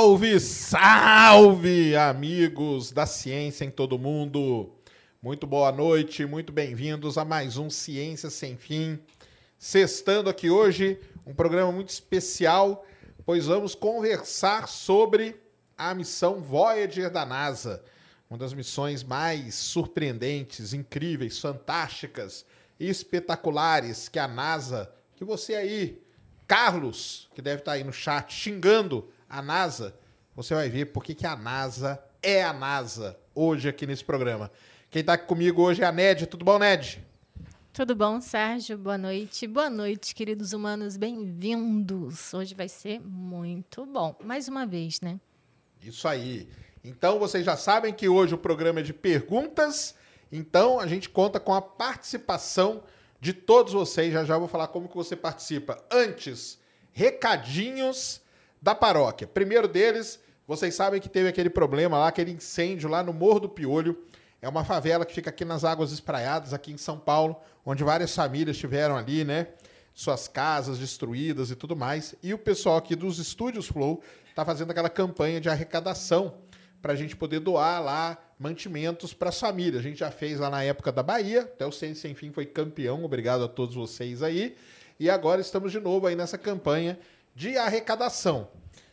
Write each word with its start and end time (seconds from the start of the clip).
Salve, 0.00 0.40
salve, 0.40 1.94
amigos 1.94 2.90
da 2.90 3.04
ciência 3.04 3.66
em 3.66 3.70
todo 3.70 3.98
mundo. 3.98 4.70
Muito 5.22 5.46
boa 5.46 5.70
noite, 5.70 6.24
muito 6.24 6.54
bem-vindos 6.54 7.18
a 7.18 7.24
mais 7.24 7.58
um 7.58 7.68
Ciência 7.68 8.30
Sem 8.30 8.56
Fim. 8.56 8.98
Sextando 9.58 10.30
aqui 10.30 10.48
hoje, 10.48 10.98
um 11.26 11.34
programa 11.34 11.70
muito 11.70 11.90
especial, 11.90 12.86
pois 13.26 13.44
vamos 13.44 13.74
conversar 13.74 14.68
sobre 14.68 15.38
a 15.76 15.94
missão 15.94 16.40
Voyager 16.40 17.10
da 17.10 17.26
NASA, 17.26 17.84
uma 18.30 18.38
das 18.38 18.54
missões 18.54 19.04
mais 19.04 19.54
surpreendentes, 19.54 20.72
incríveis, 20.72 21.38
fantásticas 21.38 22.46
e 22.80 22.88
espetaculares 22.88 24.08
que 24.08 24.18
a 24.18 24.26
NASA, 24.26 24.90
que 25.14 25.26
você 25.26 25.54
aí, 25.54 26.02
Carlos, 26.48 27.28
que 27.34 27.42
deve 27.42 27.58
estar 27.58 27.72
aí 27.72 27.84
no 27.84 27.92
chat 27.92 28.32
xingando 28.32 29.06
a 29.30 29.40
NASA, 29.40 29.94
você 30.34 30.54
vai 30.54 30.68
ver 30.68 30.86
por 30.86 31.04
que 31.04 31.24
a 31.24 31.36
NASA 31.36 32.02
é 32.20 32.42
a 32.42 32.52
NASA 32.52 33.16
hoje 33.32 33.68
aqui 33.68 33.86
nesse 33.86 34.04
programa. 34.04 34.50
Quem 34.90 35.00
está 35.00 35.12
aqui 35.12 35.26
comigo 35.26 35.62
hoje 35.62 35.82
é 35.82 35.86
a 35.86 35.92
Ned. 35.92 36.26
Tudo 36.26 36.44
bom, 36.44 36.58
Ned? 36.58 37.00
Tudo 37.72 37.94
bom, 37.94 38.20
Sérgio? 38.20 38.76
Boa 38.76 38.98
noite. 38.98 39.46
Boa 39.46 39.70
noite, 39.70 40.16
queridos 40.16 40.52
humanos. 40.52 40.96
Bem-vindos. 40.96 42.34
Hoje 42.34 42.56
vai 42.56 42.68
ser 42.68 43.00
muito 43.00 43.86
bom. 43.86 44.16
Mais 44.24 44.48
uma 44.48 44.66
vez, 44.66 45.00
né? 45.00 45.20
Isso 45.80 46.08
aí. 46.08 46.48
Então, 46.82 47.20
vocês 47.20 47.44
já 47.44 47.56
sabem 47.56 47.94
que 47.94 48.08
hoje 48.08 48.34
o 48.34 48.38
programa 48.38 48.80
é 48.80 48.82
de 48.82 48.92
perguntas. 48.92 49.94
Então, 50.32 50.80
a 50.80 50.88
gente 50.88 51.08
conta 51.08 51.38
com 51.38 51.54
a 51.54 51.62
participação 51.62 52.82
de 53.20 53.32
todos 53.32 53.72
vocês. 53.72 54.12
Já 54.12 54.24
já 54.24 54.36
vou 54.36 54.48
falar 54.48 54.66
como 54.68 54.88
que 54.88 54.96
você 54.96 55.14
participa. 55.14 55.80
Antes, 55.88 56.58
recadinhos 56.92 58.20
da 58.60 58.74
paróquia. 58.74 59.26
Primeiro 59.26 59.66
deles, 59.66 60.20
vocês 60.46 60.74
sabem 60.74 61.00
que 61.00 61.08
teve 61.08 61.28
aquele 61.28 61.48
problema 61.48 61.98
lá, 61.98 62.08
aquele 62.08 62.32
incêndio 62.32 62.88
lá 62.88 63.02
no 63.02 63.12
Morro 63.12 63.40
do 63.40 63.48
Piolho. 63.48 63.96
É 64.42 64.48
uma 64.48 64.64
favela 64.64 65.04
que 65.04 65.14
fica 65.14 65.30
aqui 65.30 65.44
nas 65.44 65.64
Águas 65.64 65.92
Espraiadas, 65.92 66.52
aqui 66.52 66.72
em 66.72 66.76
São 66.76 66.98
Paulo, 66.98 67.36
onde 67.64 67.84
várias 67.84 68.14
famílias 68.14 68.56
tiveram 68.56 68.96
ali, 68.96 69.24
né? 69.24 69.48
Suas 69.94 70.28
casas 70.28 70.78
destruídas 70.78 71.50
e 71.50 71.56
tudo 71.56 71.76
mais. 71.76 72.14
E 72.22 72.32
o 72.32 72.38
pessoal 72.38 72.76
aqui 72.76 72.96
dos 72.96 73.18
Estúdios 73.18 73.66
Flow 73.66 74.02
está 74.28 74.44
fazendo 74.44 74.70
aquela 74.70 74.88
campanha 74.88 75.40
de 75.40 75.48
arrecadação 75.48 76.34
para 76.80 76.94
a 76.94 76.96
gente 76.96 77.14
poder 77.14 77.40
doar 77.40 77.82
lá 77.82 78.18
mantimentos 78.38 79.12
para 79.12 79.28
as 79.28 79.38
famílias. 79.38 79.80
A 79.80 79.82
gente 79.82 79.98
já 79.98 80.10
fez 80.10 80.40
lá 80.40 80.48
na 80.48 80.62
época 80.62 80.90
da 80.90 81.02
Bahia, 81.02 81.42
até 81.42 81.66
o 81.66 81.72
Ciência 81.72 82.02
Sem 82.02 82.14
Fim 82.14 82.32
foi 82.32 82.46
campeão, 82.46 83.04
obrigado 83.04 83.44
a 83.44 83.48
todos 83.48 83.74
vocês 83.74 84.22
aí. 84.22 84.56
E 84.98 85.10
agora 85.10 85.40
estamos 85.40 85.72
de 85.72 85.80
novo 85.80 86.06
aí 86.06 86.16
nessa 86.16 86.38
campanha 86.38 86.98
de 87.40 87.56
arrecadação. 87.56 88.48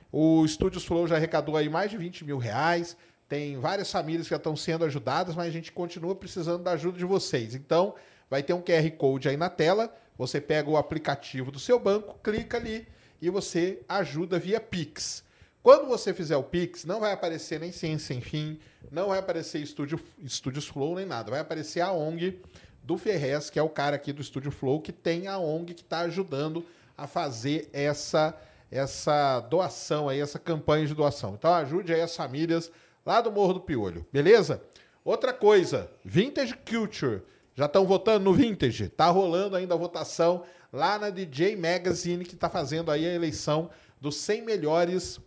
O 0.10 0.46
Estúdios 0.46 0.86
Flow 0.86 1.06
já 1.06 1.18
arrecadou 1.18 1.58
aí 1.58 1.68
mais 1.68 1.92
de 1.92 1.98
20 1.98 2.24
mil 2.24 2.38
reais. 2.38 2.96
Tem 3.28 3.60
várias 3.60 3.92
famílias 3.92 4.26
que 4.26 4.30
já 4.30 4.38
estão 4.38 4.56
sendo 4.56 4.86
ajudadas, 4.86 5.36
mas 5.36 5.48
a 5.48 5.52
gente 5.52 5.70
continua 5.70 6.16
precisando 6.16 6.64
da 6.64 6.72
ajuda 6.72 6.98
de 6.98 7.04
vocês. 7.04 7.54
Então, 7.54 7.94
vai 8.30 8.42
ter 8.42 8.54
um 8.54 8.62
QR 8.62 8.90
Code 8.92 9.28
aí 9.28 9.36
na 9.36 9.50
tela. 9.50 9.94
Você 10.18 10.40
pega 10.40 10.70
o 10.70 10.78
aplicativo 10.78 11.52
do 11.52 11.60
seu 11.60 11.78
banco, 11.78 12.18
clica 12.24 12.56
ali 12.56 12.88
e 13.22 13.30
você 13.30 13.82
ajuda 13.90 14.40
via 14.40 14.62
Pix. 14.62 15.26
Quando 15.62 15.86
você 15.86 16.14
fizer 16.14 16.38
o 16.38 16.44
Pix, 16.44 16.86
não 16.86 17.02
vai 17.02 17.12
aparecer 17.12 17.60
nem 17.60 17.74
Ciência 17.74 18.08
Sem 18.08 18.22
Fim, 18.22 18.62
não 18.90 19.10
vai 19.10 19.20
aparecer 19.20 19.62
Estúdio, 19.62 20.00
Estúdios 20.24 20.70
Flow 20.70 20.96
nem 20.96 21.06
nada. 21.06 21.32
Vai 21.32 21.42
aparecer 21.42 21.82
a 21.82 21.92
ONG 21.92 22.42
do 22.82 22.98
Ferrez, 22.98 23.50
que 23.50 23.60
é 23.60 23.62
o 23.62 23.68
cara 23.68 23.98
aqui 23.98 24.14
do 24.14 24.22
Estúdio 24.22 24.52
Flow, 24.52 24.80
que 24.80 24.94
tem 24.94 25.28
a 25.28 25.38
ONG 25.38 25.74
que 25.74 25.82
está 25.82 26.00
ajudando 26.00 26.66
a 26.98 27.06
fazer 27.06 27.70
essa, 27.72 28.36
essa 28.72 29.40
doação 29.42 30.10
aí, 30.10 30.20
essa 30.20 30.40
campanha 30.40 30.88
de 30.88 30.96
doação. 30.96 31.36
Então 31.36 31.54
ajude 31.54 31.94
aí 31.94 32.02
as 32.02 32.16
famílias 32.16 32.72
lá 33.06 33.22
do 33.22 33.32
Morro 33.32 33.54
do 33.54 33.62
Piolho, 33.62 34.06
beleza? 34.12 34.62
Outra 35.06 35.32
coisa, 35.32 35.90
Vintage 36.04 36.56
Culture. 36.70 37.22
Já 37.56 37.66
estão 37.66 37.86
votando 37.86 38.26
no 38.26 38.34
Vintage? 38.34 38.90
Tá 38.90 39.08
rolando 39.08 39.56
ainda 39.56 39.74
a 39.74 39.78
votação 39.78 40.44
lá 40.72 41.00
na 41.00 41.10
DJ 41.10 41.56
Magazine, 41.56 42.26
que 42.26 42.36
está 42.36 42.50
fazendo 42.50 42.92
aí 42.92 43.06
a 43.06 43.14
eleição 43.14 43.70
dos 44.02 44.18
100 44.18 44.44
melhores 44.44 45.20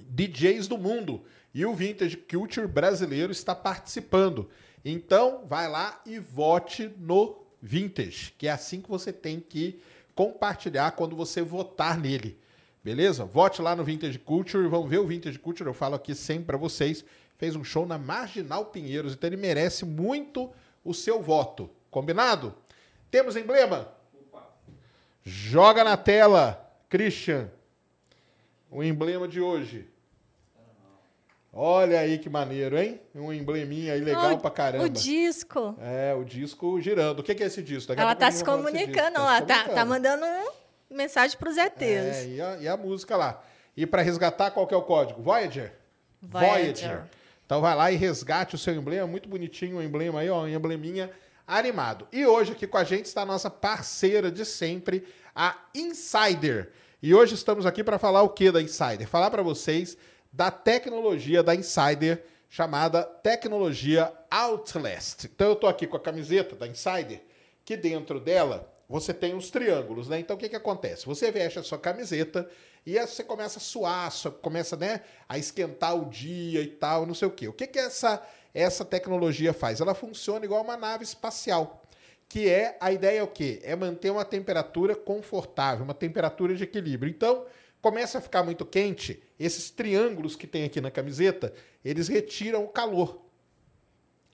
DJs 0.00 0.68
do 0.68 0.78
mundo. 0.78 1.24
E 1.52 1.66
o 1.66 1.74
Vintage 1.74 2.16
Culture 2.16 2.66
brasileiro 2.66 3.32
está 3.32 3.54
participando. 3.54 4.48
Então, 4.84 5.44
vai 5.46 5.68
lá 5.68 6.00
e 6.06 6.18
vote 6.18 6.90
no 6.98 7.44
Vintage, 7.60 8.32
que 8.38 8.46
é 8.46 8.52
assim 8.52 8.80
que 8.80 8.88
você 8.88 9.12
tem 9.12 9.40
que 9.40 9.82
compartilhar 10.18 10.90
quando 10.96 11.14
você 11.14 11.40
votar 11.40 11.96
nele. 11.96 12.36
Beleza? 12.82 13.24
Vote 13.24 13.62
lá 13.62 13.76
no 13.76 13.84
Vintage 13.84 14.18
Culture, 14.18 14.66
vamos 14.66 14.90
ver 14.90 14.98
o 14.98 15.06
Vintage 15.06 15.38
Culture, 15.38 15.70
eu 15.70 15.74
falo 15.74 15.94
aqui 15.94 16.12
sempre 16.12 16.46
para 16.46 16.56
vocês. 16.56 17.04
Fez 17.36 17.54
um 17.54 17.62
show 17.62 17.86
na 17.86 17.96
Marginal 17.96 18.64
Pinheiros, 18.64 19.12
então 19.12 19.28
ele 19.28 19.36
merece 19.36 19.84
muito 19.84 20.50
o 20.84 20.92
seu 20.92 21.22
voto. 21.22 21.70
Combinado? 21.88 22.52
Temos 23.12 23.36
emblema? 23.36 23.92
Opa. 24.12 24.44
Joga 25.22 25.84
na 25.84 25.96
tela, 25.96 26.68
Christian. 26.88 27.48
O 28.68 28.82
emblema 28.82 29.28
de 29.28 29.40
hoje. 29.40 29.88
Olha 31.52 32.00
aí 32.00 32.18
que 32.18 32.28
maneiro, 32.28 32.78
hein? 32.78 33.00
Um 33.14 33.32
embleminha 33.32 33.94
aí 33.94 34.00
legal 34.00 34.34
oh, 34.34 34.38
pra 34.38 34.50
caramba. 34.50 34.84
O 34.84 34.88
disco. 34.88 35.74
É, 35.80 36.14
o 36.14 36.24
disco 36.24 36.80
girando. 36.80 37.20
O 37.20 37.22
que 37.22 37.32
é 37.32 37.46
esse 37.46 37.62
disco? 37.62 37.88
Daqui 37.88 38.02
ela 38.02 38.14
tá 38.14 38.30
se 38.30 38.44
comunicando, 38.44 39.14
tá 39.14 39.20
ela 39.20 39.42
tá, 39.42 39.64
tá 39.64 39.84
mandando 39.84 40.24
mensagem 40.90 41.36
pros 41.38 41.56
ETs. 41.56 41.80
É, 41.82 42.26
e 42.28 42.40
a, 42.40 42.56
e 42.58 42.68
a 42.68 42.76
música 42.76 43.16
lá. 43.16 43.42
E 43.76 43.86
para 43.86 44.02
resgatar, 44.02 44.50
qual 44.50 44.66
que 44.66 44.74
é 44.74 44.76
o 44.76 44.82
código? 44.82 45.22
Voyager? 45.22 45.72
Voyager? 46.20 46.88
Voyager. 46.88 47.02
Então 47.46 47.62
vai 47.62 47.74
lá 47.74 47.90
e 47.90 47.96
resgate 47.96 48.54
o 48.54 48.58
seu 48.58 48.74
emblema, 48.74 49.06
muito 49.06 49.26
bonitinho 49.26 49.78
o 49.78 49.82
emblema 49.82 50.20
aí, 50.20 50.28
ó, 50.28 50.42
um 50.42 50.48
embleminha 50.48 51.10
animado. 51.46 52.06
E 52.12 52.26
hoje 52.26 52.52
aqui 52.52 52.66
com 52.66 52.76
a 52.76 52.84
gente 52.84 53.06
está 53.06 53.22
a 53.22 53.26
nossa 53.26 53.48
parceira 53.48 54.30
de 54.30 54.44
sempre, 54.44 55.06
a 55.34 55.56
Insider. 55.74 56.70
E 57.02 57.14
hoje 57.14 57.34
estamos 57.34 57.64
aqui 57.64 57.82
para 57.82 57.98
falar 57.98 58.22
o 58.22 58.28
que 58.28 58.50
da 58.50 58.60
Insider? 58.60 59.08
Falar 59.08 59.30
para 59.30 59.42
vocês 59.42 59.96
da 60.32 60.50
tecnologia 60.50 61.42
da 61.42 61.54
Insider 61.54 62.24
chamada 62.48 63.02
tecnologia 63.02 64.12
Outlast. 64.30 65.24
Então 65.24 65.48
eu 65.48 65.52
estou 65.54 65.68
aqui 65.68 65.86
com 65.86 65.96
a 65.96 66.00
camiseta 66.00 66.56
da 66.56 66.66
Insider, 66.66 67.22
que 67.64 67.76
dentro 67.76 68.18
dela 68.18 68.72
você 68.88 69.12
tem 69.12 69.34
os 69.34 69.50
triângulos, 69.50 70.08
né? 70.08 70.18
Então 70.18 70.34
o 70.34 70.38
que, 70.38 70.48
que 70.48 70.56
acontece? 70.56 71.04
Você 71.04 71.30
veste 71.30 71.58
a 71.58 71.62
sua 71.62 71.78
camiseta 71.78 72.48
e 72.86 72.98
você 72.98 73.22
começa 73.22 73.58
a 73.58 73.60
suar, 73.60 74.10
começa 74.40 74.76
né, 74.76 75.02
a 75.28 75.36
esquentar 75.36 75.94
o 75.94 76.08
dia 76.08 76.62
e 76.62 76.68
tal, 76.68 77.04
não 77.04 77.14
sei 77.14 77.28
o 77.28 77.30
quê. 77.30 77.46
O 77.46 77.52
que, 77.52 77.66
que 77.66 77.78
essa, 77.78 78.22
essa 78.54 78.84
tecnologia 78.84 79.52
faz? 79.52 79.80
Ela 79.80 79.94
funciona 79.94 80.44
igual 80.44 80.62
uma 80.62 80.76
nave 80.76 81.04
espacial. 81.04 81.82
Que 82.30 82.48
é 82.48 82.76
a 82.80 82.92
ideia 82.92 83.20
é 83.20 83.22
o 83.22 83.28
quê? 83.28 83.60
É 83.62 83.76
manter 83.76 84.10
uma 84.10 84.24
temperatura 84.24 84.94
confortável, 84.94 85.84
uma 85.84 85.94
temperatura 85.94 86.54
de 86.54 86.64
equilíbrio. 86.64 87.10
Então, 87.10 87.44
começa 87.80 88.18
a 88.18 88.20
ficar 88.20 88.42
muito 88.42 88.64
quente, 88.64 89.22
esses 89.38 89.70
triângulos 89.70 90.36
que 90.36 90.46
tem 90.46 90.64
aqui 90.64 90.80
na 90.80 90.90
camiseta, 90.90 91.52
eles 91.84 92.08
retiram 92.08 92.64
o 92.64 92.68
calor. 92.68 93.22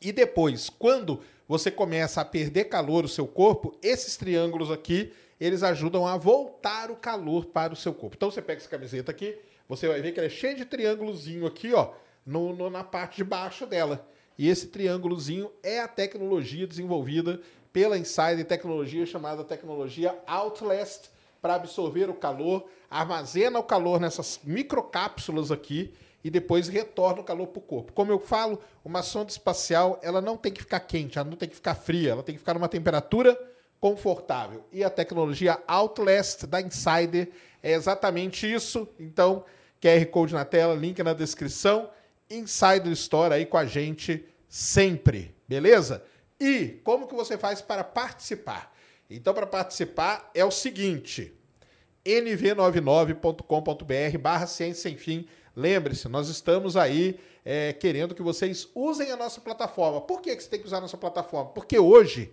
E 0.01 0.13
depois, 0.13 0.69
quando 0.71 1.21
você 1.47 1.71
começa 1.71 2.21
a 2.21 2.25
perder 2.25 2.65
calor 2.65 3.05
o 3.05 3.09
seu 3.09 3.27
corpo, 3.27 3.77
esses 3.83 4.17
triângulos 4.17 4.71
aqui, 4.71 5.13
eles 5.39 5.63
ajudam 5.63 6.07
a 6.07 6.17
voltar 6.17 6.91
o 6.91 6.97
calor 6.97 7.47
para 7.47 7.73
o 7.73 7.77
seu 7.77 7.93
corpo. 7.93 8.17
Então 8.17 8.31
você 8.31 8.41
pega 8.41 8.61
essa 8.61 8.69
camiseta 8.69 9.11
aqui, 9.11 9.37
você 9.69 9.89
vai 9.89 10.01
ver 10.01 10.13
que 10.13 10.21
ela 10.21 10.27
é 10.27 10.31
cheia 10.31 10.55
de 10.55 10.65
triângulozinho 10.65 11.47
aqui, 11.47 11.73
ó, 11.73 11.93
no, 12.25 12.55
no, 12.55 12.71
na 12.71 12.85
parte 12.85 13.17
de 13.17 13.25
baixo 13.25 13.67
dela. 13.67 14.07
E 14.39 14.49
esse 14.49 14.69
triângulozinho 14.69 15.51
é 15.63 15.81
a 15.81 15.89
tecnologia 15.89 16.67
desenvolvida 16.67 17.41
pela 17.73 17.99
Insider 17.99 18.45
Tecnologia, 18.45 19.05
chamada 19.07 19.45
tecnologia 19.45 20.17
Outlast, 20.27 21.11
para 21.45 21.57
absorver 21.57 22.09
o 22.09 22.15
calor, 22.15 22.65
armazena 22.91 23.59
o 23.59 23.63
calor 23.63 24.01
nessas 24.01 24.41
microcápsulas 24.45 25.53
aqui 25.53 25.93
e 26.25 26.31
depois 26.31 26.69
retorna 26.69 27.21
o 27.21 27.25
calor 27.25 27.49
para 27.49 27.59
o 27.59 27.63
corpo. 27.63 27.93
Como 27.93 28.11
eu 28.11 28.19
falo, 28.19 28.59
uma 28.83 29.03
sonda 29.03 29.31
espacial 29.31 30.01
ela 30.03 30.23
não 30.23 30.39
tem 30.39 30.51
que 30.51 30.63
ficar 30.63 30.81
quente, 30.81 31.19
ela 31.19 31.29
não 31.29 31.37
tem 31.37 31.47
que 31.47 31.55
ficar 31.55 31.75
fria, 31.75 32.13
ela 32.13 32.23
tem 32.23 32.35
que 32.35 32.39
ficar 32.39 32.55
numa 32.55 32.67
temperatura 32.67 33.39
confortável. 33.79 34.65
E 34.73 34.83
a 34.83 34.89
tecnologia 34.89 35.59
Outlast 35.67 36.47
da 36.47 36.63
Insider 36.63 37.29
é 37.63 37.73
exatamente 37.73 38.51
isso. 38.51 38.89
Então, 38.99 39.45
QR 39.83 40.07
Code 40.07 40.33
na 40.33 40.47
tela, 40.47 40.75
link 40.75 41.03
na 41.03 41.13
descrição. 41.13 41.91
Insider 42.31 42.91
Store 42.93 43.35
aí 43.35 43.45
com 43.45 43.59
a 43.59 43.67
gente 43.67 44.25
sempre, 44.49 45.37
beleza? 45.47 46.03
E 46.41 46.81
como 46.83 47.07
que 47.07 47.15
você 47.15 47.37
faz 47.37 47.61
para 47.61 47.85
participar? 47.85 48.74
Então, 49.09 49.35
para 49.35 49.47
participar 49.47 50.31
é 50.35 50.45
o 50.45 50.51
seguinte: 50.51 51.33
nv99.com.br 52.05 54.19
barra 54.19 54.47
ciência 54.47 54.83
sem 54.83 54.97
fim. 54.97 55.27
Lembre-se, 55.57 56.09
nós 56.09 56.29
estamos 56.29 56.77
aí 56.77 57.21
é, 57.45 57.73
querendo 57.73 58.15
que 58.15 58.23
vocês 58.23 58.69
usem 58.75 59.13
a 59.13 59.17
nossa 59.17 59.41
plataforma. 59.41 60.01
Por 60.01 60.21
que, 60.21 60.35
que 60.35 60.43
você 60.43 60.49
tem 60.49 60.61
que 60.61 60.67
usar 60.67 60.79
a 60.79 60.81
nossa 60.81 60.97
plataforma? 60.97 61.51
Porque 61.51 61.79
hoje, 61.79 62.33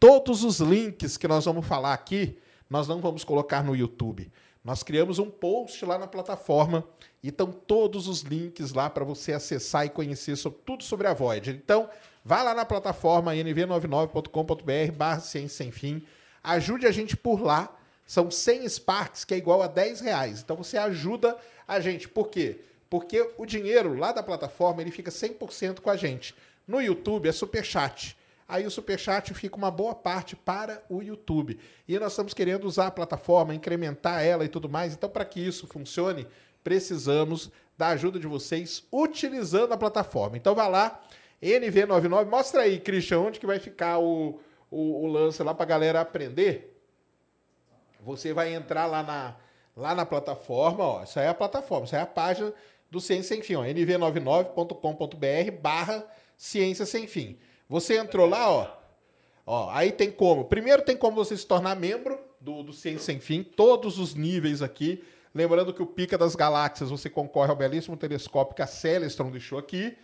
todos 0.00 0.42
os 0.42 0.58
links 0.58 1.16
que 1.16 1.28
nós 1.28 1.44
vamos 1.44 1.66
falar 1.66 1.92
aqui, 1.92 2.38
nós 2.68 2.88
não 2.88 3.00
vamos 3.00 3.22
colocar 3.22 3.62
no 3.62 3.76
YouTube. 3.76 4.30
nós 4.64 4.82
criamos 4.82 5.20
um 5.20 5.30
post 5.30 5.84
lá 5.84 5.96
na 5.96 6.08
plataforma 6.08 6.82
e 7.22 7.28
estão 7.28 7.52
todos 7.52 8.08
os 8.08 8.22
links 8.22 8.72
lá 8.72 8.90
para 8.90 9.04
você 9.04 9.32
acessar 9.32 9.86
e 9.86 9.90
conhecer 9.90 10.34
sobre, 10.34 10.58
tudo 10.66 10.82
sobre 10.82 11.06
a 11.06 11.14
Voyager. 11.14 11.54
Então, 11.54 11.88
vá 12.26 12.42
lá 12.42 12.52
na 12.52 12.64
plataforma 12.64 13.32
nv99.com.br 13.34 14.92
barra 14.96 15.20
ciência 15.20 15.58
sem 15.58 15.70
fim, 15.70 16.02
ajude 16.42 16.84
a 16.84 16.90
gente 16.90 17.16
por 17.16 17.40
lá. 17.40 17.72
São 18.04 18.30
100 18.30 18.68
Sparks, 18.68 19.24
que 19.24 19.32
é 19.32 19.36
igual 19.36 19.62
a 19.62 19.68
10 19.68 20.00
reais. 20.00 20.40
Então, 20.40 20.56
você 20.56 20.76
ajuda 20.76 21.36
a 21.66 21.78
gente. 21.78 22.08
Por 22.08 22.28
quê? 22.28 22.60
Porque 22.90 23.32
o 23.38 23.46
dinheiro 23.46 23.94
lá 23.94 24.10
da 24.10 24.24
plataforma 24.24 24.80
ele 24.80 24.90
fica 24.90 25.10
100% 25.10 25.80
com 25.80 25.90
a 25.90 25.96
gente. 25.96 26.34
No 26.66 26.80
YouTube 26.80 27.28
é 27.28 27.32
superchat. 27.32 28.16
Aí 28.48 28.66
o 28.66 28.70
superchat 28.70 29.32
fica 29.34 29.56
uma 29.56 29.70
boa 29.70 29.94
parte 29.94 30.34
para 30.34 30.82
o 30.88 31.02
YouTube. 31.02 31.58
E 31.86 31.98
nós 31.98 32.12
estamos 32.12 32.34
querendo 32.34 32.64
usar 32.64 32.88
a 32.88 32.92
plataforma, 32.92 33.54
incrementar 33.54 34.24
ela 34.24 34.44
e 34.44 34.48
tudo 34.48 34.68
mais. 34.68 34.94
Então, 34.94 35.08
para 35.08 35.24
que 35.24 35.40
isso 35.40 35.66
funcione, 35.68 36.26
precisamos 36.62 37.50
da 37.78 37.88
ajuda 37.88 38.18
de 38.18 38.26
vocês 38.26 38.84
utilizando 38.92 39.72
a 39.72 39.76
plataforma. 39.76 40.36
Então, 40.36 40.54
vá 40.54 40.68
lá, 40.68 41.00
NV99. 41.42 42.28
Mostra 42.28 42.62
aí, 42.62 42.78
Christian, 42.80 43.20
onde 43.20 43.38
que 43.40 43.46
vai 43.46 43.58
ficar 43.58 43.98
o, 43.98 44.40
o, 44.70 45.04
o 45.04 45.06
lance 45.06 45.42
lá 45.42 45.54
para 45.54 45.64
a 45.64 45.68
galera 45.68 46.00
aprender. 46.00 46.80
Você 48.00 48.32
vai 48.32 48.54
entrar 48.54 48.86
lá 48.86 49.02
na, 49.02 49.36
lá 49.76 49.94
na 49.94 50.06
plataforma, 50.06 50.84
ó. 50.84 51.02
Isso 51.02 51.18
aí 51.18 51.26
é 51.26 51.28
a 51.28 51.34
plataforma, 51.34 51.86
isso 51.86 51.94
aí 51.94 52.00
é 52.00 52.04
a 52.04 52.06
página 52.06 52.52
do 52.90 53.00
Ciência 53.00 53.34
Sem 53.34 53.42
Fim, 53.42 53.56
ó. 53.56 53.64
nv99.com.br 53.64 55.60
barra 55.60 56.06
Ciência 56.36 56.86
Sem 56.86 57.06
Fim. 57.06 57.38
Você 57.68 57.96
entrou 57.96 58.26
lá, 58.26 58.50
ó. 58.50 58.76
Ó, 59.44 59.70
aí 59.70 59.92
tem 59.92 60.10
como. 60.10 60.44
Primeiro 60.44 60.82
tem 60.82 60.96
como 60.96 61.16
você 61.16 61.36
se 61.36 61.46
tornar 61.46 61.76
membro 61.76 62.18
do, 62.40 62.62
do 62.62 62.72
Ciência 62.72 63.04
Sem 63.04 63.20
Fim, 63.20 63.42
todos 63.42 63.98
os 63.98 64.14
níveis 64.14 64.62
aqui. 64.62 65.04
Lembrando 65.34 65.74
que 65.74 65.82
o 65.82 65.86
Pica 65.86 66.16
das 66.16 66.34
Galáxias 66.34 66.88
você 66.88 67.10
concorre 67.10 67.50
ao 67.50 67.56
belíssimo 67.56 67.96
telescópio 67.96 68.56
que 68.56 68.62
a 68.62 68.66
Celestron 68.66 69.30
deixou 69.30 69.58
aqui. 69.58 69.96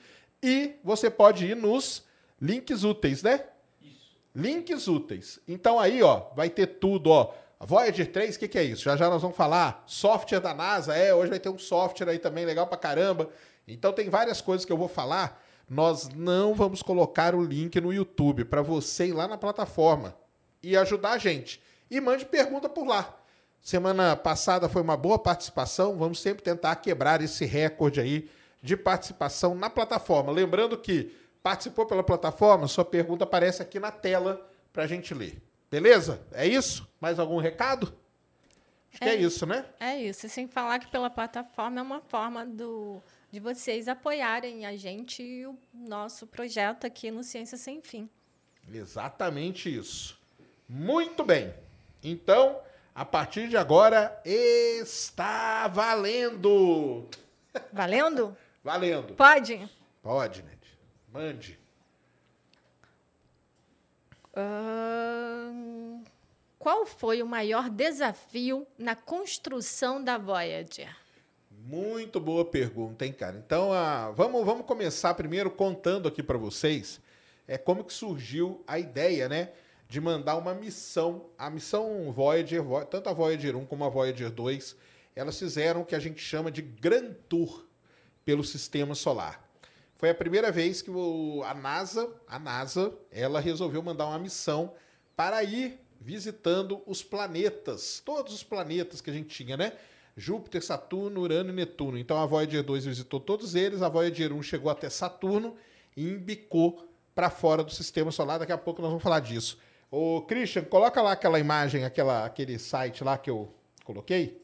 E 0.43 0.77
você 0.83 1.11
pode 1.11 1.47
ir 1.47 1.57
nos 1.57 2.05
links 2.41 2.85
úteis, 2.85 3.23
né? 3.23 3.45
Isso. 3.81 4.17
Links 4.35 4.89
úteis. 4.89 5.39
Então 5.47 5.79
aí, 5.79 6.03
ó, 6.03 6.31
vai 6.35 6.51
ter 6.51 6.67
tudo, 6.67 7.11
ó. 7.11 7.33
Voyager 7.61 8.11
3, 8.11 8.35
o 8.35 8.39
que, 8.41 8.49
que 8.49 8.59
é 8.59 8.65
isso? 8.65 8.83
Já 8.83 8.97
já 8.97 9.09
nós 9.09 9.23
vamos 9.23 9.37
falar. 9.37 9.85
Software 9.87 10.41
da 10.41 10.53
NASA, 10.53 10.97
é, 10.97 11.15
hoje 11.15 11.31
vai 11.31 11.39
ter 11.39 11.49
um 11.49 11.59
software 11.59 12.09
aí 12.09 12.19
também 12.19 12.45
legal 12.45 12.67
pra 12.67 12.77
caramba. 12.77 13.31
Então 13.69 13.93
tem 13.93 14.11
várias 14.11 14.41
coisas 14.41 14.65
que 14.65 14.73
eu 14.73 14.77
vou 14.77 14.89
falar 14.89 15.41
nós 15.73 16.11
não 16.11 16.55
vamos 16.55 16.83
colocar 16.83 17.35
o 17.35 17.43
link 17.43 17.81
no 17.81 17.93
YouTube 17.95 18.45
para 18.45 18.61
você 18.61 19.07
ir 19.07 19.13
lá 19.13 19.27
na 19.27 19.39
plataforma 19.39 20.15
e 20.63 20.77
ajudar 20.77 21.13
a 21.13 21.19
gente. 21.19 21.63
E 21.91 21.99
mande 21.99 22.27
pergunta 22.27 22.69
por 22.69 22.87
lá. 22.87 23.19
Semana 23.59 24.15
passada 24.15 24.69
foi 24.69 24.83
uma 24.83 24.99
boa 24.99 25.19
participação. 25.19 25.97
Vamos 25.97 26.21
sempre 26.21 26.43
tentar 26.43 26.77
quebrar 26.77 27.23
esse 27.23 27.47
recorde 27.47 28.01
aí 28.01 28.29
de 28.63 28.77
participação 28.77 29.55
na 29.55 29.69
plataforma. 29.69 30.33
Lembrando 30.33 30.79
que 30.79 31.15
participou 31.43 31.85
pela 31.85 32.05
plataforma, 32.05 32.69
sua 32.69 32.85
pergunta 32.85 33.25
aparece 33.25 33.61
aqui 33.61 33.81
na 33.81 33.91
tela 33.91 34.49
para 34.73 34.85
a 34.85 34.87
gente 34.87 35.13
ler. 35.13 35.43
Beleza? 35.71 36.21
É 36.33 36.47
isso? 36.47 36.89
Mais 37.01 37.19
algum 37.19 37.39
recado? 37.39 37.93
Acho 38.93 39.05
é, 39.05 39.07
que 39.07 39.09
é 39.09 39.17
isso, 39.17 39.47
né? 39.47 39.65
É 39.81 39.99
isso. 39.99 40.27
E 40.27 40.29
sem 40.29 40.47
falar 40.47 40.79
que 40.79 40.87
pela 40.87 41.11
plataforma 41.11 41.81
é 41.81 41.83
uma 41.83 42.01
forma 42.01 42.47
do 42.47 43.03
de 43.33 43.41
vocês 43.41 43.89
apoiarem 43.89 44.67
a 44.67 44.77
gente 44.77 45.23
e 45.23 45.47
o 45.47 45.57
nosso 45.73 46.27
projeto 46.27 46.87
aqui 46.87 47.11
no 47.11 47.25
Ciência 47.25 47.57
Sem 47.57 47.81
Fim. 47.81 48.07
Exatamente 48.71 49.75
isso. 49.75 50.19
Muito 50.69 51.25
bem. 51.25 51.53
Então, 52.05 52.59
a 52.95 53.07
partir 53.07 53.49
de 53.49 53.57
agora, 53.57 54.21
está 54.23 55.67
valendo! 55.67 57.09
Valendo? 57.73 58.37
Valendo. 58.63 59.15
Pode? 59.15 59.69
Pode, 60.03 60.43
Ned. 60.43 60.59
Mande. 61.13 61.59
Uh, 64.35 66.03
qual 66.59 66.87
foi 66.87 67.23
o 67.23 67.27
maior 67.27 67.69
desafio 67.69 68.67
na 68.79 68.95
construção 68.95 70.03
da 70.03 70.17
Voyager? 70.17 70.97
Muito 71.51 72.19
boa 72.19 72.45
pergunta, 72.45 73.05
hein, 73.05 73.13
cara? 73.13 73.37
Então, 73.37 73.73
ah, 73.73 74.11
vamos, 74.11 74.45
vamos 74.45 74.65
começar 74.65 75.15
primeiro 75.15 75.51
contando 75.51 76.09
aqui 76.09 76.23
para 76.23 76.39
vocês 76.39 77.01
é, 77.47 77.59
como 77.59 77.85
que 77.85 77.93
surgiu 77.93 78.65
a 78.67 78.79
ideia, 78.79 79.29
né? 79.29 79.51
De 79.89 80.01
mandar 80.01 80.37
uma 80.37 80.55
missão, 80.55 81.27
a 81.37 81.51
missão 81.51 82.11
Voyager, 82.11 82.63
tanto 82.91 83.11
a 83.11 83.13
Voyager 83.13 83.55
1 83.55 83.67
como 83.67 83.85
a 83.85 83.89
Voyager 83.89 84.31
2, 84.31 84.75
elas 85.15 85.39
fizeram 85.39 85.83
o 85.83 85.85
que 85.85 85.95
a 85.95 85.99
gente 85.99 86.21
chama 86.21 86.51
de 86.51 86.63
Grand 86.63 87.13
Tour 87.29 87.67
pelo 88.25 88.45
Sistema 88.45 88.95
Solar. 88.95 89.43
Foi 89.97 90.11
a 90.11 90.15
primeira 90.15 90.51
vez 90.51 90.83
que 90.83 90.91
o, 90.91 91.43
a 91.45 91.55
NASA, 91.55 92.13
a 92.27 92.39
NASA, 92.39 92.93
ela 93.11 93.41
resolveu 93.41 93.83
mandar 93.83 94.07
uma 94.07 94.19
missão 94.19 94.73
para 95.17 95.43
ir 95.45 95.79
visitando 96.01 96.83
os 96.87 97.03
planetas, 97.03 98.03
todos 98.05 98.35
os 98.35 98.43
planetas 98.43 99.01
que 99.01 99.11
a 99.11 99.13
gente 99.13 99.29
tinha, 99.29 99.57
né? 99.57 99.73
Júpiter, 100.17 100.63
Saturno, 100.63 101.21
Urano 101.21 101.51
e 101.51 101.53
Netuno. 101.53 101.97
Então 101.97 102.19
a 102.19 102.27
Voyager 102.27 102.63
2 102.63 102.85
visitou 102.85 103.21
todos 103.21 103.55
eles, 103.55 103.81
a 103.81 103.89
Voyager 103.89 104.33
1 104.33 104.43
chegou 104.43 104.71
até 104.71 104.91
Saturno 104.91 105.57
e 105.97 106.09
embicou 106.09 106.89
para 107.15 107.31
fora 107.31 107.63
do 107.63 107.71
sistema 107.71 108.11
solar. 108.11 108.39
Daqui 108.39 108.53
a 108.53 108.59
pouco 108.59 108.83
nós 108.83 108.91
vamos 108.91 109.03
falar 109.03 109.21
disso. 109.21 109.59
Ô, 109.91 110.23
Christian, 110.23 110.65
coloca 110.65 111.01
lá 111.01 111.13
aquela 111.13 111.39
imagem, 111.39 111.85
aquela, 111.85 112.25
aquele 112.25 112.59
site 112.59 113.05
lá 113.05 113.17
que 113.19 113.31
eu 113.31 113.53
coloquei, 113.85 114.43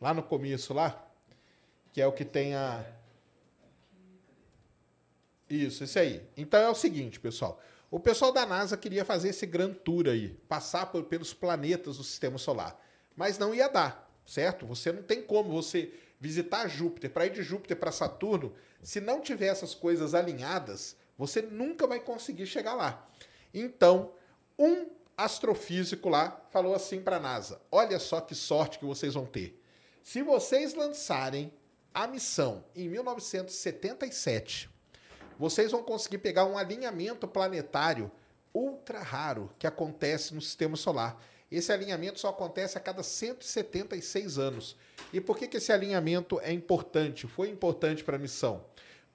lá 0.00 0.14
no 0.14 0.22
começo 0.22 0.72
lá, 0.72 1.06
que 1.92 2.00
é 2.00 2.06
o 2.06 2.12
que 2.12 2.24
tem 2.24 2.54
a. 2.54 2.84
Isso, 5.48 5.84
isso 5.84 5.98
aí. 5.98 6.22
Então 6.36 6.60
é 6.60 6.68
o 6.68 6.74
seguinte, 6.74 7.18
pessoal. 7.18 7.60
O 7.90 7.98
pessoal 7.98 8.32
da 8.32 8.44
NASA 8.44 8.76
queria 8.76 9.04
fazer 9.04 9.30
esse 9.30 9.46
Grand 9.46 9.72
Tour 9.72 10.08
aí, 10.08 10.30
passar 10.48 10.86
por, 10.86 11.04
pelos 11.04 11.32
planetas 11.32 11.96
do 11.96 12.04
sistema 12.04 12.36
solar, 12.36 12.78
mas 13.16 13.38
não 13.38 13.54
ia 13.54 13.68
dar 13.68 14.08
certo? 14.28 14.66
Você 14.66 14.92
não 14.92 15.02
tem 15.02 15.22
como 15.22 15.50
você 15.50 15.90
visitar 16.20 16.68
Júpiter, 16.68 17.10
para 17.10 17.26
ir 17.26 17.32
de 17.32 17.42
Júpiter 17.42 17.76
para 17.78 17.90
Saturno, 17.90 18.54
se 18.82 19.00
não 19.00 19.20
tiver 19.22 19.46
essas 19.46 19.74
coisas 19.74 20.14
alinhadas, 20.14 20.94
você 21.16 21.40
nunca 21.40 21.86
vai 21.86 21.98
conseguir 21.98 22.46
chegar 22.46 22.74
lá. 22.74 23.08
Então, 23.54 24.12
um 24.58 24.86
astrofísico 25.16 26.08
lá 26.08 26.44
falou 26.50 26.74
assim 26.74 27.00
para 27.00 27.16
a 27.16 27.20
NASA: 27.20 27.60
Olha 27.72 27.98
só 27.98 28.20
que 28.20 28.34
sorte 28.34 28.78
que 28.78 28.84
vocês 28.84 29.14
vão 29.14 29.24
ter. 29.24 29.58
Se 30.02 30.22
vocês 30.22 30.74
lançarem 30.74 31.50
a 31.94 32.06
missão 32.06 32.64
em 32.76 32.88
1977, 32.88 34.68
vocês 35.38 35.70
vão 35.70 35.82
conseguir 35.82 36.18
pegar 36.18 36.44
um 36.44 36.58
alinhamento 36.58 37.28
planetário 37.28 38.10
ultra 38.52 39.00
raro 39.00 39.50
que 39.58 39.66
acontece 39.66 40.34
no 40.34 40.40
sistema 40.40 40.76
solar 40.76 41.20
esse 41.50 41.72
alinhamento 41.72 42.20
só 42.20 42.28
acontece 42.28 42.76
a 42.76 42.80
cada 42.80 43.02
176 43.02 44.38
anos. 44.38 44.76
E 45.12 45.20
por 45.20 45.38
que, 45.38 45.48
que 45.48 45.56
esse 45.56 45.72
alinhamento 45.72 46.38
é 46.40 46.52
importante? 46.52 47.26
Foi 47.26 47.48
importante 47.48 48.04
para 48.04 48.16
a 48.16 48.18
missão? 48.18 48.64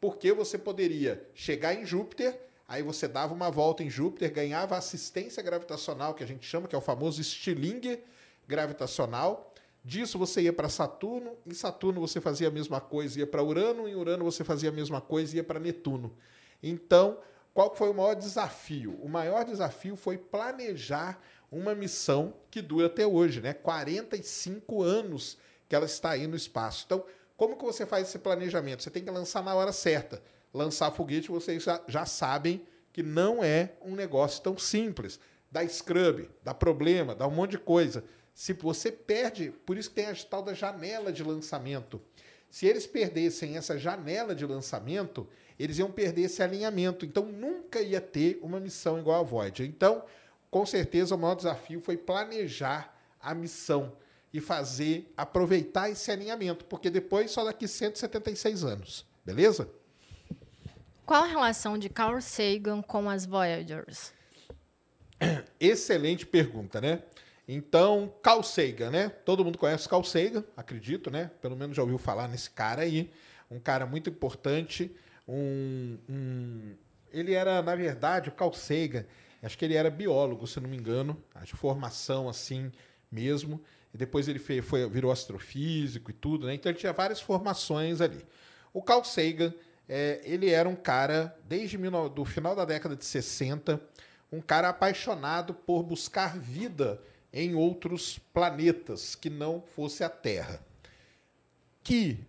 Porque 0.01 0.33
você 0.33 0.57
poderia 0.57 1.25
chegar 1.35 1.75
em 1.75 1.85
Júpiter, 1.85 2.37
aí 2.67 2.81
você 2.81 3.07
dava 3.07 3.33
uma 3.33 3.51
volta 3.51 3.83
em 3.83 3.89
Júpiter, 3.89 4.33
ganhava 4.33 4.75
assistência 4.75 5.43
gravitacional, 5.43 6.15
que 6.15 6.23
a 6.23 6.27
gente 6.27 6.45
chama, 6.45 6.67
que 6.67 6.75
é 6.75 6.77
o 6.77 6.81
famoso 6.81 7.21
estilingue 7.21 8.03
gravitacional. 8.47 9.52
Disso 9.83 10.17
você 10.17 10.43
ia 10.43 10.53
para 10.53 10.69
Saturno, 10.69 11.35
em 11.45 11.53
Saturno 11.53 11.99
você 11.99 12.21
fazia 12.21 12.47
a 12.47 12.51
mesma 12.51 12.79
coisa, 12.79 13.19
ia 13.19 13.27
para 13.27 13.43
Urano, 13.43 13.87
em 13.87 13.95
Urano 13.95 14.23
você 14.23 14.43
fazia 14.43 14.69
a 14.69 14.71
mesma 14.71 15.01
coisa, 15.01 15.35
ia 15.35 15.43
para 15.43 15.59
Netuno. 15.59 16.15
Então, 16.61 17.17
qual 17.53 17.75
foi 17.75 17.89
o 17.89 17.93
maior 17.93 18.15
desafio? 18.15 18.97
O 19.01 19.09
maior 19.09 19.43
desafio 19.43 19.97
foi 19.97 20.17
planejar 20.17 21.21
uma 21.51 21.75
missão 21.75 22.33
que 22.49 22.61
dura 22.61 22.87
até 22.87 23.05
hoje, 23.05 23.41
né? 23.41 23.53
45 23.53 24.81
anos 24.81 25.37
que 25.67 25.75
ela 25.75 25.85
está 25.85 26.11
aí 26.11 26.27
no 26.27 26.35
espaço. 26.35 26.83
Então, 26.85 27.03
como 27.35 27.57
que 27.57 27.63
você 27.63 27.85
faz 27.85 28.07
esse 28.07 28.19
planejamento? 28.19 28.83
Você 28.83 28.89
tem 28.89 29.03
que 29.03 29.11
lançar 29.11 29.43
na 29.43 29.53
hora 29.53 29.71
certa. 29.71 30.21
Lançar 30.53 30.91
foguete, 30.91 31.29
vocês 31.29 31.61
já, 31.61 31.81
já 31.87 32.05
sabem 32.05 32.65
que 32.93 33.03
não 33.03 33.43
é 33.43 33.73
um 33.81 33.95
negócio 33.95 34.41
tão 34.41 34.57
simples. 34.57 35.19
Dá 35.51 35.67
scrub, 35.67 36.29
dá 36.43 36.53
problema, 36.53 37.13
dá 37.13 37.27
um 37.27 37.31
monte 37.31 37.51
de 37.51 37.57
coisa. 37.57 38.03
Se 38.33 38.53
você 38.53 38.91
perde, 38.91 39.51
por 39.65 39.77
isso 39.77 39.89
que 39.89 39.95
tem 39.95 40.07
a 40.07 40.15
tal 40.15 40.41
da 40.41 40.53
janela 40.53 41.11
de 41.11 41.23
lançamento. 41.23 42.01
Se 42.49 42.65
eles 42.65 42.87
perdessem 42.87 43.57
essa 43.57 43.77
janela 43.77 44.33
de 44.33 44.45
lançamento, 44.45 45.27
eles 45.57 45.77
iam 45.77 45.91
perder 45.91 46.23
esse 46.23 46.41
alinhamento. 46.41 47.05
Então 47.05 47.25
nunca 47.25 47.81
ia 47.81 48.01
ter 48.01 48.39
uma 48.41 48.59
missão 48.59 48.99
igual 48.99 49.21
a 49.21 49.23
Voyager. 49.23 49.65
Então, 49.65 50.03
com 50.49 50.65
certeza 50.65 51.15
o 51.15 51.17
maior 51.17 51.35
desafio 51.35 51.79
foi 51.81 51.97
planejar 51.97 52.95
a 53.19 53.33
missão 53.33 53.95
e 54.33 54.41
fazer, 54.41 55.11
aproveitar 55.15 55.89
esse 55.89 56.11
alinhamento, 56.11 56.65
porque 56.65 56.89
depois 56.89 57.29
só 57.29 57.43
daqui 57.43 57.67
176 57.67 58.63
anos, 58.63 59.05
beleza? 59.23 59.69
Qual 61.05 61.23
a 61.23 61.27
relação 61.27 61.77
de 61.77 61.87
Carl 61.87 62.19
Sagan 62.19 62.81
com 62.81 63.09
as 63.09 63.25
Voyagers? 63.25 64.11
Excelente 65.59 66.25
pergunta, 66.25 66.81
né? 66.81 67.03
Então, 67.47 68.13
Carl 68.21 68.41
né? 68.89 69.09
Todo 69.09 69.43
mundo 69.43 69.57
conhece 69.57 69.87
Carl 69.89 70.03
acredito, 70.55 71.11
né? 71.11 71.29
Pelo 71.41 71.55
menos 71.55 71.75
já 71.75 71.81
ouviu 71.81 71.97
falar 71.97 72.27
nesse 72.27 72.49
cara 72.49 72.83
aí. 72.83 73.11
Um 73.51 73.59
cara 73.59 73.85
muito 73.85 74.09
importante. 74.09 74.95
Um, 75.27 75.97
um... 76.09 76.75
Ele 77.11 77.33
era, 77.33 77.61
na 77.61 77.75
verdade, 77.75 78.29
o 78.29 78.31
Carl 78.31 78.53
acho 79.41 79.57
que 79.57 79.65
ele 79.65 79.75
era 79.75 79.89
biólogo, 79.89 80.47
se 80.47 80.59
não 80.59 80.69
me 80.69 80.77
engano. 80.77 81.21
Acho 81.35 81.57
formação 81.57 82.29
assim 82.29 82.71
mesmo. 83.11 83.61
E 83.93 83.97
depois 83.97 84.27
ele 84.27 84.39
foi, 84.39 84.61
foi, 84.61 84.89
virou 84.89 85.11
astrofísico 85.11 86.09
e 86.09 86.13
tudo, 86.13 86.47
né? 86.47 86.55
Então 86.55 86.71
ele 86.71 86.79
tinha 86.79 86.93
várias 86.93 87.19
formações 87.19 87.99
ali. 87.99 88.25
O 88.73 88.81
Carl 88.81 89.03
Sagan, 89.03 89.53
é, 89.87 90.21
ele 90.23 90.49
era 90.49 90.67
um 90.67 90.75
cara, 90.75 91.37
desde 91.45 91.77
do 92.09 92.25
final 92.25 92.55
da 92.55 92.65
década 92.65 92.95
de 92.95 93.05
60, 93.05 93.79
um 94.31 94.41
cara 94.41 94.69
apaixonado 94.69 95.53
por 95.53 95.83
buscar 95.83 96.39
vida 96.39 96.99
em 97.33 97.55
outros 97.55 98.19
planetas 98.31 99.15
que 99.15 99.29
não 99.29 99.61
fosse 99.61 100.03
a 100.03 100.09
Terra. 100.09 100.63
Que 101.83 102.19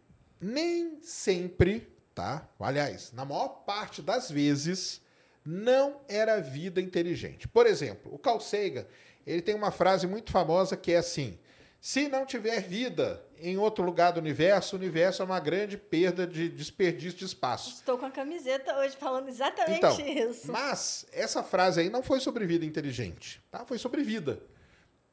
nem 0.40 0.98
sempre, 1.02 1.86
tá? 2.14 2.48
Aliás, 2.58 3.12
na 3.12 3.24
maior 3.24 3.48
parte 3.48 4.00
das 4.00 4.30
vezes, 4.30 5.02
não 5.44 6.00
era 6.08 6.40
vida 6.40 6.80
inteligente. 6.80 7.46
Por 7.46 7.66
exemplo, 7.66 8.12
o 8.14 8.18
Carl 8.18 8.40
Sagan, 8.40 8.86
ele 9.26 9.42
tem 9.42 9.54
uma 9.54 9.70
frase 9.70 10.06
muito 10.06 10.32
famosa 10.32 10.76
que 10.76 10.92
é 10.92 10.96
assim: 10.96 11.38
se 11.80 12.08
não 12.08 12.24
tiver 12.24 12.60
vida 12.62 13.22
em 13.38 13.58
outro 13.58 13.84
lugar 13.84 14.12
do 14.12 14.20
universo, 14.20 14.74
o 14.74 14.78
universo 14.78 15.20
é 15.20 15.24
uma 15.26 15.38
grande 15.38 15.76
perda 15.76 16.26
de 16.26 16.48
desperdício 16.48 17.18
de 17.18 17.26
espaço. 17.26 17.74
Estou 17.74 17.98
com 17.98 18.06
a 18.06 18.10
camiseta 18.10 18.74
hoje 18.78 18.96
falando 18.96 19.28
exatamente 19.28 19.76
então, 19.76 20.00
isso. 20.00 20.50
Mas 20.50 21.04
essa 21.12 21.42
frase 21.42 21.80
aí 21.80 21.90
não 21.90 22.02
foi 22.02 22.20
sobre 22.20 22.46
vida 22.46 22.64
inteligente, 22.64 23.42
tá? 23.50 23.66
Foi 23.66 23.76
sobre 23.76 24.02
vida. 24.02 24.40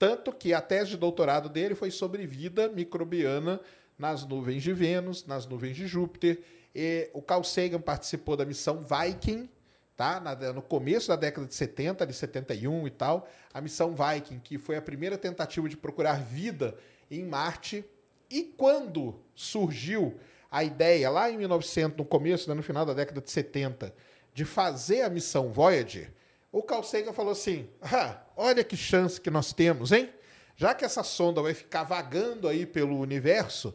Tanto 0.02 0.34
que 0.34 0.52
a 0.52 0.60
tese 0.60 0.90
de 0.90 0.98
doutorado 0.98 1.48
dele 1.48 1.76
foi 1.76 1.92
sobre 1.92 2.26
vida 2.26 2.68
microbiana 2.70 3.62
nas 4.00 4.26
nuvens 4.26 4.64
de 4.64 4.74
Vênus, 4.74 5.28
nas 5.28 5.46
nuvens 5.46 5.76
de 5.76 5.86
Júpiter. 5.86 6.42
E 6.74 7.12
o 7.14 7.22
Carl 7.22 7.44
Sagan 7.44 7.80
participou 7.80 8.36
da 8.36 8.44
missão 8.44 8.84
Viking, 8.84 9.48
tá? 9.96 10.20
no 10.56 10.64
começo 10.64 11.10
da 11.10 11.16
década 11.16 11.46
de 11.46 11.54
70, 11.54 12.08
de 12.08 12.16
71 12.16 12.88
e 12.88 12.90
tal, 12.90 13.30
a 13.54 13.62
missão 13.62 13.94
Viking, 13.94 14.40
que 14.40 14.58
foi 14.58 14.76
a 14.76 14.82
primeira 14.82 15.20
tentativa 15.20 15.70
de 15.70 15.78
procurar 15.78 16.20
vida 16.20 16.76
em 17.12 17.24
Marte. 17.24 17.86
E 18.28 18.42
quando 18.42 19.22
surgiu 19.36 20.20
a 20.50 20.64
ideia, 20.64 21.12
lá 21.12 21.30
em 21.30 21.38
1900, 21.38 21.96
no 21.96 22.06
começo, 22.06 22.50
né, 22.50 22.56
no 22.56 22.64
final 22.64 22.88
da 22.88 22.96
década 22.96 23.22
de 23.22 23.30
70, 23.30 23.94
de 24.34 24.46
fazer 24.46 25.04
a 25.04 25.12
missão 25.12 25.52
Voyager, 25.52 26.12
o 26.52 26.62
Carl 26.62 26.84
Sagan 26.84 27.14
falou 27.14 27.32
assim: 27.32 27.70
ah, 27.82 28.20
olha 28.42 28.64
que 28.64 28.76
chance 28.76 29.22
que 29.22 29.30
nós 29.30 29.54
temos, 29.54 29.92
hein? 29.92 30.10
Já 30.56 30.74
que 30.74 30.84
essa 30.84 31.04
sonda 31.04 31.42
vai 31.42 31.54
ficar 31.54 31.84
vagando 31.84 32.48
aí 32.48 32.66
pelo 32.66 33.00
universo, 33.00 33.74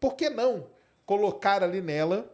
por 0.00 0.14
que 0.14 0.28
não 0.28 0.66
colocar 1.06 1.62
ali 1.62 1.80
nela 1.80 2.30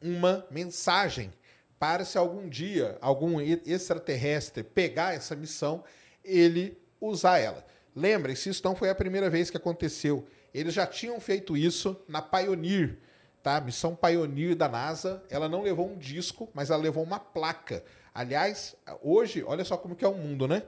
uma 0.00 0.46
mensagem 0.50 1.32
para 1.78 2.04
se 2.04 2.16
algum 2.16 2.48
dia 2.48 2.96
algum 3.00 3.40
extraterrestre 3.40 4.62
pegar 4.62 5.14
essa 5.14 5.34
missão, 5.34 5.84
ele 6.24 6.78
usar 7.00 7.38
ela. 7.38 7.64
Lembrem-se, 7.94 8.48
isso 8.48 8.62
não 8.64 8.74
foi 8.74 8.88
a 8.88 8.94
primeira 8.94 9.28
vez 9.28 9.50
que 9.50 9.56
aconteceu. 9.56 10.26
Eles 10.54 10.72
já 10.72 10.86
tinham 10.86 11.20
feito 11.20 11.56
isso 11.56 11.96
na 12.08 12.22
Pioneer, 12.22 12.98
tá? 13.42 13.60
Missão 13.60 13.94
Pioneer 13.96 14.54
da 14.54 14.68
NASA. 14.68 15.22
Ela 15.28 15.48
não 15.48 15.62
levou 15.62 15.90
um 15.90 15.98
disco, 15.98 16.48
mas 16.54 16.70
ela 16.70 16.82
levou 16.82 17.02
uma 17.02 17.18
placa. 17.18 17.84
Aliás, 18.16 18.74
hoje, 19.02 19.44
olha 19.46 19.62
só 19.62 19.76
como 19.76 19.94
que 19.94 20.02
é 20.02 20.08
o 20.08 20.14
mundo, 20.14 20.48
né? 20.48 20.62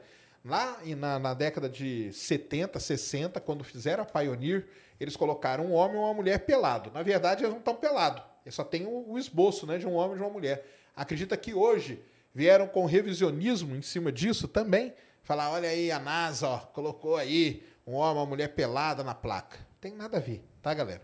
Lá 0.45 0.79
na, 0.85 1.19
na 1.19 1.33
década 1.33 1.67
de 1.67 2.13
70, 2.13 2.79
60, 2.79 3.41
quando 3.41 3.65
fizeram 3.65 4.03
a 4.03 4.07
Pioneer, 4.07 4.67
eles 5.01 5.17
colocaram 5.17 5.65
um 5.65 5.73
homem 5.73 5.97
e 5.97 5.99
uma 5.99 6.13
mulher 6.13 6.41
pelado. 6.41 6.91
Na 6.93 7.03
verdade, 7.03 7.41
eles 7.43 7.53
não 7.53 7.59
estão 7.59 7.75
pelados. 7.75 8.23
Eles 8.45 8.55
só 8.55 8.63
tem 8.63 8.85
o, 8.85 9.13
o 9.13 9.19
esboço 9.19 9.67
né, 9.67 9.79
de 9.79 9.87
um 9.87 9.95
homem 9.95 10.13
e 10.13 10.17
de 10.19 10.23
uma 10.23 10.31
mulher. 10.31 10.63
Acredita 10.95 11.39
que 11.39 11.55
hoje 11.55 12.05
vieram 12.35 12.69
com 12.69 12.85
revisionismo 12.85 13.75
em 13.75 13.81
cima 13.81 14.13
disso 14.13 14.47
também. 14.47 14.93
Falar, 15.23 15.51
olha 15.51 15.71
aí, 15.71 15.91
a 15.91 15.99
NASA 15.99 16.47
ó, 16.47 16.59
colocou 16.59 17.17
aí 17.17 17.67
um 17.87 17.95
homem, 17.95 18.19
uma 18.19 18.27
mulher 18.27 18.49
pelada 18.49 19.03
na 19.03 19.15
placa. 19.15 19.57
Tem 19.81 19.95
nada 19.95 20.19
a 20.19 20.21
ver, 20.21 20.45
tá, 20.61 20.75
galera? 20.75 21.01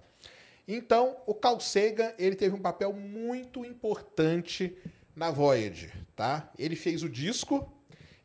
Então, 0.68 1.16
o 1.26 1.34
Carl 1.34 1.58
Sagan, 1.58 2.12
ele 2.18 2.36
teve 2.36 2.54
um 2.54 2.60
papel 2.60 2.92
muito 2.92 3.64
importante 3.64 4.76
na 5.14 5.30
Voyager, 5.30 5.92
tá? 6.14 6.50
Ele 6.59 6.76
fez 6.76 7.02
o 7.02 7.09
disco, 7.09 7.71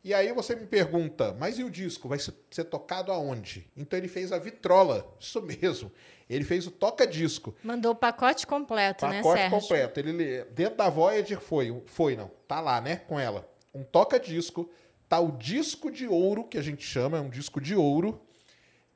e 0.02 0.14
aí 0.14 0.32
você 0.32 0.56
me 0.56 0.66
pergunta, 0.66 1.36
mas 1.38 1.58
e 1.58 1.64
o 1.64 1.70
disco? 1.70 2.08
Vai 2.08 2.18
ser 2.18 2.64
tocado 2.64 3.12
aonde? 3.12 3.70
Então 3.76 3.98
ele 3.98 4.08
fez 4.08 4.32
a 4.32 4.38
vitrola, 4.38 5.14
isso 5.20 5.42
mesmo. 5.42 5.92
Ele 6.28 6.44
fez 6.44 6.66
o 6.66 6.70
toca-disco. 6.70 7.54
Mandou 7.62 7.92
o 7.92 7.94
pacote 7.94 8.46
completo, 8.46 9.00
pacote 9.00 9.16
né, 9.16 9.22
Sérgio? 9.22 9.50
Pacote 9.50 9.62
completo. 9.62 10.00
Ele, 10.00 10.44
dentro 10.44 10.76
da 10.76 10.88
Voyager 10.88 11.40
foi, 11.40 11.82
foi 11.86 12.16
não, 12.16 12.30
tá 12.46 12.60
lá, 12.60 12.80
né, 12.80 12.96
com 12.96 13.18
ela. 13.18 13.48
Um 13.74 13.82
toca-disco, 13.82 14.70
tá 15.08 15.20
o 15.20 15.32
disco 15.32 15.90
de 15.90 16.06
ouro, 16.06 16.44
que 16.44 16.56
a 16.56 16.62
gente 16.62 16.84
chama, 16.84 17.18
é 17.18 17.20
um 17.20 17.28
disco 17.28 17.60
de 17.60 17.74
ouro, 17.74 18.20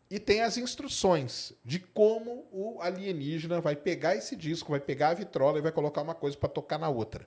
e 0.09 0.19
tem 0.19 0.43
as 0.43 0.57
instruções 0.57 1.53
de 1.65 1.81
como 1.81 2.47
o 2.53 2.81
alienígena 2.81 3.61
vai 3.61 3.75
pegar 3.75 4.15
esse 4.15 4.37
disco, 4.37 4.71
vai 4.71 4.81
pegar 4.81 5.09
a 5.09 5.15
vitrola 5.15 5.59
e 5.59 5.63
vai 5.63 5.73
colocar 5.73 6.03
uma 6.03 6.15
coisa 6.15 6.37
para 6.37 6.49
tocar 6.49 6.79
na 6.79 6.89
outra. 6.89 7.27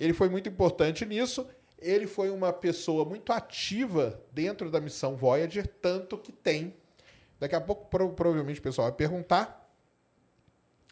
Ele 0.00 0.12
foi 0.12 0.28
muito 0.28 0.48
importante 0.48 1.06
nisso. 1.06 1.46
Ele 1.78 2.08
foi 2.08 2.30
uma 2.30 2.52
pessoa 2.52 3.04
muito 3.04 3.32
ativa 3.32 4.20
dentro 4.32 4.68
da 4.68 4.80
missão 4.80 5.16
Voyager, 5.16 5.66
tanto 5.66 6.18
que 6.18 6.32
tem 6.32 6.74
Daqui 7.40 7.54
a 7.54 7.60
pouco, 7.60 7.86
provavelmente, 7.88 8.60
o 8.60 8.62
pessoal 8.62 8.88
vai 8.88 8.96
perguntar. 8.96 9.74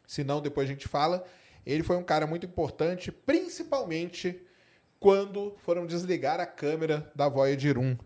Se 0.06 0.24
não, 0.24 0.40
depois 0.40 0.66
a 0.66 0.72
gente 0.72 0.88
fala. 0.88 1.22
Ele 1.66 1.82
foi 1.82 1.96
um 1.96 2.02
cara 2.02 2.26
muito 2.26 2.46
importante, 2.46 3.12
principalmente 3.12 4.40
quando 4.98 5.54
foram 5.58 5.86
desligar 5.86 6.40
a 6.40 6.46
câmera 6.46 7.12
da 7.14 7.28
Voyager 7.28 7.78
1. 7.78 7.98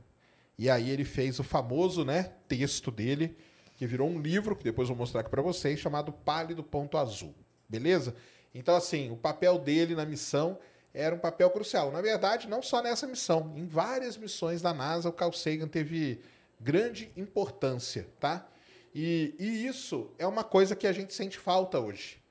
E 0.59 0.69
aí 0.69 0.91
ele 0.91 1.05
fez 1.05 1.39
o 1.39 1.45
famoso 1.45 2.05
né, 2.05 2.33
texto 2.49 2.91
dele, 2.91 3.37
que 3.77 3.87
virou 3.87 4.09
um 4.09 4.21
livro, 4.21 4.57
que 4.57 4.65
depois 4.65 4.89
vou 4.89 4.97
mostrar 4.97 5.21
aqui 5.21 5.31
para 5.31 5.41
vocês, 5.41 5.79
chamado 5.79 6.13
Pálido 6.13 6.65
Ponto 6.65 6.99
Azul. 6.99 7.33
Beleza? 7.69 8.17
Então, 8.53 8.75
assim, 8.75 9.09
o 9.13 9.17
papel 9.17 9.57
dele 9.57 9.95
na 9.95 10.05
missão 10.05 10.59
era 10.95 11.15
um 11.15 11.19
papel 11.19 11.51
crucial. 11.51 11.91
Na 11.91 12.01
verdade, 12.01 12.49
não 12.49 12.63
só 12.63 12.83
nessa 12.83 13.07
missão, 13.07 13.53
em 13.57 13.67
várias 13.67 14.17
missões 14.17 14.61
da 14.61 14.75
NASA, 14.75 15.09
o 15.09 15.13
Carl 15.13 15.33
Sagan 15.33 15.69
teve 15.69 16.21
grande 16.61 17.11
importância, 17.17 18.07
tá? 18.21 18.47
E, 18.95 19.35
e, 19.39 19.67
isso 19.67 20.11
é 20.19 20.27
uma 20.27 20.45
coisa 20.45 20.77
que 20.77 20.87
a 20.87 20.93
gente 20.93 21.15
sente 21.15 21.39
falta 21.39 21.81
hoje. 21.81 22.23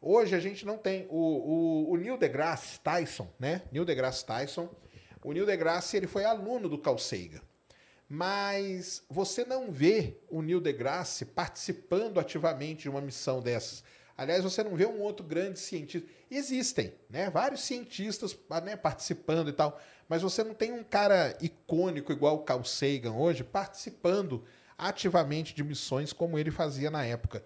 Hoje 0.00 0.34
a 0.34 0.40
gente 0.40 0.66
não 0.66 0.76
tem 0.76 1.06
o, 1.08 1.16
o, 1.16 1.92
o 1.92 1.96
Neil 1.96 2.18
deGrasse 2.18 2.78
Tyson, 2.80 3.28
né? 3.38 3.62
Neil 3.72 3.84
deGrasse 3.84 4.24
Tyson. 4.26 4.68
O 5.24 5.32
Neil 5.32 5.46
deGrasse 5.46 5.96
ele 5.96 6.06
foi 6.06 6.24
aluno 6.24 6.68
do 6.68 6.76
Carl 6.76 6.98
Sagan. 6.98 7.40
Mas 8.08 9.02
você 9.08 9.44
não 9.44 9.72
vê 9.72 10.18
o 10.28 10.42
Neil 10.42 10.60
deGrasse 10.60 11.24
participando 11.24 12.20
ativamente 12.20 12.82
de 12.82 12.90
uma 12.90 13.00
missão 13.00 13.40
dessas. 13.40 13.82
Aliás, 14.22 14.44
você 14.44 14.62
não 14.62 14.76
vê 14.76 14.86
um 14.86 15.00
outro 15.00 15.26
grande 15.26 15.58
cientista. 15.58 16.08
Existem, 16.30 16.94
né? 17.10 17.28
Vários 17.28 17.62
cientistas 17.62 18.36
né, 18.64 18.76
participando 18.76 19.48
e 19.48 19.52
tal. 19.52 19.80
Mas 20.08 20.22
você 20.22 20.44
não 20.44 20.54
tem 20.54 20.72
um 20.72 20.84
cara 20.84 21.36
icônico 21.40 22.12
igual 22.12 22.36
o 22.36 22.42
Carl 22.42 22.64
Sagan 22.64 23.12
hoje 23.12 23.42
participando 23.42 24.44
ativamente 24.78 25.54
de 25.54 25.64
missões 25.64 26.12
como 26.12 26.38
ele 26.38 26.50
fazia 26.50 26.90
na 26.90 27.04
época. 27.04 27.44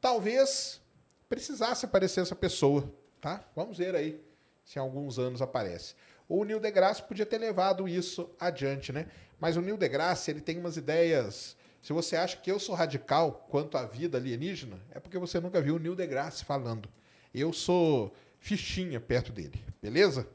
Talvez 0.00 0.80
precisasse 1.28 1.84
aparecer 1.84 2.20
essa 2.20 2.34
pessoa, 2.34 2.92
tá? 3.20 3.44
Vamos 3.54 3.78
ver 3.78 3.94
aí 3.94 4.20
se 4.64 4.78
em 4.78 4.82
alguns 4.82 5.18
anos 5.18 5.40
aparece. 5.40 5.94
O 6.28 6.44
Neil 6.44 6.58
deGrasse 6.58 7.02
podia 7.02 7.24
ter 7.24 7.38
levado 7.38 7.88
isso 7.88 8.28
adiante, 8.40 8.92
né? 8.92 9.06
Mas 9.38 9.56
o 9.56 9.60
Neil 9.60 9.76
deGrasse, 9.76 10.30
ele 10.30 10.40
tem 10.40 10.58
umas 10.58 10.76
ideias... 10.76 11.56
Se 11.86 11.92
você 11.92 12.16
acha 12.16 12.36
que 12.36 12.50
eu 12.50 12.58
sou 12.58 12.74
radical 12.74 13.46
quanto 13.48 13.78
à 13.78 13.86
vida 13.86 14.18
alienígena, 14.18 14.76
é 14.90 14.98
porque 14.98 15.16
você 15.16 15.38
nunca 15.38 15.60
viu 15.60 15.76
o 15.76 15.78
Neil 15.78 15.94
deGrasse 15.94 16.44
falando. 16.44 16.88
Eu 17.32 17.52
sou 17.52 18.12
fichinha 18.40 18.98
perto 18.98 19.30
dele, 19.30 19.64
beleza? 19.80 20.26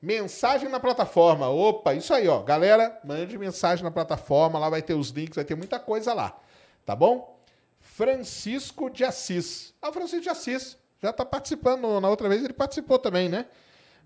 Mensagem 0.00 0.70
na 0.70 0.80
plataforma. 0.80 1.50
Opa, 1.50 1.92
isso 1.92 2.14
aí, 2.14 2.26
ó. 2.26 2.42
Galera, 2.42 2.98
mande 3.04 3.36
mensagem 3.36 3.84
na 3.84 3.90
plataforma. 3.90 4.58
Lá 4.58 4.70
vai 4.70 4.80
ter 4.80 4.94
os 4.94 5.10
links, 5.10 5.36
vai 5.36 5.44
ter 5.44 5.54
muita 5.54 5.78
coisa 5.78 6.14
lá. 6.14 6.40
Tá 6.86 6.96
bom? 6.96 7.38
Francisco 7.78 8.88
de 8.88 9.04
Assis. 9.04 9.74
Ah, 9.82 9.90
o 9.90 9.92
Francisco 9.92 10.22
de 10.22 10.30
Assis. 10.30 10.78
Já 11.02 11.10
está 11.10 11.22
participando. 11.22 12.00
Na 12.00 12.08
outra 12.08 12.30
vez 12.30 12.42
ele 12.42 12.54
participou 12.54 12.98
também, 12.98 13.28
né? 13.28 13.44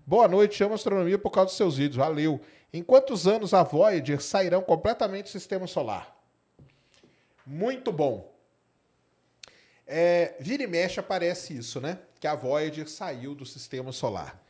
Boa 0.05 0.27
noite, 0.27 0.61
amo 0.61 0.73
astronomia 0.73 1.17
por 1.17 1.29
causa 1.29 1.45
dos 1.45 1.55
seus 1.55 1.77
vídeos. 1.77 1.95
Valeu. 1.95 2.41
Em 2.73 2.81
quantos 2.81 3.27
anos 3.27 3.53
a 3.53 3.61
Voyager 3.61 4.19
sairão 4.19 4.63
completamente 4.63 5.25
do 5.25 5.29
sistema 5.29 5.67
solar? 5.67 6.17
Muito 7.45 7.91
bom. 7.91 8.33
É, 9.85 10.35
vira 10.39 10.63
e 10.63 10.67
mexe 10.67 10.99
aparece 10.99 11.55
isso, 11.55 11.79
né? 11.79 11.99
Que 12.19 12.25
a 12.25 12.33
Voyager 12.33 12.89
saiu 12.89 13.35
do 13.35 13.45
sistema 13.45 13.91
solar. 13.91 14.41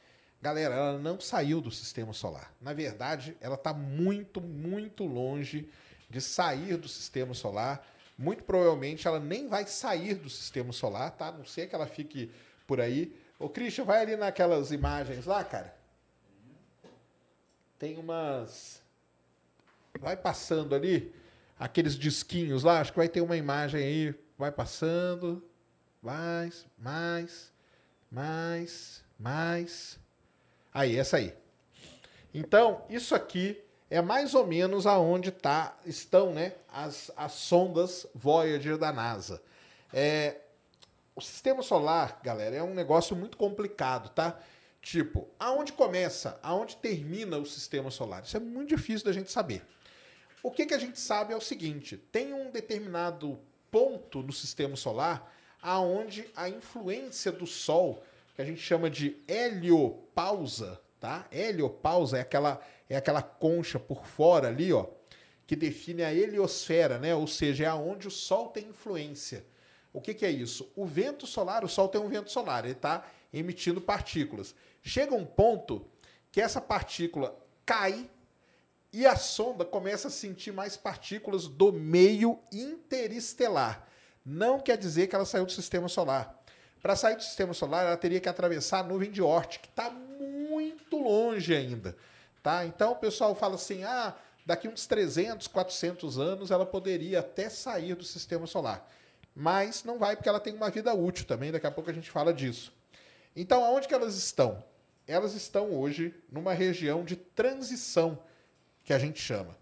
galera, 0.42 0.76
ela 0.76 1.00
não 1.00 1.20
saiu 1.20 1.60
do 1.60 1.72
sistema 1.72 2.14
solar. 2.14 2.54
Na 2.62 2.74
verdade, 2.74 3.36
ela 3.42 3.56
está 3.56 3.74
muito, 3.74 4.40
muito 4.40 5.06
longe 5.06 5.70
de 6.10 6.22
sair 6.22 6.78
do 6.78 6.88
sistema 6.88 7.34
solar. 7.34 7.86
Muito 8.18 8.44
provavelmente 8.44 9.06
ela 9.06 9.20
nem 9.20 9.50
vai 9.50 9.66
sair 9.66 10.16
do 10.16 10.30
sistema 10.30 10.72
solar, 10.72 11.12
tá? 11.12 11.28
A 11.28 11.32
não 11.32 11.46
ser 11.46 11.68
que 11.68 11.76
ela 11.76 11.88
fique 11.88 12.32
por 12.66 12.80
aí. 12.80 13.14
Ô, 13.38 13.50
Christian, 13.50 13.84
vai 13.84 14.02
ali 14.02 14.16
naquelas 14.16 14.72
imagens 14.72 15.26
lá, 15.26 15.44
cara. 15.44 15.83
Tem 17.80 17.98
umas. 17.98 18.82
Vai 20.00 20.18
passando 20.18 20.74
ali, 20.74 21.14
aqueles 21.60 21.96
disquinhos 21.96 22.64
lá, 22.64 22.80
acho 22.82 22.92
que 22.92 22.98
vai 22.98 23.10
ter 23.10 23.22
uma 23.22 23.38
imagem 23.38 23.82
aí. 23.82 24.16
Vai 24.38 24.52
passando. 24.52 25.44
Mais, 26.02 26.66
mais, 26.78 27.54
mais, 28.12 29.04
mais. 29.18 30.00
Aí, 30.74 30.98
essa 30.98 31.18
aí. 31.18 31.34
Então, 32.34 32.84
isso 32.90 33.16
aqui 33.16 33.64
é 33.90 34.02
mais 34.02 34.34
ou 34.34 34.46
menos 34.46 34.88
aonde 34.88 35.32
tá, 35.32 35.78
estão 35.86 36.34
né, 36.34 36.56
as, 36.68 37.12
as 37.16 37.32
sondas 37.34 38.08
Voyager 38.16 38.78
da 38.78 38.92
NASA. 38.92 39.42
É, 39.94 40.38
o 41.16 41.22
sistema 41.22 41.62
solar, 41.62 42.20
galera, 42.24 42.56
é 42.56 42.64
um 42.64 42.74
negócio 42.74 43.16
muito 43.16 43.38
complicado, 43.38 44.10
tá? 44.10 44.40
Tipo, 44.84 45.30
aonde 45.40 45.72
começa, 45.72 46.38
aonde 46.44 46.76
termina 46.76 47.38
o 47.38 47.46
sistema 47.46 47.90
solar? 47.90 48.24
Isso 48.24 48.36
é 48.36 48.40
muito 48.40 48.76
difícil 48.76 49.06
da 49.06 49.14
gente 49.14 49.32
saber. 49.32 49.64
O 50.44 50.52
que, 50.52 50.66
que 50.66 50.74
a 50.74 50.78
gente 50.78 51.00
sabe 51.00 51.34
é 51.34 51.38
o 51.38 51.42
seguinte: 51.42 51.96
tem 51.96 52.34
um 52.34 52.52
determinado 52.52 53.40
ponto 53.72 54.22
no 54.22 54.34
sistema 54.34 54.76
solar 54.76 55.34
aonde 55.62 56.30
a 56.36 56.50
influência 56.50 57.32
do 57.32 57.48
Sol, 57.48 58.04
que 58.36 58.42
a 58.42 58.46
gente 58.46 58.60
chama 58.60 58.90
de 58.90 59.16
heliopausa, 59.26 60.82
tá? 61.00 61.26
Heliopausa 61.32 62.18
é 62.18 62.22
aquela 62.22 62.62
é 62.90 62.98
aquela 62.98 63.22
concha 63.22 63.80
por 63.80 64.06
fora 64.06 64.50
ali, 64.50 64.74
ó, 64.74 64.88
que 65.48 65.56
define 65.56 66.04
a 66.04 66.14
heliosfera, 66.14 67.00
né? 67.00 67.16
Ou 67.16 67.26
seja, 67.26 67.64
é 67.64 67.68
aonde 67.68 68.10
o 68.10 68.12
Sol 68.12 68.50
tem 68.50 68.66
influência. 68.66 69.46
O 69.94 70.02
que, 70.02 70.14
que 70.14 70.26
é 70.26 70.30
isso? 70.30 70.70
O 70.76 70.86
vento 70.86 71.26
solar, 71.26 71.64
o 71.64 71.70
Sol 71.70 71.88
tem 71.88 72.02
um 72.02 72.10
vento 72.10 72.30
solar, 72.30 72.66
ele 72.66 72.74
está 72.74 73.06
emitindo 73.32 73.80
partículas. 73.80 74.54
Chega 74.84 75.16
um 75.16 75.26
ponto 75.26 75.86
que 76.32 76.42
essa 76.42 76.60
partícula 76.60 77.36
cai 77.66 78.10
e 78.92 79.08
a 79.08 79.16
sonda 79.16 79.64
começa 79.64 80.10
a 80.10 80.12
sentir 80.12 80.52
mais 80.52 80.76
partículas 80.76 81.48
do 81.48 81.72
meio 81.72 82.38
interestelar. 82.52 83.88
Não 84.26 84.60
quer 84.60 84.78
dizer 84.78 85.08
que 85.08 85.16
ela 85.16 85.26
saiu 85.26 85.46
do 85.46 85.52
sistema 85.52 85.88
solar. 85.88 86.38
Para 86.82 86.96
sair 86.98 87.16
do 87.16 87.24
sistema 87.24 87.54
solar, 87.54 87.86
ela 87.86 87.98
teria 87.98 88.20
que 88.20 88.28
atravessar 88.28 88.80
a 88.80 88.84
nuvem 88.84 89.10
de 89.10 89.22
Oort, 89.22 89.60
que 89.60 89.68
está 89.68 89.90
muito 89.90 90.98
longe 90.98 91.56
ainda. 91.56 91.96
Tá? 92.44 92.66
Então 92.66 92.92
o 92.92 92.96
pessoal 92.98 93.34
fala 93.34 93.56
assim: 93.56 93.84
ah, 93.84 94.14
daqui 94.46 94.68
uns 94.68 94.86
300, 94.86 95.48
400 95.48 96.20
anos 96.20 96.52
ela 96.52 96.66
poderia 96.66 97.22
até 97.22 97.50
sair 97.50 97.96
do 97.96 98.04
sistema 98.04 98.46
solar. 98.46 98.88
Mas 99.34 99.84
não 99.84 99.98
vai 99.98 100.16
porque 100.16 100.30
ela 100.30 100.42
tem 100.42 100.54
uma 100.54 100.70
vida 100.70 100.94
útil 100.94 101.26
também, 101.26 101.52
daqui 101.52 101.66
a 101.66 101.72
pouco 101.72 101.90
a 101.90 101.94
gente 101.94 102.12
fala 102.12 102.34
disso. 102.34 102.72
Então, 103.36 103.64
aonde 103.64 103.88
que 103.88 103.94
elas 103.94 104.16
estão? 104.16 104.64
Elas 105.08 105.34
estão 105.34 105.72
hoje 105.72 106.14
numa 106.32 106.54
região 106.54 107.04
de 107.04 107.16
transição, 107.16 108.20
que 108.84 108.94
a 108.94 109.00
gente 109.00 109.20
chama. 109.22 109.58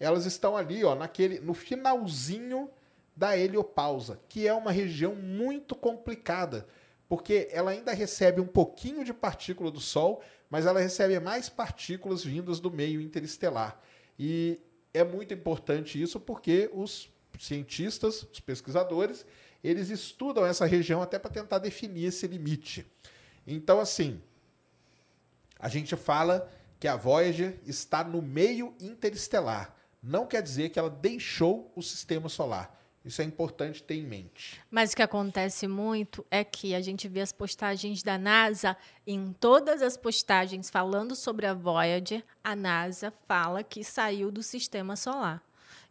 Elas 0.00 0.26
estão 0.26 0.56
ali, 0.56 0.84
ó, 0.84 0.94
naquele, 0.94 1.40
no 1.40 1.54
finalzinho 1.54 2.70
da 3.16 3.36
heliopausa, 3.36 4.20
que 4.28 4.46
é 4.46 4.54
uma 4.54 4.70
região 4.70 5.14
muito 5.14 5.74
complicada, 5.74 6.66
porque 7.08 7.48
ela 7.50 7.72
ainda 7.72 7.92
recebe 7.92 8.40
um 8.40 8.46
pouquinho 8.46 9.04
de 9.04 9.12
partícula 9.12 9.70
do 9.70 9.80
Sol, 9.80 10.22
mas 10.48 10.66
ela 10.66 10.80
recebe 10.80 11.18
mais 11.18 11.48
partículas 11.48 12.22
vindas 12.22 12.60
do 12.60 12.70
meio 12.70 13.00
interestelar. 13.00 13.80
E 14.18 14.60
é 14.94 15.02
muito 15.02 15.34
importante 15.34 16.00
isso 16.00 16.20
porque 16.20 16.70
os 16.72 17.10
cientistas, 17.38 18.22
os 18.22 18.40
pesquisadores, 18.40 19.26
eles 19.62 19.90
estudam 19.90 20.46
essa 20.46 20.66
região 20.66 21.02
até 21.02 21.18
para 21.18 21.30
tentar 21.30 21.58
definir 21.58 22.06
esse 22.06 22.26
limite. 22.26 22.86
Então, 23.46 23.80
assim, 23.80 24.20
a 25.58 25.68
gente 25.68 25.96
fala 25.96 26.50
que 26.78 26.86
a 26.86 26.96
Voyager 26.96 27.58
está 27.66 28.04
no 28.04 28.22
meio 28.22 28.74
interestelar. 28.80 29.74
Não 30.02 30.26
quer 30.26 30.42
dizer 30.42 30.68
que 30.68 30.78
ela 30.78 30.90
deixou 30.90 31.72
o 31.74 31.82
sistema 31.82 32.28
solar. 32.28 32.76
Isso 33.04 33.22
é 33.22 33.24
importante 33.24 33.82
ter 33.82 33.94
em 33.94 34.06
mente. 34.06 34.60
Mas 34.70 34.92
o 34.92 34.96
que 34.96 35.02
acontece 35.02 35.66
muito 35.66 36.26
é 36.30 36.44
que 36.44 36.74
a 36.74 36.80
gente 36.80 37.08
vê 37.08 37.20
as 37.20 37.32
postagens 37.32 38.02
da 38.02 38.18
NASA, 38.18 38.76
em 39.06 39.32
todas 39.32 39.82
as 39.82 39.96
postagens 39.96 40.68
falando 40.68 41.16
sobre 41.16 41.46
a 41.46 41.54
Voyager, 41.54 42.22
a 42.44 42.54
NASA 42.54 43.12
fala 43.26 43.62
que 43.62 43.82
saiu 43.82 44.30
do 44.30 44.42
sistema 44.42 44.94
solar. 44.94 45.42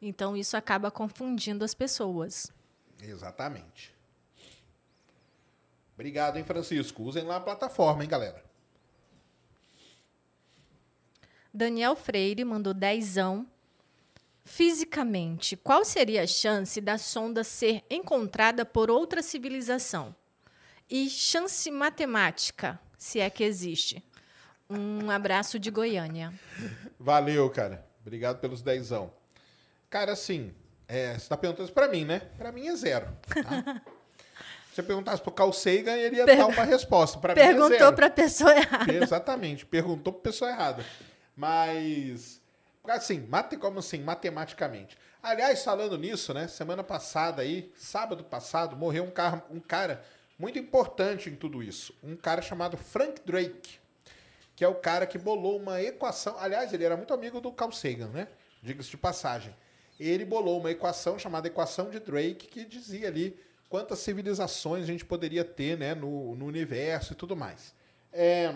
Então 0.01 0.38
isso 0.38 0.56
acaba 0.56 0.91
confundindo 0.91 1.65
as 1.65 1.73
pessoas. 1.73 2.51
Exatamente. 3.01 3.95
Obrigado, 5.95 6.38
hein, 6.38 6.43
Francisco. 6.43 7.01
Usem 7.03 7.23
lá 7.23 7.38
a 7.38 7.41
plataforma, 7.41 8.03
hein, 8.03 8.10
galera. 8.10 8.46
Daniel 11.58 11.96
Freire 11.96 12.46
mandou 12.46 12.72
dezão. 12.72 13.48
Fisicamente, 14.46 15.58
qual 15.58 15.84
seria 15.84 16.22
a 16.22 16.28
chance 16.28 16.80
da 16.80 17.00
sonda 17.00 17.43
ser 17.43 17.84
encontrada 17.89 18.63
por 18.63 18.91
outra 18.91 19.24
civilização? 19.24 20.15
E 20.88 21.10
chance 21.10 21.70
matemática, 21.72 22.80
se 22.96 23.20
é 23.20 23.30
que 23.30 23.43
existe. 23.43 24.02
Um 24.70 25.10
abraço 25.10 25.58
de 25.58 25.72
Goiânia. 25.72 26.32
Valeu, 27.00 27.50
cara. 27.50 27.86
Obrigado 28.02 28.39
pelos 28.39 28.62
dezão. 28.62 29.12
Cara, 29.89 30.13
assim, 30.13 30.54
é, 30.88 31.13
você 31.13 31.17
está 31.17 31.36
perguntando 31.36 31.65
isso 31.65 31.74
para 31.74 31.88
mim, 31.88 32.06
né? 32.06 32.20
Para 32.38 32.52
mim 32.52 32.67
é 32.67 32.76
zero. 32.76 33.08
Tá? 33.43 33.82
Se 34.70 34.76
você 34.76 34.84
perguntasse 34.84 35.24
pro 35.24 35.32
Carl 35.32 35.52
Sagan, 35.52 35.98
ele 35.98 36.17
ia 36.17 36.26
per... 36.26 36.38
dar 36.38 36.46
uma 36.46 36.63
resposta. 36.63 37.17
Pra 37.17 37.34
Perguntou 37.34 37.70
mim 37.70 37.76
é 37.78 37.91
para 37.91 38.06
a 38.06 38.12
pessoa 38.12 38.56
errada. 38.56 38.93
Exatamente, 38.93 39.65
perguntou 39.65 40.13
para 40.13 40.22
pessoa 40.22 40.52
errada. 40.52 40.86
Mas, 41.38 42.41
assim, 42.86 43.19
mate, 43.30 43.56
como 43.56 43.80
assim, 43.80 44.00
matematicamente. 44.00 44.97
Aliás, 45.23 45.63
falando 45.63 45.97
nisso, 45.97 46.34
né? 46.34 46.47
Semana 46.50 46.84
passada 46.84 47.41
aí, 47.41 47.71
sábado 47.78 48.23
passado, 48.23 48.76
morreu 48.76 49.06
um 49.06 49.12
cara, 49.12 49.45
um 49.50 49.60
cara 49.60 50.04
muito 50.38 50.60
importante 50.60 51.30
em 51.30 51.36
tudo 51.36 51.63
isso. 51.63 51.93
Um 52.04 52.15
cara 52.15 52.41
chamado 52.41 52.76
Frank 52.76 53.21
Drake, 53.23 53.80
que 54.56 54.65
é 54.65 54.67
o 54.67 54.76
cara 54.76 55.06
que 55.06 55.17
bolou 55.17 55.58
uma 55.58 55.82
equação. 55.82 56.36
Aliás, 56.39 56.73
ele 56.73 56.84
era 56.84 56.97
muito 56.97 57.13
amigo 57.13 57.39
do 57.39 57.52
Carl 57.52 57.71
Sagan, 57.71 58.08
né? 58.08 58.28
Diga-se 58.62 58.89
de 58.89 58.97
passagem 58.97 59.54
ele 60.00 60.26
bolou 60.26 60.60
uma 60.60 60.71
equação 60.71 61.17
chamada 61.17 61.47
equação 61.47 61.89
de 61.89 62.00
Drake, 62.00 62.47
que 62.47 62.65
dizia 62.65 63.08
ali 63.08 63.38
quantas 63.69 64.00
civilizações 64.00 64.84
a 64.84 64.88
gente 64.88 65.04
poderia 65.04 65.43
ter 65.43 65.78
né, 65.78 65.95
no, 65.95 66.36
no 66.36 66.45
universo 66.45 67.13
e 67.13 67.15
tudo 67.15 67.36
mais. 67.36 67.73
É... 68.13 68.54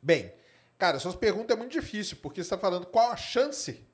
Bem, 0.00 0.32
cara, 0.78 0.98
suas 0.98 1.14
perguntas 1.14 1.56
é 1.56 1.58
muito 1.58 1.72
difícil, 1.72 2.18
porque 2.22 2.42
você 2.42 2.46
está 2.46 2.58
falando 2.58 2.86
qual 2.86 3.10
a 3.10 3.16
chance. 3.16 3.84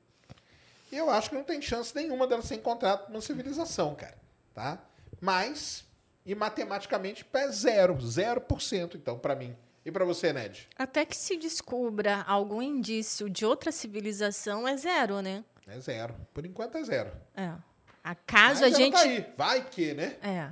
E 0.90 0.96
eu 0.96 1.08
acho 1.08 1.30
que 1.30 1.36
não 1.36 1.44
tem 1.44 1.62
chance 1.62 1.94
nenhuma 1.94 2.26
dela 2.26 2.42
ser 2.42 2.56
encontrada 2.56 3.06
numa 3.08 3.20
civilização, 3.20 3.94
cara. 3.94 4.18
Tá? 4.52 4.78
Mas, 5.20 5.84
e 6.26 6.34
matematicamente, 6.34 7.24
é 7.32 7.48
zero. 7.48 8.00
Zero 8.00 8.40
por 8.40 8.60
cento, 8.60 8.96
então, 8.96 9.18
para 9.18 9.36
mim. 9.36 9.56
E 9.84 9.90
para 9.90 10.04
você, 10.04 10.32
Ned? 10.32 10.68
Até 10.76 11.04
que 11.04 11.16
se 11.16 11.36
descubra 11.36 12.22
algum 12.26 12.60
indício 12.60 13.30
de 13.30 13.46
outra 13.46 13.72
civilização, 13.72 14.66
é 14.66 14.76
zero, 14.76 15.22
né? 15.22 15.44
É 15.66 15.78
zero. 15.78 16.14
Por 16.34 16.44
enquanto 16.44 16.76
é 16.76 16.84
zero. 16.84 17.12
É. 17.34 17.52
A 18.02 18.14
caso 18.14 18.62
Mas 18.62 18.74
a 18.74 18.76
gente. 18.76 18.92
Tá 18.92 19.00
aí. 19.00 19.32
Vai 19.36 19.64
que, 19.64 19.94
né? 19.94 20.16
É. 20.22 20.50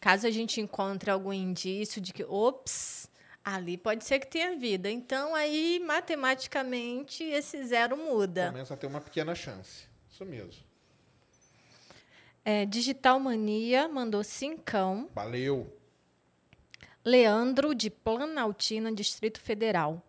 Caso 0.00 0.26
a 0.26 0.30
gente 0.30 0.60
encontre 0.60 1.10
algum 1.10 1.32
indício 1.32 2.00
de 2.00 2.12
que, 2.12 2.24
ops, 2.24 3.08
ali 3.46 3.78
pode 3.78 4.04
ser 4.04 4.18
que 4.18 4.26
tenha 4.26 4.56
vida. 4.56 4.90
Então, 4.90 5.32
aí, 5.32 5.80
matematicamente, 5.86 7.22
esse 7.22 7.64
zero 7.64 7.96
muda. 7.96 8.50
Começa 8.50 8.74
a 8.74 8.76
ter 8.76 8.88
uma 8.88 9.00
pequena 9.00 9.36
chance. 9.36 9.86
Isso 10.10 10.24
mesmo. 10.24 10.64
É, 12.44 12.66
Digital 12.66 13.20
Mania 13.20 13.86
mandou 13.86 14.24
cincão. 14.24 15.08
Valeu. 15.14 15.72
Leandro, 17.04 17.72
de 17.72 17.88
Planaltina, 17.88 18.92
Distrito 18.92 19.40
Federal. 19.40 20.02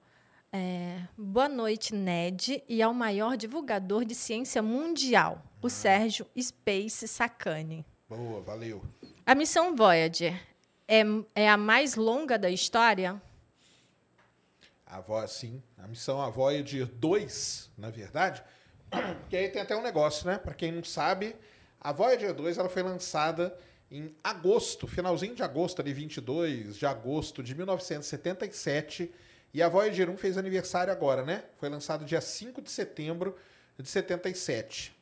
É, 0.51 1.01
boa 1.15 1.47
noite, 1.47 1.93
Ned, 1.93 2.63
e 2.67 2.81
ao 2.81 2.93
maior 2.93 3.37
divulgador 3.37 4.03
de 4.03 4.15
ciência 4.15 4.63
mundial, 4.63 5.43
o 5.61 5.69
Sérgio 5.69 6.25
Space 6.39 7.07
Sacani. 7.07 7.85
Boa, 8.09 8.41
valeu. 8.41 8.81
A 9.25 9.35
missão 9.35 9.75
Voyager 9.75 10.41
é, 10.87 11.03
é 11.35 11.49
a 11.49 11.57
mais 11.57 11.95
longa 11.95 12.39
da 12.39 12.49
história? 12.49 13.21
A 14.89 15.01
Voyager, 15.01 15.29
sim. 15.29 15.63
A 15.77 15.87
missão 15.87 16.21
a 16.21 16.29
Voyager 16.29 16.85
2, 16.85 17.71
na 17.77 17.89
verdade, 17.89 18.41
porque 19.21 19.35
aí 19.35 19.49
tem 19.49 19.61
até 19.61 19.75
um 19.75 19.81
negócio, 19.81 20.25
né? 20.25 20.37
Para 20.37 20.53
quem 20.53 20.71
não 20.71 20.83
sabe, 20.83 21.35
a 21.79 21.91
Voyager 21.91 22.33
2 22.33 22.57
ela 22.57 22.69
foi 22.69 22.83
lançada 22.83 23.57
em 23.91 24.15
agosto, 24.23 24.87
finalzinho 24.87 25.35
de 25.35 25.43
agosto, 25.43 25.81
ali 25.81 25.93
22 25.93 26.77
de 26.77 26.85
agosto 26.85 27.43
de 27.43 27.53
1977. 27.55 29.13
E 29.53 29.61
a 29.61 29.69
Voyager 29.69 30.09
1 30.09 30.17
fez 30.17 30.37
aniversário 30.37 30.91
agora, 30.91 31.23
né? 31.23 31.43
Foi 31.57 31.69
lançado 31.69 32.05
dia 32.05 32.21
5 32.21 32.61
de 32.61 32.69
setembro 32.69 33.35
de 33.77 33.87
77. 33.87 34.95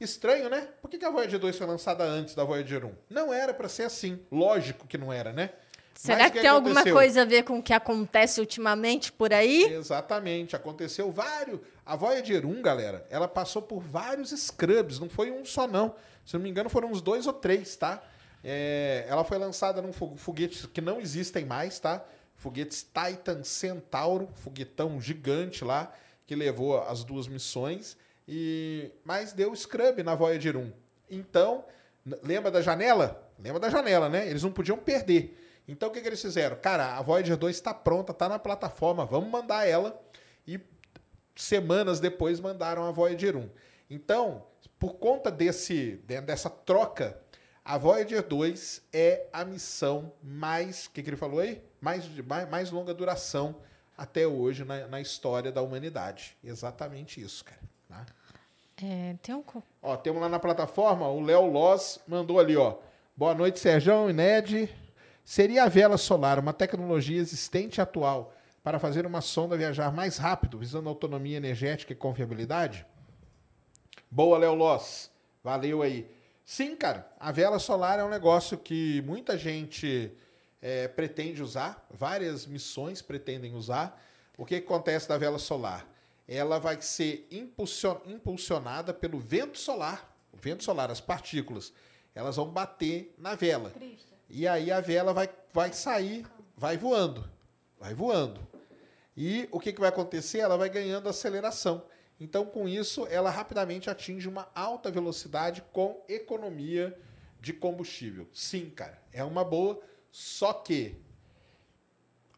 Estranho, 0.00 0.48
né? 0.48 0.68
Por 0.80 0.90
que 0.90 1.04
a 1.04 1.10
Voyager 1.10 1.38
2 1.38 1.56
foi 1.56 1.66
lançada 1.66 2.04
antes 2.04 2.34
da 2.34 2.44
Voyager 2.44 2.84
1? 2.84 2.94
Não 3.08 3.32
era 3.32 3.54
para 3.54 3.68
ser 3.68 3.84
assim. 3.84 4.20
Lógico 4.30 4.86
que 4.86 4.98
não 4.98 5.12
era, 5.12 5.32
né? 5.32 5.50
Será 5.94 6.24
que, 6.24 6.36
que, 6.36 6.40
tem 6.40 6.50
aconteceu? 6.50 6.54
alguma 6.54 6.82
coisa 6.84 7.22
a 7.22 7.24
ver 7.24 7.44
com 7.44 7.58
o 7.58 7.62
que 7.62 7.72
acontece 7.72 8.40
ultimamente 8.40 9.12
por 9.12 9.32
aí? 9.32 9.64
Exatamente. 9.64 10.56
Aconteceu 10.56 11.10
vários. 11.10 11.60
A 11.84 11.96
Voyager 11.96 12.46
1, 12.46 12.62
galera, 12.62 13.06
ela 13.10 13.28
passou 13.28 13.62
por 13.62 13.80
vários 13.80 14.30
scrubs. 14.30 14.98
Não 14.98 15.08
foi 15.08 15.30
um 15.30 15.44
só, 15.44 15.66
não. 15.66 15.94
Se 16.24 16.34
não 16.34 16.40
me 16.40 16.50
engano, 16.50 16.70
foram 16.70 16.90
uns 16.90 17.02
dois 17.02 17.26
ou 17.26 17.32
três, 17.32 17.76
tá? 17.76 18.02
É... 18.42 19.04
ela 19.08 19.24
foi 19.24 19.38
lançada 19.38 19.80
num 19.82 19.92
foguete 19.92 20.66
que 20.68 20.80
não 20.80 21.00
existem 21.00 21.44
mais, 21.44 21.78
tá? 21.78 22.04
Foguetes 22.36 22.82
Titan 22.82 23.44
Centauro, 23.44 24.28
foguetão 24.34 25.00
gigante 25.00 25.64
lá, 25.64 25.92
que 26.26 26.34
levou 26.34 26.82
as 26.82 27.04
duas 27.04 27.28
missões. 27.28 27.96
E 28.26 28.90
mas 29.04 29.32
deu 29.32 29.54
scrub 29.54 30.02
na 30.02 30.14
Voyager 30.14 30.56
1. 30.56 30.72
Então, 31.10 31.64
lembra 32.22 32.50
da 32.50 32.60
janela? 32.60 33.30
Lembra 33.38 33.60
da 33.60 33.68
janela, 33.70 34.08
né? 34.08 34.28
Eles 34.28 34.42
não 34.42 34.52
podiam 34.52 34.76
perder. 34.78 35.41
Então 35.66 35.88
o 35.88 35.92
que, 35.92 36.00
que 36.00 36.08
eles 36.08 36.20
fizeram? 36.20 36.56
Cara, 36.56 36.96
a 36.96 37.02
Voyager 37.02 37.36
2 37.36 37.54
está 37.54 37.72
pronta, 37.72 38.12
está 38.12 38.28
na 38.28 38.38
plataforma, 38.38 39.04
vamos 39.04 39.30
mandar 39.30 39.66
ela. 39.66 40.00
E 40.46 40.60
semanas 41.36 42.00
depois 42.00 42.40
mandaram 42.40 42.84
a 42.84 42.90
Voyager 42.90 43.36
1. 43.36 43.48
Então, 43.88 44.44
por 44.78 44.94
conta 44.94 45.30
desse, 45.30 45.96
dessa 46.26 46.50
troca, 46.50 47.20
a 47.64 47.78
Voyager 47.78 48.26
2 48.26 48.82
é 48.92 49.26
a 49.32 49.44
missão 49.44 50.12
mais. 50.22 50.86
O 50.86 50.90
que, 50.90 51.02
que 51.02 51.10
ele 51.10 51.16
falou 51.16 51.40
aí? 51.40 51.62
Mais, 51.80 52.08
mais, 52.26 52.48
mais 52.48 52.70
longa 52.70 52.92
duração 52.92 53.56
até 53.96 54.26
hoje 54.26 54.64
na, 54.64 54.88
na 54.88 55.00
história 55.00 55.52
da 55.52 55.62
humanidade. 55.62 56.36
Exatamente 56.42 57.20
isso, 57.20 57.44
cara. 57.44 57.60
Tá? 57.88 58.06
É, 58.82 59.14
tem 59.22 59.34
um. 59.34 59.44
Ó, 59.80 59.96
temos 59.96 60.20
lá 60.20 60.28
na 60.28 60.40
plataforma, 60.40 61.06
o 61.06 61.20
Léo 61.20 61.46
Loss 61.46 62.00
mandou 62.06 62.40
ali, 62.40 62.56
ó. 62.56 62.78
Boa 63.16 63.34
noite, 63.34 63.60
Sérgio 63.60 64.10
e 64.10 64.12
Ned. 64.12 64.81
Seria 65.24 65.64
a 65.64 65.68
vela 65.68 65.96
solar 65.96 66.38
uma 66.38 66.52
tecnologia 66.52 67.20
existente 67.20 67.78
e 67.78 67.80
atual 67.80 68.34
para 68.62 68.78
fazer 68.78 69.06
uma 69.06 69.20
sonda 69.20 69.56
viajar 69.56 69.92
mais 69.92 70.18
rápido, 70.18 70.58
visando 70.58 70.88
autonomia 70.88 71.36
energética 71.36 71.92
e 71.92 71.96
confiabilidade? 71.96 72.86
Boa, 74.10 74.38
Léo 74.38 74.54
Loss. 74.54 75.10
Valeu 75.42 75.82
aí. 75.82 76.08
Sim, 76.44 76.76
cara, 76.76 77.10
a 77.18 77.32
vela 77.32 77.58
solar 77.58 77.98
é 77.98 78.04
um 78.04 78.08
negócio 78.08 78.58
que 78.58 79.00
muita 79.02 79.38
gente 79.38 80.12
é, 80.60 80.86
pretende 80.86 81.42
usar, 81.42 81.86
várias 81.90 82.46
missões 82.46 83.00
pretendem 83.00 83.54
usar. 83.54 84.00
O 84.36 84.44
que 84.44 84.56
acontece 84.56 85.08
da 85.08 85.18
vela 85.18 85.38
solar? 85.38 85.86
Ela 86.26 86.58
vai 86.58 86.80
ser 86.80 87.28
impulsionada 88.06 88.94
pelo 88.94 89.18
vento 89.18 89.58
solar, 89.58 90.14
o 90.32 90.36
vento 90.36 90.62
solar, 90.62 90.90
as 90.90 91.00
partículas, 91.00 91.72
elas 92.14 92.36
vão 92.36 92.48
bater 92.48 93.14
na 93.18 93.34
vela. 93.34 93.70
Cristo. 93.70 94.11
E 94.34 94.48
aí 94.48 94.70
a 94.72 94.80
vela 94.80 95.12
vai, 95.12 95.28
vai 95.52 95.74
sair, 95.74 96.26
vai 96.56 96.78
voando. 96.78 97.30
Vai 97.78 97.92
voando. 97.92 98.40
E 99.14 99.46
o 99.52 99.60
que, 99.60 99.74
que 99.74 99.80
vai 99.80 99.90
acontecer? 99.90 100.38
Ela 100.38 100.56
vai 100.56 100.70
ganhando 100.70 101.06
aceleração. 101.06 101.84
Então, 102.18 102.46
com 102.46 102.66
isso, 102.66 103.06
ela 103.08 103.28
rapidamente 103.28 103.90
atinge 103.90 104.26
uma 104.26 104.50
alta 104.54 104.90
velocidade 104.90 105.62
com 105.70 106.02
economia 106.08 106.98
de 107.42 107.52
combustível. 107.52 108.26
Sim, 108.32 108.70
cara, 108.70 109.02
é 109.12 109.22
uma 109.22 109.44
boa. 109.44 109.78
Só 110.10 110.54
que 110.54 110.96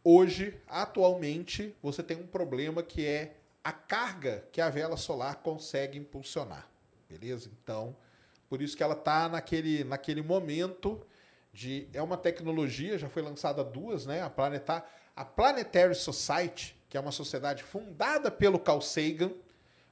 hoje, 0.03 0.61
atualmente, 0.67 1.77
você 1.81 2.03
tem 2.03 2.17
um 2.17 2.27
problema 2.27 2.83
que 2.83 3.07
é 3.07 3.37
a 3.63 3.73
carga 3.73 4.45
que 4.51 4.61
a 4.61 4.69
vela 4.69 4.97
solar 4.97 5.37
consegue 5.37 5.97
impulsionar. 5.97 6.69
Beleza? 7.09 7.49
Então, 7.63 7.97
por 8.49 8.61
isso 8.61 8.77
que 8.77 8.83
ela 8.83 8.95
está 8.95 9.29
naquele, 9.29 9.85
naquele 9.85 10.23
momento 10.23 11.01
de 11.55 11.89
é 11.93 12.03
uma 12.03 12.17
tecnologia, 12.17 12.99
já 12.99 13.09
foi 13.09 13.23
lançada 13.23 13.63
duas, 13.63 14.05
né? 14.05 14.21
A 14.21 14.29
Planetar, 14.29 14.85
a 15.15 15.25
Planetary 15.25 15.95
Society, 15.95 16.77
que 16.89 16.97
é 16.97 17.01
uma 17.01 17.13
sociedade 17.13 17.63
fundada 17.63 18.29
pelo 18.29 18.59
Carl 18.59 18.81
Sagan. 18.81 19.31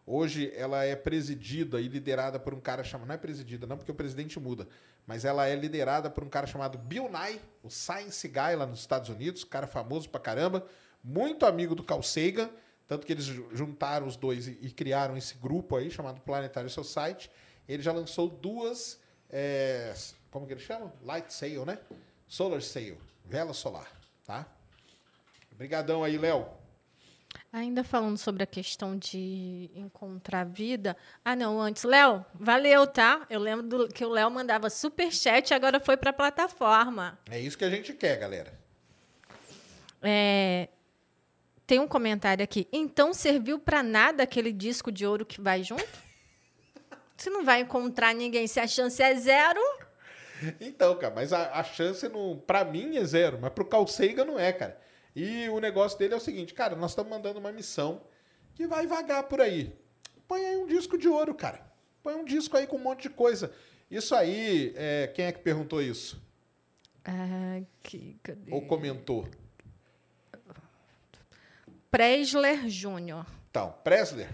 Hoje 0.04 0.52
ela 0.56 0.84
é 0.84 0.96
presidida 0.96 1.80
e 1.80 1.86
liderada 1.86 2.40
por 2.40 2.52
um 2.52 2.60
cara 2.60 2.82
chamado, 2.82 3.06
não 3.06 3.14
é 3.14 3.18
presidida, 3.18 3.64
não, 3.64 3.76
porque 3.76 3.92
o 3.92 3.94
presidente 3.94 4.40
muda, 4.40 4.66
mas 5.06 5.24
ela 5.24 5.46
é 5.46 5.54
liderada 5.54 6.10
por 6.10 6.24
um 6.24 6.28
cara 6.28 6.48
chamado 6.48 6.76
Bill 6.76 7.08
Nye, 7.08 7.40
o 7.62 7.70
Science 7.70 8.26
Guy 8.26 8.56
lá 8.56 8.66
nos 8.66 8.80
Estados 8.80 9.08
Unidos, 9.08 9.44
cara 9.44 9.68
famoso 9.68 10.08
pra 10.10 10.20
caramba, 10.20 10.66
muito 11.04 11.46
amigo 11.46 11.76
do 11.76 11.84
Carl 11.84 12.02
Sagan, 12.02 12.50
tanto 12.88 13.06
que 13.06 13.12
eles 13.12 13.26
juntaram 13.26 14.08
os 14.08 14.16
dois 14.16 14.48
e, 14.48 14.58
e 14.60 14.70
criaram 14.72 15.16
esse 15.16 15.36
grupo 15.36 15.76
aí 15.76 15.88
chamado 15.88 16.20
Planetary 16.20 16.68
Society. 16.68 17.30
Ele 17.68 17.82
já 17.82 17.92
lançou 17.92 18.28
duas 18.28 18.98
é, 19.30 19.94
como 20.32 20.46
que 20.46 20.54
ele 20.54 20.60
chama? 20.60 20.92
Light 21.02 21.32
sail, 21.32 21.64
né? 21.66 21.78
Solar 22.26 22.62
sail, 22.62 22.98
vela 23.24 23.52
solar, 23.52 23.86
tá? 24.24 24.46
Obrigadão 25.52 26.02
aí, 26.02 26.16
Léo. 26.16 26.48
Ainda 27.52 27.84
falando 27.84 28.16
sobre 28.16 28.42
a 28.42 28.46
questão 28.46 28.96
de 28.96 29.70
encontrar 29.74 30.44
vida. 30.44 30.96
Ah, 31.22 31.36
não, 31.36 31.60
antes. 31.60 31.84
Léo, 31.84 32.24
valeu, 32.34 32.86
tá? 32.86 33.26
Eu 33.28 33.40
lembro 33.40 33.66
do, 33.66 33.88
que 33.88 34.02
o 34.04 34.08
Léo 34.08 34.30
mandava 34.30 34.70
super 34.70 35.12
chat 35.12 35.52
agora 35.52 35.78
foi 35.78 35.98
para 35.98 36.10
a 36.10 36.14
plataforma. 36.14 37.18
É 37.30 37.38
isso 37.38 37.56
que 37.56 37.64
a 37.64 37.70
gente 37.70 37.92
quer, 37.92 38.18
galera. 38.18 38.58
É, 40.00 40.68
tem 41.66 41.78
um 41.78 41.86
comentário 41.86 42.42
aqui. 42.42 42.66
Então 42.72 43.12
serviu 43.12 43.58
para 43.58 43.82
nada 43.82 44.22
aquele 44.22 44.50
disco 44.50 44.90
de 44.90 45.06
ouro 45.06 45.26
que 45.26 45.40
vai 45.40 45.62
junto? 45.62 45.86
Você 47.14 47.28
não 47.28 47.44
vai 47.44 47.60
encontrar 47.60 48.14
ninguém 48.14 48.46
se 48.46 48.58
a 48.58 48.66
chance 48.66 49.02
é 49.02 49.14
zero. 49.14 49.60
Então, 50.60 50.96
cara, 50.98 51.14
mas 51.14 51.32
a, 51.32 51.58
a 51.58 51.64
chance, 51.64 52.08
não, 52.08 52.38
pra 52.38 52.64
mim, 52.64 52.96
é 52.96 53.04
zero, 53.04 53.38
mas 53.40 53.52
pro 53.52 53.64
Carl 53.64 53.86
Sagan 53.86 54.24
não 54.24 54.38
é, 54.38 54.52
cara. 54.52 54.80
E 55.14 55.48
o 55.48 55.60
negócio 55.60 55.98
dele 55.98 56.14
é 56.14 56.16
o 56.16 56.20
seguinte, 56.20 56.54
cara, 56.54 56.74
nós 56.74 56.92
estamos 56.92 57.10
mandando 57.10 57.38
uma 57.38 57.52
missão 57.52 58.02
que 58.54 58.66
vai 58.66 58.86
vagar 58.86 59.24
por 59.24 59.40
aí. 59.40 59.72
Põe 60.26 60.44
aí 60.46 60.56
um 60.56 60.66
disco 60.66 60.96
de 60.96 61.08
ouro, 61.08 61.34
cara. 61.34 61.60
Põe 62.02 62.14
um 62.14 62.24
disco 62.24 62.56
aí 62.56 62.66
com 62.66 62.76
um 62.76 62.82
monte 62.82 63.02
de 63.02 63.10
coisa. 63.10 63.52
Isso 63.90 64.14
aí, 64.14 64.72
é, 64.76 65.06
quem 65.08 65.26
é 65.26 65.32
que 65.32 65.40
perguntou 65.40 65.82
isso? 65.82 66.20
Ah, 67.04 67.60
que, 67.82 68.18
cadê? 68.22 68.50
Ou 68.50 68.66
comentou? 68.66 69.28
Presler 71.90 72.68
Júnior. 72.70 73.26
Então, 73.50 73.74
Presler. 73.84 74.30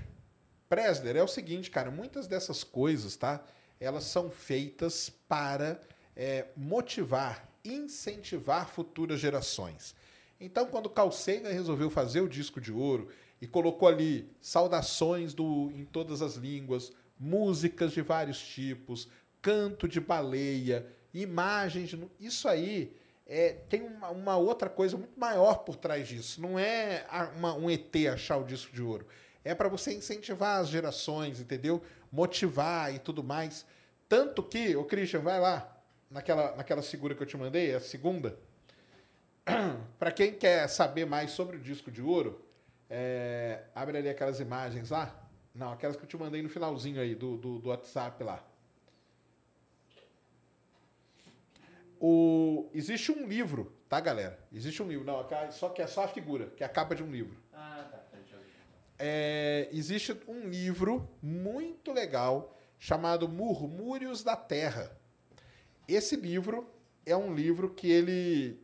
Presler 0.68 1.16
é 1.16 1.22
o 1.22 1.28
seguinte, 1.28 1.70
cara, 1.70 1.90
muitas 1.90 2.28
dessas 2.28 2.62
coisas, 2.62 3.16
tá? 3.16 3.42
Elas 3.80 4.04
são 4.04 4.30
feitas 4.30 5.10
para 5.28 5.80
é, 6.18 6.46
motivar, 6.56 7.48
incentivar 7.64 8.68
futuras 8.68 9.20
gerações. 9.20 9.94
Então, 10.40 10.66
quando 10.66 10.90
Carl 10.90 11.12
Sagan 11.12 11.50
resolveu 11.50 11.88
fazer 11.88 12.20
o 12.20 12.28
disco 12.28 12.60
de 12.60 12.72
ouro 12.72 13.08
e 13.40 13.46
colocou 13.46 13.88
ali 13.88 14.28
saudações 14.40 15.32
do, 15.32 15.70
em 15.70 15.84
todas 15.84 16.20
as 16.20 16.34
línguas, 16.34 16.92
músicas 17.18 17.92
de 17.92 18.02
vários 18.02 18.40
tipos, 18.40 19.08
canto 19.40 19.86
de 19.86 20.00
baleia, 20.00 20.86
imagens, 21.14 21.96
isso 22.18 22.48
aí 22.48 22.92
é, 23.24 23.52
tem 23.68 23.82
uma, 23.82 24.10
uma, 24.10 24.36
outra 24.36 24.68
coisa 24.68 24.96
muito 24.96 25.18
maior 25.18 25.58
por 25.58 25.76
trás 25.76 26.08
disso. 26.08 26.40
Não 26.40 26.58
é 26.58 27.06
uma, 27.36 27.54
um 27.54 27.70
ET 27.70 27.94
achar 28.12 28.38
o 28.38 28.44
disco 28.44 28.74
de 28.74 28.82
ouro. 28.82 29.06
É 29.44 29.54
para 29.54 29.68
você 29.68 29.94
incentivar 29.94 30.60
as 30.60 30.68
gerações, 30.68 31.40
entendeu? 31.40 31.80
Motivar 32.10 32.92
e 32.92 32.98
tudo 32.98 33.22
mais. 33.22 33.64
Tanto 34.08 34.42
que, 34.42 34.74
o 34.74 34.84
Christian, 34.84 35.20
vai 35.20 35.38
lá, 35.38 35.77
naquela, 36.10 36.54
naquela 36.56 36.82
figura 36.82 37.14
que 37.14 37.22
eu 37.22 37.26
te 37.26 37.36
mandei, 37.36 37.74
a 37.74 37.80
segunda. 37.80 38.38
para 39.98 40.10
quem 40.12 40.34
quer 40.34 40.68
saber 40.68 41.06
mais 41.06 41.30
sobre 41.30 41.56
o 41.56 41.60
disco 41.60 41.90
de 41.90 42.02
ouro, 42.02 42.44
é, 42.88 43.64
abre 43.74 43.98
ali 43.98 44.08
aquelas 44.08 44.40
imagens 44.40 44.90
lá. 44.90 45.14
Não, 45.54 45.72
aquelas 45.72 45.96
que 45.96 46.04
eu 46.04 46.08
te 46.08 46.16
mandei 46.16 46.42
no 46.42 46.48
finalzinho 46.48 47.00
aí 47.00 47.14
do, 47.14 47.36
do, 47.36 47.58
do 47.58 47.68
WhatsApp 47.68 48.22
lá. 48.22 48.44
O, 52.00 52.70
existe 52.72 53.10
um 53.10 53.26
livro, 53.26 53.72
tá, 53.88 53.98
galera? 53.98 54.38
Existe 54.52 54.82
um 54.82 54.88
livro. 54.88 55.04
Não, 55.04 55.26
só 55.50 55.68
que 55.68 55.82
é 55.82 55.86
só 55.86 56.04
a 56.04 56.08
figura, 56.08 56.46
que 56.56 56.62
é 56.62 56.66
a 56.66 56.68
capa 56.68 56.94
de 56.94 57.02
um 57.02 57.10
livro. 57.10 57.36
Ah, 57.52 57.88
tá. 57.90 57.98
É, 59.00 59.68
existe 59.70 60.16
um 60.26 60.48
livro 60.48 61.08
muito 61.22 61.92
legal 61.92 62.56
chamado 62.78 63.28
Murmúrios 63.28 64.24
da 64.24 64.36
Terra. 64.36 64.90
Esse 65.88 66.14
livro 66.16 66.68
é 67.06 67.16
um 67.16 67.34
livro 67.34 67.70
que 67.70 67.90
ele 67.90 68.60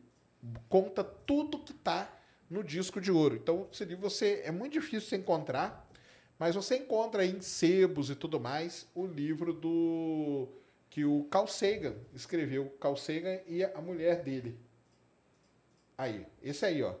conta 0.69 1.03
tudo 1.03 1.57
que 1.57 1.71
está 1.71 2.07
no 2.47 2.63
disco 2.63 3.01
de 3.01 3.11
ouro. 3.11 3.35
Então, 3.35 3.67
esse 3.73 3.83
livro 3.83 4.07
você 4.07 4.43
é 4.45 4.51
muito 4.51 4.73
difícil 4.73 5.09
de 5.09 5.15
encontrar, 5.15 5.89
mas 6.37 6.53
você 6.53 6.77
encontra 6.77 7.25
em 7.25 7.41
sebos 7.41 8.11
e 8.11 8.15
tudo 8.15 8.39
mais 8.39 8.87
o 8.93 9.07
livro 9.07 9.51
do 9.51 10.47
que 10.89 11.03
o 11.03 11.23
Carl 11.25 11.47
Sagan 11.47 11.95
escreveu. 12.13 12.69
Carl 12.79 12.95
Sagan 12.95 13.39
e 13.47 13.63
a 13.63 13.81
mulher 13.81 14.21
dele. 14.21 14.57
Aí, 15.97 16.27
esse 16.43 16.65
aí, 16.65 16.83
ó. 16.83 16.93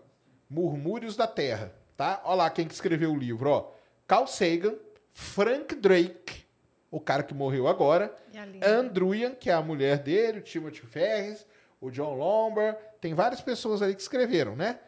Murmúrios 0.49 1.15
da 1.15 1.27
Terra, 1.27 1.73
tá? 1.95 2.21
Olha 2.25 2.35
lá 2.35 2.49
quem 2.49 2.67
que 2.67 2.73
escreveu 2.73 3.11
o 3.11 3.17
livro, 3.17 3.49
ó. 3.49 3.71
Carl 4.07 4.25
Sagan, 4.25 4.75
Frank 5.11 5.75
Drake, 5.75 6.44
o 6.91 6.99
cara 6.99 7.23
que 7.23 7.33
morreu 7.33 7.67
agora, 7.67 8.15
Andruian, 8.63 9.35
que 9.35 9.49
é 9.49 9.53
a 9.53 9.61
mulher 9.61 9.99
dele, 9.99 10.39
o 10.39 10.41
Timothy 10.41 10.85
Ferris, 10.85 11.45
o 11.81 11.89
John 11.89 12.13
Lombard, 12.15 12.77
tem 13.01 13.13
várias 13.13 13.41
pessoas 13.41 13.81
ali 13.81 13.95
que 13.95 14.01
escreveram, 14.01 14.55
né? 14.55 14.79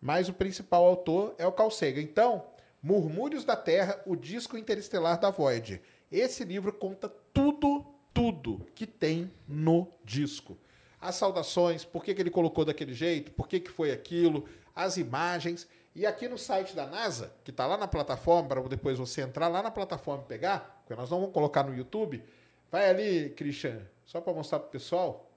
Mas 0.00 0.28
o 0.28 0.32
principal 0.32 0.84
autor 0.84 1.34
é 1.38 1.46
o 1.46 1.52
Carl 1.52 1.70
Sagan. 1.70 2.00
Então, 2.00 2.46
Murmúrios 2.82 3.44
da 3.44 3.54
Terra, 3.54 4.00
o 4.04 4.16
disco 4.16 4.56
interestelar 4.56 5.20
da 5.20 5.30
Voyager. 5.30 5.80
Esse 6.10 6.44
livro 6.44 6.72
conta 6.72 7.08
tudo, 7.32 7.86
tudo 8.12 8.66
que 8.74 8.86
tem 8.86 9.30
no 9.46 9.88
disco 10.04 10.58
as 11.02 11.16
saudações, 11.16 11.84
por 11.84 12.04
que, 12.04 12.14
que 12.14 12.22
ele 12.22 12.30
colocou 12.30 12.64
daquele 12.64 12.94
jeito, 12.94 13.32
por 13.32 13.48
que, 13.48 13.58
que 13.58 13.70
foi 13.70 13.90
aquilo, 13.90 14.48
as 14.74 14.96
imagens. 14.96 15.66
E 15.94 16.06
aqui 16.06 16.28
no 16.28 16.38
site 16.38 16.76
da 16.76 16.86
NASA, 16.86 17.34
que 17.42 17.50
está 17.50 17.66
lá 17.66 17.76
na 17.76 17.88
plataforma, 17.88 18.48
para 18.48 18.62
depois 18.62 18.96
você 18.96 19.20
entrar 19.20 19.48
lá 19.48 19.60
na 19.60 19.70
plataforma 19.70 20.22
e 20.24 20.28
pegar, 20.28 20.81
nós 20.96 21.10
não 21.10 21.20
vamos 21.20 21.34
colocar 21.34 21.62
no 21.62 21.74
YouTube, 21.74 22.22
vai 22.70 22.88
ali, 22.88 23.30
Christian, 23.30 23.80
só 24.04 24.20
para 24.20 24.32
mostrar 24.32 24.58
para 24.58 24.68
o 24.68 24.70
pessoal. 24.70 25.30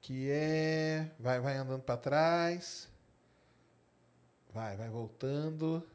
Que 0.00 0.30
é. 0.30 1.10
Vai, 1.18 1.40
vai 1.40 1.56
andando 1.56 1.82
para 1.82 1.96
trás. 1.96 2.88
Vai, 4.52 4.76
vai 4.76 4.88
voltando. 4.88 5.86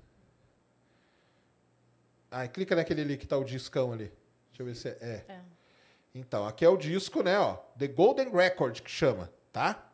Ah, 2.32 2.48
clica 2.48 2.76
naquele 2.76 3.02
ali 3.02 3.18
que 3.18 3.26
está 3.26 3.38
o 3.38 3.44
discão 3.44 3.92
ali. 3.92 4.12
Deixa 4.50 4.62
eu 4.62 4.66
ver 4.66 4.76
se 4.76 4.88
é. 4.88 4.98
é. 5.02 5.32
é. 5.34 5.42
Então, 6.16 6.48
aqui 6.48 6.64
é 6.64 6.70
o 6.70 6.78
disco, 6.78 7.22
né, 7.22 7.38
ó, 7.38 7.56
The 7.78 7.90
Golden 7.90 8.30
Record 8.30 8.80
que 8.80 8.90
chama, 8.90 9.30
tá? 9.52 9.92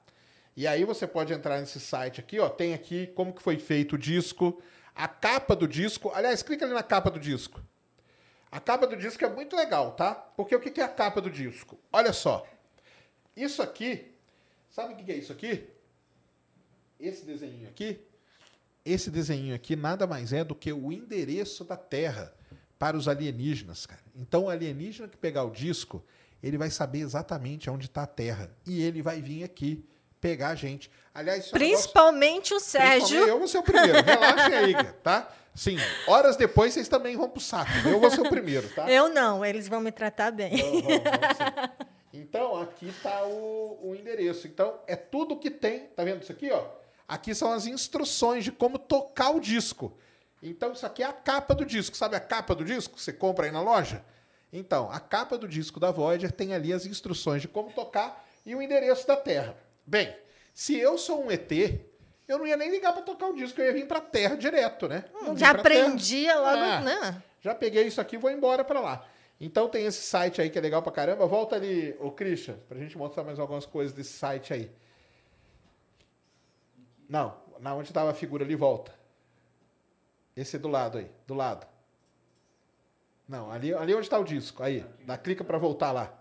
E 0.55 0.67
aí 0.67 0.85
você 0.85 1.07
pode 1.07 1.33
entrar 1.33 1.59
nesse 1.59 1.79
site 1.79 2.19
aqui, 2.19 2.39
ó, 2.39 2.47
tem 2.47 2.75
aqui 2.75 3.07
como 3.07 3.33
que 3.33 3.41
foi 3.41 3.57
feito 3.57 3.95
o 3.95 3.97
disco, 3.97 4.61
a 4.95 5.07
capa 5.07 5.55
do 5.55 5.67
disco. 5.67 6.11
Aliás, 6.13 6.43
clica 6.43 6.65
ali 6.65 6.73
na 6.73 6.83
capa 6.83 7.09
do 7.09 7.19
disco. 7.19 7.61
A 8.51 8.59
capa 8.59 8.85
do 8.85 8.97
disco 8.97 9.23
é 9.23 9.29
muito 9.29 9.55
legal, 9.55 9.93
tá? 9.93 10.13
Porque 10.13 10.55
o 10.55 10.59
que 10.59 10.81
é 10.81 10.83
a 10.83 10.89
capa 10.89 11.21
do 11.21 11.29
disco? 11.29 11.79
Olha 11.91 12.11
só. 12.11 12.45
Isso 13.35 13.61
aqui, 13.61 14.13
sabe 14.69 14.93
o 14.93 14.97
que 14.97 15.09
é 15.11 15.15
isso 15.15 15.31
aqui? 15.31 15.69
Esse 16.99 17.25
desenho 17.25 17.67
aqui, 17.69 17.99
esse 18.85 19.09
desenho 19.09 19.55
aqui 19.55 19.75
nada 19.75 20.05
mais 20.05 20.33
é 20.33 20.43
do 20.43 20.53
que 20.53 20.71
o 20.73 20.91
endereço 20.91 21.63
da 21.63 21.77
Terra 21.77 22.33
para 22.77 22.97
os 22.97 23.07
alienígenas, 23.07 23.85
cara. 23.85 24.01
Então, 24.15 24.45
o 24.45 24.49
alienígena 24.49 25.07
que 25.07 25.17
pegar 25.17 25.43
o 25.43 25.51
disco, 25.51 26.03
ele 26.43 26.57
vai 26.57 26.69
saber 26.69 26.99
exatamente 26.99 27.69
onde 27.69 27.85
está 27.85 28.03
a 28.03 28.07
Terra. 28.07 28.51
E 28.65 28.81
ele 28.81 29.01
vai 29.01 29.21
vir 29.21 29.43
aqui 29.43 29.85
pegar 30.21 30.49
a 30.49 30.55
gente. 30.55 30.89
Aliás, 31.13 31.47
é 31.47 31.51
principalmente 31.51 32.51
negócio... 32.51 32.57
o 32.57 32.59
Sérgio. 32.59 33.27
eu 33.27 33.39
vou 33.39 33.47
ser 33.47 33.57
o 33.57 33.63
primeiro. 33.63 34.01
Relaxa 34.01 34.55
aí, 34.55 34.75
tá? 35.03 35.29
Sim, 35.53 35.77
horas 36.07 36.37
depois 36.37 36.73
vocês 36.73 36.87
também 36.87 37.17
vão 37.17 37.27
pro 37.27 37.41
saco. 37.41 37.69
Eu 37.85 37.99
vou 37.99 38.09
ser 38.09 38.21
o 38.21 38.29
primeiro, 38.29 38.69
tá? 38.69 38.89
Eu 38.89 39.09
não, 39.09 39.43
eles 39.43 39.67
vão 39.67 39.81
me 39.81 39.91
tratar 39.91 40.31
bem. 40.31 40.55
Vão, 40.55 40.71
vão, 40.71 40.81
vão 40.81 41.71
então, 42.13 42.59
aqui 42.61 42.87
está 42.87 43.25
o, 43.25 43.79
o 43.81 43.95
endereço. 43.95 44.47
Então, 44.47 44.79
é 44.87 44.95
tudo 44.95 45.37
que 45.37 45.49
tem. 45.49 45.87
Tá 45.87 46.03
vendo 46.03 46.21
isso 46.21 46.31
aqui, 46.31 46.51
ó? 46.51 46.65
Aqui 47.07 47.33
são 47.35 47.51
as 47.51 47.65
instruções 47.65 48.43
de 48.43 48.51
como 48.51 48.77
tocar 48.77 49.31
o 49.31 49.39
disco. 49.39 49.97
Então, 50.41 50.71
isso 50.71 50.85
aqui 50.85 51.03
é 51.03 51.05
a 51.05 51.13
capa 51.13 51.53
do 51.53 51.65
disco. 51.65 51.95
Sabe 51.95 52.15
a 52.15 52.19
capa 52.19 52.55
do 52.55 52.63
disco 52.63 52.95
que 52.95 53.01
você 53.01 53.13
compra 53.13 53.45
aí 53.45 53.51
na 53.51 53.61
loja? 53.61 54.03
Então, 54.51 54.91
a 54.91 54.99
capa 54.99 55.37
do 55.37 55.47
disco 55.47 55.79
da 55.79 55.91
Voyager 55.91 56.31
tem 56.31 56.53
ali 56.53 56.73
as 56.73 56.85
instruções 56.85 57.41
de 57.41 57.47
como 57.47 57.71
tocar 57.71 58.25
e 58.45 58.55
o 58.55 58.61
endereço 58.61 59.07
da 59.07 59.15
Terra. 59.15 59.55
Bem, 59.91 60.15
se 60.53 60.79
eu 60.79 60.97
sou 60.97 61.25
um 61.25 61.29
ET, 61.29 61.51
eu 62.25 62.37
não 62.39 62.47
ia 62.47 62.55
nem 62.55 62.71
ligar 62.71 62.93
para 62.93 63.01
tocar 63.01 63.27
o 63.27 63.35
disco, 63.35 63.59
eu 63.59 63.65
ia 63.65 63.73
vir 63.73 63.85
para 63.85 63.97
a 63.97 64.01
Terra 64.01 64.35
direto, 64.37 64.87
né? 64.87 65.03
Hum, 65.13 65.37
já 65.37 65.51
aprendia 65.51 66.33
logo, 66.33 66.63
ah, 66.63 66.79
né? 66.79 67.23
Já 67.41 67.53
peguei 67.53 67.85
isso 67.87 67.99
aqui 67.99 68.15
e 68.15 68.17
vou 68.17 68.31
embora 68.31 68.63
para 68.63 68.79
lá. 68.79 69.05
Então 69.37 69.67
tem 69.67 69.85
esse 69.85 70.01
site 70.01 70.41
aí 70.41 70.49
que 70.49 70.57
é 70.57 70.61
legal 70.61 70.81
pra 70.81 70.93
caramba. 70.93 71.27
Volta 71.27 71.57
ali, 71.57 71.93
o 71.99 72.09
Christian, 72.09 72.55
pra 72.69 72.77
gente 72.77 72.97
mostrar 72.97 73.25
mais 73.25 73.37
algumas 73.37 73.65
coisas 73.65 73.91
desse 73.91 74.13
site 74.13 74.53
aí. 74.53 74.71
Não, 77.09 77.35
na 77.59 77.75
onde 77.75 77.89
estava 77.89 78.11
a 78.11 78.13
figura 78.13 78.45
ali, 78.45 78.55
volta. 78.55 78.97
Esse 80.37 80.57
do 80.57 80.69
lado 80.69 80.99
aí, 80.99 81.11
do 81.27 81.33
lado. 81.33 81.67
Não, 83.27 83.51
ali, 83.51 83.73
ali 83.73 83.93
onde 83.93 84.05
está 84.05 84.17
o 84.17 84.23
disco. 84.23 84.63
Aí, 84.63 84.85
dá 85.05 85.17
clica 85.17 85.43
para 85.43 85.57
voltar 85.57 85.91
lá. 85.91 86.17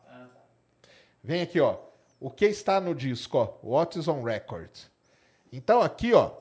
Vem 1.22 1.42
aqui, 1.42 1.60
ó. 1.60 1.89
O 2.20 2.30
que 2.30 2.44
está 2.46 2.80
no 2.80 2.94
disco, 2.94 3.38
ó? 3.38 3.58
What 3.66 3.98
is 3.98 4.06
on 4.06 4.22
record. 4.22 4.70
Então 5.50 5.80
aqui, 5.80 6.12
ó, 6.12 6.32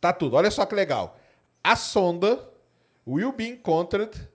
tá 0.00 0.12
tudo. 0.12 0.36
Olha 0.36 0.50
só 0.50 0.66
que 0.66 0.74
legal. 0.74 1.16
A 1.62 1.76
sonda 1.76 2.50
will 3.06 3.32
be 3.32 3.48
encountered 3.48 4.28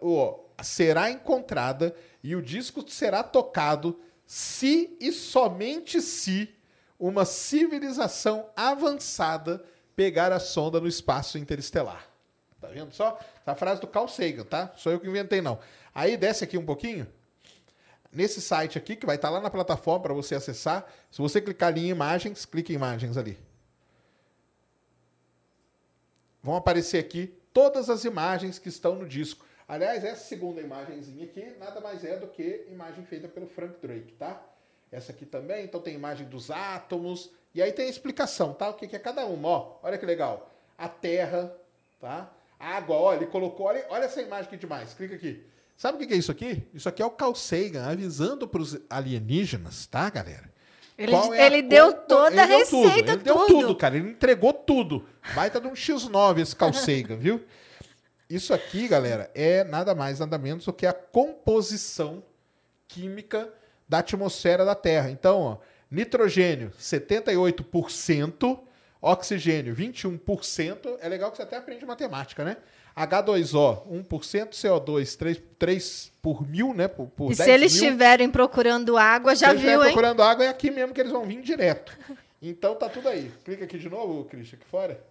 ó, 0.00 0.38
será 0.62 1.10
encontrada 1.10 1.94
e 2.22 2.34
o 2.34 2.42
disco 2.42 2.88
será 2.88 3.22
tocado 3.22 4.00
se 4.26 4.96
e 5.00 5.12
somente 5.12 6.00
se 6.00 6.54
uma 6.98 7.24
civilização 7.24 8.48
avançada 8.56 9.64
pegar 9.96 10.32
a 10.32 10.40
sonda 10.40 10.80
no 10.80 10.86
espaço 10.86 11.38
interestelar. 11.38 12.06
Tá 12.60 12.68
vendo 12.68 12.92
só? 12.92 13.18
Essa 13.40 13.54
frase 13.54 13.80
do 13.80 13.86
Carl 13.86 14.06
Sagan, 14.06 14.44
tá? 14.44 14.72
Sou 14.76 14.92
eu 14.92 15.00
que 15.00 15.08
inventei, 15.08 15.40
não. 15.40 15.58
Aí 15.94 16.16
desce 16.16 16.44
aqui 16.44 16.58
um 16.58 16.64
pouquinho. 16.64 17.06
Nesse 18.12 18.40
site 18.40 18.76
aqui, 18.76 18.96
que 18.96 19.06
vai 19.06 19.16
estar 19.16 19.30
lá 19.30 19.40
na 19.40 19.50
plataforma 19.50 20.00
para 20.00 20.14
você 20.14 20.34
acessar. 20.34 20.84
Se 21.10 21.22
você 21.22 21.40
clicar 21.40 21.68
ali 21.68 21.86
em 21.86 21.90
imagens, 21.90 22.44
clique 22.44 22.72
em 22.72 22.76
imagens 22.76 23.16
ali. 23.16 23.38
Vão 26.42 26.56
aparecer 26.56 26.98
aqui 26.98 27.32
todas 27.52 27.88
as 27.88 28.04
imagens 28.04 28.58
que 28.58 28.68
estão 28.68 28.96
no 28.96 29.06
disco. 29.06 29.44
Aliás, 29.68 30.02
essa 30.02 30.24
segunda 30.24 30.60
imagenzinha 30.60 31.24
aqui 31.24 31.54
nada 31.58 31.80
mais 31.80 32.04
é 32.04 32.16
do 32.16 32.26
que 32.26 32.66
imagem 32.68 33.04
feita 33.04 33.28
pelo 33.28 33.46
Frank 33.46 33.74
Drake, 33.80 34.12
tá? 34.14 34.42
Essa 34.90 35.12
aqui 35.12 35.24
também, 35.24 35.64
então 35.64 35.80
tem 35.80 35.94
imagem 35.94 36.26
dos 36.26 36.50
átomos, 36.50 37.30
e 37.54 37.62
aí 37.62 37.70
tem 37.70 37.86
a 37.86 37.88
explicação, 37.88 38.52
tá? 38.52 38.70
O 38.70 38.74
que 38.74 38.96
é 38.96 38.98
cada 38.98 39.24
uma, 39.26 39.48
ó. 39.48 39.78
Olha 39.82 39.96
que 39.96 40.04
legal. 40.04 40.50
A 40.76 40.88
terra, 40.88 41.54
tá? 42.00 42.32
A 42.58 42.76
água, 42.76 42.96
ó, 42.96 43.14
ele 43.14 43.26
colocou, 43.26 43.66
olha, 43.66 43.86
olha 43.88 44.04
essa 44.04 44.20
imagem 44.20 44.46
aqui 44.46 44.56
demais, 44.56 44.92
clica 44.92 45.14
aqui. 45.14 45.46
Sabe 45.80 46.04
o 46.04 46.06
que 46.06 46.12
é 46.12 46.16
isso 46.18 46.30
aqui? 46.30 46.62
Isso 46.74 46.90
aqui 46.90 47.00
é 47.00 47.06
o 47.06 47.10
Carl 47.10 47.34
Sagan 47.34 47.86
avisando 47.86 48.46
para 48.46 48.60
os 48.60 48.78
alienígenas, 48.90 49.86
tá, 49.86 50.10
galera? 50.10 50.52
Ele, 50.98 51.14
é 51.14 51.46
ele 51.46 51.62
deu 51.62 51.94
toda 51.94 52.32
ele 52.32 52.40
a 52.40 52.44
receita, 52.44 52.90
tudo. 52.90 53.10
Ele 53.12 53.16
deu 53.16 53.46
tudo, 53.46 53.74
cara. 53.74 53.96
Ele 53.96 54.10
entregou 54.10 54.52
tudo. 54.52 55.08
Baita 55.34 55.58
de 55.58 55.66
um 55.66 55.72
X9 55.72 56.40
esse 56.40 56.54
Carl 56.54 56.74
Sagan, 56.74 57.16
viu? 57.16 57.42
Isso 58.28 58.52
aqui, 58.52 58.88
galera, 58.88 59.30
é 59.34 59.64
nada 59.64 59.94
mais, 59.94 60.18
nada 60.18 60.36
menos 60.36 60.66
do 60.66 60.72
que 60.74 60.84
a 60.84 60.92
composição 60.92 62.22
química 62.86 63.50
da 63.88 64.00
atmosfera 64.00 64.66
da 64.66 64.74
Terra. 64.74 65.10
Então, 65.10 65.40
ó, 65.40 65.56
nitrogênio 65.90 66.72
78%, 66.78 68.60
oxigênio 69.00 69.74
21%. 69.74 70.98
É 71.00 71.08
legal 71.08 71.30
que 71.30 71.38
você 71.38 71.42
até 71.42 71.56
aprende 71.56 71.86
matemática, 71.86 72.44
né? 72.44 72.58
H2O 72.96 73.88
1%, 74.08 74.50
CO2 74.50 75.16
3, 75.16 75.42
3 75.58 76.12
por 76.20 76.46
mil, 76.48 76.74
né? 76.74 76.88
Por, 76.88 77.06
por 77.08 77.32
e 77.32 77.34
se 77.34 77.50
eles 77.50 77.72
estiverem 77.72 78.30
procurando 78.30 78.96
água, 78.96 79.34
já 79.34 79.52
viu, 79.52 79.82
hein? 79.82 79.92
procurando 79.92 80.22
água, 80.22 80.44
é 80.44 80.48
aqui 80.48 80.70
mesmo 80.70 80.92
que 80.92 81.00
eles 81.00 81.12
vão 81.12 81.24
vir 81.24 81.40
direto. 81.40 81.96
Então 82.42 82.74
tá 82.74 82.88
tudo 82.88 83.08
aí. 83.08 83.30
Clica 83.44 83.64
aqui 83.64 83.78
de 83.78 83.88
novo, 83.88 84.24
Christian, 84.24 84.58
aqui 84.58 84.66
fora. 84.66 85.04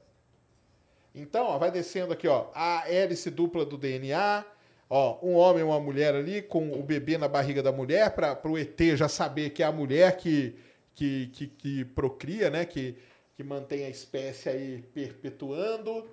Então, 1.14 1.46
ó, 1.46 1.58
vai 1.58 1.70
descendo 1.72 2.14
aqui, 2.14 2.28
ó, 2.28 2.48
a 2.54 2.84
hélice 2.88 3.30
dupla 3.30 3.66
do 3.66 3.78
DNA, 3.78 4.44
Ó, 4.90 5.20
um 5.22 5.36
homem 5.36 5.62
e 5.62 5.64
uma 5.64 5.80
mulher 5.80 6.16
ali 6.16 6.42
com 6.42 6.72
o 6.72 6.82
bebê 6.82 7.16
na 7.16 7.28
barriga 7.28 7.62
da 7.62 7.72
mulher, 7.72 8.10
para 8.16 8.40
o 8.46 8.58
ET 8.58 8.80
já 8.96 9.08
saber 9.08 9.52
que 9.52 9.62
é 9.62 9.66
a 9.66 9.72
mulher 9.72 10.18
que, 10.18 10.56
que, 10.96 11.28
que, 11.28 11.48
que 11.48 11.86
procria, 11.86 12.50
né? 12.50 12.66
Que, 12.66 12.96
que 13.36 13.44
mantém 13.44 13.86
a 13.86 13.90
espécie 13.90 14.50
aí 14.50 14.84
perpetuando. 14.92 16.08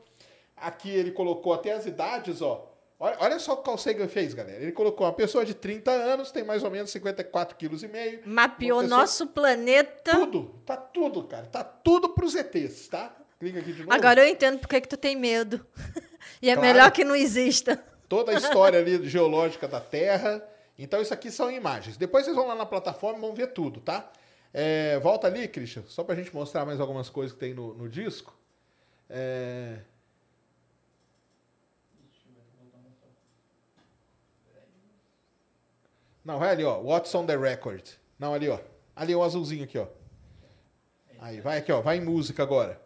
Aqui 0.57 0.91
ele 0.91 1.11
colocou 1.11 1.53
até 1.53 1.73
as 1.73 1.87
idades, 1.87 2.41
ó. 2.41 2.73
Olha, 2.99 3.17
olha 3.21 3.39
só 3.39 3.53
o 3.53 3.57
que 3.57 3.63
o 3.63 3.65
Carl 3.65 3.79
Sagan 3.79 4.09
fez, 4.09 4.33
galera. 4.33 4.63
Ele 4.63 4.73
colocou 4.73 5.07
uma 5.07 5.13
pessoa 5.13 5.45
de 5.45 5.53
30 5.53 5.91
anos, 5.91 6.31
tem 6.31 6.43
mais 6.43 6.65
ou 6.65 6.71
menos 6.71 6.91
54 6.91 7.57
quilos 7.57 7.83
e 7.83 7.89
meio. 7.89 8.23
Mapeou 8.25 8.81
pessoa... 8.81 8.99
nosso 8.99 9.27
planeta. 9.27 10.13
Tudo, 10.13 10.55
tá 10.65 10.77
tudo, 10.77 11.25
cara. 11.25 11.47
Tá 11.47 11.63
tudo 11.63 12.11
pros 12.11 12.35
ETs, 12.35 12.89
tá? 12.89 13.15
Clica 13.39 13.59
aqui 13.59 13.73
de 13.73 13.81
novo. 13.81 13.93
Agora 13.93 14.27
eu 14.27 14.33
entendo 14.33 14.59
porque 14.59 14.81
que 14.81 14.89
tu 14.89 14.97
tem 14.97 15.15
medo. 15.15 15.65
e 16.41 16.49
é 16.49 16.55
claro. 16.55 16.69
melhor 16.69 16.91
que 16.91 17.05
não 17.05 17.15
exista 17.15 17.83
toda 18.09 18.33
a 18.33 18.35
história 18.39 18.79
ali 18.79 19.07
geológica 19.09 19.69
da 19.69 19.81
Terra. 19.81 20.43
Então, 20.79 21.01
isso 21.01 21.13
aqui 21.13 21.31
são 21.31 21.51
imagens. 21.51 21.97
Depois 21.97 22.25
vocês 22.25 22.37
vão 22.37 22.47
lá 22.47 22.55
na 22.55 22.67
plataforma 22.67 23.19
e 23.19 23.21
vão 23.21 23.35
ver 23.35 23.49
tudo, 23.49 23.81
tá? 23.81 24.11
É, 24.53 24.99
volta 25.01 25.27
ali, 25.27 25.47
Christian, 25.49 25.83
só 25.87 26.03
para 26.03 26.15
a 26.15 26.17
gente 26.17 26.35
mostrar 26.35 26.65
mais 26.65 26.81
algumas 26.81 27.11
coisas 27.11 27.33
que 27.33 27.41
tem 27.41 27.55
no, 27.55 27.75
no 27.75 27.89
disco. 27.89 28.35
É... 29.09 29.81
Não, 36.27 36.41
vai 36.41 36.51
ali, 36.51 36.65
ó. 36.65 36.81
What's 36.81 37.15
on 37.15 37.25
the 37.25 37.37
record? 37.37 37.85
Não, 38.19 38.35
ali, 38.35 38.49
ó. 38.49 38.59
Ali 38.97 39.15
o 39.15 39.23
azulzinho 39.23 39.63
aqui, 39.63 39.79
ó. 39.79 39.87
Aí, 41.21 41.41
vai 41.41 41.59
aqui, 41.59 41.71
ó. 41.71 41.81
Vai 41.81 41.99
em 41.99 42.01
música 42.01 42.43
agora. 42.43 42.81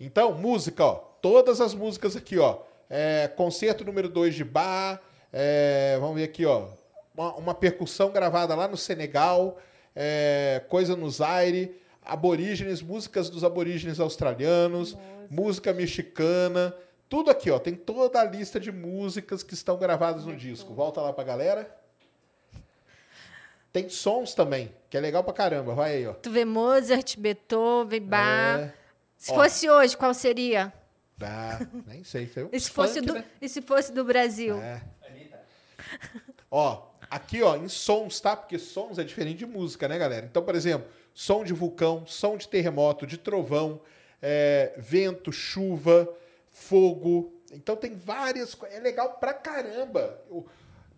Então, 0.00 0.34
música, 0.34 0.84
ó. 0.84 0.94
Todas 1.22 1.60
as 1.60 1.74
músicas 1.74 2.16
aqui, 2.16 2.36
ó. 2.36 2.58
É, 2.90 3.28
concerto 3.36 3.84
número 3.84 4.08
2 4.08 4.34
de 4.34 4.42
Bar. 4.42 5.00
É, 5.32 5.96
vamos 6.00 6.16
ver 6.16 6.24
aqui, 6.24 6.44
ó. 6.44 6.66
Uma, 7.14 7.34
uma, 7.36 7.54
percussão 7.54 8.10
gravada 8.10 8.52
lá 8.56 8.66
no 8.66 8.76
Senegal. 8.76 9.56
É, 9.94 10.60
coisa 10.68 10.96
no 10.96 11.08
Zaire. 11.08 11.80
Aborígenes, 12.04 12.82
músicas 12.82 13.30
dos 13.30 13.44
aborígenes 13.44 14.00
australianos. 14.00 14.94
Nossa. 14.94 15.04
Música 15.30 15.72
mexicana. 15.72 16.74
Tudo 17.08 17.30
aqui, 17.30 17.48
ó. 17.48 17.60
Tem 17.60 17.76
toda 17.76 18.20
a 18.20 18.24
lista 18.24 18.58
de 18.58 18.72
músicas 18.72 19.44
que 19.44 19.54
estão 19.54 19.78
gravadas 19.78 20.24
no 20.24 20.34
disco. 20.34 20.74
Volta 20.74 21.00
lá 21.00 21.12
pra 21.12 21.22
galera. 21.22 21.77
Tem 23.72 23.88
sons 23.88 24.34
também, 24.34 24.74
que 24.88 24.96
é 24.96 25.00
legal 25.00 25.22
pra 25.22 25.32
caramba. 25.32 25.74
Vai 25.74 25.96
aí, 25.96 26.06
ó. 26.06 26.14
Tu 26.14 26.30
vê 26.30 26.44
Mozart, 26.44 27.16
Beethoven, 27.18 28.00
Bach. 28.00 28.60
É. 28.60 28.74
Se 29.16 29.32
ó. 29.32 29.34
fosse 29.34 29.68
hoje, 29.68 29.96
qual 29.96 30.14
seria? 30.14 30.72
Ah, 31.20 31.58
nem 31.86 32.04
sei. 32.04 32.30
e, 32.52 32.60
se 32.60 32.70
fosse 32.70 33.00
do, 33.00 33.14
né? 33.14 33.24
e 33.40 33.48
se 33.48 33.60
fosse 33.60 33.92
do 33.92 34.04
Brasil? 34.04 34.56
É. 34.56 34.82
ó, 36.50 36.86
aqui, 37.10 37.42
ó, 37.42 37.56
em 37.56 37.68
sons, 37.68 38.20
tá? 38.20 38.36
Porque 38.36 38.58
sons 38.58 38.98
é 38.98 39.04
diferente 39.04 39.38
de 39.38 39.46
música, 39.46 39.88
né, 39.88 39.98
galera? 39.98 40.26
Então, 40.26 40.42
por 40.42 40.54
exemplo, 40.54 40.88
som 41.12 41.42
de 41.42 41.52
vulcão, 41.52 42.06
som 42.06 42.36
de 42.36 42.48
terremoto, 42.48 43.06
de 43.06 43.18
trovão, 43.18 43.80
é, 44.22 44.74
vento, 44.76 45.32
chuva, 45.32 46.08
fogo. 46.50 47.32
Então 47.52 47.74
tem 47.76 47.94
várias 47.96 48.54
coisas. 48.54 48.78
É 48.78 48.80
legal 48.80 49.14
pra 49.14 49.34
caramba. 49.34 50.22
Eu, 50.30 50.46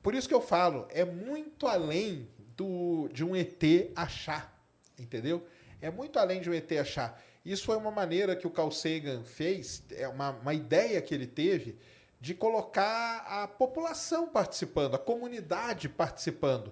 por 0.02 0.14
isso 0.14 0.28
que 0.28 0.35
eu 0.35 0.40
falo, 0.40 0.87
é 0.90 1.04
muito 1.04 1.66
além 1.66 2.28
do, 2.61 3.09
de 3.11 3.25
um 3.25 3.35
ET 3.35 3.62
achar. 3.96 4.55
Entendeu? 4.99 5.46
É 5.81 5.90
muito 5.90 6.18
além 6.18 6.42
de 6.42 6.51
um 6.51 6.53
ET 6.53 6.70
achar. 6.73 7.18
Isso 7.42 7.64
foi 7.64 7.77
uma 7.77 7.90
maneira 7.90 8.37
que 8.37 8.46
o 8.46 8.51
Carl 8.51 8.70
Sagan 8.70 9.25
fez, 9.25 9.83
é 9.92 10.07
uma, 10.07 10.33
uma 10.33 10.53
ideia 10.53 11.01
que 11.01 11.14
ele 11.14 11.27
teve 11.27 11.79
de 12.20 12.35
colocar 12.35 13.25
a 13.27 13.49
população 13.49 14.29
participando, 14.29 14.94
a 14.94 14.99
comunidade 14.99 15.88
participando. 15.88 16.70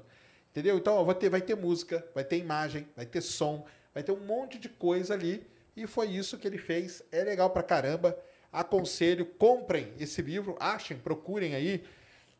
Entendeu? 0.50 0.76
Então, 0.76 0.96
ó, 0.96 1.04
vai, 1.04 1.14
ter, 1.14 1.30
vai 1.30 1.40
ter 1.40 1.54
música, 1.54 2.06
vai 2.14 2.22
ter 2.22 2.36
imagem, 2.36 2.86
vai 2.94 3.06
ter 3.06 3.22
som, 3.22 3.64
vai 3.94 4.02
ter 4.02 4.12
um 4.12 4.20
monte 4.26 4.58
de 4.58 4.68
coisa 4.68 5.14
ali. 5.14 5.46
E 5.74 5.86
foi 5.86 6.08
isso 6.08 6.36
que 6.36 6.46
ele 6.46 6.58
fez. 6.58 7.02
É 7.10 7.24
legal 7.24 7.48
pra 7.48 7.62
caramba. 7.62 8.18
Aconselho, 8.52 9.24
comprem 9.24 9.94
esse 9.98 10.20
livro, 10.20 10.54
achem, 10.60 10.98
procurem 10.98 11.54
aí 11.54 11.82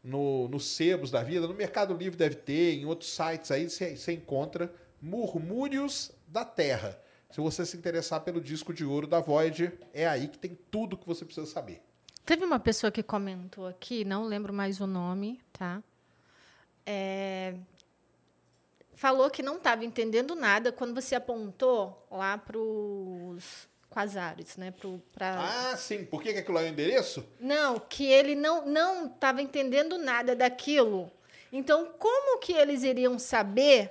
no, 0.08 0.48
nos 0.48 0.64
sebos 0.64 1.10
da 1.10 1.22
vida. 1.22 1.46
No 1.46 1.54
Mercado 1.54 1.94
Livre 1.94 2.16
deve 2.16 2.36
ter, 2.36 2.74
em 2.74 2.86
outros 2.86 3.10
sites 3.10 3.50
aí 3.50 3.68
você 3.68 4.12
encontra 4.12 4.72
Murmúrios 5.00 6.10
da 6.26 6.44
Terra. 6.44 6.98
Se 7.30 7.40
você 7.40 7.64
se 7.66 7.76
interessar 7.76 8.22
pelo 8.22 8.40
disco 8.40 8.72
de 8.72 8.84
ouro 8.84 9.06
da 9.06 9.20
Void, 9.20 9.70
é 9.92 10.08
aí 10.08 10.28
que 10.28 10.38
tem 10.38 10.58
tudo 10.70 10.96
que 10.96 11.06
você 11.06 11.24
precisa 11.24 11.46
saber. 11.46 11.82
Teve 12.24 12.44
uma 12.44 12.58
pessoa 12.58 12.90
que 12.90 13.02
comentou 13.02 13.66
aqui, 13.66 14.04
não 14.04 14.24
lembro 14.24 14.52
mais 14.52 14.80
o 14.80 14.86
nome, 14.86 15.40
tá? 15.52 15.82
É... 16.86 17.54
Falou 18.94 19.30
que 19.30 19.42
não 19.42 19.56
estava 19.56 19.84
entendendo 19.84 20.34
nada 20.34 20.72
quando 20.72 20.94
você 20.94 21.14
apontou 21.14 22.06
lá 22.10 22.36
para 22.36 22.58
os 22.58 23.68
quasares, 23.98 24.56
né? 24.56 24.70
Pro, 24.70 25.02
pra... 25.12 25.72
Ah, 25.72 25.76
sim. 25.76 26.04
Por 26.04 26.22
que, 26.22 26.32
que 26.32 26.38
aquilo 26.38 26.58
é 26.58 26.62
o 26.62 26.68
endereço? 26.68 27.26
Não, 27.40 27.80
que 27.80 28.06
ele 28.06 28.36
não 28.36 28.64
não 28.64 29.06
estava 29.06 29.42
entendendo 29.42 29.98
nada 29.98 30.36
daquilo. 30.36 31.10
Então, 31.52 31.92
como 31.98 32.38
que 32.38 32.52
eles 32.52 32.84
iriam 32.84 33.18
saber 33.18 33.90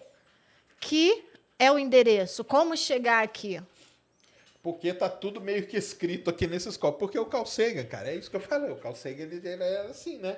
que 0.80 1.26
é 1.60 1.70
o 1.70 1.78
endereço? 1.78 2.46
Como 2.46 2.78
chegar 2.78 3.22
aqui? 3.22 3.62
Porque 4.63 4.93
tá 4.93 5.10
tudo 5.10 5.41
meio 5.41 5.67
que 5.67 5.76
escrito 5.76 6.30
aqui 6.30 6.48
nesses 6.48 6.78
copos. 6.78 7.00
Porque 7.00 7.20
o 7.20 7.26
Carl 7.26 7.46
Sagan, 7.46 7.84
cara, 7.84 8.10
é 8.10 8.15
isso 8.15 8.30
que 8.30 8.36
eu 8.38 8.41
falei. 8.41 8.72
O 8.72 8.78
Carl 8.78 8.96
Sagan, 8.96 9.24
ele, 9.24 9.36
ele 9.46 9.63
era 9.63 9.89
assim, 9.89 10.20
né? 10.20 10.38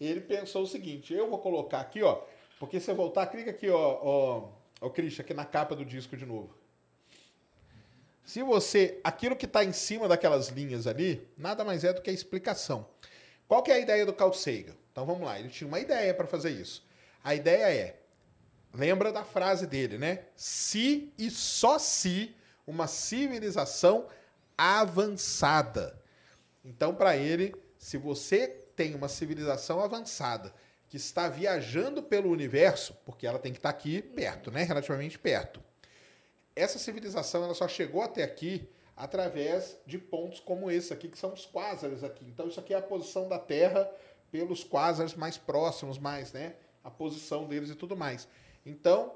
Ele 0.00 0.20
pensou 0.20 0.62
o 0.62 0.66
seguinte, 0.66 1.12
eu 1.12 1.28
vou 1.28 1.40
colocar 1.40 1.80
aqui, 1.80 2.02
ó. 2.02 2.20
Porque 2.60 2.78
se 2.78 2.88
eu 2.88 2.94
voltar, 2.94 3.26
clica 3.26 3.50
aqui, 3.50 3.68
ó, 3.68 3.98
ó, 4.00 4.48
ó 4.80 4.90
Christian, 4.90 5.24
aqui 5.24 5.34
na 5.34 5.44
capa 5.44 5.74
do 5.74 5.84
disco 5.84 6.16
de 6.16 6.24
novo. 6.24 6.57
Se 8.28 8.42
você. 8.42 9.00
Aquilo 9.02 9.34
que 9.34 9.46
está 9.46 9.64
em 9.64 9.72
cima 9.72 10.06
daquelas 10.06 10.48
linhas 10.48 10.86
ali, 10.86 11.26
nada 11.34 11.64
mais 11.64 11.82
é 11.82 11.94
do 11.94 12.02
que 12.02 12.10
a 12.10 12.12
explicação. 12.12 12.86
Qual 13.48 13.62
que 13.62 13.70
é 13.70 13.76
a 13.76 13.78
ideia 13.78 14.04
do 14.04 14.12
Carl 14.12 14.34
Sagan? 14.34 14.76
Então 14.92 15.06
vamos 15.06 15.22
lá, 15.22 15.40
ele 15.40 15.48
tinha 15.48 15.66
uma 15.66 15.80
ideia 15.80 16.12
para 16.12 16.26
fazer 16.26 16.50
isso. 16.50 16.86
A 17.24 17.34
ideia 17.34 17.72
é 17.72 17.96
Lembra 18.74 19.10
da 19.10 19.24
frase 19.24 19.66
dele, 19.66 19.96
né? 19.96 20.24
Se 20.36 21.10
e 21.16 21.30
só 21.30 21.78
se 21.78 22.36
uma 22.66 22.86
civilização 22.86 24.06
avançada. 24.58 25.98
Então, 26.62 26.94
para 26.94 27.16
ele, 27.16 27.54
se 27.78 27.96
você 27.96 28.46
tem 28.76 28.94
uma 28.94 29.08
civilização 29.08 29.80
avançada 29.80 30.52
que 30.86 30.98
está 30.98 31.30
viajando 31.30 32.02
pelo 32.02 32.30
universo, 32.30 32.94
porque 33.06 33.26
ela 33.26 33.38
tem 33.38 33.52
que 33.52 33.58
estar 33.58 33.72
tá 33.72 33.78
aqui 33.78 34.02
perto, 34.02 34.50
né? 34.50 34.64
Relativamente 34.64 35.18
perto. 35.18 35.66
Essa 36.58 36.78
civilização 36.78 37.44
ela 37.44 37.54
só 37.54 37.68
chegou 37.68 38.02
até 38.02 38.24
aqui 38.24 38.68
através 38.96 39.78
de 39.86 39.96
pontos 39.96 40.40
como 40.40 40.68
esse 40.68 40.92
aqui, 40.92 41.08
que 41.08 41.16
são 41.16 41.32
os 41.32 41.46
quásares 41.46 42.02
aqui. 42.02 42.24
Então, 42.26 42.48
isso 42.48 42.58
aqui 42.58 42.74
é 42.74 42.76
a 42.76 42.82
posição 42.82 43.28
da 43.28 43.38
Terra 43.38 43.88
pelos 44.30 44.64
quásares 44.64 45.14
mais 45.14 45.38
próximos, 45.38 45.98
mais, 45.98 46.32
né? 46.32 46.56
A 46.82 46.90
posição 46.90 47.46
deles 47.46 47.70
e 47.70 47.76
tudo 47.76 47.96
mais. 47.96 48.26
Então, 48.66 49.14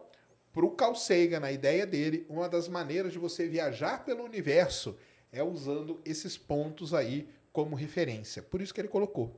para 0.52 0.64
o 0.64 0.70
Carl 0.70 0.94
Sagan, 0.94 1.40
na 1.40 1.50
ideia 1.50 1.84
dele, 1.84 2.24
uma 2.28 2.48
das 2.48 2.68
maneiras 2.68 3.12
de 3.12 3.18
você 3.18 3.48
viajar 3.48 4.04
pelo 4.04 4.22
universo 4.22 4.96
é 5.32 5.42
usando 5.42 6.00
esses 6.04 6.38
pontos 6.38 6.94
aí 6.94 7.28
como 7.52 7.74
referência. 7.74 8.40
Por 8.40 8.62
isso 8.62 8.72
que 8.72 8.80
ele 8.80 8.88
colocou. 8.88 9.34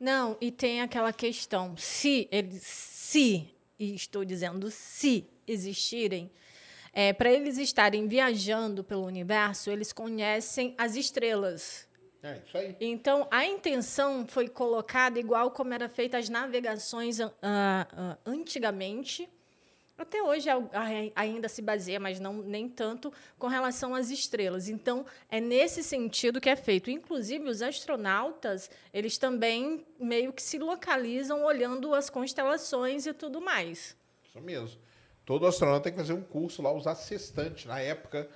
Não, 0.00 0.36
e 0.40 0.50
tem 0.50 0.80
aquela 0.80 1.12
questão, 1.12 1.76
se 1.76 2.26
eles, 2.32 2.62
se, 2.62 3.54
e 3.78 3.94
estou 3.94 4.24
dizendo 4.24 4.70
se 4.70 5.28
existirem, 5.46 6.30
é, 6.98 7.12
para 7.12 7.32
eles 7.32 7.58
estarem 7.58 8.08
viajando 8.08 8.82
pelo 8.82 9.06
universo, 9.06 9.70
eles 9.70 9.92
conhecem 9.92 10.74
as 10.76 10.96
estrelas. 10.96 11.86
É, 12.20 12.40
isso 12.44 12.58
aí. 12.58 12.76
Então, 12.80 13.28
a 13.30 13.46
intenção 13.46 14.26
foi 14.26 14.48
colocada 14.48 15.16
igual 15.16 15.52
como 15.52 15.72
era 15.72 15.88
feita 15.88 16.18
as 16.18 16.28
navegações 16.28 17.20
uh, 17.20 17.26
uh, 17.26 18.18
antigamente. 18.26 19.28
Até 19.96 20.20
hoje 20.20 20.48
ainda 21.14 21.48
se 21.48 21.62
baseia, 21.62 22.00
mas 22.00 22.18
não 22.18 22.34
nem 22.42 22.68
tanto 22.68 23.12
com 23.38 23.46
relação 23.46 23.94
às 23.94 24.10
estrelas. 24.10 24.68
Então, 24.68 25.06
é 25.30 25.40
nesse 25.40 25.84
sentido 25.84 26.40
que 26.40 26.50
é 26.50 26.56
feito. 26.56 26.90
Inclusive, 26.90 27.48
os 27.48 27.62
astronautas, 27.62 28.68
eles 28.92 29.16
também 29.18 29.86
meio 30.00 30.32
que 30.32 30.42
se 30.42 30.58
localizam 30.58 31.44
olhando 31.44 31.94
as 31.94 32.10
constelações 32.10 33.06
e 33.06 33.14
tudo 33.14 33.40
mais. 33.40 33.96
Isso 34.28 34.40
mesmo. 34.40 34.87
Todo 35.28 35.46
astronauta 35.46 35.82
tem 35.82 35.92
que 35.92 35.98
fazer 35.98 36.14
um 36.14 36.22
curso 36.22 36.62
lá, 36.62 36.72
usar 36.72 36.94
sextante. 36.94 37.68
Na 37.68 37.78
época, 37.78 38.26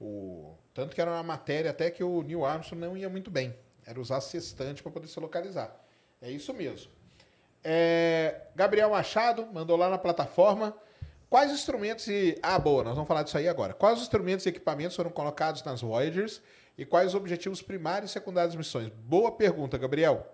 o 0.00 0.54
tanto 0.72 0.94
que 0.94 1.00
era 1.02 1.10
uma 1.10 1.22
matéria 1.22 1.70
até 1.70 1.90
que 1.90 2.02
o 2.02 2.22
Neil 2.22 2.42
Armstrong 2.42 2.80
não 2.80 2.96
ia 2.96 3.06
muito 3.06 3.30
bem. 3.30 3.54
Era 3.84 4.00
usar 4.00 4.18
sextante 4.22 4.82
para 4.82 4.90
poder 4.90 5.08
se 5.08 5.20
localizar. 5.20 5.78
É 6.22 6.30
isso 6.30 6.54
mesmo. 6.54 6.90
É, 7.62 8.44
Gabriel 8.56 8.88
Machado 8.88 9.46
mandou 9.52 9.76
lá 9.76 9.90
na 9.90 9.98
plataforma. 9.98 10.74
Quais 11.28 11.52
instrumentos 11.52 12.08
e. 12.08 12.38
Ah, 12.42 12.58
boa, 12.58 12.82
nós 12.82 12.94
vamos 12.94 13.08
falar 13.08 13.24
disso 13.24 13.36
aí 13.36 13.46
agora. 13.46 13.74
Quais 13.74 14.00
instrumentos 14.00 14.46
e 14.46 14.48
equipamentos 14.48 14.96
foram 14.96 15.10
colocados 15.10 15.62
nas 15.64 15.82
Voyagers 15.82 16.40
e 16.78 16.86
quais 16.86 17.08
os 17.08 17.14
objetivos 17.14 17.60
primários 17.60 18.10
e 18.10 18.14
secundários 18.14 18.54
das 18.54 18.58
missões? 18.58 18.88
Boa 18.88 19.32
pergunta, 19.32 19.76
Gabriel. 19.76 20.26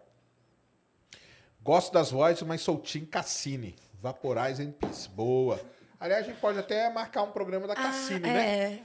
Gosto 1.60 1.92
das 1.92 2.12
Voyagers, 2.12 2.46
mas 2.46 2.60
sou 2.60 2.78
Team 2.78 3.04
Cassini. 3.04 3.74
Vaporais 4.00 4.60
em 4.60 4.70
Peace. 4.70 5.08
Boa. 5.08 5.58
Aliás, 6.04 6.26
a 6.26 6.28
gente 6.28 6.38
pode 6.38 6.58
até 6.58 6.90
marcar 6.90 7.22
um 7.22 7.30
programa 7.30 7.66
da 7.66 7.74
Cassini, 7.74 8.28
ah, 8.28 8.32
né? 8.34 8.46
é. 8.46 8.82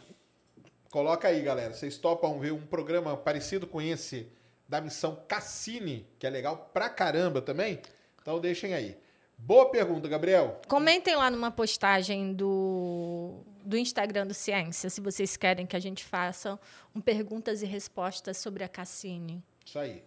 Coloca 0.89 1.27
aí, 1.27 1.41
galera. 1.41 1.73
Vocês 1.73 1.97
topam 1.97 2.39
ver 2.39 2.53
um 2.53 2.65
programa 2.65 3.17
parecido 3.17 3.67
com 3.67 3.81
esse 3.81 4.31
da 4.69 4.79
missão 4.79 5.21
Cassini, 5.27 6.07
que 6.17 6.25
é 6.25 6.29
legal 6.29 6.69
pra 6.73 6.87
caramba 6.87 7.41
também? 7.41 7.81
Então 8.21 8.39
deixem 8.39 8.73
aí. 8.73 8.97
Boa 9.37 9.69
pergunta, 9.69 10.07
Gabriel. 10.07 10.61
Comentem 10.69 11.13
lá 11.13 11.29
numa 11.29 11.51
postagem 11.51 12.31
do, 12.31 13.43
do 13.65 13.75
Instagram 13.75 14.25
do 14.25 14.33
Ciência, 14.33 14.89
se 14.89 15.01
vocês 15.01 15.35
querem 15.35 15.65
que 15.65 15.75
a 15.75 15.81
gente 15.81 16.05
faça 16.05 16.57
um 16.95 17.01
perguntas 17.01 17.61
e 17.61 17.65
respostas 17.65 18.37
sobre 18.37 18.63
a 18.63 18.69
Cassini. 18.69 19.43
Isso 19.65 19.77
aí. 19.77 20.01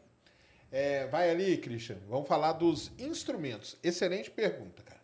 É, 0.70 1.06
vai 1.08 1.28
ali, 1.28 1.58
Christian. 1.58 1.98
Vamos 2.08 2.26
falar 2.26 2.54
dos 2.54 2.90
instrumentos. 2.98 3.76
Excelente 3.82 4.30
pergunta, 4.30 4.82
cara. 4.82 5.02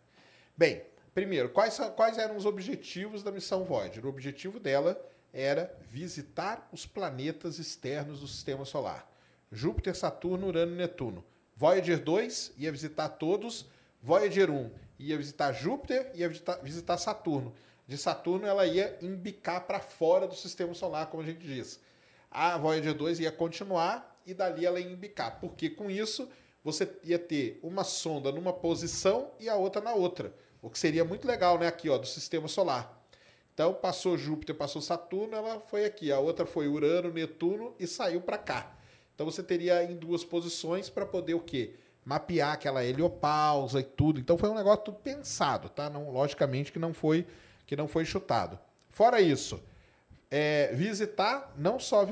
Bem, 0.56 0.80
primeiro, 1.18 1.48
quais, 1.48 1.76
quais 1.96 2.16
eram 2.16 2.36
os 2.36 2.46
objetivos 2.46 3.24
da 3.24 3.32
missão 3.32 3.64
Voyager? 3.64 4.06
O 4.06 4.08
objetivo 4.08 4.60
dela 4.60 4.96
era 5.32 5.76
visitar 5.90 6.68
os 6.72 6.86
planetas 6.86 7.58
externos 7.58 8.20
do 8.20 8.28
sistema 8.28 8.64
solar. 8.64 9.10
Júpiter, 9.50 9.96
Saturno, 9.96 10.46
Urano 10.46 10.74
e 10.74 10.76
Netuno. 10.76 11.24
Voyager 11.56 11.98
2 11.98 12.52
ia 12.56 12.70
visitar 12.70 13.08
todos. 13.08 13.66
Voyager 14.00 14.48
1 14.48 14.70
ia 15.00 15.18
visitar 15.18 15.52
Júpiter 15.52 16.08
e 16.14 16.20
ia 16.20 16.28
visitar, 16.28 16.60
visitar 16.62 16.96
Saturno. 16.96 17.52
De 17.84 17.98
Saturno 17.98 18.46
ela 18.46 18.64
ia 18.64 18.96
embicar 19.02 19.66
para 19.66 19.80
fora 19.80 20.28
do 20.28 20.36
sistema 20.36 20.72
solar, 20.72 21.08
como 21.08 21.24
a 21.24 21.26
gente 21.26 21.44
diz. 21.44 21.80
A 22.30 22.56
Voyager 22.56 22.94
2 22.94 23.18
ia 23.18 23.32
continuar 23.32 24.16
e 24.24 24.32
dali 24.32 24.64
ela 24.64 24.78
ia 24.78 24.88
embicar, 24.88 25.40
porque 25.40 25.68
com 25.68 25.90
isso 25.90 26.28
você 26.62 26.88
ia 27.02 27.18
ter 27.18 27.58
uma 27.60 27.82
sonda 27.82 28.30
numa 28.30 28.52
posição 28.52 29.32
e 29.40 29.48
a 29.48 29.56
outra 29.56 29.82
na 29.82 29.94
outra. 29.94 30.32
O 30.60 30.68
que 30.70 30.78
seria 30.78 31.04
muito 31.04 31.26
legal, 31.26 31.58
né? 31.58 31.66
Aqui, 31.66 31.88
ó, 31.88 31.98
do 31.98 32.06
sistema 32.06 32.48
solar. 32.48 32.98
Então 33.54 33.74
passou 33.74 34.16
Júpiter, 34.16 34.54
passou 34.54 34.80
Saturno, 34.80 35.34
ela 35.34 35.60
foi 35.60 35.84
aqui. 35.84 36.12
A 36.12 36.18
outra 36.18 36.46
foi 36.46 36.68
Urano, 36.68 37.12
Netuno 37.12 37.74
e 37.78 37.86
saiu 37.86 38.20
para 38.20 38.38
cá. 38.38 38.72
Então 39.14 39.26
você 39.26 39.42
teria 39.42 39.82
em 39.82 39.96
duas 39.96 40.24
posições 40.24 40.88
para 40.88 41.04
poder 41.04 41.34
o 41.34 41.40
quê? 41.40 41.74
Mapear 42.04 42.52
aquela 42.52 42.84
heliopausa 42.84 43.80
e 43.80 43.84
tudo. 43.84 44.20
Então 44.20 44.38
foi 44.38 44.48
um 44.48 44.54
negócio 44.54 44.84
tudo 44.84 44.98
pensado, 44.98 45.68
tá? 45.68 45.90
Não, 45.90 46.10
logicamente 46.10 46.70
que 46.70 46.78
não 46.78 46.94
foi 46.94 47.26
que 47.66 47.76
não 47.76 47.88
foi 47.88 48.04
chutado. 48.04 48.58
Fora 48.88 49.20
isso, 49.20 49.62
é, 50.30 50.72
visitar 50.72 51.52
não 51.56 51.78
só 51.78 52.06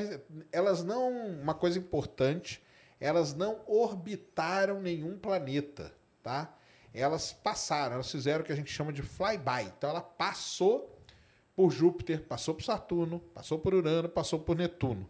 elas 0.53 0.85
não 0.85 1.09
uma 1.41 1.55
coisa 1.55 1.79
importante 1.79 2.63
elas 3.01 3.35
não 3.35 3.61
orbitaram 3.67 4.81
nenhum 4.81 5.19
planeta, 5.19 5.93
tá? 6.23 6.55
Elas 6.99 7.33
passaram, 7.33 7.95
elas 7.95 8.11
fizeram 8.11 8.43
o 8.43 8.45
que 8.45 8.53
a 8.53 8.57
gente 8.57 8.73
chama 8.73 8.93
de 8.93 9.03
flyby. 9.03 9.71
Então 9.77 9.91
ela 9.91 10.01
passou 10.01 10.99
por 11.55 11.71
Júpiter, 11.71 12.23
passou 12.23 12.55
por 12.55 12.65
Saturno, 12.65 13.21
passou 13.35 13.59
por 13.59 13.75
Urano, 13.75 14.09
passou 14.09 14.39
por 14.39 14.57
Netuno. 14.57 15.09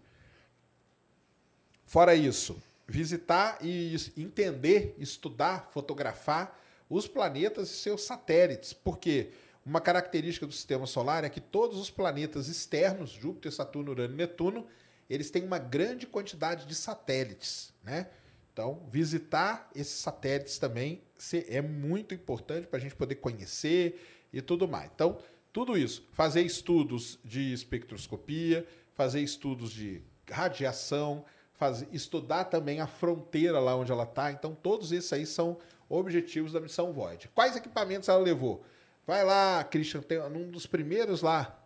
Fora 1.85 2.15
isso, 2.15 2.61
visitar 2.87 3.59
e 3.61 3.97
entender, 4.17 4.97
estudar, 4.99 5.69
fotografar 5.73 6.61
os 6.89 7.07
planetas 7.07 7.71
e 7.71 7.75
seus 7.75 8.03
satélites. 8.03 8.73
Porque 8.73 9.31
uma 9.65 9.81
característica 9.81 10.47
do 10.47 10.53
sistema 10.53 10.87
solar 10.87 11.25
é 11.25 11.29
que 11.29 11.41
todos 11.41 11.79
os 11.79 11.91
planetas 11.91 12.49
externos, 12.49 13.11
Júpiter, 13.11 13.53
Saturno, 13.53 13.93
Urano 13.93 14.15
e 14.15 14.17
Netuno, 14.17 14.67
eles 15.09 15.31
têm 15.31 15.45
uma 15.45 15.59
grande 15.59 16.07
quantidade 16.07 16.67
de 16.67 16.75
satélites, 16.75 17.73
né? 17.83 18.09
Então, 18.57 18.83
visitar 18.89 19.69
esses 19.75 19.99
satélites 19.99 20.59
também 20.59 21.03
é 21.47 21.61
muito 21.61 22.15
importante 22.15 22.67
para 22.67 22.79
a 22.79 22.81
gente 22.81 22.97
poder 22.97 23.17
conhecer 23.17 24.01
e 24.33 24.41
tudo 24.41 24.67
mais. 24.67 24.91
Então, 24.95 25.19
tudo 25.53 25.77
isso, 25.77 26.09
fazer 26.13 26.41
estudos 26.41 27.19
de 27.23 27.53
espectroscopia, 27.53 28.67
fazer 28.95 29.21
estudos 29.21 29.71
de 29.71 30.01
radiação, 30.31 31.23
fazer, 31.53 31.87
estudar 31.93 32.45
também 32.45 32.81
a 32.81 32.87
fronteira 32.87 33.61
lá 33.61 33.77
onde 33.77 33.93
ela 33.93 34.05
está. 34.05 34.33
Então, 34.33 34.55
todos 34.55 34.91
esses 34.91 35.13
aí 35.13 35.27
são 35.27 35.59
objetivos 35.87 36.55
da 36.55 36.59
missão 36.59 36.95
Void. 36.95 37.29
Quais 37.35 37.57
equipamentos 37.57 38.09
ela 38.09 38.23
levou? 38.23 38.65
Vai 39.07 39.23
lá, 39.23 39.63
Christian, 39.65 40.01
tem 40.01 40.19
um 40.19 40.51
dos 40.51 40.67
primeiros 40.67 41.21
lá, 41.21 41.63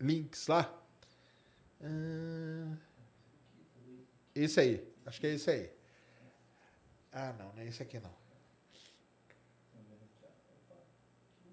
links 0.00 0.46
lá, 0.46 0.74
ah, 1.82 2.76
esse 4.34 4.58
aí. 4.58 4.88
Acho 5.04 5.20
que 5.20 5.26
é 5.26 5.34
esse 5.34 5.50
aí. 5.50 5.83
Ah, 7.14 7.32
não, 7.38 7.52
não 7.52 7.62
é 7.62 7.66
esse 7.66 7.80
aqui 7.80 8.00
não. 8.00 8.12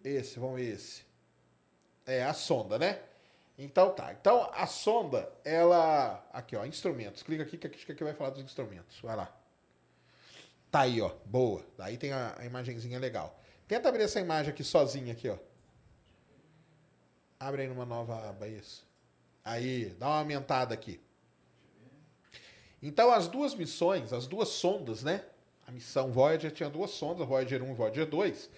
Esse, 0.03 0.39
vamos 0.39 0.55
ver 0.55 0.73
esse. 0.73 1.03
É 2.05 2.23
a 2.23 2.33
sonda, 2.33 2.79
né? 2.79 2.99
Então 3.57 3.93
tá. 3.93 4.11
Então 4.11 4.49
a 4.53 4.65
sonda, 4.65 5.31
ela. 5.45 6.27
Aqui, 6.33 6.55
ó, 6.55 6.65
instrumentos. 6.65 7.21
Clica 7.21 7.43
aqui 7.43 7.57
que 7.59 7.67
aqui, 7.67 7.91
aqui 7.91 8.03
vai 8.03 8.13
falar 8.15 8.31
dos 8.31 8.41
instrumentos. 8.41 8.99
Vai 9.01 9.15
lá. 9.15 9.31
Tá 10.71 10.81
aí, 10.81 10.99
ó. 10.99 11.13
Boa. 11.25 11.63
Daí 11.77 11.95
tem 11.95 12.11
a, 12.11 12.35
a 12.39 12.45
imagenzinha 12.45 12.97
legal. 12.97 13.39
Tenta 13.67 13.87
abrir 13.87 14.03
essa 14.03 14.19
imagem 14.19 14.51
aqui 14.51 14.63
sozinha 14.63 15.13
aqui, 15.13 15.29
ó. 15.29 15.37
Abre 17.39 17.61
aí 17.63 17.67
numa 17.67 17.85
nova 17.85 18.29
aba 18.29 18.47
isso. 18.47 18.85
Aí, 19.43 19.89
dá 19.99 20.07
uma 20.07 20.19
aumentada 20.19 20.73
aqui. 20.73 20.99
Então, 22.81 23.11
as 23.11 23.27
duas 23.27 23.53
missões, 23.53 24.11
as 24.11 24.27
duas 24.27 24.49
sondas, 24.49 25.03
né? 25.03 25.23
Missão 25.71 26.11
Voyager 26.11 26.51
tinha 26.51 26.69
duas 26.69 26.91
sondas, 26.91 27.27
Voyager 27.27 27.61
1 27.61 27.71
e 27.71 27.73
Voyager 27.73 28.05
2. 28.05 28.49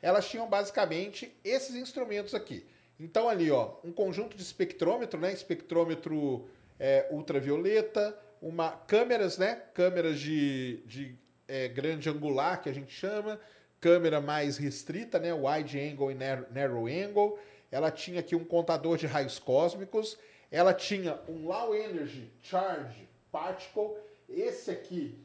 Elas 0.00 0.28
tinham 0.28 0.48
basicamente 0.48 1.32
esses 1.44 1.76
instrumentos 1.76 2.34
aqui. 2.34 2.66
Então, 2.98 3.28
ali, 3.28 3.50
ó, 3.50 3.74
um 3.84 3.92
conjunto 3.92 4.36
de 4.36 4.42
espectrômetro, 4.42 5.20
né? 5.20 5.32
Espectrômetro 5.32 6.48
é, 6.78 7.06
ultravioleta, 7.10 8.16
uma 8.40 8.70
câmeras, 8.70 9.38
né? 9.38 9.62
Câmeras 9.74 10.18
de, 10.18 10.82
de 10.86 11.14
é, 11.46 11.68
grande 11.68 12.08
angular, 12.08 12.60
que 12.60 12.68
a 12.68 12.72
gente 12.72 12.92
chama, 12.92 13.40
câmera 13.80 14.20
mais 14.20 14.56
restrita, 14.56 15.18
né? 15.18 15.32
Wide 15.32 15.78
angle 15.78 16.10
e 16.10 16.14
narrow 16.14 16.86
angle. 16.86 17.38
Ela 17.70 17.90
tinha 17.90 18.20
aqui 18.20 18.34
um 18.34 18.44
contador 18.44 18.96
de 18.96 19.06
raios 19.06 19.38
cósmicos 19.38 20.18
ela 20.52 20.74
tinha 20.74 21.18
um 21.26 21.46
Low 21.46 21.74
Energy 21.74 22.30
Charge 22.42 23.08
Particle. 23.32 23.96
Esse 24.28 24.70
aqui, 24.70 25.18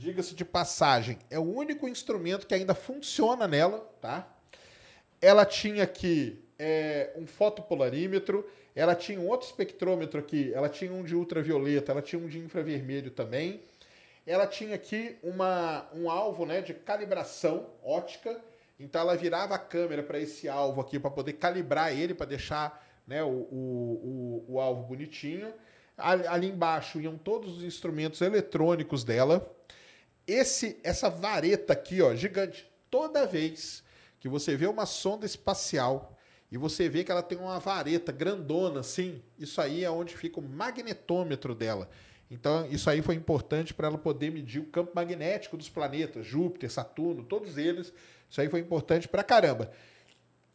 diga-se 0.00 0.34
de 0.34 0.46
passagem, 0.46 1.18
é 1.28 1.38
o 1.38 1.42
único 1.42 1.86
instrumento 1.86 2.46
que 2.46 2.54
ainda 2.54 2.74
funciona 2.74 3.46
nela, 3.46 3.80
tá? 4.00 4.26
Ela 5.20 5.44
tinha 5.44 5.84
aqui 5.84 6.42
é, 6.58 7.12
um 7.16 7.26
fotopolarímetro, 7.26 8.48
ela 8.74 8.94
tinha 8.94 9.20
um 9.20 9.28
outro 9.28 9.46
espectrômetro 9.46 10.18
aqui, 10.18 10.54
ela 10.54 10.70
tinha 10.70 10.90
um 10.90 11.04
de 11.04 11.14
ultravioleta, 11.14 11.92
ela 11.92 12.00
tinha 12.00 12.18
um 12.18 12.28
de 12.28 12.38
infravermelho 12.38 13.10
também. 13.10 13.60
Ela 14.26 14.46
tinha 14.46 14.74
aqui 14.74 15.18
uma, 15.22 15.86
um 15.94 16.08
alvo 16.08 16.46
né, 16.46 16.62
de 16.62 16.72
calibração 16.72 17.66
ótica, 17.84 18.40
então 18.78 19.02
ela 19.02 19.14
virava 19.14 19.54
a 19.54 19.58
câmera 19.58 20.02
para 20.02 20.18
esse 20.18 20.48
alvo 20.48 20.80
aqui 20.80 20.98
para 20.98 21.10
poder 21.10 21.34
calibrar 21.34 21.92
ele, 21.92 22.14
para 22.14 22.24
deixar 22.24 22.82
né, 23.06 23.22
o, 23.22 23.28
o, 23.28 24.44
o, 24.48 24.54
o 24.54 24.60
alvo 24.60 24.82
bonitinho. 24.84 25.52
Ali 25.98 26.46
embaixo 26.46 26.98
iam 27.02 27.18
todos 27.18 27.58
os 27.58 27.64
instrumentos 27.64 28.22
eletrônicos 28.22 29.04
dela. 29.04 29.59
Esse, 30.30 30.78
essa 30.84 31.10
vareta 31.10 31.72
aqui, 31.72 32.00
ó, 32.00 32.14
gigante. 32.14 32.70
Toda 32.88 33.26
vez 33.26 33.82
que 34.20 34.28
você 34.28 34.54
vê 34.54 34.68
uma 34.68 34.86
sonda 34.86 35.26
espacial 35.26 36.16
e 36.52 36.56
você 36.56 36.88
vê 36.88 37.02
que 37.02 37.10
ela 37.10 37.22
tem 37.22 37.36
uma 37.36 37.58
vareta 37.58 38.12
grandona 38.12 38.78
assim, 38.78 39.20
isso 39.36 39.60
aí 39.60 39.82
é 39.82 39.90
onde 39.90 40.16
fica 40.16 40.38
o 40.38 40.42
magnetômetro 40.42 41.52
dela. 41.52 41.90
Então, 42.30 42.64
isso 42.70 42.88
aí 42.88 43.02
foi 43.02 43.16
importante 43.16 43.74
para 43.74 43.88
ela 43.88 43.98
poder 43.98 44.30
medir 44.30 44.60
o 44.60 44.66
campo 44.66 44.92
magnético 44.94 45.56
dos 45.56 45.68
planetas, 45.68 46.24
Júpiter, 46.24 46.70
Saturno, 46.70 47.24
todos 47.24 47.58
eles. 47.58 47.92
Isso 48.30 48.40
aí 48.40 48.48
foi 48.48 48.60
importante 48.60 49.08
para 49.08 49.24
caramba. 49.24 49.72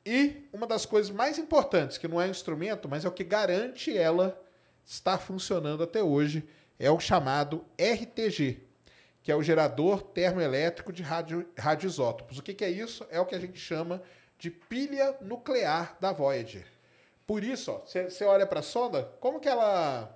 E 0.06 0.48
uma 0.54 0.66
das 0.66 0.86
coisas 0.86 1.12
mais 1.12 1.38
importantes, 1.38 1.98
que 1.98 2.08
não 2.08 2.22
é 2.22 2.28
um 2.28 2.32
instrumento, 2.32 2.88
mas 2.88 3.04
é 3.04 3.10
o 3.10 3.12
que 3.12 3.26
garante 3.26 3.96
ela 3.98 4.42
estar 4.86 5.18
funcionando 5.18 5.84
até 5.84 6.02
hoje, 6.02 6.48
é 6.80 6.90
o 6.90 7.00
chamado 7.00 7.66
RTG, 7.78 8.65
que 9.26 9.32
é 9.32 9.36
o 9.36 9.42
gerador 9.42 10.04
termoelétrico 10.04 10.94
de 10.94 11.02
radio, 11.02 11.50
radioisótopos. 11.58 12.38
O 12.38 12.44
que, 12.44 12.54
que 12.54 12.64
é 12.64 12.70
isso? 12.70 13.08
É 13.10 13.20
o 13.20 13.26
que 13.26 13.34
a 13.34 13.40
gente 13.40 13.58
chama 13.60 14.04
de 14.38 14.52
pilha 14.52 15.18
nuclear 15.20 15.98
da 16.00 16.12
Voyager. 16.12 16.68
Por 17.26 17.44
isso, 17.44 17.72
você 17.88 18.24
olha 18.24 18.46
para 18.46 18.60
a 18.60 18.64
sonda, 18.64 19.12
como 19.20 19.40
que 19.40 19.50
ela 19.50 20.16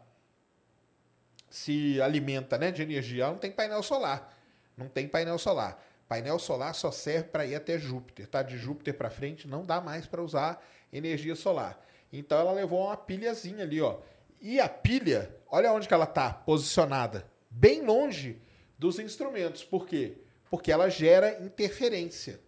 se 1.49 1.99
alimenta 1.99 2.55
né, 2.60 2.70
de 2.70 2.84
energia? 2.84 3.24
Ela 3.24 3.32
não 3.32 3.39
tem 3.39 3.51
painel 3.51 3.82
solar. 3.82 4.38
Não 4.78 4.88
tem 4.88 5.07
painel 5.07 5.39
solar. 5.39 5.84
Painel 6.07 6.38
solar 6.38 6.76
só 6.76 6.91
serve 6.91 7.30
para 7.30 7.47
ir 7.47 7.55
até 7.55 7.80
Júpiter, 7.80 8.28
tá? 8.28 8.43
De 8.43 8.60
Júpiter 8.60 8.93
para 8.93 9.10
frente 9.10 9.47
não 9.47 9.66
dá 9.66 9.82
mais 9.82 10.05
para 10.05 10.22
usar 10.22 10.64
energia 10.93 11.36
solar. 11.36 11.84
Então 12.14 12.38
ela 12.38 12.51
levou 12.51 12.86
uma 12.86 12.95
pilhazinha 12.95 13.64
ali, 13.64 13.82
ó. 13.82 14.01
E 14.39 14.60
a 14.60 14.70
pilha, 14.70 15.36
olha 15.49 15.74
onde 15.74 15.88
que 15.88 15.93
ela 15.95 16.05
tá 16.05 16.32
posicionada, 16.32 17.26
bem 17.49 17.82
longe 17.82 18.39
dos 18.80 18.97
instrumentos. 18.97 19.63
Por 19.63 19.86
quê? 19.86 20.13
Porque 20.49 20.71
ela 20.71 20.89
gera 20.89 21.43
interferência. 21.43 22.39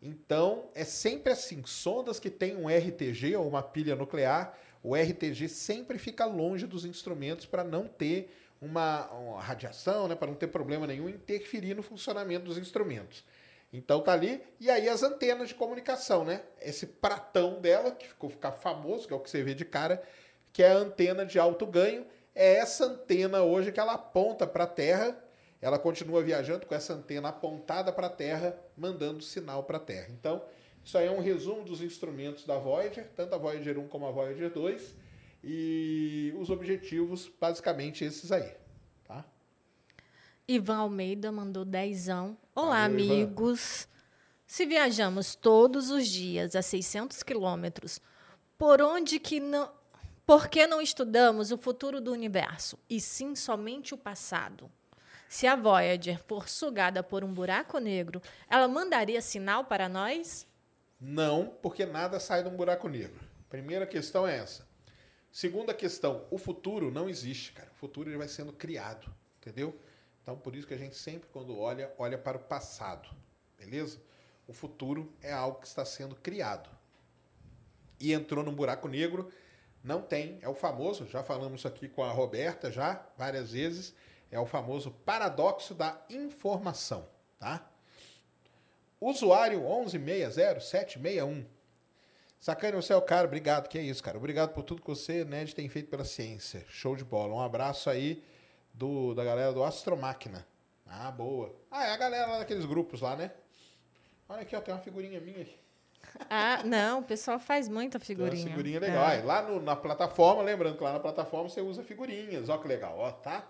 Então 0.00 0.70
é 0.74 0.84
sempre 0.84 1.32
assim, 1.32 1.62
sondas 1.66 2.20
que 2.20 2.30
têm 2.30 2.56
um 2.56 2.68
RTG 2.68 3.36
ou 3.36 3.48
uma 3.48 3.62
pilha 3.62 3.96
nuclear, 3.96 4.56
o 4.82 4.94
RTG 4.94 5.48
sempre 5.48 5.98
fica 5.98 6.24
longe 6.24 6.66
dos 6.66 6.84
instrumentos 6.84 7.44
para 7.44 7.64
não 7.64 7.88
ter 7.88 8.30
uma, 8.60 9.10
uma 9.10 9.42
radiação, 9.42 10.06
né, 10.06 10.14
para 10.14 10.28
não 10.28 10.34
ter 10.34 10.46
problema 10.46 10.86
nenhum 10.86 11.08
interferir 11.08 11.74
no 11.74 11.82
funcionamento 11.82 12.44
dos 12.44 12.56
instrumentos. 12.56 13.24
Então 13.72 14.00
tá 14.00 14.12
ali, 14.12 14.40
e 14.60 14.70
aí 14.70 14.88
as 14.88 15.02
antenas 15.02 15.48
de 15.48 15.54
comunicação, 15.54 16.24
né? 16.24 16.42
Esse 16.62 16.86
pratão 16.86 17.60
dela, 17.60 17.90
que 17.90 18.06
ficou 18.06 18.30
ficar 18.30 18.52
famoso, 18.52 19.06
que 19.08 19.12
é 19.12 19.16
o 19.16 19.20
que 19.20 19.28
você 19.28 19.42
vê 19.42 19.54
de 19.54 19.64
cara, 19.64 20.02
que 20.52 20.62
é 20.62 20.70
a 20.70 20.76
antena 20.76 21.26
de 21.26 21.38
alto 21.38 21.66
ganho. 21.66 22.06
É 22.34 22.56
essa 22.56 22.86
antena 22.86 23.42
hoje 23.42 23.72
que 23.72 23.80
ela 23.80 23.94
aponta 23.94 24.46
para 24.46 24.64
a 24.64 24.68
Terra. 24.68 25.18
Ela 25.60 25.78
continua 25.78 26.22
viajando 26.22 26.66
com 26.66 26.74
essa 26.74 26.92
antena 26.92 27.28
apontada 27.28 27.92
para 27.92 28.08
a 28.08 28.10
Terra, 28.10 28.58
mandando 28.76 29.22
sinal 29.22 29.64
para 29.64 29.78
a 29.78 29.80
Terra. 29.80 30.08
Então, 30.10 30.42
isso 30.84 30.96
aí 30.96 31.06
é 31.06 31.10
um 31.10 31.20
resumo 31.20 31.64
dos 31.64 31.80
instrumentos 31.80 32.44
da 32.44 32.58
Voyager, 32.58 33.10
tanto 33.16 33.34
a 33.34 33.38
Voyager 33.38 33.78
1 33.78 33.88
como 33.88 34.06
a 34.06 34.10
Voyager 34.10 34.52
2. 34.52 34.94
E 35.42 36.34
os 36.38 36.50
objetivos, 36.50 37.30
basicamente, 37.40 38.04
esses 38.04 38.30
aí. 38.32 38.54
Tá? 39.04 39.24
Ivan 40.46 40.76
Almeida 40.76 41.32
mandou 41.32 41.64
dezão. 41.64 42.36
Olá, 42.54 42.88
Valeu, 42.88 43.12
amigos. 43.12 43.82
Ivan. 43.82 43.96
Se 44.46 44.64
viajamos 44.64 45.34
todos 45.34 45.90
os 45.90 46.06
dias 46.06 46.54
a 46.54 46.62
600 46.62 47.22
quilômetros, 47.22 48.00
por 48.56 48.80
onde 48.80 49.18
que 49.18 49.40
não, 49.40 49.70
por 50.24 50.48
que 50.48 50.66
não 50.66 50.80
estudamos 50.80 51.50
o 51.50 51.58
futuro 51.58 52.00
do 52.00 52.12
universo 52.12 52.78
e 52.88 53.00
sim 53.00 53.34
somente 53.34 53.92
o 53.92 53.98
passado? 53.98 54.70
Se 55.28 55.46
a 55.46 55.56
Voyager 55.56 56.18
for 56.24 56.48
sugada 56.48 57.02
por 57.02 57.24
um 57.24 57.32
buraco 57.32 57.78
negro, 57.78 58.22
ela 58.48 58.68
mandaria 58.68 59.20
sinal 59.20 59.64
para 59.64 59.88
nós? 59.88 60.46
Não, 61.00 61.46
porque 61.62 61.84
nada 61.84 62.20
sai 62.20 62.42
de 62.42 62.48
um 62.48 62.56
buraco 62.56 62.88
negro. 62.88 63.20
Primeira 63.48 63.86
questão 63.86 64.26
é 64.26 64.36
essa. 64.36 64.66
Segunda 65.30 65.74
questão, 65.74 66.26
o 66.30 66.38
futuro 66.38 66.90
não 66.90 67.08
existe, 67.08 67.52
cara. 67.52 67.70
O 67.72 67.78
futuro 67.78 68.08
ele 68.08 68.16
vai 68.16 68.28
sendo 68.28 68.52
criado, 68.52 69.12
entendeu? 69.38 69.78
Então, 70.22 70.36
por 70.36 70.56
isso 70.56 70.66
que 70.66 70.74
a 70.74 70.78
gente 70.78 70.96
sempre, 70.96 71.28
quando 71.32 71.56
olha, 71.58 71.92
olha 71.98 72.16
para 72.16 72.36
o 72.36 72.40
passado, 72.40 73.08
beleza? 73.58 74.00
O 74.48 74.52
futuro 74.52 75.12
é 75.22 75.32
algo 75.32 75.60
que 75.60 75.66
está 75.66 75.84
sendo 75.84 76.16
criado. 76.16 76.70
E 78.00 78.12
entrou 78.12 78.42
num 78.42 78.54
buraco 78.54 78.88
negro, 78.88 79.30
não 79.84 80.00
tem, 80.02 80.38
é 80.42 80.48
o 80.48 80.54
famoso, 80.54 81.06
já 81.06 81.22
falamos 81.22 81.64
aqui 81.64 81.88
com 81.88 82.02
a 82.02 82.10
Roberta 82.10 82.72
já 82.72 83.06
várias 83.16 83.52
vezes, 83.52 83.94
é 84.36 84.40
o 84.40 84.46
famoso 84.46 84.90
paradoxo 84.90 85.74
da 85.74 85.98
informação, 86.10 87.08
tá? 87.38 87.66
Usuário 89.00 89.60
1160-761. 89.62 91.46
Sacane, 92.38 92.76
você 92.76 92.92
é 92.92 92.96
o 92.96 93.02
cara, 93.02 93.26
obrigado, 93.26 93.68
que 93.68 93.78
é 93.78 93.82
isso, 93.82 94.02
cara. 94.02 94.18
Obrigado 94.18 94.52
por 94.52 94.62
tudo 94.62 94.82
que 94.82 94.88
você, 94.88 95.24
Ned, 95.24 95.54
tem 95.54 95.68
feito 95.68 95.88
pela 95.88 96.04
ciência. 96.04 96.64
Show 96.68 96.94
de 96.94 97.04
bola. 97.04 97.34
Um 97.34 97.40
abraço 97.40 97.88
aí 97.88 98.22
do, 98.74 99.14
da 99.14 99.24
galera 99.24 99.52
do 99.52 99.64
Astromáquina. 99.64 100.46
Ah, 100.86 101.10
boa. 101.10 101.54
Ah, 101.70 101.86
é 101.86 101.92
a 101.92 101.96
galera 101.96 102.26
lá 102.26 102.38
daqueles 102.38 102.66
grupos 102.66 103.00
lá, 103.00 103.16
né? 103.16 103.32
Olha 104.28 104.42
aqui, 104.42 104.54
ó, 104.54 104.60
tem 104.60 104.74
uma 104.74 104.80
figurinha 104.80 105.20
minha 105.20 105.42
aqui. 105.42 105.56
Ah, 106.30 106.62
não, 106.62 107.00
o 107.00 107.02
pessoal 107.02 107.38
faz 107.38 107.68
muita 107.68 107.98
figurinha. 107.98 108.44
Tem 108.44 108.52
figurinha 108.52 108.80
legal. 108.80 109.10
É. 109.10 109.22
Lá 109.22 109.42
no, 109.42 109.60
na 109.60 109.74
plataforma, 109.74 110.42
lembrando 110.42 110.76
que 110.76 110.84
lá 110.84 110.92
na 110.92 111.00
plataforma 111.00 111.48
você 111.48 111.60
usa 111.60 111.82
figurinhas. 111.82 112.48
Ó 112.48 112.58
que 112.58 112.68
legal, 112.68 112.98
ó, 112.98 113.10
tá? 113.10 113.46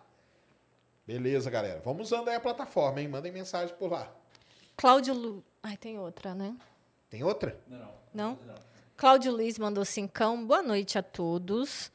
Beleza, 1.06 1.48
galera. 1.48 1.80
Vamos 1.84 2.10
usando 2.10 2.28
aí 2.28 2.34
a 2.34 2.40
plataforma, 2.40 3.00
hein? 3.00 3.06
Mandem 3.06 3.30
mensagem 3.30 3.74
por 3.76 3.92
lá. 3.92 4.12
Cláudio 4.76 5.14
Lu... 5.14 5.44
Ai, 5.62 5.76
tem 5.76 5.98
outra, 5.98 6.34
né? 6.34 6.56
Tem 7.08 7.22
outra? 7.22 7.58
Não. 7.68 7.94
Não? 8.12 8.38
não. 8.44 8.54
Cláudio 8.96 9.30
Luiz 9.30 9.58
mandou 9.58 9.84
cincão. 9.84 10.44
Boa 10.44 10.62
noite 10.62 10.98
a 10.98 11.02
todos. 11.02 11.92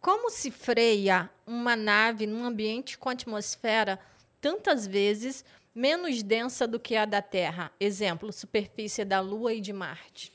Como 0.00 0.28
se 0.30 0.50
freia 0.50 1.30
uma 1.46 1.76
nave 1.76 2.26
num 2.26 2.44
ambiente 2.44 2.98
com 2.98 3.08
atmosfera 3.08 3.98
tantas 4.40 4.86
vezes 4.86 5.44
menos 5.74 6.22
densa 6.22 6.66
do 6.66 6.80
que 6.80 6.96
a 6.96 7.04
da 7.04 7.22
Terra? 7.22 7.70
Exemplo, 7.78 8.32
superfície 8.32 9.04
da 9.04 9.20
Lua 9.20 9.54
e 9.54 9.60
de 9.60 9.72
Marte. 9.72 10.32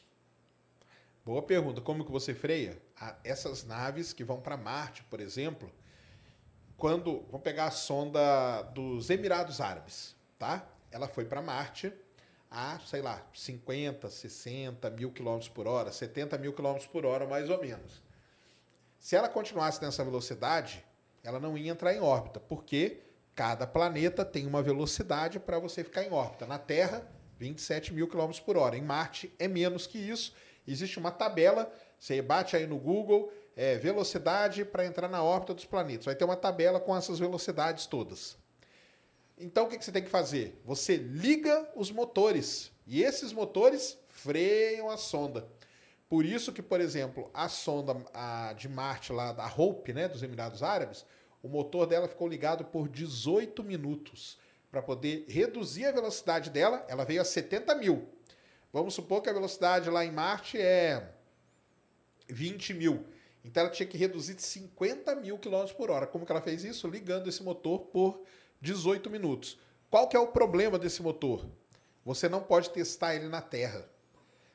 Boa 1.26 1.42
pergunta. 1.42 1.82
Como 1.82 2.06
que 2.06 2.12
você 2.12 2.34
freia? 2.34 2.82
essas 3.24 3.64
naves 3.64 4.14
que 4.14 4.24
vão 4.24 4.40
para 4.40 4.56
Marte, 4.56 5.04
por 5.06 5.20
exemplo, 5.20 5.72
quando 6.82 7.24
vamos 7.28 7.44
pegar 7.44 7.66
a 7.66 7.72
sonda 7.72 8.64
dos 8.74 9.12
Emirados 9.12 9.62
Árabes, 9.62 10.16
tá? 10.40 10.68
Ela 10.90 11.08
foi 11.08 11.24
para 11.24 11.40
Marte 11.40 11.94
a, 12.50 12.80
sei 12.88 13.04
lá, 13.04 13.24
50, 13.36 14.10
60 14.10 14.90
mil 14.90 15.12
quilômetros 15.12 15.48
por 15.48 15.68
hora, 15.68 15.92
70 15.92 16.40
mil 16.40 16.54
quilômetros 16.54 16.88
por 16.88 17.06
hora, 17.06 17.28
mais 17.28 17.52
ou 17.52 17.62
menos. 17.62 18.02
Se 18.98 19.16
ela 19.16 19.30
continuasse 19.30 19.80
nessa 19.80 20.04
velocidade, 20.04 20.84
ela 21.24 21.40
não 21.40 21.56
ia 21.56 21.72
entrar 21.72 21.94
em 21.94 22.00
órbita, 22.00 22.40
porque 22.40 23.02
cada 23.36 23.68
planeta 23.68 24.26
tem 24.26 24.48
uma 24.48 24.64
velocidade 24.64 25.40
para 25.40 25.60
você 25.60 25.84
ficar 25.84 26.04
em 26.04 26.12
órbita. 26.12 26.48
Na 26.48 26.58
Terra, 26.58 27.08
27 27.38 27.94
mil 27.94 28.08
quilômetros 28.08 28.40
por 28.40 28.58
hora. 28.58 28.76
Em 28.76 28.82
Marte 28.82 29.32
é 29.38 29.48
menos 29.48 29.86
que 29.86 30.00
isso. 30.00 30.34
Existe 30.68 30.98
uma 30.98 31.12
tabela, 31.12 31.72
você 32.00 32.24
bate 32.24 32.56
aí 32.56 32.66
no 32.66 32.80
Google, 32.80 33.32
é, 33.56 33.78
velocidade 33.78 34.66
para 34.66 34.86
entrar 34.86 35.08
na 35.08 35.24
órbita 35.24 35.54
dos 35.54 35.66
planetas. 35.66 36.06
Vai 36.06 36.16
ter 36.16 36.26
uma 36.26 36.36
tabela 36.36 36.80
com 36.80 36.96
essas 36.96 37.20
velocidades 37.20 37.86
todas. 37.86 38.38
Então 39.38 39.66
o 39.66 39.68
que, 39.68 39.78
que 39.78 39.86
você 39.86 39.92
tem 39.92 40.04
que 40.04 40.10
fazer? 40.10 40.62
Você 40.66 40.98
liga 40.98 41.68
os 41.76 41.92
motores 41.92 42.72
e 42.86 43.04
esses 43.04 43.34
motores 43.34 43.98
freiam 44.08 44.90
a 44.90 44.98
sonda. 44.98 45.48
Por 46.08 46.26
isso 46.26 46.52
que, 46.52 46.62
por 46.62 46.82
exemplo, 46.82 47.32
a 47.34 47.48
sonda 47.48 47.96
a, 48.14 48.54
de 48.54 48.68
Marte 48.68 49.14
lá 49.14 49.32
da 49.32 49.48
Hope, 49.48 49.94
né, 49.94 50.08
dos 50.08 50.22
Emirados 50.22 50.62
Árabes, 50.62 51.06
o 51.42 51.48
motor 51.48 51.88
dela 51.88 52.08
ficou 52.08 52.28
ligado 52.28 52.66
por 52.66 52.88
18 52.88 53.64
minutos 53.64 54.38
para 54.70 54.82
poder 54.82 55.26
reduzir 55.28 55.86
a 55.86 55.92
velocidade 55.92 56.50
dela. 56.50 56.86
Ela 56.88 57.06
veio 57.06 57.22
a 57.22 57.26
70 57.26 57.74
mil. 57.76 58.10
Vamos 58.72 58.94
supor 58.94 59.22
que 59.22 59.30
a 59.30 59.34
velocidade 59.34 59.90
lá 59.90 60.06
em 60.06 60.12
Marte 60.12 60.60
é 60.60 61.14
20 62.28 62.74
mil. 62.74 63.06
Então 63.44 63.64
ela 63.64 63.72
tinha 63.72 63.88
que 63.88 63.98
reduzir 63.98 64.36
de 64.36 64.44
50 64.44 65.16
mil 65.16 65.38
quilômetros 65.38 65.76
por 65.76 65.90
hora. 65.90 66.06
Como 66.06 66.26
que 66.26 66.32
ela 66.32 66.42
fez 66.42 66.64
isso? 66.64 66.88
Ligando 66.88 67.28
esse 67.28 67.42
motor 67.42 67.80
por 67.80 68.22
18 68.62 69.10
minutos. 69.10 69.58
Qual 69.90 70.08
que 70.08 70.16
é 70.16 70.20
o 70.20 70.28
problema 70.28 70.78
desse 70.78 71.02
motor? 71.02 71.46
Você 72.06 72.30
não 72.30 72.42
pode 72.42 72.70
testar 72.70 73.16
ele 73.16 73.28
na 73.28 73.42
Terra. 73.42 73.90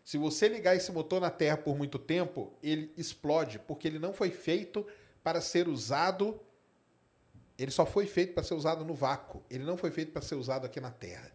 Se 0.05 0.17
você 0.17 0.49
ligar 0.49 0.77
esse 0.77 0.93
motor 0.93 1.21
na 1.21 1.31
Terra 1.31 1.57
por 1.57 1.77
muito 1.77 1.99
tempo, 1.99 2.53
ele 2.63 2.93
explode, 2.97 3.59
porque 3.59 3.89
ele 3.89 3.99
não 3.99 4.13
foi 4.13 4.31
feito 4.31 4.87
para 5.23 5.41
ser 5.41 5.69
usado. 5.69 6.41
Ele 7.59 7.73
só 7.73 7.85
foi 7.85 8.07
feito 8.07 8.33
para 8.33 8.45
ser 8.45 8.55
usado 8.55 8.85
no 8.85 8.95
vácuo. 8.95 9.43
Ele 9.51 9.65
não 9.65 9.77
foi 9.77 9.91
feito 9.91 10.13
para 10.13 10.23
ser 10.23 10.37
usado 10.37 10.65
aqui 10.65 10.81
na 10.81 10.93
Terra. 10.93 11.33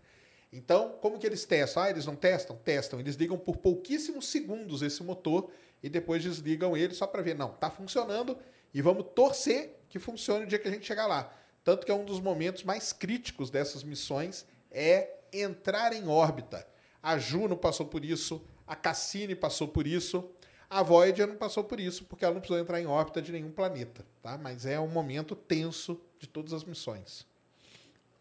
Então, 0.54 0.98
como 1.02 1.18
que 1.18 1.26
eles 1.26 1.46
testam? 1.46 1.84
Ah, 1.84 1.90
eles 1.90 2.06
não 2.06 2.16
testam? 2.16 2.56
Testam. 2.56 3.00
Eles 3.00 3.16
ligam 3.16 3.38
por 3.38 3.58
pouquíssimos 3.58 4.28
segundos 4.28 4.82
esse 4.82 5.04
motor 5.04 5.50
e 5.82 5.90
depois 5.90 6.24
desligam 6.24 6.76
ele 6.76 6.94
só 6.94 7.08
para 7.08 7.22
ver, 7.22 7.36
não, 7.36 7.52
está 7.52 7.70
funcionando 7.70 8.38
e 8.74 8.82
vamos 8.82 9.06
torcer 9.16 9.80
que 9.90 10.00
funcione 10.00 10.46
o 10.46 10.48
dia 10.48 10.60
que 10.60 10.68
a 10.68 10.72
gente 10.72 10.86
chegar 10.86 11.08
lá. 11.08 11.34
Tanto 11.64 11.86
que 11.86 11.92
é 11.92 11.96
um 11.96 12.06
dos 12.06 12.20
momentos 12.20 12.64
mais 12.64 12.92
críticos 12.92 13.50
dessas 13.50 13.84
missões 13.84 14.46
é 14.72 15.10
entrar 15.32 15.94
em 15.94 16.08
órbita. 16.08 16.66
A 17.02 17.18
Juno 17.18 17.58
passou 17.58 17.86
por 17.86 18.06
isso, 18.06 18.42
a 18.66 18.76
Cassini 18.76 19.36
passou 19.36 19.68
por 19.68 19.86
isso, 19.86 20.30
a 20.70 20.82
Voyager 20.82 21.28
não 21.28 21.36
passou 21.36 21.64
por 21.64 21.80
isso, 21.80 22.06
porque 22.06 22.24
ela 22.24 22.34
não 22.34 22.42
precisou 22.42 22.62
entrar 22.62 22.80
em 22.80 22.86
órbita 22.86 23.22
de 23.22 23.32
nenhum 23.32 23.52
planeta, 23.52 24.06
tá? 24.22 24.38
Mas 24.38 24.66
é 24.66 24.80
um 24.80 24.88
momento 24.88 25.36
tenso 25.36 26.00
de 26.18 26.28
todas 26.28 26.54
as 26.54 26.64
missões. 26.64 27.28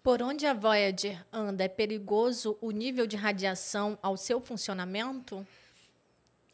Por 0.02 0.22
onde 0.22 0.46
a 0.46 0.54
Voyager 0.54 1.24
anda, 1.32 1.62
é 1.62 1.68
perigoso 1.68 2.56
o 2.60 2.70
nível 2.70 3.06
de 3.06 3.16
radiação 3.16 3.98
ao 4.02 4.16
seu 4.16 4.40
funcionamento? 4.40 5.46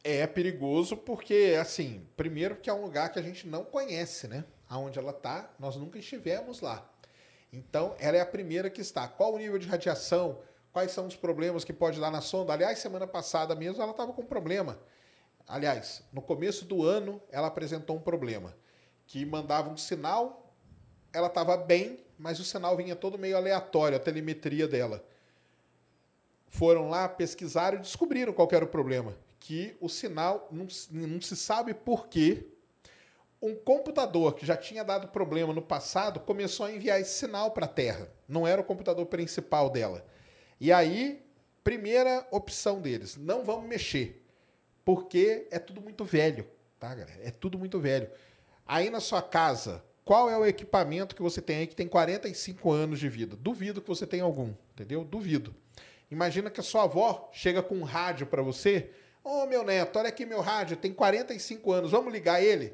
É 0.08 0.24
perigoso 0.24 0.96
porque, 0.96 1.58
assim, 1.60 2.06
primeiro 2.16 2.54
que 2.54 2.70
é 2.70 2.72
um 2.72 2.80
lugar 2.80 3.12
que 3.12 3.18
a 3.18 3.22
gente 3.22 3.44
não 3.44 3.64
conhece, 3.64 4.28
né? 4.28 4.44
Aonde 4.68 5.00
ela 5.00 5.10
está, 5.10 5.50
nós 5.58 5.74
nunca 5.74 5.98
estivemos 5.98 6.60
lá. 6.60 6.88
Então, 7.52 7.96
ela 7.98 8.16
é 8.16 8.20
a 8.20 8.26
primeira 8.26 8.70
que 8.70 8.80
está. 8.80 9.08
Qual 9.08 9.34
o 9.34 9.38
nível 9.38 9.58
de 9.58 9.66
radiação? 9.66 10.38
Quais 10.72 10.92
são 10.92 11.08
os 11.08 11.16
problemas 11.16 11.64
que 11.64 11.72
pode 11.72 11.98
dar 11.98 12.12
na 12.12 12.20
sonda? 12.20 12.52
Aliás, 12.52 12.78
semana 12.78 13.04
passada 13.04 13.52
mesmo 13.56 13.82
ela 13.82 13.90
estava 13.90 14.12
com 14.12 14.24
problema. 14.24 14.78
Aliás, 15.44 16.04
no 16.12 16.22
começo 16.22 16.64
do 16.64 16.84
ano 16.84 17.20
ela 17.28 17.48
apresentou 17.48 17.96
um 17.96 18.00
problema 18.00 18.56
que 19.08 19.26
mandava 19.26 19.68
um 19.68 19.76
sinal, 19.76 20.54
ela 21.12 21.26
estava 21.26 21.56
bem, 21.56 21.98
mas 22.16 22.38
o 22.38 22.44
sinal 22.44 22.76
vinha 22.76 22.94
todo 22.94 23.18
meio 23.18 23.36
aleatório, 23.36 23.96
a 23.96 24.00
telemetria 24.00 24.68
dela. 24.68 25.04
Foram 26.46 26.90
lá, 26.90 27.08
pesquisaram 27.08 27.78
e 27.78 27.80
descobriram 27.80 28.32
qual 28.32 28.48
era 28.52 28.64
o 28.64 28.68
problema 28.68 29.25
que 29.46 29.76
o 29.80 29.88
sinal 29.88 30.48
não, 30.50 30.66
não 30.90 31.20
se 31.20 31.36
sabe 31.36 31.72
por 31.72 32.08
quê. 32.08 32.48
Um 33.40 33.54
computador 33.54 34.34
que 34.34 34.44
já 34.44 34.56
tinha 34.56 34.82
dado 34.82 35.06
problema 35.06 35.52
no 35.52 35.62
passado 35.62 36.18
começou 36.18 36.66
a 36.66 36.72
enviar 36.72 37.00
esse 37.00 37.16
sinal 37.16 37.52
para 37.52 37.64
a 37.64 37.68
Terra. 37.68 38.10
Não 38.26 38.44
era 38.44 38.60
o 38.60 38.64
computador 38.64 39.06
principal 39.06 39.70
dela. 39.70 40.04
E 40.60 40.72
aí, 40.72 41.24
primeira 41.62 42.26
opção 42.32 42.80
deles, 42.80 43.16
não 43.16 43.44
vamos 43.44 43.68
mexer, 43.68 44.26
porque 44.84 45.46
é 45.52 45.60
tudo 45.60 45.80
muito 45.80 46.04
velho, 46.04 46.48
tá, 46.80 46.92
galera? 46.92 47.20
É 47.22 47.30
tudo 47.30 47.56
muito 47.56 47.78
velho. 47.78 48.10
Aí 48.66 48.90
na 48.90 48.98
sua 48.98 49.22
casa, 49.22 49.80
qual 50.04 50.28
é 50.28 50.36
o 50.36 50.44
equipamento 50.44 51.14
que 51.14 51.22
você 51.22 51.40
tem 51.40 51.58
aí 51.58 51.66
que 51.68 51.76
tem 51.76 51.86
45 51.86 52.72
anos 52.72 52.98
de 52.98 53.08
vida? 53.08 53.36
Duvido 53.36 53.80
que 53.80 53.88
você 53.88 54.08
tenha 54.08 54.24
algum, 54.24 54.52
entendeu? 54.72 55.04
Duvido. 55.04 55.54
Imagina 56.10 56.50
que 56.50 56.58
a 56.58 56.64
sua 56.64 56.82
avó 56.82 57.30
chega 57.32 57.62
com 57.62 57.76
um 57.76 57.84
rádio 57.84 58.26
para 58.26 58.42
você 58.42 58.90
Ô, 59.28 59.42
oh, 59.42 59.46
meu 59.46 59.64
neto, 59.64 59.98
olha 59.98 60.08
aqui 60.08 60.24
meu 60.24 60.40
rádio, 60.40 60.76
tem 60.76 60.92
45 60.92 61.72
anos, 61.72 61.90
vamos 61.90 62.12
ligar 62.12 62.40
ele? 62.40 62.72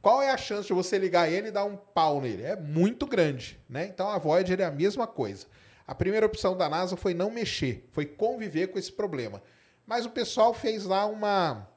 Qual 0.00 0.22
é 0.22 0.30
a 0.30 0.38
chance 0.38 0.66
de 0.66 0.72
você 0.72 0.96
ligar 0.96 1.30
ele 1.30 1.48
e 1.48 1.50
dar 1.50 1.66
um 1.66 1.76
pau 1.76 2.18
nele? 2.18 2.44
É 2.44 2.56
muito 2.56 3.06
grande, 3.06 3.60
né? 3.68 3.88
Então 3.88 4.08
a 4.08 4.16
Voyager 4.16 4.58
é 4.58 4.64
a 4.64 4.70
mesma 4.70 5.06
coisa. 5.06 5.46
A 5.86 5.94
primeira 5.94 6.24
opção 6.24 6.56
da 6.56 6.66
NASA 6.66 6.96
foi 6.96 7.12
não 7.12 7.30
mexer, 7.30 7.86
foi 7.92 8.06
conviver 8.06 8.68
com 8.68 8.78
esse 8.78 8.90
problema. 8.90 9.42
Mas 9.86 10.06
o 10.06 10.10
pessoal 10.10 10.54
fez 10.54 10.84
lá 10.84 11.04
uma 11.04 11.68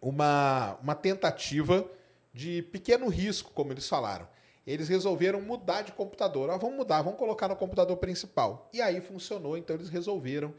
uma, 0.00 0.78
uma 0.80 0.94
tentativa 0.94 1.84
de 2.32 2.62
pequeno 2.62 3.08
risco, 3.08 3.50
como 3.52 3.72
eles 3.72 3.88
falaram. 3.88 4.28
Eles 4.64 4.88
resolveram 4.88 5.40
mudar 5.40 5.82
de 5.82 5.90
computador. 5.90 6.50
Ah, 6.50 6.56
vamos 6.56 6.76
mudar, 6.76 7.02
vamos 7.02 7.18
colocar 7.18 7.48
no 7.48 7.56
computador 7.56 7.96
principal. 7.96 8.70
E 8.72 8.80
aí 8.80 9.00
funcionou, 9.00 9.56
então 9.56 9.74
eles 9.74 9.88
resolveram 9.88 10.54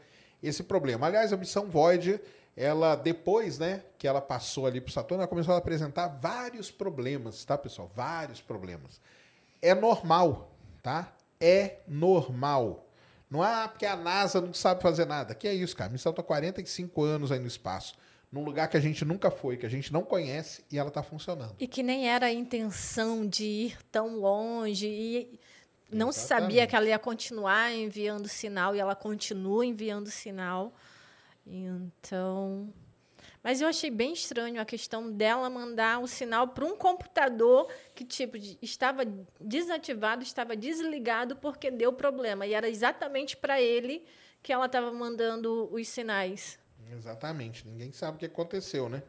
esse 0.46 0.62
problema. 0.62 1.06
Aliás, 1.06 1.32
a 1.32 1.36
missão 1.36 1.68
Voyager, 1.68 2.22
ela 2.56 2.94
depois, 2.94 3.58
né, 3.58 3.82
que 3.98 4.06
ela 4.06 4.20
passou 4.20 4.66
ali 4.66 4.80
para 4.80 4.92
Saturno, 4.92 5.22
ela 5.22 5.28
começou 5.28 5.54
a 5.54 5.58
apresentar 5.58 6.08
vários 6.08 6.70
problemas, 6.70 7.44
tá, 7.44 7.56
pessoal? 7.56 7.90
Vários 7.94 8.40
problemas. 8.40 9.00
É 9.60 9.74
normal, 9.74 10.52
tá? 10.82 11.12
É 11.40 11.78
normal. 11.88 12.86
Não 13.30 13.44
é 13.44 13.66
porque 13.66 13.86
a 13.86 13.96
NASA 13.96 14.40
não 14.40 14.54
sabe 14.54 14.82
fazer 14.82 15.06
nada. 15.06 15.34
Que 15.34 15.48
é 15.48 15.54
isso, 15.54 15.74
cara? 15.76 15.90
A 15.90 15.92
missão 15.92 16.10
está 16.10 16.22
45 16.22 17.02
anos 17.02 17.32
aí 17.32 17.40
no 17.40 17.46
espaço 17.46 17.94
num 18.34 18.42
lugar 18.42 18.68
que 18.68 18.76
a 18.76 18.80
gente 18.80 19.04
nunca 19.04 19.30
foi, 19.30 19.56
que 19.56 19.64
a 19.64 19.68
gente 19.68 19.92
não 19.92 20.02
conhece 20.02 20.64
e 20.70 20.76
ela 20.76 20.88
está 20.88 21.04
funcionando. 21.04 21.54
E 21.60 21.68
que 21.68 21.84
nem 21.84 22.08
era 22.08 22.26
a 22.26 22.32
intenção 22.32 23.24
de 23.24 23.44
ir 23.44 23.78
tão 23.92 24.16
longe 24.16 24.88
e 24.88 25.38
não 25.94 26.12
se 26.12 26.26
sabia 26.26 26.66
que 26.66 26.74
ela 26.74 26.86
ia 26.86 26.98
continuar 26.98 27.72
enviando 27.72 28.28
sinal 28.28 28.74
e 28.74 28.80
ela 28.80 28.94
continua 28.94 29.64
enviando 29.64 30.10
sinal. 30.10 30.74
Então, 31.46 32.72
mas 33.42 33.60
eu 33.60 33.68
achei 33.68 33.90
bem 33.90 34.14
estranho 34.14 34.60
a 34.60 34.64
questão 34.64 35.12
dela 35.12 35.50
mandar 35.50 36.00
o 36.00 36.08
sinal 36.08 36.48
para 36.48 36.64
um 36.64 36.76
computador 36.76 37.70
que 37.94 38.04
tipo 38.04 38.38
estava 38.62 39.04
desativado, 39.38 40.22
estava 40.22 40.56
desligado 40.56 41.36
porque 41.36 41.70
deu 41.70 41.92
problema 41.92 42.46
e 42.46 42.54
era 42.54 42.68
exatamente 42.68 43.36
para 43.36 43.60
ele 43.60 44.02
que 44.42 44.52
ela 44.52 44.66
estava 44.66 44.90
mandando 44.92 45.68
os 45.72 45.86
sinais. 45.88 46.58
Exatamente. 46.90 47.66
Ninguém 47.68 47.92
sabe 47.92 48.16
o 48.16 48.18
que 48.18 48.26
aconteceu, 48.26 48.88
né? 48.88 49.02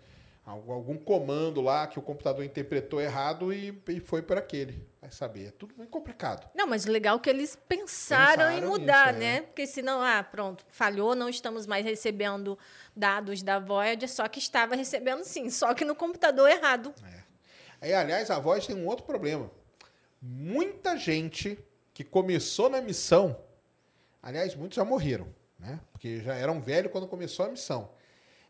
Algum 0.45 0.97
comando 0.97 1.61
lá 1.61 1.87
que 1.87 1.97
o 1.97 2.01
computador 2.01 2.43
interpretou 2.43 3.01
errado 3.01 3.51
e, 3.51 3.81
e 3.87 3.99
foi 3.99 4.21
por 4.21 4.37
aquele. 4.37 4.85
Vai 5.05 5.11
saber. 5.11 5.47
É 5.47 5.51
tudo 5.51 5.73
muito 5.77 5.89
complicado. 5.89 6.49
Não, 6.53 6.67
mas 6.67 6.85
legal 6.85 7.19
que 7.19 7.29
eles 7.29 7.57
pensaram, 7.67 8.45
pensaram 8.45 8.51
em 8.51 8.65
mudar, 8.65 9.13
nisso, 9.13 9.23
é. 9.23 9.33
né? 9.33 9.41
Porque 9.41 9.67
senão, 9.67 10.01
ah, 10.01 10.23
pronto, 10.23 10.65
falhou, 10.69 11.15
não 11.15 11.29
estamos 11.29 11.65
mais 11.65 11.85
recebendo 11.85 12.57
dados 12.95 13.41
da 13.41 13.59
Voyager, 13.59 14.09
só 14.09 14.27
que 14.27 14.39
estava 14.39 14.75
recebendo 14.75 15.23
sim, 15.23 15.49
só 15.49 15.73
que 15.73 15.85
no 15.85 15.95
computador 15.95 16.49
errado. 16.49 16.93
É. 17.03 17.23
Aí, 17.81 17.93
aliás, 17.93 18.29
a 18.29 18.39
Voyager 18.39 18.75
tem 18.75 18.83
um 18.83 18.87
outro 18.87 19.05
problema. 19.05 19.49
Muita 20.21 20.97
gente 20.97 21.59
que 21.93 22.03
começou 22.03 22.69
na 22.69 22.81
missão, 22.81 23.39
aliás, 24.21 24.55
muitos 24.55 24.75
já 24.75 24.83
morreram 24.83 25.33
né? 25.59 25.79
Porque 25.91 26.21
já 26.21 26.35
eram 26.35 26.61
velhos 26.61 26.91
quando 26.91 27.07
começou 27.07 27.45
a 27.45 27.49
missão. 27.49 27.89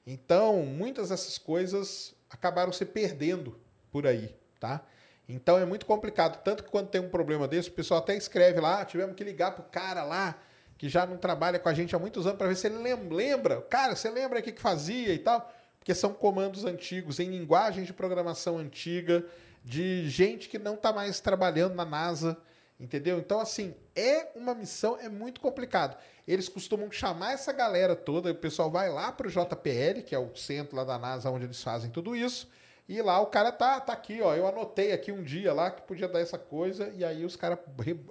Então, 0.05 0.63
muitas 0.65 1.09
dessas 1.09 1.37
coisas 1.37 2.13
acabaram 2.29 2.71
se 2.71 2.85
perdendo 2.85 3.59
por 3.91 4.05
aí, 4.05 4.35
tá? 4.59 4.85
Então 5.27 5.57
é 5.57 5.65
muito 5.65 5.85
complicado. 5.85 6.41
Tanto 6.43 6.63
que 6.63 6.69
quando 6.69 6.89
tem 6.89 7.01
um 7.01 7.09
problema 7.09 7.47
desse, 7.47 7.69
o 7.69 7.73
pessoal 7.73 7.99
até 7.99 8.15
escreve 8.15 8.59
lá, 8.59 8.81
ah, 8.81 8.85
tivemos 8.85 9.15
que 9.15 9.23
ligar 9.23 9.51
pro 9.51 9.63
cara 9.63 10.03
lá, 10.03 10.37
que 10.77 10.87
já 10.87 11.05
não 11.05 11.17
trabalha 11.17 11.57
com 11.57 11.69
a 11.69 11.73
gente 11.73 11.95
há 11.95 11.99
muitos 11.99 12.25
anos, 12.25 12.37
para 12.37 12.47
ver 12.47 12.55
se 12.55 12.67
ele 12.67 12.77
lembra. 13.09 13.61
Cara, 13.63 13.95
você 13.95 14.09
lembra 14.09 14.39
o 14.39 14.43
que 14.43 14.59
fazia 14.59 15.13
e 15.13 15.19
tal? 15.19 15.51
Porque 15.79 15.93
são 15.95 16.13
comandos 16.13 16.65
antigos, 16.65 17.19
em 17.19 17.29
linguagem 17.29 17.83
de 17.83 17.93
programação 17.93 18.57
antiga, 18.57 19.25
de 19.63 20.07
gente 20.09 20.47
que 20.47 20.59
não 20.59 20.75
está 20.75 20.93
mais 20.93 21.19
trabalhando 21.19 21.73
na 21.73 21.85
NASA, 21.85 22.37
entendeu? 22.79 23.17
Então, 23.17 23.39
assim, 23.39 23.73
é 23.95 24.31
uma 24.35 24.53
missão, 24.53 24.97
é 24.99 25.09
muito 25.09 25.41
complicado. 25.41 25.97
Eles 26.27 26.49
costumam 26.49 26.91
chamar 26.91 27.33
essa 27.33 27.51
galera 27.51 27.95
toda, 27.95 28.31
o 28.31 28.35
pessoal 28.35 28.69
vai 28.69 28.89
lá 28.89 29.11
para 29.11 29.27
o 29.27 29.29
JPL, 29.29 30.01
que 30.05 30.13
é 30.13 30.19
o 30.19 30.35
centro 30.35 30.75
lá 30.75 30.83
da 30.83 30.97
NASA 30.99 31.29
onde 31.29 31.45
eles 31.45 31.61
fazem 31.61 31.89
tudo 31.89 32.15
isso, 32.15 32.49
e 32.87 33.01
lá 33.01 33.19
o 33.19 33.27
cara 33.27 33.51
tá, 33.51 33.79
tá 33.79 33.93
aqui, 33.93 34.21
ó. 34.21 34.35
Eu 34.35 34.47
anotei 34.47 34.91
aqui 34.91 35.11
um 35.11 35.23
dia 35.23 35.53
lá 35.53 35.71
que 35.71 35.81
podia 35.81 36.07
dar 36.07 36.19
essa 36.19 36.37
coisa, 36.37 36.91
e 36.95 37.03
aí 37.03 37.25
os 37.25 37.35
caras 37.35 37.59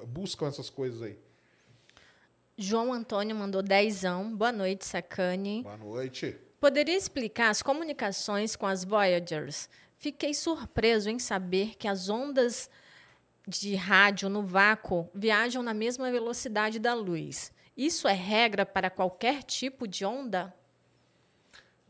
buscam 0.06 0.48
essas 0.48 0.68
coisas 0.68 1.02
aí. 1.02 1.18
João 2.56 2.92
Antônio 2.92 3.34
mandou 3.34 3.62
dezão. 3.62 4.34
Boa 4.34 4.52
noite, 4.52 4.84
Sacane. 4.84 5.62
Boa 5.62 5.76
noite. 5.76 6.36
Poderia 6.60 6.96
explicar 6.96 7.50
as 7.50 7.62
comunicações 7.62 8.56
com 8.56 8.66
as 8.66 8.84
Voyagers? 8.84 9.68
Fiquei 9.96 10.34
surpreso 10.34 11.10
em 11.10 11.18
saber 11.18 11.76
que 11.76 11.88
as 11.88 12.08
ondas 12.08 12.70
de 13.46 13.74
rádio 13.74 14.28
no 14.28 14.42
vácuo 14.42 15.08
viajam 15.14 15.62
na 15.62 15.74
mesma 15.74 16.10
velocidade 16.10 16.78
da 16.78 16.94
luz. 16.94 17.52
Isso 17.76 18.08
é 18.08 18.12
regra 18.12 18.64
para 18.64 18.88
qualquer 18.88 19.42
tipo 19.42 19.86
de 19.86 20.04
onda? 20.04 20.54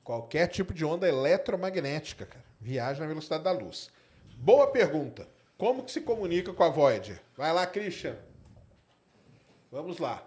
Qualquer 0.03 0.49
tipo 0.49 0.75
de 0.75 0.85
onda 0.85 1.09
eletromagnética, 1.09 2.27
cara. 2.27 2.44
Viaja 2.65 3.01
na 3.03 3.07
velocidade 3.07 3.45
da 3.45 3.53
luz. 3.53 3.91
Boa 4.39 4.67
pergunta. 4.69 5.29
Como 5.59 5.85
que 5.85 5.93
se 5.93 6.01
comunica 6.01 6.51
com 6.51 6.65
a 6.65 6.71
Voyager? 6.71 7.21
Vai 7.37 7.53
lá, 7.53 7.67
Christian. 7.67 8.17
Vamos 9.71 9.99
lá. 9.99 10.27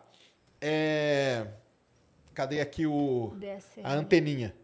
É... 0.61 1.47
Cadê 2.35 2.61
aqui 2.61 2.85
o 2.85 3.33
a 3.83 3.93
anteninha? 3.93 4.55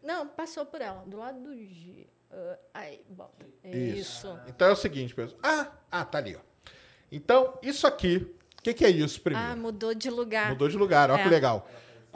Não, 0.00 0.28
passou 0.28 0.64
por 0.64 0.80
ela, 0.80 1.02
do 1.04 1.16
lado 1.16 1.40
do 1.40 1.56
G. 1.56 2.06
Uh, 2.30 2.58
aí, 2.72 3.04
bota. 3.08 3.44
Isso. 3.64 3.98
Isso. 3.98 4.40
Então 4.46 4.68
é 4.68 4.72
o 4.72 4.76
seguinte, 4.76 5.12
pessoal. 5.12 5.40
Ah, 5.42 5.72
ah, 5.90 6.04
tá 6.04 6.18
ali, 6.18 6.36
ó. 6.36 6.72
Então, 7.10 7.58
isso 7.62 7.84
aqui, 7.84 8.32
o 8.58 8.62
que, 8.62 8.72
que, 8.74 8.84
é 8.84 8.90
isso 8.90 9.20
primeiro? 9.20 9.50
Ah, 9.50 9.56
mudou 9.56 9.92
de 9.92 10.08
lugar. 10.08 10.50
Mudou 10.50 10.68
de 10.68 10.76
lugar, 10.76 11.10
olha 11.10 11.20
é. 11.20 11.24
que 11.24 11.28
legal. 11.28 11.68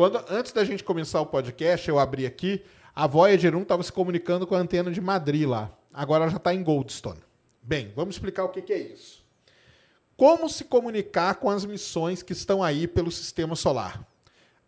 Quando, 0.03 0.21
antes 0.29 0.51
da 0.51 0.65
gente 0.65 0.83
começar 0.83 1.21
o 1.21 1.27
podcast, 1.27 1.89
eu 1.89 1.97
abri 1.97 2.27
aqui, 2.27 2.65
a 2.93 3.07
Voyager 3.07 3.55
1 3.55 3.63
estava 3.63 3.85
se 3.85 3.93
comunicando 3.93 4.49
com 4.49 4.57
a 4.57 4.59
antena 4.59 4.91
de 4.91 5.01
Madrid 5.01 5.47
lá. 5.47 5.73
Agora 5.95 6.25
ela 6.25 6.31
já 6.33 6.39
está 6.39 6.53
em 6.53 6.61
Goldstone. 6.61 7.21
Bem, 7.63 7.93
vamos 7.95 8.17
explicar 8.17 8.43
o 8.43 8.49
que, 8.49 8.63
que 8.63 8.73
é 8.73 8.79
isso. 8.81 9.25
Como 10.17 10.49
se 10.49 10.65
comunicar 10.65 11.37
com 11.37 11.49
as 11.49 11.65
missões 11.65 12.21
que 12.21 12.33
estão 12.33 12.65
aí 12.65 12.89
pelo 12.89 13.13
sistema 13.13 13.55
solar? 13.55 14.05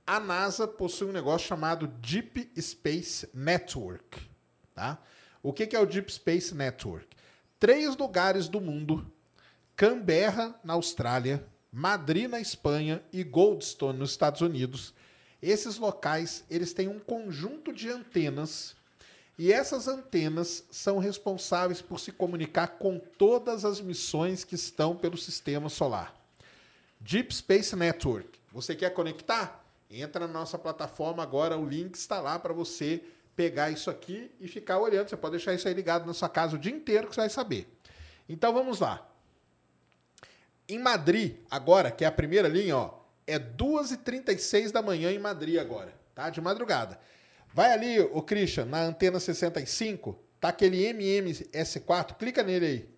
A 0.06 0.20
NASA 0.20 0.68
possui 0.68 1.08
um 1.08 1.12
negócio 1.12 1.48
chamado 1.48 1.88
Deep 1.88 2.52
Space 2.56 3.28
Network. 3.34 4.20
Tá? 4.72 5.02
O 5.42 5.52
que, 5.52 5.66
que 5.66 5.74
é 5.74 5.80
o 5.80 5.86
Deep 5.86 6.12
Space 6.12 6.54
Network? 6.54 7.08
Três 7.58 7.96
lugares 7.96 8.46
do 8.46 8.60
mundo 8.60 9.04
Canberra, 9.74 10.54
na 10.62 10.74
Austrália, 10.74 11.44
Madrid, 11.72 12.30
na 12.30 12.38
Espanha 12.38 13.02
e 13.12 13.24
Goldstone, 13.24 13.98
nos 13.98 14.12
Estados 14.12 14.40
Unidos. 14.40 14.94
Esses 15.46 15.76
locais, 15.76 16.42
eles 16.48 16.72
têm 16.72 16.88
um 16.88 16.98
conjunto 16.98 17.70
de 17.70 17.90
antenas 17.90 18.74
e 19.38 19.52
essas 19.52 19.86
antenas 19.86 20.64
são 20.70 20.96
responsáveis 20.96 21.82
por 21.82 22.00
se 22.00 22.10
comunicar 22.10 22.78
com 22.78 22.98
todas 22.98 23.62
as 23.62 23.78
missões 23.78 24.42
que 24.42 24.54
estão 24.54 24.96
pelo 24.96 25.18
sistema 25.18 25.68
solar. 25.68 26.18
Deep 26.98 27.34
Space 27.34 27.76
Network. 27.76 28.38
Você 28.52 28.74
quer 28.74 28.88
conectar? 28.94 29.62
Entra 29.90 30.26
na 30.26 30.32
nossa 30.32 30.56
plataforma 30.56 31.22
agora, 31.22 31.58
o 31.58 31.68
link 31.68 31.94
está 31.94 32.22
lá 32.22 32.38
para 32.38 32.54
você 32.54 33.04
pegar 33.36 33.70
isso 33.70 33.90
aqui 33.90 34.30
e 34.40 34.48
ficar 34.48 34.78
olhando. 34.78 35.10
Você 35.10 35.16
pode 35.16 35.32
deixar 35.32 35.52
isso 35.52 35.68
aí 35.68 35.74
ligado 35.74 36.06
na 36.06 36.14
sua 36.14 36.30
casa 36.30 36.56
o 36.56 36.58
dia 36.58 36.72
inteiro 36.72 37.06
que 37.06 37.14
você 37.14 37.20
vai 37.20 37.28
saber. 37.28 37.68
Então 38.26 38.50
vamos 38.50 38.80
lá. 38.80 39.06
Em 40.66 40.78
Madrid, 40.78 41.36
agora, 41.50 41.90
que 41.90 42.02
é 42.02 42.06
a 42.06 42.12
primeira 42.12 42.48
linha, 42.48 42.78
ó, 42.78 43.03
é 43.26 43.38
2h36 43.38 44.70
da 44.70 44.82
manhã 44.82 45.10
em 45.10 45.18
Madrid 45.18 45.58
agora, 45.58 45.94
tá? 46.14 46.30
De 46.30 46.40
madrugada. 46.40 46.98
Vai 47.52 47.72
ali, 47.72 48.00
o 48.00 48.20
Christian, 48.20 48.64
na 48.64 48.82
antena 48.82 49.20
65, 49.20 50.18
tá 50.40 50.48
aquele 50.48 50.78
MMS4, 50.92 52.16
clica 52.16 52.42
nele 52.42 52.66
aí. 52.66 52.94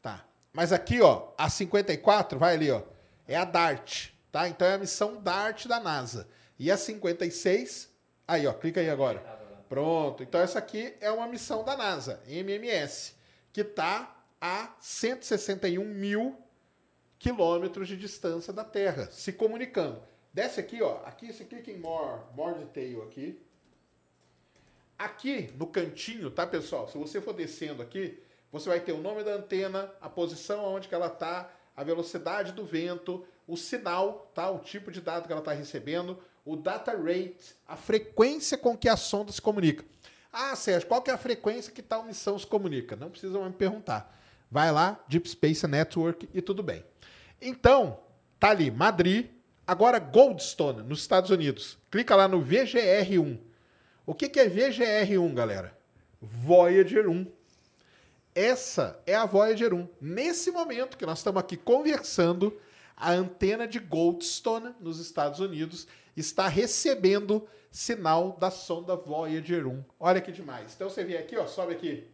Tá. 0.00 0.24
Mas 0.52 0.72
aqui, 0.72 1.00
ó, 1.00 1.32
a 1.36 1.50
54, 1.50 2.38
vai 2.38 2.54
ali, 2.54 2.70
ó, 2.70 2.82
é 3.26 3.36
a 3.36 3.44
DART, 3.44 4.10
tá? 4.30 4.48
Então 4.48 4.66
é 4.66 4.74
a 4.74 4.78
missão 4.78 5.20
DART 5.20 5.66
da 5.66 5.80
NASA. 5.80 6.28
E 6.58 6.70
a 6.70 6.76
56, 6.76 7.90
aí, 8.26 8.46
ó, 8.46 8.52
clica 8.52 8.80
aí 8.80 8.88
agora. 8.90 9.18
Pronto. 9.68 10.22
Então 10.22 10.40
essa 10.40 10.58
aqui 10.58 10.94
é 11.00 11.10
uma 11.10 11.26
missão 11.26 11.62
da 11.64 11.76
NASA, 11.76 12.22
MMS 12.26 13.18
que 13.52 13.62
está 13.62 14.17
a 14.40 14.74
161 14.80 15.84
mil 15.84 16.36
quilômetros 17.18 17.88
de 17.88 17.96
distância 17.96 18.52
da 18.52 18.64
Terra, 18.64 19.10
se 19.10 19.32
comunicando. 19.32 20.00
Desce 20.32 20.60
aqui, 20.60 20.80
ó. 20.82 21.00
Aqui 21.04 21.32
você 21.32 21.44
clica 21.44 21.70
em 21.70 21.78
More, 21.78 22.20
More 22.34 22.58
Detail 22.58 23.02
aqui. 23.02 23.40
Aqui 24.98 25.52
no 25.56 25.66
cantinho, 25.66 26.30
tá, 26.30 26.46
pessoal? 26.46 26.88
Se 26.88 26.96
você 26.96 27.20
for 27.20 27.32
descendo 27.32 27.82
aqui, 27.82 28.22
você 28.50 28.68
vai 28.68 28.80
ter 28.80 28.92
o 28.92 28.98
nome 28.98 29.24
da 29.24 29.34
antena, 29.34 29.92
a 30.00 30.08
posição 30.08 30.64
onde 30.64 30.88
que 30.88 30.94
ela 30.94 31.08
está, 31.08 31.50
a 31.76 31.84
velocidade 31.84 32.52
do 32.52 32.64
vento, 32.64 33.24
o 33.46 33.56
sinal, 33.56 34.30
tá? 34.34 34.50
O 34.50 34.58
tipo 34.58 34.90
de 34.90 35.00
dado 35.00 35.26
que 35.26 35.32
ela 35.32 35.40
está 35.40 35.52
recebendo, 35.52 36.18
o 36.44 36.56
data 36.56 36.92
rate, 36.92 37.54
a 37.66 37.76
frequência 37.76 38.56
com 38.56 38.76
que 38.76 38.88
a 38.88 38.96
sonda 38.96 39.30
se 39.32 39.40
comunica. 39.40 39.84
Ah, 40.32 40.54
Sérgio, 40.56 40.88
qual 40.88 41.02
que 41.02 41.10
é 41.10 41.14
a 41.14 41.18
frequência 41.18 41.72
que 41.72 41.82
tal 41.82 42.04
missão 42.04 42.38
se 42.38 42.46
comunica? 42.46 42.96
Não 42.96 43.10
precisa 43.10 43.38
me 43.38 43.52
perguntar. 43.52 44.17
Vai 44.50 44.72
lá, 44.72 45.02
Deep 45.08 45.28
Space 45.28 45.66
Network 45.66 46.28
e 46.32 46.40
tudo 46.40 46.62
bem. 46.62 46.84
Então, 47.40 48.00
tá 48.40 48.50
ali, 48.50 48.70
Madrid, 48.70 49.26
agora 49.66 49.98
Goldstone, 49.98 50.82
nos 50.82 51.00
Estados 51.00 51.30
Unidos. 51.30 51.78
Clica 51.90 52.16
lá 52.16 52.26
no 52.26 52.42
VGR1. 52.42 53.38
O 54.06 54.14
que, 54.14 54.28
que 54.28 54.40
é 54.40 54.48
VGR1, 54.48 55.34
galera? 55.34 55.76
Voyager 56.20 57.08
1. 57.08 57.26
essa 58.34 59.00
é 59.06 59.14
a 59.14 59.26
Voyager 59.26 59.74
1. 59.74 59.88
Nesse 60.00 60.50
momento 60.50 60.96
que 60.96 61.06
nós 61.06 61.18
estamos 61.18 61.40
aqui 61.40 61.56
conversando, 61.56 62.58
a 62.96 63.12
antena 63.12 63.66
de 63.68 63.78
Goldstone, 63.78 64.74
nos 64.80 64.98
Estados 64.98 65.38
Unidos, 65.38 65.86
está 66.16 66.48
recebendo 66.48 67.46
sinal 67.70 68.36
da 68.40 68.50
sonda 68.50 68.96
Voyager 68.96 69.66
1. 69.66 69.84
Olha 70.00 70.20
que 70.20 70.32
demais. 70.32 70.74
Então 70.74 70.90
você 70.90 71.04
vem 71.04 71.16
aqui, 71.16 71.36
ó, 71.36 71.46
sobe 71.46 71.74
aqui. 71.74 72.08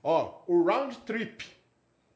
Ó, 0.04 0.42
o 0.48 0.64
round 0.64 0.98
trip. 1.00 1.46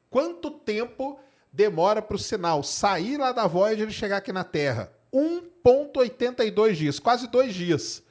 Quanto 0.09 0.51
tempo 0.51 1.19
demora 1.51 2.01
para 2.01 2.15
o 2.15 2.19
sinal 2.19 2.63
sair 2.63 3.17
lá 3.17 3.31
da 3.31 3.47
Voyager 3.47 3.87
e 3.87 3.91
chegar 3.91 4.17
aqui 4.17 4.31
na 4.31 4.43
Terra? 4.43 4.91
1,82 5.11 6.73
dias, 6.73 6.99
quase 6.99 7.27
dois 7.27 7.53
dias. 7.53 8.03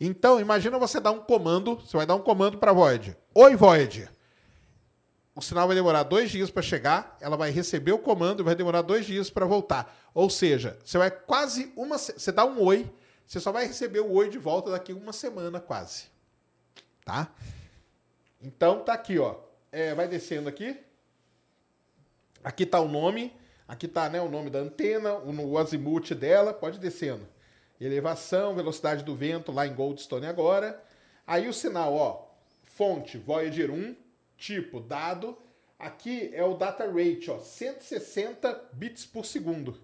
Então, 0.00 0.38
imagina 0.38 0.78
você 0.78 1.00
dar 1.00 1.10
um 1.10 1.20
comando, 1.20 1.76
você 1.76 1.96
vai 1.96 2.06
dar 2.06 2.14
um 2.14 2.20
comando 2.20 2.58
para 2.58 2.72
Voyager. 2.72 3.16
Oi, 3.34 3.56
Voyager. 3.56 4.10
O 5.34 5.42
sinal 5.42 5.66
vai 5.66 5.76
demorar 5.76 6.02
dois 6.02 6.30
dias 6.30 6.50
para 6.50 6.62
chegar, 6.62 7.16
ela 7.20 7.36
vai 7.36 7.50
receber 7.50 7.92
o 7.92 7.98
comando 7.98 8.40
e 8.40 8.42
vai 8.42 8.54
demorar 8.54 8.80
dois 8.80 9.04
dias 9.04 9.28
para 9.28 9.44
voltar. 9.44 9.94
Ou 10.14 10.30
seja, 10.30 10.78
você 10.82 10.96
vai 10.96 11.10
quase 11.10 11.72
uma. 11.76 11.98
Você 11.98 12.32
dá 12.32 12.44
um 12.46 12.62
oi, 12.62 12.90
você 13.26 13.38
só 13.38 13.52
vai 13.52 13.66
receber 13.66 14.00
o 14.00 14.12
oi 14.12 14.30
de 14.30 14.38
volta 14.38 14.70
daqui 14.70 14.94
uma 14.94 15.12
semana 15.12 15.60
quase. 15.60 16.04
Tá? 17.04 17.28
Então 18.40 18.80
tá 18.80 18.94
aqui, 18.94 19.18
ó. 19.18 19.36
É, 19.70 19.94
vai 19.94 20.08
descendo 20.08 20.48
aqui. 20.48 20.78
Aqui 22.42 22.64
tá 22.64 22.80
o 22.80 22.88
nome. 22.88 23.30
Aqui 23.68 23.86
tá 23.86 24.08
né, 24.08 24.20
o 24.20 24.30
nome 24.30 24.48
da 24.48 24.60
antena, 24.60 25.14
o, 25.14 25.50
o 25.50 25.58
azimuth 25.58 26.14
dela. 26.14 26.54
Pode 26.54 26.78
descendo. 26.78 27.28
Elevação, 27.80 28.54
velocidade 28.54 29.04
do 29.04 29.14
vento 29.14 29.52
lá 29.52 29.66
em 29.66 29.74
Goldstone 29.74 30.26
agora. 30.26 30.82
Aí 31.26 31.48
o 31.48 31.52
sinal, 31.52 31.94
ó. 31.94 32.26
Fonte 32.64 33.18
Voyager 33.18 33.70
1, 33.70 33.96
tipo 34.36 34.80
dado. 34.80 35.36
Aqui 35.78 36.30
é 36.32 36.42
o 36.42 36.54
data 36.54 36.86
rate, 36.86 37.30
ó, 37.30 37.38
160 37.38 38.70
bits 38.72 39.04
por 39.04 39.26
segundo. 39.26 39.78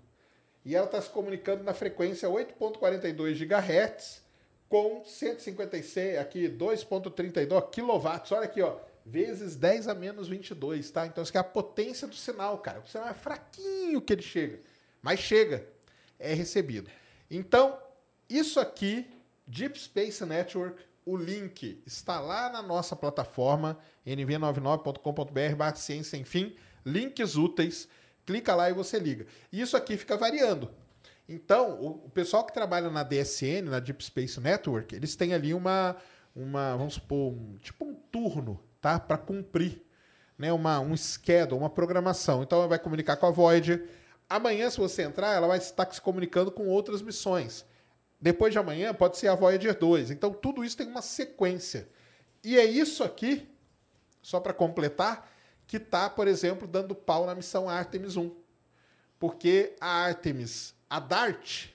E 0.65 0.75
ela 0.75 0.87
está 0.87 1.01
se 1.03 1.11
comunicando 1.11 1.63
na 1.63 1.75
frequência 1.75 2.29
8.42 2.29 3.35
GHz 3.47 4.23
com 4.69 5.05
156, 5.05 6.19
aqui 6.19 6.49
2.32 6.49 7.71
kW. 7.71 8.35
Olha 8.35 8.45
aqui, 8.45 8.63
ó, 8.63 8.77
vezes 9.05 9.55
10 9.57 9.89
a 9.89 9.95
menos 9.95 10.29
22, 10.29 10.91
tá? 10.91 11.07
Então 11.07 11.23
isso 11.23 11.37
é 11.37 11.41
a 11.41 11.45
potência 11.45 12.09
do 12.09 12.15
sinal, 12.15 12.57
cara. 12.59 12.81
O 12.81 12.89
sinal 12.89 13.09
é 13.09 13.15
fraquinho 13.15 14.01
que 14.01 14.15
ele 14.15 14.23
chega, 14.23 14.61
mas 15.03 15.21
chega, 15.21 15.67
é 16.19 16.33
recebido. 16.33 16.91
Então, 17.35 17.79
isso 18.29 18.61
aqui, 18.61 19.11
Deep 19.47 19.81
Space 19.81 20.23
Network, 20.25 20.85
o 21.05 21.17
link 21.17 21.83
está 21.87 22.21
lá 22.21 22.51
na 22.51 22.63
nossa 22.63 22.95
plataforma 22.95 23.79
nv99.com.br 24.07 25.77
ciência, 25.77 26.19
enfim, 26.19 26.55
links 26.85 27.35
úteis. 27.35 27.89
Clica 28.27 28.55
lá 28.55 28.69
e 28.69 28.75
você 28.75 28.99
liga. 28.99 29.27
Isso 29.51 29.77
aqui 29.77 29.97
fica 29.97 30.17
variando. 30.17 30.71
Então, 31.27 31.81
o, 31.81 32.11
pessoal 32.11 32.45
que 32.45 32.53
trabalha 32.53 32.91
na 32.91 33.03
DSN, 33.03 33.63
na 33.63 33.81
Deep 33.81 34.05
Space 34.05 34.39
Network, 34.39 34.95
eles 34.95 35.17
têm 35.17 35.33
ali 35.33 35.55
uma, 35.55 35.97
uma 36.37 36.77
vamos 36.77 36.95
supor, 36.95 37.33
um, 37.33 37.57
tipo 37.63 37.87
um 37.87 37.95
turno, 37.95 38.63
tá? 38.81 39.01
Para 39.01 39.17
cumprir, 39.17 39.83
né? 40.37 40.53
Uma, 40.53 40.79
um 40.81 40.95
schedule, 40.97 41.59
uma 41.59 41.71
programação. 41.71 42.43
Então, 42.43 42.69
vai 42.69 42.79
comunicar 42.79 43.17
com 43.17 43.27
a 43.27 43.31
Voyager. 43.31 43.89
Amanhã, 44.29 44.71
se 44.71 44.79
você 44.79 45.03
entrar, 45.03 45.35
ela 45.35 45.47
vai 45.47 45.59
estar 45.59 45.93
se 45.93 46.01
comunicando 46.01 46.51
com 46.51 46.69
outras 46.69 47.03
missões. 47.03 47.65
Depois 48.21 48.53
de 48.53 48.59
amanhã, 48.59 48.95
pode 48.95 49.19
ser 49.19 49.29
a 49.29 49.35
Voyager 49.35 49.79
2. 49.79 50.11
Então, 50.11 50.33
tudo 50.33 50.65
isso 50.65 50.77
tem 50.77 50.87
uma 50.87 51.03
sequência. 51.03 51.89
E 52.43 52.59
é 52.59 52.65
isso 52.65 53.05
aqui, 53.05 53.49
só 54.23 54.41
para 54.41 54.53
completar, 54.53 55.31
que 55.67 55.77
está, 55.77 56.09
por 56.09 56.29
exemplo, 56.29 56.67
dando 56.67 56.95
pau 56.95 57.27
na 57.27 57.35
missão 57.35 57.69
Artemis 57.69 58.17
1. 58.17 58.35
Porque 59.19 59.77
a 59.81 60.05
Artemis 60.05 60.75
a 60.93 61.01
DART, 61.01 61.69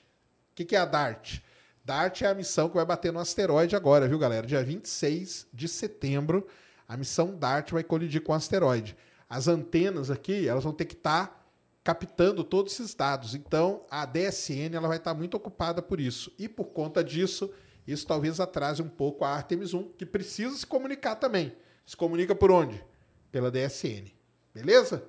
o 0.51 0.55
que, 0.55 0.63
que 0.63 0.75
é 0.75 0.79
a 0.79 0.85
DART? 0.85 1.41
DART 1.83 2.21
é 2.21 2.27
a 2.27 2.35
missão 2.35 2.69
que 2.69 2.75
vai 2.75 2.85
bater 2.85 3.11
no 3.11 3.19
asteroide 3.19 3.75
agora, 3.75 4.07
viu, 4.07 4.19
galera? 4.19 4.45
Dia 4.45 4.63
26 4.63 5.47
de 5.51 5.67
setembro, 5.67 6.45
a 6.87 6.95
missão 6.95 7.35
DART 7.35 7.71
vai 7.71 7.83
colidir 7.83 8.21
com 8.21 8.31
o 8.31 8.35
asteroide. 8.35 8.95
As 9.27 9.47
antenas 9.47 10.11
aqui, 10.11 10.47
elas 10.47 10.63
vão 10.63 10.71
ter 10.71 10.85
que 10.85 10.93
estar 10.93 11.27
tá 11.27 11.46
captando 11.87 12.43
todos 12.43 12.73
esses 12.73 12.93
dados. 12.93 13.33
Então, 13.33 13.85
a 13.89 14.05
DSN 14.05 14.75
ela 14.75 14.89
vai 14.89 14.97
estar 14.97 15.13
muito 15.13 15.37
ocupada 15.37 15.81
por 15.81 16.01
isso. 16.01 16.29
E 16.37 16.49
por 16.49 16.65
conta 16.65 17.01
disso, 17.01 17.49
isso 17.87 18.05
talvez 18.05 18.41
atrase 18.41 18.81
um 18.81 18.89
pouco 18.89 19.23
a 19.23 19.29
Artemis 19.29 19.73
1, 19.73 19.93
que 19.93 20.05
precisa 20.05 20.53
se 20.57 20.67
comunicar 20.67 21.15
também. 21.15 21.55
Se 21.85 21.95
comunica 21.95 22.35
por 22.35 22.51
onde? 22.51 22.83
Pela 23.31 23.49
DSN. 23.49 24.11
Beleza? 24.53 25.05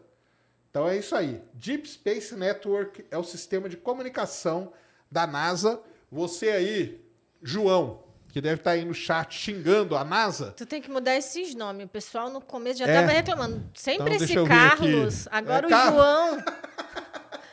Então 0.71 0.87
é 0.87 0.97
isso 0.97 1.17
aí. 1.17 1.43
Deep 1.53 1.89
Space 1.89 2.37
Network 2.37 3.05
é 3.11 3.19
o 3.19 3.25
sistema 3.25 3.69
de 3.69 3.77
comunicação 3.77 4.73
da 5.11 5.27
NASA. 5.27 5.83
Você 6.13 6.51
aí, 6.51 7.05
João, 7.43 8.05
que 8.29 8.41
deve 8.41 8.61
estar 8.61 8.71
aí 8.71 8.85
no 8.85 8.95
chat 8.95 9.35
xingando 9.35 9.97
a 9.97 10.05
NASA. 10.05 10.53
Tu 10.57 10.65
tem 10.65 10.81
que 10.81 10.89
mudar 10.89 11.17
esses 11.17 11.57
nomes. 11.57 11.87
O 11.87 11.89
pessoal 11.89 12.31
no 12.31 12.41
começo 12.41 12.79
já 12.79 12.87
estava 12.87 13.11
é. 13.11 13.17
reclamando. 13.17 13.69
Sempre 13.75 14.15
então, 14.15 14.25
esse 14.25 14.47
Carlos, 14.47 15.27
agora 15.29 15.65
é, 15.65 15.67
o 15.67 15.71
Car... 15.71 15.93
João. 15.93 16.45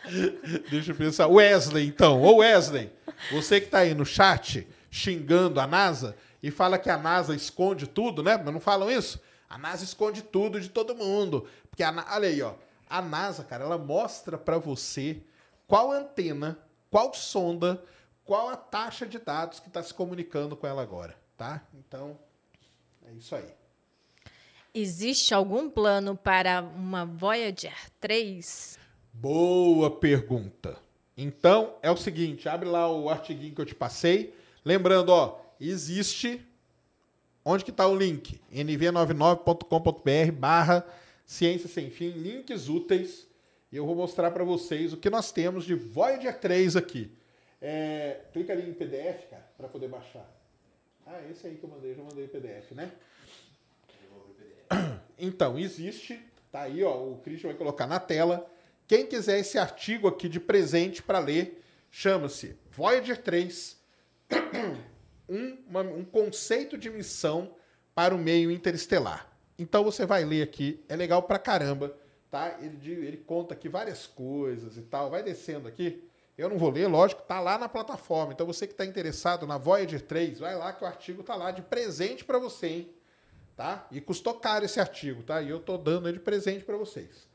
deixa 0.70 0.92
eu 0.92 0.96
pensar. 0.96 1.28
Wesley, 1.28 1.88
então. 1.88 2.22
Ô 2.22 2.38
Wesley, 2.38 2.92
você 3.32 3.60
que 3.60 3.68
está 3.68 3.80
aí 3.80 3.94
no 3.94 4.06
chat 4.06 4.68
xingando 4.90 5.60
a 5.60 5.68
NASA 5.68 6.16
e 6.42 6.52
fala 6.52 6.78
que 6.78 6.90
a 6.90 6.98
NASA 6.98 7.36
esconde 7.36 7.88
tudo, 7.88 8.24
né? 8.24 8.38
Mas 8.38 8.54
não 8.54 8.60
falam 8.60 8.90
isso? 8.90 9.20
A 9.50 9.58
NASA 9.58 9.84
esconde 9.84 10.22
tudo 10.22 10.60
de 10.60 10.70
todo 10.70 10.96
mundo. 10.96 11.48
Porque 11.70 11.84
a, 11.84 11.92
olha 12.12 12.28
aí, 12.28 12.42
ó. 12.42 12.54
A 12.90 13.02
NASA, 13.02 13.44
cara, 13.44 13.64
ela 13.64 13.78
mostra 13.78 14.38
para 14.38 14.58
você 14.58 15.22
qual 15.68 15.92
antena, 15.92 16.58
qual 16.90 17.14
sonda, 17.14 17.84
qual 18.24 18.50
a 18.50 18.56
taxa 18.56 19.06
de 19.06 19.18
dados 19.18 19.60
que 19.60 19.68
está 19.68 19.82
se 19.82 19.94
comunicando 19.94 20.56
com 20.56 20.68
ela 20.68 20.82
agora, 20.82 21.16
tá? 21.36 21.64
Então, 21.74 22.18
é 23.08 23.12
isso 23.14 23.36
aí. 23.36 23.54
Existe 24.74 25.34
algum 25.34 25.70
plano 25.70 26.16
para 26.16 26.62
uma 26.62 27.06
Voyager 27.06 27.78
3? 28.00 28.78
Boa 29.18 29.90
pergunta. 29.90 30.78
Então, 31.18 31.76
é 31.82 31.90
o 31.90 31.96
seguinte, 31.96 32.50
abre 32.50 32.68
lá 32.68 32.92
o 32.92 33.10
artiguinho 33.10 33.56
que 33.56 33.62
eu 33.62 33.66
te 33.66 33.74
passei. 33.74 34.34
Lembrando, 34.64 35.10
ó, 35.10 35.40
existe... 35.60 36.46
Onde 37.44 37.64
que 37.64 37.72
está 37.72 37.88
o 37.88 37.96
link? 37.96 38.42
nv99.com.br 38.52 40.32
barra 40.34 40.86
Ciência 41.26 41.70
Sem 41.70 41.90
Fim, 41.90 42.10
links 42.10 42.68
úteis. 42.68 43.26
E 43.72 43.78
eu 43.78 43.86
vou 43.86 43.96
mostrar 43.96 44.32
para 44.32 44.44
vocês 44.44 44.92
o 44.92 44.98
que 44.98 45.10
nós 45.10 45.32
temos 45.32 45.64
de 45.64 45.76
Voyager 45.76 46.38
3 46.38 46.76
aqui. 46.76 47.10
É, 47.62 48.22
clica 48.34 48.52
ali 48.52 48.70
em 48.70 48.74
PDF, 48.74 49.30
cara, 49.30 49.48
para 49.58 49.70
poder 49.70 49.88
baixar. 49.88 50.30
Ah, 51.08 51.22
esse 51.32 51.48
aí 51.48 51.56
que 51.56 51.64
eu 51.64 51.70
mandei, 51.70 51.96
já 51.96 52.04
mandei 52.04 52.28
PDF, 52.28 52.72
né? 52.72 52.92
Então, 55.18 55.58
existe, 55.58 56.20
tá 56.52 56.64
aí, 56.64 56.84
ó, 56.84 56.94
o 56.98 57.22
Christian 57.24 57.50
vai 57.50 57.58
colocar 57.58 57.88
na 57.88 58.02
tela. 58.02 58.52
Quem 58.88 59.06
quiser 59.06 59.40
esse 59.40 59.58
artigo 59.58 60.08
aqui 60.08 60.30
de 60.30 60.40
presente 60.40 61.02
para 61.02 61.20
ler, 61.20 61.64
chama-se 61.90 62.56
Voyager 62.72 63.22
3, 63.22 63.78
um, 65.28 65.58
uma, 65.68 65.82
um 65.82 66.06
conceito 66.06 66.78
de 66.78 66.90
missão 66.90 67.56
para 67.96 68.14
o 68.14 68.18
meio 68.18 68.52
interestelar. 68.52 69.32
Então 69.58 69.84
você 69.84 70.06
vai 70.06 70.24
ler 70.26 70.44
aqui, 70.44 70.84
é 70.88 70.96
legal 70.96 71.24
pra 71.24 71.40
caramba, 71.40 71.96
tá? 72.30 72.58
Ele, 72.60 72.78
ele 73.06 73.18
conta 73.18 73.54
aqui 73.54 73.70
várias 73.70 74.06
coisas 74.06 74.78
e 74.78 74.82
tal. 74.82 75.10
Vai 75.10 75.24
descendo 75.24 75.68
aqui. 75.68 76.04
Eu 76.38 76.50
não 76.50 76.58
vou 76.58 76.70
ler, 76.70 76.88
lógico, 76.88 77.22
tá 77.22 77.40
lá 77.40 77.58
na 77.58 77.70
plataforma. 77.70 78.34
Então 78.34 78.46
você 78.46 78.68
que 78.68 78.74
está 78.74 78.86
interessado 78.86 79.48
na 79.48 79.58
Voyager 79.58 80.02
3, 80.02 80.40
vai 80.40 80.56
lá 80.56 80.74
que 80.74 80.84
o 80.84 80.88
artigo 80.88 81.24
tá 81.24 81.34
lá 81.36 81.50
de 81.52 81.62
presente 81.62 82.26
para 82.26 82.38
você, 82.38 82.68
hein? 82.68 82.90
Tá? 83.56 83.88
E 83.90 84.02
custou 84.02 84.34
caro 84.34 84.66
esse 84.66 84.82
artigo, 84.82 85.24
tá? 85.24 85.42
E 85.42 85.50
eu 85.50 85.62
tô 85.62 85.78
dando 85.78 86.10
ele 86.10 86.18
de 86.18 86.24
presente 86.24 86.66
para 86.66 86.76
vocês. 86.76 87.26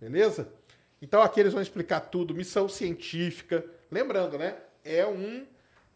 Beleza? 0.00 0.52
Então 1.00 1.22
aqui 1.22 1.40
eles 1.40 1.52
vão 1.52 1.62
explicar 1.62 2.00
tudo, 2.00 2.34
missão 2.34 2.68
científica. 2.68 3.64
Lembrando, 3.90 4.38
né? 4.38 4.56
É 4.84 5.06
um 5.06 5.46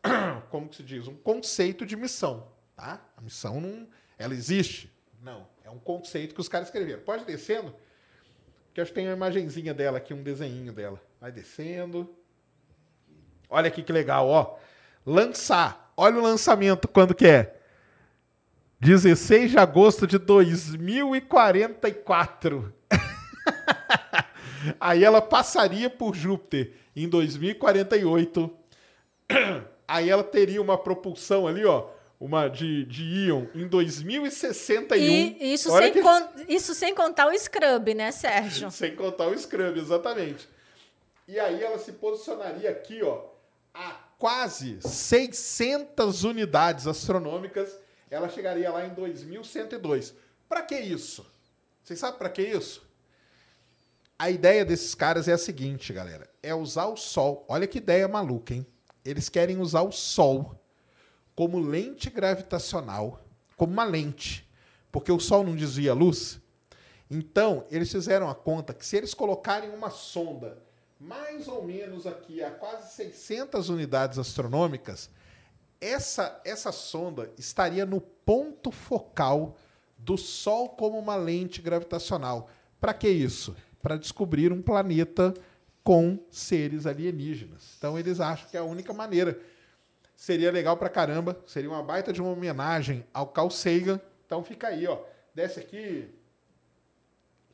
como 0.50 0.68
que 0.68 0.76
se 0.76 0.82
diz, 0.82 1.06
um 1.06 1.14
conceito 1.14 1.86
de 1.86 1.96
missão, 1.96 2.48
tá? 2.74 3.00
A 3.16 3.20
missão 3.20 3.60
não, 3.60 3.86
ela 4.18 4.34
existe? 4.34 4.92
Não 5.22 5.52
um 5.72 5.78
conceito 5.78 6.34
que 6.34 6.40
os 6.40 6.48
caras 6.48 6.68
escreveram. 6.68 7.02
Pode 7.02 7.24
descendo, 7.24 7.74
que 8.72 8.80
acho 8.80 8.90
que 8.90 8.94
tem 8.94 9.08
uma 9.08 9.16
imagenzinha 9.16 9.74
dela 9.74 9.98
aqui, 9.98 10.14
um 10.14 10.22
desenho 10.22 10.72
dela. 10.72 11.02
Vai 11.20 11.32
descendo. 11.32 12.08
Olha 13.48 13.66
aqui 13.68 13.82
que 13.82 13.92
legal, 13.92 14.28
ó. 14.28 14.56
Lançar 15.04 15.92
olha 15.96 16.18
o 16.18 16.22
lançamento, 16.22 16.86
quando 16.86 17.12
que 17.14 17.26
é? 17.26 17.56
16 18.80 19.50
de 19.52 19.58
agosto 19.58 20.06
de 20.06 20.18
2044. 20.18 22.72
Aí 24.80 25.04
ela 25.04 25.20
passaria 25.20 25.88
por 25.90 26.14
Júpiter 26.14 26.72
em 26.94 27.08
2048. 27.08 28.50
Aí 29.88 30.08
ela 30.08 30.24
teria 30.24 30.62
uma 30.62 30.78
propulsão 30.78 31.46
ali, 31.46 31.64
ó, 31.64 31.88
uma 32.18 32.48
de, 32.48 32.84
de 32.86 33.02
íon 33.02 33.46
em 33.54 33.66
2061. 33.66 35.00
E 35.00 35.52
isso 35.52 35.70
sem, 35.70 35.92
que... 35.92 36.00
con 36.00 36.28
isso 36.48 36.74
sem 36.74 36.94
contar 36.94 37.26
o 37.26 37.38
Scrub, 37.38 37.94
né, 37.94 38.10
Sérgio? 38.12 38.70
sem 38.72 38.94
contar 38.94 39.28
o 39.28 39.38
Scrub, 39.38 39.78
exatamente. 39.78 40.48
E 41.26 41.38
aí 41.38 41.62
ela 41.62 41.78
se 41.78 41.92
posicionaria 41.92 42.70
aqui, 42.70 43.02
ó, 43.02 43.24
a 43.74 43.96
quase 44.18 44.78
600 44.80 46.24
unidades 46.24 46.86
astronômicas 46.86 47.76
ela 48.12 48.28
chegaria 48.28 48.70
lá 48.70 48.84
em 48.84 48.90
2102. 48.90 50.14
Para 50.48 50.62
que 50.62 50.78
isso? 50.78 51.26
Vocês 51.82 51.98
sabem 51.98 52.18
para 52.18 52.28
que 52.28 52.42
isso? 52.42 52.86
A 54.18 54.30
ideia 54.30 54.64
desses 54.64 54.94
caras 54.94 55.28
é 55.28 55.32
a 55.32 55.38
seguinte, 55.38 55.92
galera: 55.92 56.28
é 56.42 56.54
usar 56.54 56.86
o 56.86 56.96
Sol. 56.96 57.44
Olha 57.48 57.66
que 57.66 57.78
ideia 57.78 58.06
maluca, 58.08 58.54
hein? 58.54 58.66
Eles 59.04 59.28
querem 59.28 59.58
usar 59.58 59.82
o 59.82 59.92
Sol 59.92 60.58
como 61.34 61.58
lente 61.58 62.10
gravitacional, 62.10 63.24
como 63.56 63.72
uma 63.72 63.84
lente, 63.84 64.48
porque 64.90 65.10
o 65.10 65.18
Sol 65.18 65.44
não 65.44 65.56
desvia 65.56 65.92
a 65.92 65.94
luz. 65.94 66.40
Então, 67.10 67.66
eles 67.70 67.90
fizeram 67.90 68.28
a 68.30 68.34
conta 68.34 68.72
que 68.72 68.86
se 68.86 68.96
eles 68.96 69.12
colocarem 69.12 69.70
uma 69.70 69.90
sonda 69.90 70.62
mais 70.98 71.48
ou 71.48 71.64
menos 71.64 72.06
aqui 72.06 72.42
a 72.42 72.50
quase 72.50 72.94
600 72.94 73.68
unidades 73.68 74.18
astronômicas, 74.18 75.10
essa, 75.80 76.40
essa 76.44 76.70
sonda 76.70 77.30
estaria 77.36 77.84
no 77.84 78.00
ponto 78.00 78.70
focal 78.70 79.56
do 79.98 80.16
Sol 80.16 80.70
como 80.70 80.98
uma 80.98 81.16
lente 81.16 81.60
gravitacional. 81.60 82.48
Para 82.80 82.94
que 82.94 83.08
isso? 83.08 83.54
Para 83.82 83.96
descobrir 83.96 84.52
um 84.52 84.62
planeta 84.62 85.34
com 85.82 86.18
seres 86.30 86.86
alienígenas. 86.86 87.74
Então 87.76 87.98
eles 87.98 88.20
acham 88.20 88.48
que 88.48 88.56
é 88.56 88.60
a 88.60 88.64
única 88.64 88.92
maneira. 88.92 89.38
Seria 90.14 90.52
legal 90.52 90.76
para 90.76 90.88
caramba, 90.88 91.42
seria 91.46 91.68
uma 91.68 91.82
baita 91.82 92.12
de 92.12 92.22
uma 92.22 92.30
homenagem 92.30 93.04
ao 93.12 93.26
Carl 93.26 93.50
Sagan. 93.50 94.00
Então 94.24 94.44
fica 94.44 94.68
aí, 94.68 94.86
ó. 94.86 95.02
Desce 95.34 95.58
aqui, 95.58 96.08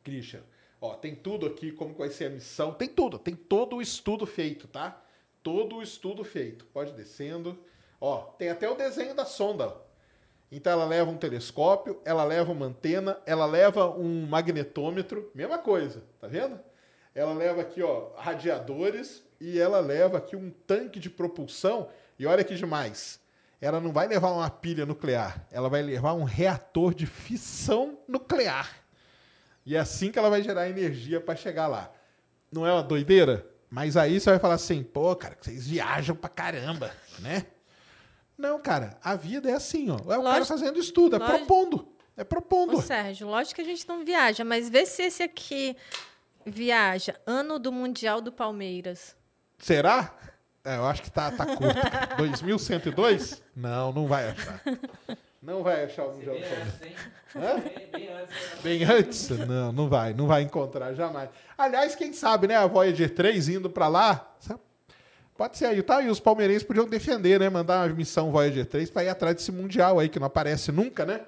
Christian. 0.05 0.43
Ó, 0.81 0.95
tem 0.95 1.15
tudo 1.15 1.47
aqui, 1.47 1.73
como 1.73 1.95
vai 1.95 2.11
ser 2.11 2.27
a 2.27 2.31
missão. 2.31 2.73
Tem 2.73 2.89
tudo, 2.89 3.19
tem 3.19 3.35
todo 3.35 3.77
o 3.77 3.83
estudo 3.83 4.27
feito, 4.27 4.69
tá? 4.69 5.03
Todo 5.43 5.77
o 5.77 5.83
estudo 5.83 6.23
feito. 6.25 6.67
Pode 6.67 6.93
descendo. 6.93 7.59
Ó, 8.01 8.19
tem 8.39 8.49
até 8.49 8.69
o 8.69 8.77
desenho 8.77 9.15
da 9.15 9.25
sonda. 9.25 9.75
Então 10.51 10.73
ela 10.73 10.87
leva 10.87 11.11
um 11.11 11.17
telescópio, 11.17 12.01
ela 12.05 12.25
leva 12.25 12.51
uma 12.51 12.67
antena, 12.67 13.19
ela 13.27 13.45
leva 13.45 13.91
um 13.91 14.27
magnetômetro, 14.27 15.31
mesma 15.35 15.59
coisa, 15.59 16.03
tá 16.21 16.27
vendo? 16.27 16.59
Ela 17.15 17.35
leva 17.35 17.61
aqui, 17.61 17.83
ó, 17.83 18.11
radiadores 18.17 19.23
e 19.41 19.59
ela 19.59 19.81
leva 19.81 20.19
aqui 20.19 20.37
um 20.37 20.51
tanque 20.51 20.99
de 20.99 21.11
propulsão. 21.11 21.89
E 22.19 22.27
olha 22.27 22.45
que 22.45 22.55
demais. 22.55 23.21
Ela 23.61 23.81
não 23.81 23.93
vai 23.93 24.07
levar 24.07 24.31
uma 24.31 24.49
pilha 24.49 24.87
nuclear, 24.87 25.45
ela 25.51 25.69
vai 25.69 25.83
levar 25.83 26.15
um 26.15 26.25
reator 26.25 26.95
de 26.95 27.07
fissão 27.07 27.99
nuclear. 28.07 28.71
E 29.67 29.77
é 29.77 29.81
assim 29.81 30.11
que 30.11 30.19
ela 30.19 30.31
vai 30.31 30.43
gerar 30.43 30.69
energia 30.69 31.21
para 31.21 31.37
chegar 31.37 31.67
lá. 31.67 31.93
Não 32.51 32.67
é 32.67 32.73
uma 32.73 32.83
doideira? 32.83 33.47
Mas 33.69 33.97
aí 33.97 34.19
você 34.19 34.31
vai 34.31 34.39
falar 34.39 34.55
assim, 34.55 34.83
pô, 34.83 35.15
cara, 35.15 35.37
vocês 35.39 35.67
viajam 35.67 36.17
pra 36.17 36.31
caramba, 36.31 36.91
né? 37.19 37.47
Não, 38.39 38.61
cara, 38.61 38.97
a 39.03 39.17
vida 39.17 39.51
é 39.51 39.55
assim, 39.55 39.91
ó. 39.91 39.97
É 40.13 40.17
o 40.17 40.23
cara 40.23 40.45
fazendo 40.45 40.79
estudo, 40.79 41.17
é 41.17 41.19
lógico, 41.19 41.39
propondo. 41.39 41.89
É 42.17 42.23
propondo. 42.23 42.77
Ô, 42.77 42.81
Sérgio, 42.81 43.27
lógico 43.27 43.57
que 43.57 43.63
a 43.63 43.65
gente 43.65 43.87
não 43.89 44.05
viaja, 44.05 44.45
mas 44.45 44.69
vê 44.69 44.87
se 44.87 45.03
esse 45.03 45.25
aqui 45.25 45.77
viaja. 46.47 47.17
Ano 47.27 47.59
do 47.59 47.73
Mundial 47.73 48.21
do 48.21 48.31
Palmeiras. 48.31 49.17
Será? 49.59 50.15
É, 50.65 50.77
eu 50.77 50.87
acho 50.87 51.03
que 51.03 51.11
tá, 51.11 51.33
tá 51.33 51.47
curto. 51.47 52.17
2102? 52.17 53.43
Não, 53.57 53.93
não 53.93 54.07
vai 54.07 54.29
achar. 54.29 54.63
Não 55.43 55.63
vai 55.63 55.85
achar 55.85 56.05
o 56.05 56.15
Mundial 56.15 56.37
do 56.37 56.43
Palmeiras. 56.43 56.75
Bem, 57.35 57.89
bem, 57.93 58.09
antes. 58.09 58.63
Bem 58.63 58.85
antes? 58.85 59.29
Não, 59.31 59.73
não 59.73 59.89
vai. 59.89 60.15
Não 60.15 60.27
vai 60.27 60.43
encontrar 60.43 60.95
jamais. 60.95 61.29
Aliás, 61.57 61.95
quem 61.95 62.13
sabe, 62.13 62.47
né? 62.47 62.57
A 62.57 62.67
Voyager 62.67 63.13
3 63.15 63.49
indo 63.49 63.71
para 63.71 63.89
lá. 63.89 64.37
Pode 65.39 65.57
ser 65.57 65.67
aí, 65.67 65.81
tá? 65.85 66.03
E 66.03 66.11
os 66.11 66.19
palmeirenses 66.19 66.65
podiam 66.65 66.85
defender, 66.85 67.39
né? 67.39 67.49
Mandar 67.49 67.87
uma 67.87 67.95
missão 67.95 68.33
Voyager 68.33 68.67
3 68.67 68.91
para 68.91 69.05
ir 69.05 69.09
atrás 69.09 69.37
desse 69.37 69.53
Mundial 69.53 70.01
aí, 70.01 70.09
que 70.09 70.19
não 70.19 70.27
aparece 70.27 70.73
nunca, 70.73 71.07
né? 71.07 71.21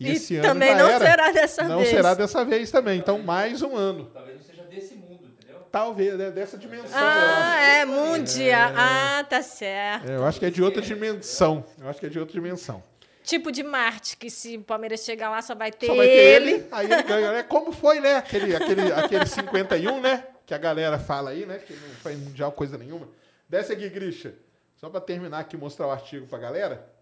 E, 0.00 0.08
e 0.08 0.12
esse 0.12 0.40
também 0.40 0.70
ano 0.70 0.84
não 0.84 0.88
era. 0.88 1.04
será 1.04 1.30
dessa 1.30 1.62
não 1.64 1.76
vez. 1.76 1.90
Não 1.90 1.96
será 1.98 2.14
dessa 2.14 2.42
vez 2.42 2.70
também. 2.70 2.98
Então, 2.98 3.18
mais 3.18 3.60
um 3.60 3.76
ano. 3.76 4.06
Talvez 4.14 4.38
não 4.38 4.42
seja 4.42 4.62
desse 4.62 4.94
mundo, 4.94 5.26
entendeu? 5.26 5.60
Talvez, 5.70 6.16
né? 6.16 6.30
dessa 6.30 6.56
dimensão. 6.56 6.88
Ah, 6.94 7.60
é, 7.60 7.84
mundial. 7.84 8.70
É... 8.70 8.74
Ah, 8.74 9.26
tá 9.28 9.42
certo. 9.42 10.10
É, 10.10 10.16
eu 10.16 10.24
acho 10.24 10.38
que 10.38 10.46
é 10.46 10.50
de 10.50 10.62
outra 10.62 10.80
dimensão. 10.80 11.62
Eu 11.78 11.90
acho 11.90 12.00
que 12.00 12.06
é 12.06 12.08
de 12.08 12.18
outra 12.18 12.32
dimensão. 12.32 12.82
Tipo 13.22 13.52
de 13.52 13.62
Marte, 13.62 14.16
que 14.16 14.30
se 14.30 14.56
o 14.56 14.62
Palmeiras 14.62 15.04
chegar 15.04 15.28
lá 15.28 15.42
só 15.42 15.54
vai 15.54 15.70
ter, 15.70 15.84
só 15.84 15.94
vai 15.94 16.06
ter 16.06 16.14
ele. 16.14 16.50
ele. 16.52 16.66
Aí 16.72 16.90
ele 16.90 17.02
ganha, 17.02 17.32
né? 17.32 17.42
Como 17.42 17.72
foi, 17.72 18.00
né? 18.00 18.16
Aquele, 18.16 18.56
aquele, 18.56 18.90
aquele 18.90 19.26
51, 19.26 20.00
né? 20.00 20.24
Que 20.46 20.54
a 20.54 20.58
galera 20.58 20.98
fala 20.98 21.28
aí, 21.28 21.44
né? 21.44 21.58
Que 21.58 21.74
não 21.74 21.94
foi 22.02 22.16
mundial 22.16 22.50
coisa 22.52 22.78
nenhuma. 22.78 23.19
Desce 23.50 23.72
aqui, 23.72 23.88
Grisha. 23.88 24.36
Só 24.76 24.88
para 24.88 25.00
terminar 25.00 25.40
aqui 25.40 25.56
mostrar 25.56 25.88
o 25.88 25.90
artigo 25.90 26.24
para 26.24 26.38
a 26.38 26.40
galera. 26.40 26.94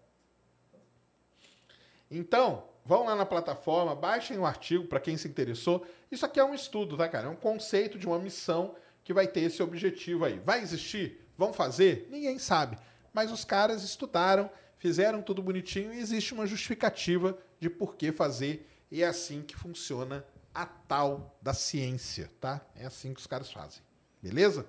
Então, 2.09 2.67
vão 2.83 3.05
lá 3.05 3.15
na 3.15 3.23
plataforma, 3.23 3.93
baixem 3.93 4.35
o 4.39 4.47
artigo 4.47 4.87
para 4.87 4.99
quem 4.99 5.15
se 5.15 5.27
interessou. 5.27 5.85
Isso 6.11 6.25
aqui 6.25 6.39
é 6.39 6.43
um 6.43 6.55
estudo, 6.55 6.97
tá, 6.97 7.07
cara? 7.07 7.27
É 7.27 7.29
um 7.29 7.35
conceito 7.35 7.99
de 7.99 8.07
uma 8.07 8.17
missão 8.17 8.75
que 9.03 9.13
vai 9.13 9.27
ter 9.27 9.41
esse 9.41 9.61
objetivo 9.61 10.25
aí. 10.25 10.39
Vai 10.39 10.61
existir? 10.61 11.23
Vão 11.37 11.53
fazer? 11.53 12.07
Ninguém 12.09 12.39
sabe. 12.39 12.79
Mas 13.13 13.31
os 13.31 13.45
caras 13.45 13.83
estudaram, 13.83 14.49
fizeram 14.79 15.21
tudo 15.21 15.43
bonitinho 15.43 15.93
e 15.93 15.99
existe 15.99 16.33
uma 16.33 16.47
justificativa 16.47 17.37
de 17.59 17.69
por 17.69 17.95
que 17.95 18.11
fazer. 18.11 18.67
E 18.89 19.03
é 19.03 19.07
assim 19.07 19.43
que 19.43 19.55
funciona 19.55 20.25
a 20.51 20.65
tal 20.65 21.37
da 21.43 21.53
ciência, 21.53 22.31
tá? 22.41 22.59
É 22.75 22.87
assim 22.87 23.13
que 23.13 23.19
os 23.19 23.27
caras 23.27 23.51
fazem. 23.51 23.83
Beleza? 24.19 24.65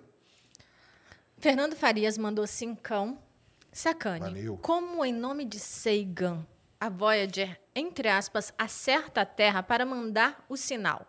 Fernando 1.41 1.74
Farias 1.74 2.18
mandou 2.18 2.47
cincão. 2.47 3.18
Sacane, 3.72 4.20
Valeu. 4.20 4.59
como 4.59 5.03
em 5.03 5.12
nome 5.12 5.47
de 5.47 5.59
Sagan, 5.59 6.47
a 6.78 6.91
Voyager, 6.91 7.59
entre 7.74 8.09
aspas, 8.09 8.53
acerta 8.59 9.22
a 9.22 9.24
Terra 9.24 9.62
para 9.62 9.86
mandar 9.86 10.45
o 10.51 10.57
sinal? 10.57 11.07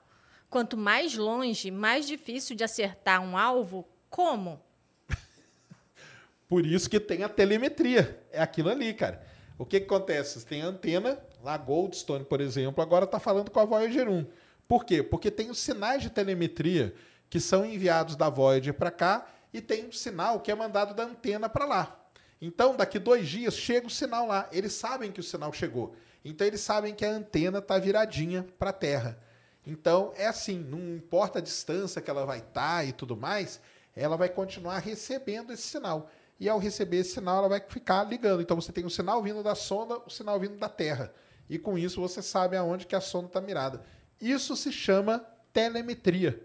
Quanto 0.49 0.77
mais 0.77 1.15
longe, 1.15 1.69
mais 1.69 2.07
difícil 2.07 2.55
de 2.55 2.63
acertar 2.63 3.21
um 3.21 3.37
alvo, 3.37 3.85
como? 4.09 4.61
Por 6.47 6.65
isso 6.65 6.89
que 6.89 6.99
tem 6.99 7.23
a 7.23 7.29
telemetria. 7.29 8.23
É 8.31 8.41
aquilo 8.41 8.69
ali, 8.69 8.93
cara. 8.93 9.21
O 9.57 9.65
que, 9.65 9.81
que 9.81 9.85
acontece? 9.85 10.39
Você 10.39 10.45
tem 10.45 10.61
a 10.61 10.67
antena, 10.67 11.19
lá 11.43 11.57
Goldstone, 11.57 12.23
por 12.23 12.39
exemplo, 12.39 12.81
agora 12.81 13.03
está 13.03 13.19
falando 13.19 13.51
com 13.51 13.59
a 13.59 13.65
Voyager 13.65 14.09
1. 14.09 14.25
Por 14.65 14.85
quê? 14.85 15.03
Porque 15.03 15.29
tem 15.29 15.49
os 15.49 15.59
sinais 15.59 16.01
de 16.01 16.09
telemetria 16.09 16.95
que 17.29 17.39
são 17.39 17.65
enviados 17.65 18.15
da 18.15 18.29
Voyager 18.29 18.73
para 18.73 18.91
cá 18.91 19.27
e 19.53 19.61
tem 19.61 19.85
um 19.85 19.91
sinal 19.91 20.39
que 20.39 20.51
é 20.51 20.55
mandado 20.55 20.93
da 20.93 21.03
antena 21.03 21.49
para 21.49 21.65
lá. 21.65 22.01
Então, 22.41 22.75
daqui 22.75 22.97
dois 22.97 23.27
dias 23.27 23.55
chega 23.55 23.85
o 23.85 23.89
sinal 23.89 24.27
lá. 24.27 24.49
Eles 24.51 24.73
sabem 24.73 25.11
que 25.11 25.19
o 25.19 25.23
sinal 25.23 25.53
chegou. 25.53 25.95
Então, 26.25 26.45
eles 26.47 26.61
sabem 26.61 26.95
que 26.95 27.05
a 27.05 27.11
antena 27.11 27.59
está 27.59 27.77
viradinha 27.77 28.47
para 28.57 28.71
a 28.71 28.73
Terra. 28.73 29.19
Então, 29.65 30.11
é 30.15 30.25
assim: 30.25 30.57
não 30.57 30.95
importa 30.95 31.39
a 31.39 31.41
distância 31.41 32.01
que 32.01 32.09
ela 32.09 32.25
vai 32.25 32.39
estar 32.39 32.77
tá 32.77 32.83
e 32.83 32.91
tudo 32.91 33.15
mais, 33.15 33.61
ela 33.95 34.17
vai 34.17 34.29
continuar 34.29 34.79
recebendo 34.79 35.53
esse 35.53 35.63
sinal. 35.63 36.09
E 36.39 36.49
ao 36.49 36.57
receber 36.57 36.97
esse 36.97 37.13
sinal, 37.13 37.37
ela 37.37 37.49
vai 37.49 37.59
ficar 37.59 38.03
ligando. 38.03 38.41
Então, 38.41 38.59
você 38.59 38.71
tem 38.71 38.85
o 38.85 38.89
sinal 38.89 39.21
vindo 39.21 39.43
da 39.43 39.53
sonda, 39.53 39.99
o 39.99 40.09
sinal 40.09 40.39
vindo 40.39 40.57
da 40.57 40.67
Terra. 40.67 41.13
E 41.47 41.59
com 41.59 41.77
isso, 41.77 42.01
você 42.01 42.21
sabe 42.21 42.57
aonde 42.57 42.87
que 42.87 42.95
a 42.95 43.01
sonda 43.01 43.27
está 43.27 43.39
mirada. 43.39 43.83
Isso 44.19 44.55
se 44.55 44.71
chama 44.71 45.23
telemetria. 45.53 46.41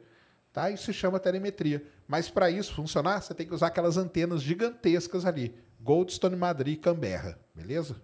Tá? 0.53 0.71
Isso 0.71 0.85
se 0.85 0.93
chama 0.93 1.19
telemetria. 1.19 1.87
Mas 2.07 2.29
para 2.29 2.51
isso 2.51 2.75
funcionar, 2.75 3.21
você 3.21 3.35
tem 3.35 3.47
que 3.47 3.55
usar 3.55 3.69
aquelas 3.69 3.97
antenas 3.97 4.43
gigantescas 4.43 5.25
ali. 5.25 5.55
Goldstone, 5.81 6.37
Madrid 6.37 6.75
e 6.75 6.77
Canberra. 6.77 7.39
Beleza? 7.55 8.01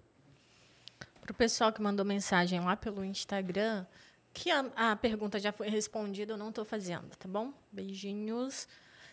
Para 1.21 1.33
o 1.33 1.35
pessoal 1.35 1.73
que 1.73 1.81
mandou 1.81 2.05
mensagem 2.05 2.61
lá 2.61 2.77
pelo 2.77 3.05
Instagram, 3.05 3.87
que 4.33 4.51
a, 4.51 4.67
a 4.75 4.97
pergunta 4.97 5.39
já 5.39 5.53
foi 5.53 5.69
respondida, 5.69 6.33
eu 6.33 6.37
não 6.37 6.49
estou 6.49 6.65
fazendo, 6.65 7.15
tá 7.17 7.29
bom? 7.29 7.53
Beijinhos. 7.71 8.67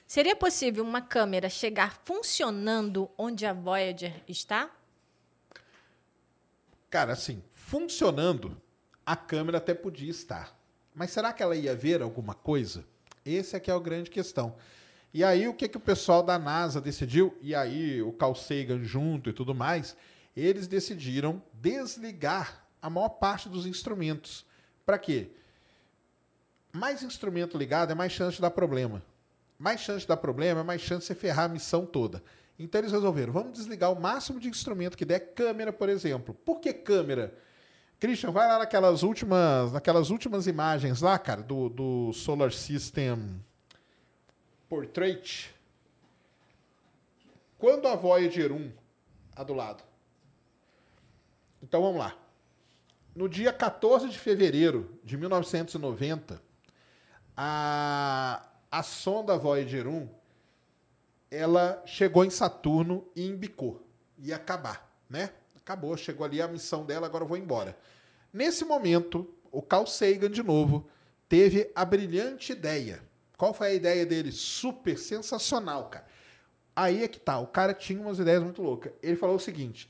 Seria 0.07 0.35
possível 0.35 0.83
uma 0.83 1.01
câmera 1.01 1.49
chegar 1.49 1.99
funcionando 2.03 3.09
onde 3.15 3.45
a 3.45 3.53
Voyager 3.53 4.23
está? 4.27 4.71
Cara, 6.89 7.13
assim, 7.13 7.43
funcionando, 7.53 8.59
a 9.05 9.15
câmera 9.15 9.59
até 9.59 9.75
podia 9.75 10.09
estar. 10.09 10.57
Mas 10.95 11.11
será 11.11 11.31
que 11.31 11.43
ela 11.43 11.55
ia 11.55 11.75
ver 11.75 12.01
alguma 12.01 12.33
coisa? 12.33 12.83
Esse 13.23 13.55
aqui 13.55 13.69
é 13.69 13.73
a 13.73 13.79
grande 13.79 14.09
questão. 14.09 14.55
E 15.13 15.23
aí 15.23 15.47
o 15.47 15.53
que, 15.53 15.67
que 15.67 15.77
o 15.77 15.81
pessoal 15.81 16.21
da 16.21 16.37
NASA 16.37 16.79
decidiu? 16.79 17.35
E 17.41 17.55
aí 17.55 18.01
o 18.01 18.11
Carl 18.11 18.35
Sagan 18.35 18.83
junto 18.83 19.29
e 19.29 19.33
tudo 19.33 19.55
mais, 19.55 19.95
eles 20.35 20.67
decidiram 20.67 21.41
desligar 21.53 22.63
a 22.81 22.89
maior 22.89 23.09
parte 23.09 23.49
dos 23.49 23.65
instrumentos. 23.65 24.45
Para 24.85 24.99
quê? 24.99 25.31
Mais 26.71 27.01
instrumento 27.01 27.57
ligado 27.57 27.91
é 27.91 27.95
mais 27.95 28.11
chance 28.11 28.35
de 28.35 28.41
dar 28.41 28.51
problema. 28.51 29.01
Mais 29.57 29.81
chance 29.81 30.01
de 30.01 30.07
dar 30.07 30.17
problema 30.17 30.61
é 30.61 30.63
mais 30.63 30.81
chance 30.81 31.01
de 31.01 31.07
você 31.07 31.15
ferrar 31.15 31.45
a 31.45 31.49
missão 31.49 31.85
toda. 31.85 32.23
Então 32.57 32.79
eles 32.79 32.91
resolveram, 32.91 33.33
vamos 33.33 33.53
desligar 33.53 33.91
o 33.91 33.99
máximo 33.99 34.39
de 34.39 34.47
instrumento 34.47 34.97
que 34.97 35.05
der, 35.05 35.33
câmera, 35.33 35.73
por 35.73 35.89
exemplo. 35.89 36.35
Por 36.45 36.59
que 36.59 36.71
câmera? 36.71 37.33
Christian, 37.99 38.31
vai 38.31 38.47
lá 38.47 38.59
naquelas 38.59 39.01
últimas, 39.01 39.73
naquelas 39.73 40.09
últimas 40.09 40.45
imagens 40.45 41.01
lá, 41.01 41.17
cara, 41.17 41.41
do, 41.41 41.67
do 41.69 42.13
Solar 42.13 42.51
System 42.51 43.41
Portrait. 44.69 45.53
Quando 47.57 47.87
a 47.87 47.95
Voyager 47.95 48.51
1, 48.51 48.71
a 49.35 49.43
do 49.43 49.53
lado. 49.53 49.83
Então 51.61 51.81
vamos 51.81 51.97
lá. 51.97 52.15
No 53.15 53.27
dia 53.27 53.51
14 53.51 54.07
de 54.07 54.17
fevereiro 54.17 54.97
de 55.03 55.17
1990, 55.17 56.41
a, 57.35 58.47
a 58.71 58.83
sonda 58.83 59.37
Voyager 59.37 59.87
1 59.87 60.07
ela 61.31 61.81
chegou 61.85 62.23
em 62.23 62.29
Saturno 62.29 63.07
e 63.15 63.25
embicou. 63.25 63.85
Ia 64.19 64.35
acabar, 64.35 64.89
né? 65.09 65.31
Acabou, 65.55 65.95
chegou 65.97 66.25
ali 66.25 66.41
a 66.41 66.47
missão 66.47 66.85
dela, 66.85 67.07
agora 67.07 67.23
eu 67.23 67.27
vou 67.27 67.37
embora. 67.37 67.77
Nesse 68.31 68.63
momento, 68.65 69.31
o 69.51 69.61
Carl 69.61 69.85
Sagan, 69.85 70.29
de 70.29 70.41
novo, 70.41 70.87
teve 71.27 71.71
a 71.75 71.83
brilhante 71.83 72.51
ideia. 72.51 73.08
Qual 73.39 73.53
foi 73.53 73.67
a 73.67 73.73
ideia 73.73 74.05
dele? 74.05 74.33
Super 74.33 74.97
sensacional, 74.97 75.87
cara. 75.87 76.05
Aí 76.75 77.05
é 77.05 77.07
que 77.07 77.21
tá, 77.21 77.39
o 77.39 77.47
cara 77.47 77.73
tinha 77.73 78.01
umas 78.01 78.19
ideias 78.19 78.43
muito 78.43 78.61
loucas. 78.61 78.91
Ele 79.01 79.15
falou 79.15 79.37
o 79.37 79.39
seguinte: 79.39 79.89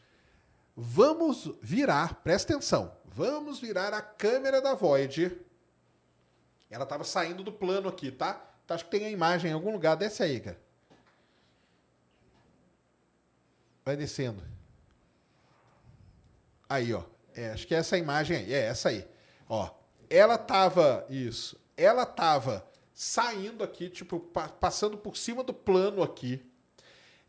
vamos 0.78 1.50
virar, 1.60 2.22
presta 2.22 2.54
atenção, 2.54 2.96
vamos 3.06 3.60
virar 3.60 3.92
a 3.92 4.04
câmera 4.04 4.62
da 4.62 4.76
Voyager. 4.76 5.42
Ela 6.70 6.84
estava 6.84 7.04
saindo 7.04 7.44
do 7.44 7.52
plano 7.52 7.90
aqui, 7.90 8.12
tá? 8.12 8.36
tá? 8.68 8.76
Acho 8.76 8.86
que 8.86 8.92
tem 8.92 9.08
a 9.08 9.10
imagem 9.10 9.50
em 9.50 9.56
algum 9.56 9.72
lugar. 9.72 9.96
Desce 9.96 10.22
aí, 10.22 10.40
cara. 10.40 10.60
Vai 13.84 13.98
descendo. 13.98 14.44
Aí, 16.70 16.94
ó. 16.94 17.02
É, 17.34 17.50
acho 17.50 17.66
que 17.66 17.74
é 17.74 17.80
essa 17.80 17.98
imagem 17.98 18.38
aí. 18.38 18.54
É 18.54 18.66
essa 18.66 18.90
aí. 18.90 19.08
Ó. 19.48 19.72
Ela 20.08 20.38
tava. 20.38 21.04
Isso. 21.10 21.60
Ela 21.76 22.06
tava 22.06 22.69
saindo 23.00 23.64
aqui, 23.64 23.90
tipo, 23.90 24.20
pa 24.20 24.50
passando 24.50 24.98
por 24.98 25.16
cima 25.16 25.42
do 25.42 25.54
plano 25.54 26.04
aqui. 26.04 26.46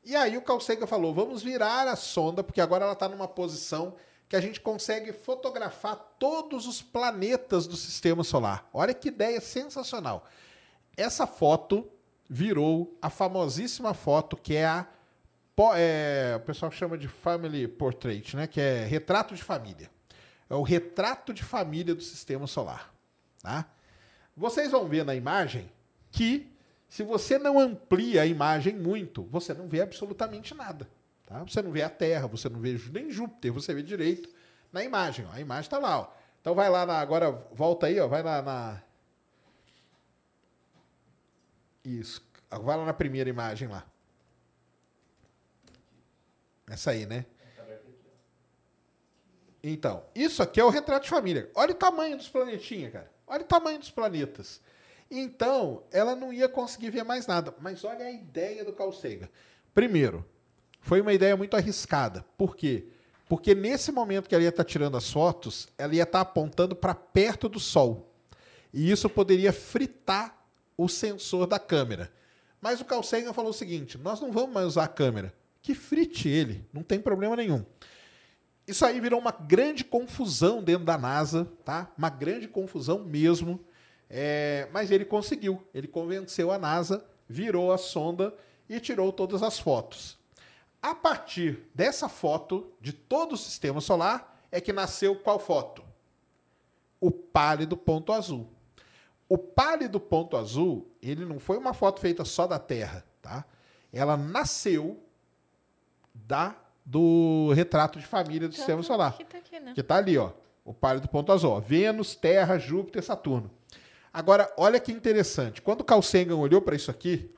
E 0.04 0.16
aí 0.16 0.36
o 0.36 0.42
Carl 0.42 0.58
Sagan 0.58 0.84
falou: 0.84 1.14
vamos 1.14 1.44
virar 1.44 1.86
a 1.86 1.94
sonda, 1.94 2.42
porque 2.42 2.60
agora 2.60 2.82
ela 2.82 2.92
está 2.92 3.08
numa 3.08 3.28
posição 3.28 3.94
que 4.28 4.34
a 4.34 4.40
gente 4.40 4.60
consegue 4.60 5.12
fotografar 5.12 5.94
todos 6.18 6.66
os 6.66 6.82
planetas 6.82 7.68
do 7.68 7.76
sistema 7.76 8.24
solar. 8.24 8.68
Olha 8.74 8.92
que 8.92 9.06
ideia 9.06 9.40
sensacional. 9.40 10.26
Essa 10.96 11.24
foto 11.24 11.88
virou 12.28 12.98
a 13.00 13.08
famosíssima 13.08 13.94
foto 13.94 14.36
que 14.36 14.56
é 14.56 14.66
a 14.66 14.88
é, 15.76 16.32
o 16.36 16.40
pessoal 16.40 16.72
chama 16.72 16.96
de 16.98 17.06
family 17.06 17.68
portrait, 17.68 18.34
né? 18.34 18.48
Que 18.48 18.60
é 18.60 18.84
retrato 18.86 19.36
de 19.36 19.42
família. 19.42 19.88
É 20.48 20.54
o 20.54 20.62
retrato 20.62 21.32
de 21.32 21.44
família 21.44 21.94
do 21.94 22.02
sistema 22.02 22.46
solar. 22.48 22.92
Tá? 23.40 23.70
Vocês 24.40 24.70
vão 24.70 24.88
ver 24.88 25.04
na 25.04 25.14
imagem 25.14 25.70
que, 26.10 26.50
se 26.88 27.02
você 27.02 27.38
não 27.38 27.60
amplia 27.60 28.22
a 28.22 28.26
imagem 28.26 28.74
muito, 28.74 29.22
você 29.24 29.52
não 29.52 29.68
vê 29.68 29.82
absolutamente 29.82 30.54
nada. 30.54 30.88
Tá? 31.26 31.44
Você 31.44 31.60
não 31.60 31.70
vê 31.70 31.82
a 31.82 31.90
Terra, 31.90 32.26
você 32.26 32.48
não 32.48 32.58
vê 32.58 32.80
nem 32.90 33.10
Júpiter, 33.10 33.52
você 33.52 33.74
vê 33.74 33.82
direito 33.82 34.30
na 34.72 34.82
imagem. 34.82 35.26
Ó. 35.26 35.32
A 35.32 35.40
imagem 35.40 35.64
está 35.64 35.78
lá. 35.78 36.00
Ó. 36.00 36.12
Então 36.40 36.54
vai 36.54 36.70
lá 36.70 36.86
na. 36.86 37.00
Agora 37.00 37.30
volta 37.52 37.86
aí, 37.86 38.00
ó, 38.00 38.08
vai 38.08 38.22
lá 38.22 38.40
na. 38.40 38.82
Isso. 41.84 42.26
Vai 42.50 42.78
lá 42.78 42.86
na 42.86 42.94
primeira 42.94 43.28
imagem 43.28 43.68
lá. 43.68 43.86
Essa 46.66 46.92
aí, 46.92 47.04
né? 47.04 47.26
Então, 49.62 50.02
isso 50.14 50.42
aqui 50.42 50.58
é 50.58 50.64
o 50.64 50.70
retrato 50.70 51.02
de 51.02 51.10
família. 51.10 51.50
Olha 51.54 51.72
o 51.72 51.74
tamanho 51.74 52.16
dos 52.16 52.30
planetinhas, 52.30 52.90
cara. 52.90 53.19
Olha 53.30 53.42
o 53.42 53.46
tamanho 53.46 53.78
dos 53.78 53.90
planetas. 53.90 54.60
Então, 55.10 55.82
ela 55.90 56.14
não 56.14 56.32
ia 56.32 56.48
conseguir 56.48 56.90
ver 56.90 57.04
mais 57.04 57.26
nada. 57.26 57.54
Mas 57.60 57.84
olha 57.84 58.04
a 58.04 58.10
ideia 58.10 58.64
do 58.64 58.72
Carl 58.72 58.92
Sagan. 58.92 59.28
Primeiro, 59.72 60.24
foi 60.80 61.00
uma 61.00 61.12
ideia 61.12 61.36
muito 61.36 61.56
arriscada. 61.56 62.24
Por 62.36 62.56
quê? 62.56 62.88
Porque 63.28 63.54
nesse 63.54 63.90
momento 63.90 64.28
que 64.28 64.34
ela 64.34 64.44
ia 64.44 64.50
estar 64.50 64.64
tirando 64.64 64.96
as 64.96 65.10
fotos, 65.10 65.68
ela 65.78 65.94
ia 65.94 66.02
estar 66.02 66.20
apontando 66.20 66.76
para 66.76 66.94
perto 66.94 67.48
do 67.48 67.60
Sol. 67.60 68.12
E 68.74 68.90
isso 68.90 69.08
poderia 69.08 69.52
fritar 69.52 70.36
o 70.76 70.88
sensor 70.88 71.46
da 71.46 71.58
câmera. 71.58 72.12
Mas 72.60 72.80
o 72.80 72.84
Carl 72.84 73.02
Sagan 73.02 73.32
falou 73.32 73.50
o 73.50 73.54
seguinte: 73.54 73.96
nós 73.96 74.20
não 74.20 74.32
vamos 74.32 74.52
mais 74.52 74.66
usar 74.66 74.84
a 74.84 74.88
câmera 74.88 75.32
que 75.62 75.74
frite 75.74 76.28
ele, 76.28 76.64
não 76.72 76.82
tem 76.82 76.98
problema 77.00 77.36
nenhum. 77.36 77.64
Isso 78.70 78.86
aí 78.86 79.00
virou 79.00 79.18
uma 79.18 79.32
grande 79.32 79.82
confusão 79.82 80.62
dentro 80.62 80.84
da 80.84 80.96
NASA, 80.96 81.50
tá? 81.64 81.90
Uma 81.98 82.08
grande 82.08 82.46
confusão 82.46 83.00
mesmo. 83.00 83.58
É, 84.08 84.68
mas 84.72 84.92
ele 84.92 85.04
conseguiu, 85.04 85.60
ele 85.74 85.88
convenceu 85.88 86.52
a 86.52 86.58
NASA, 86.58 87.04
virou 87.28 87.72
a 87.72 87.78
sonda 87.78 88.32
e 88.68 88.78
tirou 88.78 89.12
todas 89.12 89.42
as 89.42 89.58
fotos. 89.58 90.16
A 90.80 90.94
partir 90.94 91.68
dessa 91.74 92.08
foto 92.08 92.72
de 92.80 92.92
todo 92.92 93.32
o 93.32 93.36
sistema 93.36 93.80
solar 93.80 94.40
é 94.52 94.60
que 94.60 94.72
nasceu 94.72 95.16
qual 95.16 95.40
foto? 95.40 95.82
O 97.00 97.10
pálido 97.10 97.76
ponto 97.76 98.12
azul. 98.12 98.48
O 99.28 99.36
pálido 99.36 99.98
ponto 99.98 100.36
azul, 100.36 100.88
ele 101.02 101.24
não 101.24 101.40
foi 101.40 101.58
uma 101.58 101.74
foto 101.74 102.00
feita 102.00 102.24
só 102.24 102.46
da 102.46 102.58
Terra, 102.60 103.04
tá? 103.20 103.44
Ela 103.92 104.16
nasceu 104.16 105.02
da 106.14 106.54
do 106.90 107.52
retrato 107.54 108.00
de 108.00 108.04
família 108.04 108.48
do 108.48 108.54
sistema 108.54 108.82
solar. 108.82 109.16
Que 109.16 109.24
tá, 109.24 109.38
aqui, 109.38 109.60
né? 109.60 109.72
que 109.76 109.82
tá 109.82 109.96
ali, 109.96 110.18
ó. 110.18 110.32
O 110.64 110.74
pálido 110.74 111.08
ponto 111.08 111.30
azul. 111.30 111.52
Ó. 111.52 111.60
Vênus, 111.60 112.16
Terra, 112.16 112.58
Júpiter, 112.58 113.00
Saturno. 113.00 113.48
Agora, 114.12 114.52
olha 114.56 114.80
que 114.80 114.90
interessante. 114.90 115.62
Quando 115.62 115.84
Carl 115.84 116.02
Sagan 116.02 116.34
olhou 116.34 116.60
para 116.60 116.74
isso 116.74 116.90
aqui, 116.90 117.30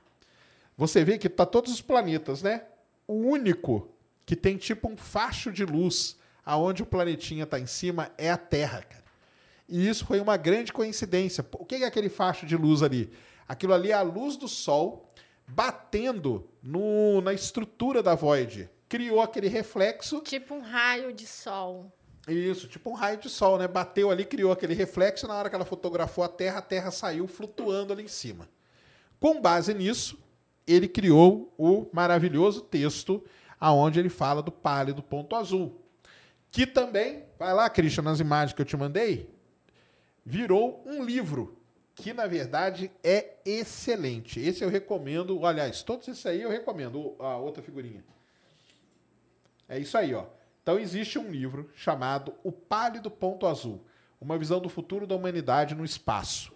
você 0.74 1.04
vê 1.04 1.18
que 1.18 1.28
tá 1.28 1.44
todos 1.44 1.70
os 1.70 1.82
planetas, 1.82 2.42
né? 2.42 2.62
O 3.06 3.12
único 3.12 3.90
que 4.24 4.34
tem 4.34 4.56
tipo 4.56 4.88
um 4.88 4.96
facho 4.96 5.52
de 5.52 5.66
luz 5.66 6.16
aonde 6.46 6.82
o 6.82 6.86
planetinha 6.86 7.44
está 7.44 7.60
em 7.60 7.66
cima 7.66 8.10
é 8.16 8.30
a 8.30 8.38
Terra, 8.38 8.80
cara. 8.80 9.04
E 9.68 9.86
isso 9.86 10.06
foi 10.06 10.18
uma 10.18 10.38
grande 10.38 10.72
coincidência. 10.72 11.44
O 11.52 11.66
que 11.66 11.74
é 11.74 11.86
aquele 11.86 12.08
facho 12.08 12.46
de 12.46 12.56
luz 12.56 12.82
ali? 12.82 13.12
Aquilo 13.46 13.74
ali 13.74 13.90
é 13.90 13.94
a 13.94 14.02
luz 14.02 14.34
do 14.38 14.48
Sol 14.48 15.12
batendo 15.46 16.48
no, 16.62 17.20
na 17.20 17.34
estrutura 17.34 18.02
da 18.02 18.14
Void. 18.14 18.70
Criou 18.92 19.22
aquele 19.22 19.48
reflexo. 19.48 20.20
Tipo 20.20 20.54
um 20.54 20.60
raio 20.60 21.14
de 21.14 21.26
sol. 21.26 21.90
Isso, 22.28 22.68
tipo 22.68 22.90
um 22.90 22.92
raio 22.92 23.16
de 23.16 23.30
sol, 23.30 23.56
né? 23.56 23.66
Bateu 23.66 24.10
ali, 24.10 24.22
criou 24.22 24.52
aquele 24.52 24.74
reflexo. 24.74 25.26
Na 25.26 25.34
hora 25.34 25.48
que 25.48 25.54
ela 25.54 25.64
fotografou 25.64 26.22
a 26.22 26.28
Terra, 26.28 26.58
a 26.58 26.62
Terra 26.62 26.90
saiu 26.90 27.26
flutuando 27.26 27.94
ali 27.94 28.02
em 28.02 28.08
cima. 28.08 28.46
Com 29.18 29.40
base 29.40 29.72
nisso, 29.72 30.22
ele 30.66 30.86
criou 30.86 31.54
o 31.56 31.88
maravilhoso 31.90 32.60
texto 32.60 33.24
aonde 33.58 33.98
ele 33.98 34.10
fala 34.10 34.42
do 34.42 34.52
pálido 34.52 35.02
ponto 35.02 35.36
azul. 35.36 35.80
Que 36.50 36.66
também, 36.66 37.24
vai 37.38 37.54
lá, 37.54 37.70
Christian, 37.70 38.02
nas 38.02 38.20
imagens 38.20 38.52
que 38.54 38.60
eu 38.60 38.66
te 38.66 38.76
mandei, 38.76 39.26
virou 40.22 40.84
um 40.84 41.02
livro 41.02 41.56
que 41.94 42.12
na 42.12 42.26
verdade 42.26 42.92
é 43.02 43.36
excelente. 43.42 44.38
Esse 44.38 44.62
eu 44.62 44.68
recomendo. 44.68 45.46
Aliás, 45.46 45.82
todos 45.82 46.06
esses 46.08 46.26
aí 46.26 46.42
eu 46.42 46.50
recomendo. 46.50 47.16
A 47.18 47.38
outra 47.38 47.62
figurinha. 47.62 48.04
É 49.72 49.78
isso 49.78 49.96
aí, 49.96 50.12
ó. 50.12 50.26
Então 50.62 50.78
existe 50.78 51.18
um 51.18 51.30
livro 51.30 51.70
chamado 51.74 52.34
O 52.44 52.52
Pálido 52.52 53.10
Ponto 53.10 53.46
Azul, 53.46 53.82
uma 54.20 54.36
visão 54.36 54.60
do 54.60 54.68
futuro 54.68 55.06
da 55.06 55.16
humanidade 55.16 55.74
no 55.74 55.82
espaço. 55.82 56.52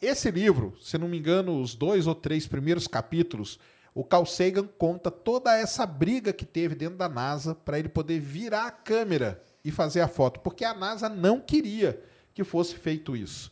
Esse 0.00 0.28
livro, 0.28 0.76
se 0.80 0.98
não 0.98 1.06
me 1.06 1.16
engano, 1.16 1.60
os 1.60 1.76
dois 1.76 2.08
ou 2.08 2.16
três 2.16 2.44
primeiros 2.44 2.88
capítulos, 2.88 3.60
o 3.94 4.02
Carl 4.02 4.26
Sagan 4.26 4.66
conta 4.76 5.08
toda 5.08 5.56
essa 5.56 5.86
briga 5.86 6.32
que 6.32 6.44
teve 6.44 6.74
dentro 6.74 6.96
da 6.96 7.08
NASA 7.08 7.54
para 7.54 7.78
ele 7.78 7.88
poder 7.88 8.18
virar 8.18 8.66
a 8.66 8.72
câmera 8.72 9.40
e 9.64 9.70
fazer 9.70 10.00
a 10.00 10.08
foto, 10.08 10.40
porque 10.40 10.64
a 10.64 10.74
NASA 10.74 11.08
não 11.08 11.38
queria 11.38 12.02
que 12.34 12.42
fosse 12.42 12.74
feito 12.74 13.14
isso 13.14 13.51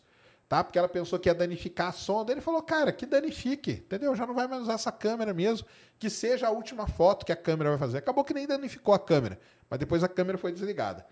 tá? 0.51 0.65
Porque 0.65 0.77
ela 0.81 0.89
pensou 0.89 1.17
que 1.17 1.29
ia 1.29 1.35
danificar 1.35 1.91
a 1.91 1.93
sonda. 1.93 2.33
Ele 2.33 2.41
falou, 2.41 2.61
cara, 2.61 2.91
que 2.91 3.07
danifique, 3.07 3.71
entendeu? 3.71 4.17
Já 4.17 4.27
não 4.27 4.35
vai 4.35 4.49
mais 4.49 4.63
usar 4.63 4.73
essa 4.73 4.91
câmera 4.91 5.33
mesmo, 5.33 5.65
que 5.97 6.11
seja 6.11 6.49
a 6.49 6.51
última 6.51 6.89
foto 6.89 7.25
que 7.25 7.31
a 7.31 7.37
câmera 7.37 7.71
vai 7.71 7.79
fazer. 7.79 7.99
Acabou 7.99 8.25
que 8.25 8.35
nem 8.35 8.49
danificou 8.49 8.93
a 8.93 8.99
câmera, 8.99 9.39
mas 9.71 9.79
depois 9.79 10.03
a 10.03 10.09
câmera 10.09 10.37
foi 10.37 10.51
desligada. 10.51 11.07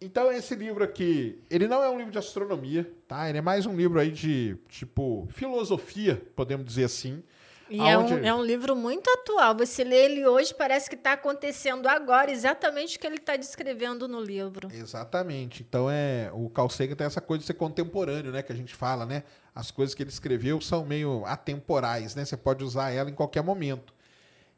Então 0.00 0.32
esse 0.32 0.54
livro 0.54 0.82
aqui, 0.82 1.42
ele 1.50 1.68
não 1.68 1.82
é 1.82 1.90
um 1.90 1.98
livro 1.98 2.10
de 2.10 2.16
astronomia, 2.16 2.90
tá? 3.06 3.28
Ele 3.28 3.36
é 3.36 3.42
mais 3.42 3.66
um 3.66 3.76
livro 3.76 4.00
aí 4.00 4.10
de 4.10 4.56
tipo 4.70 5.28
filosofia, 5.30 6.26
podemos 6.34 6.64
dizer 6.64 6.84
assim. 6.84 7.22
E 7.68 7.80
é 7.80 7.96
um, 7.96 8.24
é 8.24 8.34
um 8.34 8.42
livro 8.44 8.76
muito 8.76 9.08
atual. 9.10 9.56
Você 9.56 9.82
lê 9.82 10.04
ele 10.04 10.26
hoje, 10.26 10.54
parece 10.54 10.88
que 10.88 10.96
está 10.96 11.12
acontecendo 11.12 11.86
agora, 11.86 12.30
exatamente 12.30 12.96
o 12.96 13.00
que 13.00 13.06
ele 13.06 13.16
está 13.16 13.36
descrevendo 13.36 14.06
no 14.06 14.20
livro. 14.20 14.68
Exatamente. 14.72 15.62
Então 15.66 15.90
é 15.90 16.30
o 16.32 16.50
Carl 16.50 16.68
Sagan 16.68 16.94
tem 16.94 17.06
essa 17.06 17.20
coisa 17.20 17.40
de 17.40 17.46
ser 17.46 17.54
contemporâneo, 17.54 18.30
né, 18.30 18.42
que 18.42 18.52
a 18.52 18.56
gente 18.56 18.74
fala, 18.74 19.06
né? 19.06 19.24
As 19.54 19.70
coisas 19.70 19.94
que 19.94 20.02
ele 20.02 20.10
escreveu 20.10 20.60
são 20.60 20.84
meio 20.84 21.24
atemporais, 21.24 22.14
né? 22.14 22.24
Você 22.24 22.36
pode 22.36 22.62
usar 22.62 22.90
ela 22.90 23.08
em 23.08 23.14
qualquer 23.14 23.42
momento. 23.42 23.94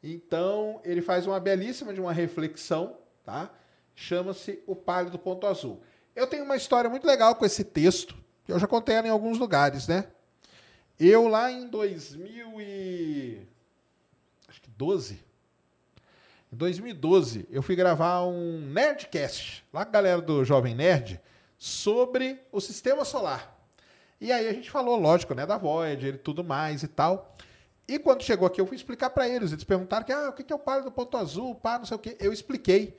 Então, 0.03 0.81
ele 0.83 1.01
faz 1.01 1.25
uma 1.25 1.39
belíssima 1.39 1.93
de 1.93 2.01
uma 2.01 2.13
reflexão, 2.13 2.97
tá? 3.23 3.49
Chama-se 3.95 4.61
O 4.67 4.75
Pálido 4.75 5.17
Ponto 5.17 5.47
Azul. 5.47 5.81
Eu 6.15 6.27
tenho 6.27 6.43
uma 6.43 6.55
história 6.55 6.89
muito 6.89 7.05
legal 7.05 7.35
com 7.35 7.45
esse 7.45 7.63
texto, 7.63 8.15
que 8.45 8.51
eu 8.51 8.59
já 8.59 8.67
contei 8.67 8.95
ela 8.95 9.07
em 9.07 9.11
alguns 9.11 9.37
lugares, 9.37 9.87
né? 9.87 10.05
Eu 10.99 11.27
lá 11.27 11.51
em 11.51 11.67
2000 11.67 12.59
e 12.61 13.41
acho 14.47 14.61
que 14.61 14.69
12, 14.71 15.27
em 16.51 16.55
2012, 16.55 17.45
eu 17.51 17.61
fui 17.61 17.75
gravar 17.75 18.25
um 18.25 18.61
Nerdcast, 18.71 19.65
lá 19.73 19.83
com 19.83 19.89
a 19.89 19.93
galera 19.93 20.21
do 20.21 20.45
Jovem 20.45 20.73
Nerd, 20.73 21.19
sobre 21.57 22.39
o 22.51 22.61
sistema 22.61 23.03
solar. 23.03 23.53
E 24.19 24.31
aí 24.31 24.47
a 24.47 24.53
gente 24.53 24.71
falou, 24.71 24.97
lógico, 24.97 25.35
né, 25.35 25.45
da 25.45 25.57
Voyager 25.57 26.15
e 26.15 26.17
tudo 26.17 26.43
mais 26.43 26.83
e 26.83 26.87
tal. 26.87 27.35
E 27.85 27.99
quando 27.99 28.23
chegou 28.23 28.47
aqui, 28.47 28.61
eu 28.61 28.65
fui 28.65 28.77
explicar 28.77 29.09
para 29.09 29.27
eles. 29.27 29.51
Eles 29.51 29.65
perguntaram 29.65 30.05
que, 30.05 30.11
ah, 30.11 30.29
o 30.29 30.33
que 30.33 30.51
é 30.51 30.55
o 30.55 30.59
pálido 30.59 30.89
ponto 30.89 31.17
azul, 31.17 31.53
pá, 31.53 31.77
não 31.77 31.85
sei 31.85 31.95
o 31.95 31.99
quê. 31.99 32.17
Eu 32.19 32.31
expliquei. 32.31 32.97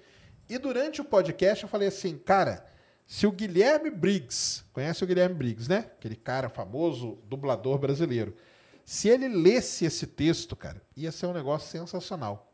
E 0.48 0.58
durante 0.58 1.00
o 1.00 1.04
podcast 1.04 1.64
eu 1.64 1.70
falei 1.70 1.88
assim, 1.88 2.18
cara, 2.18 2.66
se 3.10 3.26
o 3.26 3.32
Guilherme 3.32 3.90
Briggs, 3.90 4.62
conhece 4.70 5.02
o 5.02 5.06
Guilherme 5.06 5.34
Briggs, 5.34 5.66
né? 5.66 5.86
Aquele 5.96 6.14
cara 6.14 6.50
famoso, 6.50 7.16
dublador 7.24 7.78
brasileiro. 7.78 8.36
Se 8.84 9.08
ele 9.08 9.28
lesse 9.28 9.86
esse 9.86 10.06
texto, 10.06 10.54
cara, 10.54 10.82
ia 10.94 11.10
ser 11.10 11.24
um 11.24 11.32
negócio 11.32 11.70
sensacional. 11.70 12.52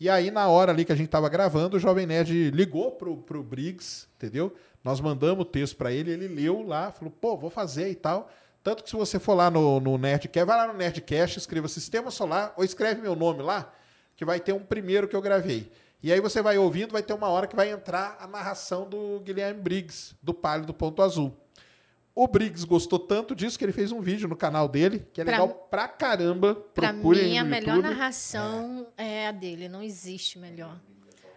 E 0.00 0.08
aí, 0.08 0.30
na 0.30 0.48
hora 0.48 0.72
ali 0.72 0.86
que 0.86 0.92
a 0.92 0.96
gente 0.96 1.10
tava 1.10 1.28
gravando, 1.28 1.76
o 1.76 1.78
Jovem 1.78 2.06
Nerd 2.06 2.50
ligou 2.50 2.92
pro, 2.92 3.18
pro 3.18 3.42
Briggs, 3.42 4.06
entendeu? 4.16 4.56
Nós 4.82 5.02
mandamos 5.02 5.42
o 5.42 5.48
texto 5.48 5.76
para 5.76 5.92
ele, 5.92 6.10
ele 6.10 6.28
leu 6.28 6.62
lá, 6.62 6.90
falou, 6.90 7.12
pô, 7.20 7.36
vou 7.36 7.50
fazer 7.50 7.90
e 7.90 7.94
tal. 7.94 8.30
Tanto 8.62 8.82
que 8.82 8.88
se 8.88 8.96
você 8.96 9.18
for 9.18 9.34
lá 9.34 9.50
no, 9.50 9.80
no 9.80 9.98
Nerdcast, 9.98 10.46
vai 10.46 10.56
lá 10.56 10.72
no 10.72 10.78
Nerdcast, 10.78 11.38
escreva 11.38 11.68
Sistema 11.68 12.10
Solar, 12.10 12.54
ou 12.56 12.64
escreve 12.64 13.02
meu 13.02 13.14
nome 13.14 13.42
lá, 13.42 13.70
que 14.16 14.24
vai 14.24 14.40
ter 14.40 14.54
um 14.54 14.64
primeiro 14.64 15.06
que 15.06 15.14
eu 15.14 15.20
gravei. 15.20 15.70
E 16.02 16.10
aí 16.12 16.20
você 16.20 16.40
vai 16.40 16.56
ouvindo, 16.56 16.92
vai 16.92 17.02
ter 17.02 17.12
uma 17.12 17.28
hora 17.28 17.46
que 17.46 17.54
vai 17.54 17.70
entrar 17.70 18.16
a 18.20 18.26
narração 18.26 18.88
do 18.88 19.20
Guilherme 19.20 19.60
Briggs, 19.60 20.14
do 20.22 20.32
Pálido 20.32 20.72
Ponto 20.72 21.02
Azul. 21.02 21.36
O 22.14 22.26
Briggs 22.26 22.64
gostou 22.66 22.98
tanto 22.98 23.34
disso 23.34 23.58
que 23.58 23.64
ele 23.64 23.72
fez 23.72 23.92
um 23.92 24.00
vídeo 24.00 24.28
no 24.28 24.34
canal 24.36 24.66
dele, 24.66 25.06
que 25.12 25.20
é 25.20 25.24
Pra- 25.24 25.32
legal 25.34 25.48
pra 25.70 25.86
caramba. 25.88 26.54
Procurem 26.74 27.30
mim, 27.30 27.38
a 27.38 27.44
melhor 27.44 27.76
YouTube. 27.76 27.94
narração 27.94 28.86
é. 28.96 29.28
a 29.28 29.32
dele, 29.32 29.68
não 29.68 29.82
existe 29.82 30.38
melhor. 30.38 30.76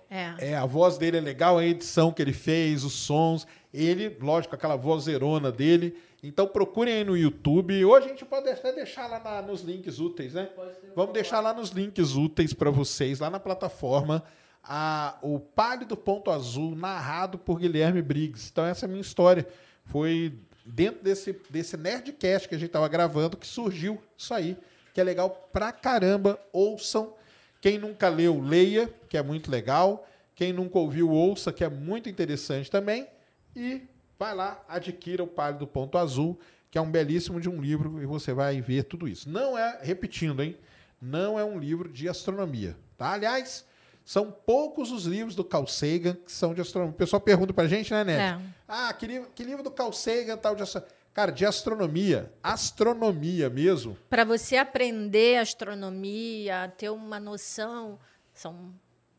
É. 0.10 0.52
É, 0.52 0.56
a 0.56 0.66
voz 0.66 0.98
dele 0.98 1.18
é 1.18 1.22
legal, 1.22 1.58
a 1.58 1.66
edição 1.66 2.12
que 2.12 2.22
ele 2.22 2.34
fez, 2.34 2.84
os 2.84 2.94
sons. 2.94 3.46
Ele, 3.74 4.16
lógico, 4.22 4.54
aquela 4.56 4.76
vozerona 4.76 5.52
dele. 5.52 5.98
Então 6.22 6.48
procurem 6.48 6.94
aí 6.96 7.04
no 7.04 7.18
YouTube. 7.18 7.84
Ou 7.84 7.96
a 7.96 8.02
gente 8.02 8.24
pode 8.24 8.48
até 8.50 8.72
deixar 8.72 9.08
lá 9.08 9.20
na- 9.20 9.42
nos 9.42 9.62
links 9.62 10.00
úteis, 10.00 10.34
né? 10.34 10.50
Vamos 10.96 11.14
deixar 11.14 11.40
lá 11.42 11.54
nos 11.54 11.70
links 11.72 12.16
úteis 12.16 12.54
para 12.54 12.70
vocês, 12.70 13.20
lá 13.20 13.30
na 13.30 13.40
plataforma, 13.40 14.24
a, 14.64 15.18
o 15.22 15.40
Pálido 15.40 15.98
Ponto 15.98 16.32
Azul, 16.32 16.76
narrado 16.76 17.38
por 17.38 17.60
Guilherme 17.60 18.02
Briggs. 18.02 18.50
Então 18.52 18.66
essa 18.66 18.86
é 18.86 18.88
a 18.88 18.90
minha 18.90 19.02
história. 19.02 19.48
Foi 19.86 20.34
dentro 20.66 21.04
desse, 21.04 21.34
desse 21.50 21.76
Nerdcast 21.76 22.48
que 22.48 22.56
a 22.56 22.58
gente 22.58 22.68
estava 22.68 22.88
gravando 22.88 23.36
que 23.36 23.46
surgiu 23.46 24.02
isso 24.18 24.34
aí. 24.34 24.58
Que 24.94 25.02
é 25.02 25.04
legal 25.04 25.50
pra 25.52 25.72
caramba. 25.72 26.40
Ouçam. 26.54 27.14
Quem 27.60 27.78
nunca 27.78 28.10
leu, 28.10 28.42
leia, 28.42 28.94
que 29.10 29.18
é 29.18 29.24
muito 29.24 29.52
legal. 29.52 30.08
Quem 30.36 30.52
nunca 30.52 30.78
ouviu, 30.78 31.10
ouça, 31.10 31.52
que 31.52 31.64
é 31.64 31.70
muito 31.70 32.10
interessante 32.10 32.70
também. 32.70 33.08
E 33.56 33.82
vai 34.18 34.34
lá, 34.34 34.64
adquira 34.68 35.24
o 35.24 35.28
Pálido 35.28 35.68
Ponto 35.68 35.98
Azul, 35.98 36.40
que 36.72 36.78
é 36.78 36.82
um 36.82 36.90
belíssimo 36.90 37.40
de 37.40 37.50
um 37.50 37.62
livro 37.62 38.02
e 38.02 38.06
você 38.06 38.34
vai 38.34 38.60
ver 38.62 38.84
tudo 38.84 39.08
isso. 39.08 39.30
Não 39.30 39.58
é, 39.58 39.80
repetindo, 39.82 40.42
hein? 40.42 40.58
Não 41.02 41.38
é 41.38 41.44
um 41.44 41.60
livro 41.60 41.90
de 41.90 42.08
astronomia, 42.08 42.76
tá? 42.98 43.12
Aliás, 43.12 43.66
são 44.06 44.32
poucos 44.32 44.92
os 44.92 45.06
livros 45.06 45.36
do 45.36 45.44
Carl 45.44 45.68
Sagan 45.68 46.16
que 46.26 46.32
são 46.32 46.54
de 46.54 46.62
astronomia. 46.62 46.94
O 46.94 46.98
pessoal 46.98 47.22
pergunta 47.22 47.54
pra 47.54 47.68
gente, 47.68 47.92
né, 47.94 48.04
Neto? 48.04 48.42
É. 48.42 48.54
Ah, 48.68 48.94
que 48.94 49.08
livro, 49.08 49.30
que 49.34 49.44
livro 49.44 49.64
do 49.64 49.72
Carl 49.72 49.94
Sagan 49.94 50.38
tal 50.38 50.56
de 50.56 50.64
astronomia? 50.64 51.04
Cara, 51.14 51.32
de 51.32 51.46
astronomia, 51.46 52.34
astronomia 52.42 53.48
mesmo, 53.48 53.96
Para 54.10 54.26
você 54.26 54.58
aprender 54.58 55.38
astronomia, 55.38 56.74
ter 56.76 56.90
uma 56.90 57.20
noção, 57.20 58.00
são 58.34 58.74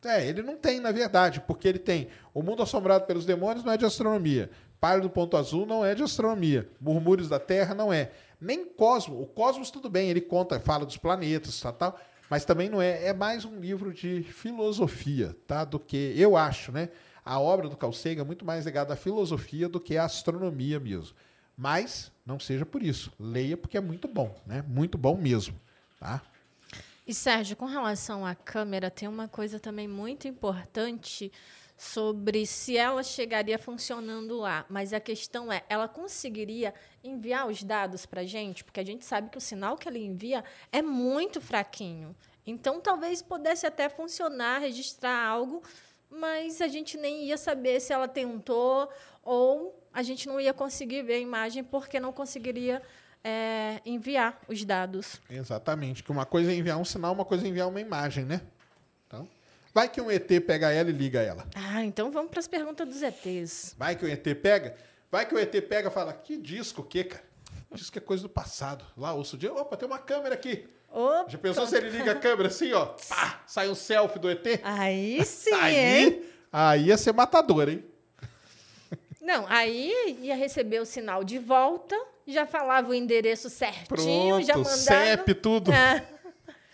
É, 0.04 0.26
ele 0.26 0.42
não 0.42 0.56
tem, 0.56 0.80
na 0.80 0.90
verdade, 0.90 1.40
porque 1.40 1.68
ele 1.68 1.78
tem 1.78 2.08
O 2.34 2.42
Mundo 2.42 2.64
Assombrado 2.64 3.06
pelos 3.06 3.24
Demônios 3.24 3.64
não 3.64 3.72
é 3.72 3.76
de 3.76 3.84
astronomia. 3.84 4.50
Pálido 4.80 5.08
Ponto 5.08 5.36
Azul 5.36 5.64
não 5.64 5.84
é 5.84 5.94
de 5.94 6.02
astronomia. 6.02 6.68
Murmúrios 6.80 7.28
da 7.28 7.38
Terra 7.38 7.74
não 7.74 7.92
é. 7.92 8.10
Nem 8.40 8.66
Cosmos. 8.66 9.22
O 9.22 9.26
Cosmos, 9.26 9.70
tudo 9.70 9.88
bem, 9.88 10.10
ele 10.10 10.20
conta, 10.20 10.58
fala 10.60 10.84
dos 10.84 10.96
planetas, 10.96 11.58
tal, 11.60 11.72
tal, 11.72 12.00
mas 12.34 12.44
também 12.44 12.68
não 12.68 12.82
é. 12.82 13.06
É 13.06 13.12
mais 13.12 13.44
um 13.44 13.60
livro 13.60 13.94
de 13.94 14.24
filosofia, 14.24 15.36
tá? 15.46 15.64
Do 15.64 15.78
que, 15.78 16.12
eu 16.16 16.36
acho, 16.36 16.72
né? 16.72 16.88
A 17.24 17.38
obra 17.38 17.68
do 17.68 17.76
Carl 17.76 17.94
é 18.04 18.24
muito 18.24 18.44
mais 18.44 18.66
ligada 18.66 18.92
à 18.92 18.96
filosofia 18.96 19.68
do 19.68 19.78
que 19.78 19.96
à 19.96 20.04
astronomia 20.04 20.80
mesmo. 20.80 21.14
Mas 21.56 22.10
não 22.26 22.40
seja 22.40 22.66
por 22.66 22.82
isso. 22.82 23.12
Leia 23.20 23.56
porque 23.56 23.76
é 23.76 23.80
muito 23.80 24.08
bom, 24.08 24.34
né? 24.44 24.64
Muito 24.66 24.98
bom 24.98 25.16
mesmo, 25.16 25.54
tá? 26.00 26.20
E 27.06 27.14
Sérgio, 27.14 27.54
com 27.54 27.66
relação 27.66 28.26
à 28.26 28.34
câmera, 28.34 28.90
tem 28.90 29.06
uma 29.08 29.28
coisa 29.28 29.60
também 29.60 29.86
muito 29.86 30.26
importante 30.26 31.30
sobre 31.76 32.46
se 32.46 32.76
ela 32.76 33.02
chegaria 33.02 33.58
funcionando 33.58 34.38
lá. 34.38 34.64
Mas 34.68 34.92
a 34.92 35.00
questão 35.00 35.52
é, 35.52 35.62
ela 35.68 35.88
conseguiria 35.88 36.74
enviar 37.02 37.48
os 37.48 37.62
dados 37.62 38.06
para 38.06 38.22
a 38.22 38.26
gente? 38.26 38.64
Porque 38.64 38.80
a 38.80 38.86
gente 38.86 39.04
sabe 39.04 39.30
que 39.30 39.38
o 39.38 39.40
sinal 39.40 39.76
que 39.76 39.88
ela 39.88 39.98
envia 39.98 40.44
é 40.70 40.80
muito 40.80 41.40
fraquinho. 41.40 42.14
Então, 42.46 42.80
talvez 42.80 43.22
pudesse 43.22 43.66
até 43.66 43.88
funcionar, 43.88 44.60
registrar 44.60 45.26
algo, 45.26 45.62
mas 46.10 46.60
a 46.60 46.68
gente 46.68 46.96
nem 46.96 47.24
ia 47.24 47.36
saber 47.36 47.80
se 47.80 47.92
ela 47.92 48.06
tentou 48.06 48.88
ou 49.22 49.82
a 49.92 50.02
gente 50.02 50.28
não 50.28 50.40
ia 50.40 50.52
conseguir 50.52 51.02
ver 51.02 51.14
a 51.14 51.18
imagem 51.18 51.64
porque 51.64 51.98
não 51.98 52.12
conseguiria 52.12 52.82
é, 53.22 53.80
enviar 53.86 54.38
os 54.46 54.62
dados. 54.64 55.20
Exatamente. 55.30 56.02
Que 56.04 56.12
uma 56.12 56.26
coisa 56.26 56.52
é 56.52 56.54
enviar 56.54 56.78
um 56.78 56.84
sinal, 56.84 57.14
uma 57.14 57.24
coisa 57.24 57.46
é 57.46 57.48
enviar 57.48 57.68
uma 57.68 57.80
imagem, 57.80 58.24
né? 58.24 58.42
Vai 59.74 59.88
que 59.88 60.00
um 60.00 60.08
ET 60.08 60.28
pega 60.46 60.70
ela 60.70 60.88
e 60.88 60.92
liga 60.92 61.20
ela. 61.20 61.44
Ah, 61.54 61.82
então 61.84 62.10
vamos 62.12 62.30
para 62.30 62.38
as 62.38 62.46
perguntas 62.46 62.86
dos 62.86 63.02
ETs. 63.02 63.74
Vai 63.76 63.96
que 63.96 64.04
o 64.04 64.08
ET 64.08 64.22
pega. 64.40 64.76
Vai 65.10 65.26
que 65.26 65.34
o 65.34 65.38
ET 65.38 65.50
pega 65.68 65.88
e 65.88 65.90
fala: 65.90 66.12
Que 66.12 66.36
disco 66.36 66.82
o 66.82 66.84
quê, 66.84 67.02
cara? 67.04 67.24
Disco 67.72 67.98
é 67.98 68.00
coisa 68.00 68.22
do 68.22 68.28
passado. 68.28 68.84
Lá, 68.96 69.12
ouço 69.12 69.34
o 69.34 69.38
dia. 69.38 69.52
Opa, 69.52 69.76
tem 69.76 69.88
uma 69.88 69.98
câmera 69.98 70.36
aqui. 70.36 70.68
Opa. 70.88 71.28
Já 71.28 71.38
pensou 71.38 71.66
se 71.66 71.76
ele 71.76 71.90
liga 71.90 72.12
a 72.12 72.14
câmera 72.14 72.46
assim, 72.46 72.72
ó? 72.72 72.86
Pá, 73.08 73.42
sai 73.48 73.68
um 73.68 73.74
selfie 73.74 74.20
do 74.20 74.30
ET? 74.30 74.46
Aí 74.62 75.24
sim, 75.24 75.50
hein? 75.58 75.60
aí, 75.60 76.32
aí 76.52 76.84
ia 76.86 76.96
ser 76.96 77.12
matador, 77.12 77.68
hein? 77.68 77.84
Não, 79.20 79.44
aí 79.48 80.18
ia 80.20 80.36
receber 80.36 80.78
o 80.80 80.86
sinal 80.86 81.24
de 81.24 81.38
volta, 81.38 81.96
já 82.28 82.46
falava 82.46 82.90
o 82.90 82.94
endereço 82.94 83.50
certinho, 83.50 84.36
Pronto, 84.36 84.46
já 84.46 84.56
mandava. 84.56 84.76
CEP, 84.76 85.34
tudo. 85.34 85.72
Ah, 85.72 86.02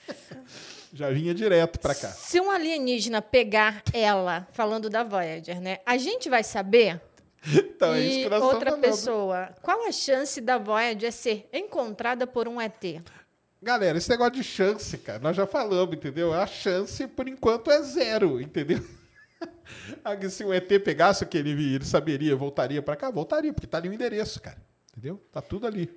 Já 0.92 1.10
vinha 1.10 1.32
direto 1.32 1.78
pra 1.78 1.94
cá. 1.94 2.08
se 2.08 2.40
um 2.40 2.50
alienígena 2.50 3.22
pegar 3.22 3.82
ela, 3.92 4.46
falando 4.52 4.90
da 4.90 5.04
Voyager, 5.04 5.60
né? 5.60 5.78
A 5.86 5.96
gente 5.96 6.28
vai 6.28 6.42
saber? 6.42 7.00
Então, 7.46 7.94
é 7.94 8.00
isso 8.00 8.18
que 8.24 8.28
nós 8.28 8.42
outra 8.42 8.76
pessoa, 8.76 9.54
qual 9.62 9.86
a 9.86 9.92
chance 9.92 10.40
da 10.40 10.58
Voyager 10.58 11.12
ser 11.12 11.48
encontrada 11.52 12.26
por 12.26 12.46
um 12.46 12.60
ET? 12.60 13.02
Galera, 13.62 13.98
esse 13.98 14.08
negócio 14.08 14.32
de 14.34 14.42
chance, 14.42 14.96
cara, 14.98 15.18
nós 15.18 15.36
já 15.36 15.46
falamos, 15.46 15.94
entendeu? 15.94 16.32
A 16.32 16.46
chance, 16.46 17.06
por 17.06 17.28
enquanto, 17.28 17.70
é 17.70 17.82
zero, 17.82 18.40
entendeu? 18.40 18.84
Aí, 20.04 20.30
Se 20.30 20.44
o 20.44 20.52
ET 20.52 20.68
pegasse 20.82 21.24
aquele, 21.24 21.50
ele 21.50 21.84
saberia, 21.84 22.34
voltaria 22.36 22.82
pra 22.82 22.96
cá? 22.96 23.10
Voltaria, 23.10 23.52
porque 23.52 23.66
tá 23.66 23.78
ali 23.78 23.88
o 23.88 23.92
endereço, 23.92 24.40
cara. 24.40 24.58
Entendeu? 24.90 25.22
Tá 25.30 25.40
tudo 25.40 25.66
ali. 25.66 25.90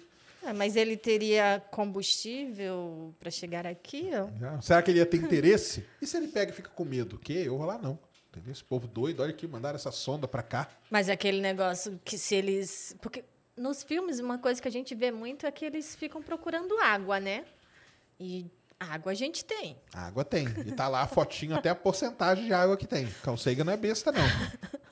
Ah, 0.45 0.53
mas 0.53 0.75
ele 0.75 0.97
teria 0.97 1.63
combustível 1.71 3.15
para 3.19 3.31
chegar 3.31 3.65
aqui? 3.65 4.09
Já. 4.39 4.61
Será 4.61 4.81
que 4.81 4.91
ele 4.91 4.99
ia 4.99 5.05
ter 5.05 5.17
interesse? 5.17 5.85
E 6.01 6.07
se 6.07 6.17
ele 6.17 6.27
pega 6.27 6.51
e 6.51 6.55
fica 6.55 6.69
com 6.69 6.83
medo? 6.83 7.15
O 7.15 7.19
quê? 7.19 7.43
Eu 7.45 7.57
vou 7.57 7.65
lá 7.65 7.77
não. 7.77 7.97
Entendeu? 8.29 8.51
Esse 8.51 8.63
povo 8.63 8.87
doido, 8.87 9.21
olha 9.21 9.29
aqui, 9.29 9.47
mandaram 9.47 9.75
essa 9.75 9.91
sonda 9.91 10.27
pra 10.27 10.43
cá. 10.43 10.67
Mas 10.89 11.07
aquele 11.07 11.39
negócio 11.39 11.99
que 12.03 12.17
se 12.17 12.35
eles. 12.35 12.95
Porque 13.01 13.23
nos 13.55 13.83
filmes, 13.83 14.19
uma 14.19 14.37
coisa 14.37 14.61
que 14.61 14.67
a 14.67 14.71
gente 14.71 14.93
vê 14.95 15.11
muito 15.11 15.45
é 15.45 15.51
que 15.51 15.63
eles 15.63 15.95
ficam 15.95 16.21
procurando 16.21 16.77
água, 16.79 17.19
né? 17.19 17.45
E 18.19 18.47
água 18.79 19.11
a 19.11 19.15
gente 19.15 19.45
tem. 19.45 19.77
Água 19.93 20.25
tem. 20.25 20.47
E 20.65 20.71
tá 20.71 20.87
lá 20.87 21.03
a 21.03 21.07
fotinho, 21.07 21.55
até 21.55 21.69
a 21.69 21.75
porcentagem 21.75 22.45
de 22.45 22.53
água 22.53 22.75
que 22.75 22.87
tem. 22.87 23.07
Sagan 23.37 23.63
não 23.63 23.73
é 23.73 23.77
besta, 23.77 24.11
não. 24.11 24.23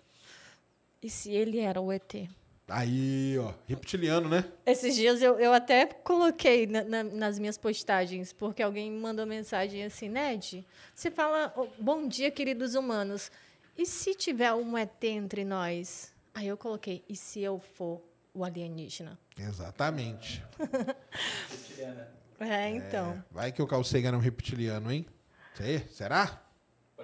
E 1.03 1.09
se 1.09 1.31
ele 1.31 1.57
era 1.57 1.81
o 1.81 1.91
ET? 1.91 2.29
Aí, 2.67 3.37
ó, 3.37 3.53
reptiliano, 3.67 4.29
né? 4.29 4.45
Esses 4.65 4.95
dias 4.95 5.21
eu, 5.21 5.37
eu 5.39 5.51
até 5.51 5.85
coloquei 5.85 6.65
na- 6.67 6.83
na- 6.83 7.03
nas 7.03 7.37
minhas 7.37 7.57
postagens, 7.57 8.31
porque 8.31 8.63
alguém 8.63 8.89
me 8.89 8.99
mandou 8.99 9.25
mensagem 9.25 9.83
assim, 9.83 10.07
Ned, 10.07 10.65
você 10.95 11.11
fala, 11.11 11.51
"Oh, 11.57 11.67
bom 11.81 12.07
dia, 12.07 12.31
queridos 12.31 12.73
humanos. 12.75 13.29
E 13.77 13.85
se 13.85 14.13
tiver 14.15 14.53
um 14.53 14.77
ET 14.77 15.03
entre 15.09 15.43
nós? 15.43 16.13
Aí 16.33 16.47
eu 16.47 16.55
coloquei, 16.55 17.03
e 17.09 17.15
se 17.15 17.41
eu 17.41 17.59
for 17.59 18.01
o 18.33 18.45
alienígena? 18.45 19.19
Exatamente. 19.37 20.43
Reptiliana. 21.49 22.07
É, 22.43 22.69
então. 22.71 23.23
É, 23.29 23.33
vai 23.35 23.51
que 23.51 23.61
o 23.61 23.67
Carl 23.67 23.83
Sagan 23.83 24.13
é 24.13 24.17
um 24.17 24.19
reptiliano, 24.19 24.91
hein? 24.91 25.05
Sei, 25.53 25.77
será? 25.91 26.41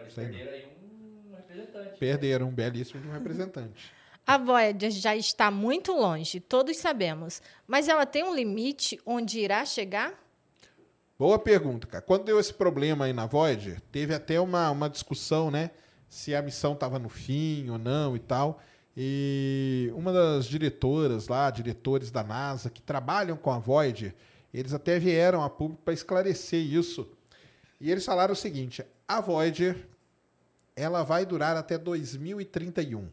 Eles 0.02 0.16
perderam 0.16 0.64
aí 0.68 0.84
um 0.84 1.36
representante. 1.36 1.96
Perderam 2.00 2.48
um 2.48 2.52
belíssimo 2.52 3.00
de 3.00 3.08
um 3.08 3.12
representante. 3.12 3.94
A 4.28 4.38
Voyager 4.38 4.92
já 4.92 5.16
está 5.16 5.50
muito 5.50 5.94
longe, 5.94 6.42
todos 6.42 6.76
sabemos. 6.76 7.42
Mas 7.66 7.88
ela 7.88 8.06
tem 8.06 8.26
um 8.26 8.36
limite 8.36 9.00
onde 9.06 9.40
irá 9.40 9.64
chegar? 9.64 10.14
Boa 11.18 11.40
pergunta, 11.40 11.88
cara. 11.88 12.04
Quando 12.04 12.26
deu 12.26 12.38
esse 12.38 12.54
problema 12.54 13.06
aí 13.06 13.14
na 13.14 13.26
Voyager, 13.26 13.80
teve 13.90 14.14
até 14.14 14.38
uma, 14.38 14.70
uma 14.70 14.90
discussão, 14.90 15.50
né? 15.50 15.72
Se 16.10 16.36
a 16.36 16.42
missão 16.42 16.74
estava 16.74 17.00
no 17.00 17.08
fim 17.08 17.70
ou 17.70 17.78
não 17.78 18.18
e 18.18 18.20
tal. 18.20 18.62
E 18.98 19.90
uma 19.96 20.12
das 20.12 20.46
diretoras 20.46 21.30
lá, 21.30 21.50
diretores 21.50 22.12
da 22.12 22.22
NASA, 22.22 22.70
que 22.70 22.82
trabalham 22.82 23.38
com 23.38 23.50
a 23.50 23.58
Voyager, 23.58 24.14
eles 24.54 24.74
até 24.74 25.00
vieram 25.00 25.42
a 25.42 25.50
público 25.50 25.84
para 25.84 25.94
esclarecer 25.94 26.60
isso. 26.60 27.10
E 27.80 27.90
eles 27.90 28.06
falaram 28.06 28.34
o 28.34 28.36
seguinte: 28.36 28.84
a 29.08 29.22
Voyager 29.22 29.88
ela 30.76 31.02
vai 31.04 31.26
durar 31.26 31.56
até 31.56 31.78
2031, 31.78 33.08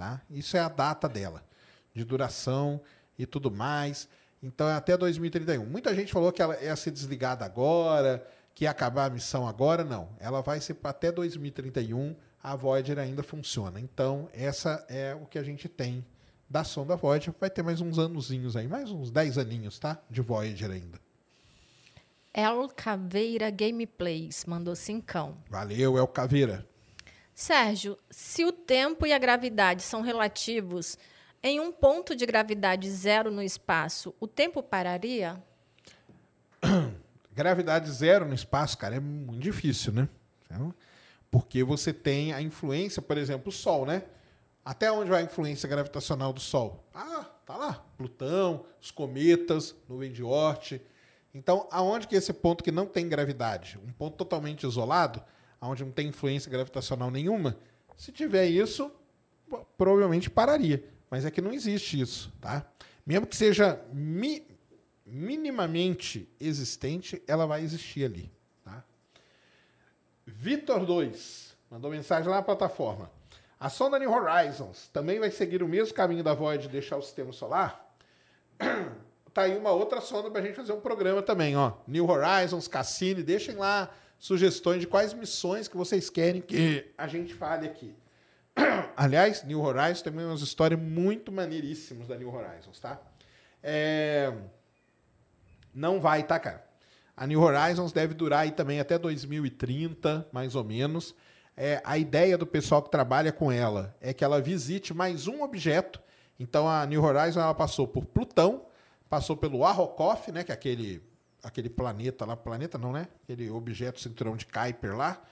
tá? 0.00 0.22
Isso 0.30 0.56
é 0.56 0.60
a 0.60 0.68
data 0.70 1.06
dela, 1.06 1.44
de 1.92 2.02
duração 2.04 2.80
e 3.18 3.26
tudo 3.26 3.50
mais. 3.50 4.08
Então 4.42 4.66
é 4.66 4.72
até 4.72 4.96
2031. 4.96 5.66
Muita 5.66 5.94
gente 5.94 6.10
falou 6.10 6.32
que 6.32 6.40
ela 6.40 6.58
ia 6.58 6.74
ser 6.74 6.90
desligada 6.90 7.44
agora, 7.44 8.26
que 8.54 8.64
ia 8.64 8.70
acabar 8.70 9.04
a 9.04 9.10
missão 9.10 9.46
agora. 9.46 9.84
Não, 9.84 10.08
ela 10.18 10.40
vai 10.40 10.58
ser 10.58 10.74
até 10.84 11.12
2031. 11.12 12.16
A 12.42 12.56
Voyager 12.56 12.98
ainda 12.98 13.22
funciona. 13.22 13.78
Então 13.78 14.26
essa 14.32 14.82
é 14.88 15.14
o 15.14 15.26
que 15.26 15.38
a 15.38 15.42
gente 15.42 15.68
tem 15.68 16.02
da 16.48 16.64
sonda 16.64 16.96
Voyager. 16.96 17.34
Vai 17.38 17.50
ter 17.50 17.62
mais 17.62 17.82
uns 17.82 17.98
anozinhos 17.98 18.56
aí, 18.56 18.66
mais 18.66 18.90
uns 18.90 19.10
10 19.10 19.36
aninhos, 19.36 19.78
tá? 19.78 20.00
De 20.08 20.22
Voyager 20.22 20.70
ainda. 20.70 20.98
El 22.32 22.70
Caveira 22.74 23.50
Gameplays 23.50 24.46
mandou 24.46 24.74
cincão. 24.74 25.36
Valeu, 25.50 25.96
o 25.96 26.08
Caveira. 26.08 26.69
Sérgio, 27.40 27.96
se 28.10 28.44
o 28.44 28.52
tempo 28.52 29.06
e 29.06 29.14
a 29.14 29.18
gravidade 29.18 29.82
são 29.82 30.02
relativos, 30.02 30.98
em 31.42 31.58
um 31.58 31.72
ponto 31.72 32.14
de 32.14 32.26
gravidade 32.26 32.90
zero 32.90 33.30
no 33.30 33.42
espaço, 33.42 34.14
o 34.20 34.26
tempo 34.26 34.62
pararia? 34.62 35.42
Gravidade 37.32 37.90
zero 37.90 38.26
no 38.26 38.34
espaço, 38.34 38.76
cara, 38.76 38.96
é 38.96 39.00
muito 39.00 39.40
difícil, 39.40 39.90
né? 39.90 40.06
Então, 40.44 40.74
Porque 41.30 41.64
você 41.64 41.94
tem 41.94 42.34
a 42.34 42.42
influência, 42.42 43.00
por 43.00 43.16
exemplo, 43.16 43.48
o 43.48 43.52
Sol, 43.52 43.86
né? 43.86 44.02
Até 44.62 44.92
onde 44.92 45.08
vai 45.08 45.22
a 45.22 45.24
influência 45.24 45.66
gravitacional 45.66 46.34
do 46.34 46.40
Sol? 46.40 46.84
Ah, 46.94 47.24
tá 47.46 47.56
lá. 47.56 47.82
Plutão, 47.96 48.66
os 48.78 48.90
cometas, 48.90 49.74
nuvem 49.88 50.12
de 50.12 50.22
Oort. 50.22 50.78
Então, 51.32 51.66
aonde 51.70 52.06
que 52.06 52.14
é 52.14 52.18
esse 52.18 52.34
ponto 52.34 52.62
que 52.62 52.70
não 52.70 52.84
tem 52.84 53.08
gravidade? 53.08 53.80
Um 53.82 53.92
ponto 53.92 54.18
totalmente 54.18 54.66
isolado, 54.66 55.24
aonde 55.60 55.84
não 55.84 55.92
tem 55.92 56.08
influência 56.08 56.50
gravitacional 56.50 57.10
nenhuma? 57.10 57.56
Se 57.96 58.10
tiver 58.10 58.46
isso, 58.46 58.90
provavelmente 59.76 60.30
pararia. 60.30 60.82
Mas 61.10 61.24
é 61.24 61.30
que 61.30 61.40
não 61.40 61.52
existe 61.52 62.00
isso, 62.00 62.32
tá? 62.40 62.64
Mesmo 63.04 63.26
que 63.26 63.36
seja 63.36 63.80
mi- 63.92 64.46
minimamente 65.04 66.28
existente, 66.38 67.20
ela 67.26 67.46
vai 67.46 67.62
existir 67.62 68.04
ali, 68.04 68.30
tá? 68.64 68.84
Vitor 70.26 70.86
2 70.86 71.56
mandou 71.70 71.90
mensagem 71.90 72.28
lá 72.28 72.36
na 72.36 72.42
plataforma. 72.42 73.10
A 73.58 73.68
sonda 73.68 73.98
New 73.98 74.10
Horizons 74.10 74.88
também 74.92 75.18
vai 75.20 75.30
seguir 75.30 75.62
o 75.62 75.68
mesmo 75.68 75.94
caminho 75.94 76.22
da 76.24 76.32
Voyager 76.32 76.66
de 76.66 76.72
deixar 76.72 76.96
o 76.96 77.02
sistema 77.02 77.32
solar? 77.32 77.94
tá 79.34 79.42
aí 79.42 79.56
uma 79.58 79.70
outra 79.70 80.00
sonda 80.00 80.30
pra 80.30 80.40
gente 80.40 80.54
fazer 80.54 80.72
um 80.72 80.80
programa 80.80 81.22
também, 81.22 81.56
ó. 81.56 81.74
New 81.86 82.08
Horizons, 82.08 82.66
Cassini, 82.68 83.22
deixem 83.22 83.56
lá 83.56 83.90
sugestões 84.20 84.82
de 84.82 84.86
quais 84.86 85.14
missões 85.14 85.66
que 85.66 85.76
vocês 85.76 86.10
querem 86.10 86.42
que 86.42 86.92
a 86.96 87.08
gente 87.08 87.32
fale 87.32 87.66
aqui. 87.66 87.96
Aliás, 88.94 89.42
New 89.44 89.62
Horizons 89.62 90.02
também 90.02 90.24
é 90.26 90.28
umas 90.28 90.42
histórias 90.42 90.78
muito 90.78 91.32
maneiríssimas 91.32 92.06
da 92.06 92.16
New 92.16 92.32
Horizons, 92.32 92.78
tá? 92.78 93.00
É... 93.62 94.30
Não 95.74 96.00
vai, 96.00 96.22
tá, 96.22 96.38
cara? 96.38 96.68
A 97.16 97.26
New 97.26 97.40
Horizons 97.40 97.92
deve 97.92 98.12
durar 98.12 98.40
aí 98.40 98.50
também 98.50 98.78
até 98.78 98.98
2030, 98.98 100.28
mais 100.30 100.54
ou 100.54 100.64
menos. 100.64 101.14
É, 101.56 101.80
a 101.84 101.96
ideia 101.96 102.36
do 102.36 102.46
pessoal 102.46 102.82
que 102.82 102.90
trabalha 102.90 103.32
com 103.32 103.50
ela 103.50 103.96
é 104.00 104.12
que 104.12 104.22
ela 104.22 104.40
visite 104.40 104.92
mais 104.92 105.26
um 105.28 105.42
objeto. 105.42 106.00
Então 106.38 106.68
a 106.68 106.84
New 106.84 107.02
Horizons 107.02 107.42
ela 107.42 107.54
passou 107.54 107.88
por 107.88 108.04
Plutão, 108.04 108.66
passou 109.08 109.36
pelo 109.36 109.64
Arrokoth, 109.64 110.28
né, 110.28 110.44
que 110.44 110.50
é 110.50 110.54
aquele 110.54 111.09
aquele 111.42 111.68
planeta 111.70 112.24
lá, 112.24 112.36
planeta 112.36 112.76
não, 112.78 112.92
né? 112.92 113.08
Aquele 113.22 113.50
objeto 113.50 114.00
cinturão 114.00 114.36
de 114.36 114.46
Kuiper 114.46 114.96
lá, 114.96 115.22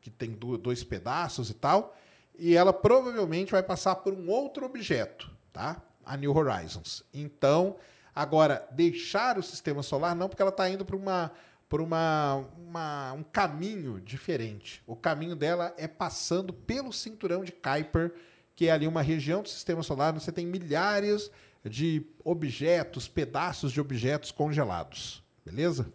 que 0.00 0.10
tem 0.10 0.30
dois 0.32 0.82
pedaços 0.84 1.50
e 1.50 1.54
tal. 1.54 1.96
E 2.38 2.56
ela 2.56 2.72
provavelmente 2.72 3.52
vai 3.52 3.62
passar 3.62 3.96
por 3.96 4.12
um 4.14 4.28
outro 4.28 4.64
objeto, 4.66 5.30
tá? 5.52 5.80
A 6.04 6.16
New 6.16 6.34
Horizons. 6.36 7.04
Então, 7.12 7.76
agora 8.14 8.66
deixar 8.72 9.38
o 9.38 9.42
sistema 9.42 9.82
solar 9.82 10.14
não, 10.16 10.28
porque 10.28 10.42
ela 10.42 10.50
está 10.50 10.68
indo 10.68 10.84
para 10.84 10.96
uma 10.96 11.30
por 11.68 11.80
uma, 11.80 12.44
uma- 12.58 13.12
um 13.14 13.22
caminho 13.22 13.98
diferente. 13.98 14.82
O 14.86 14.94
caminho 14.94 15.34
dela 15.34 15.72
é 15.78 15.88
passando 15.88 16.52
pelo 16.52 16.92
cinturão 16.92 17.42
de 17.42 17.50
Kuiper, 17.50 18.12
que 18.54 18.66
é 18.68 18.72
ali 18.72 18.86
uma 18.86 19.00
região 19.00 19.40
do 19.42 19.48
sistema 19.48 19.82
solar 19.82 20.12
onde 20.12 20.22
você 20.22 20.30
tem 20.30 20.44
milhares 20.46 21.30
de 21.64 22.04
objetos, 22.22 23.08
pedaços 23.08 23.72
de 23.72 23.80
objetos 23.80 24.30
congelados. 24.30 25.22
Beleza? 25.44 25.92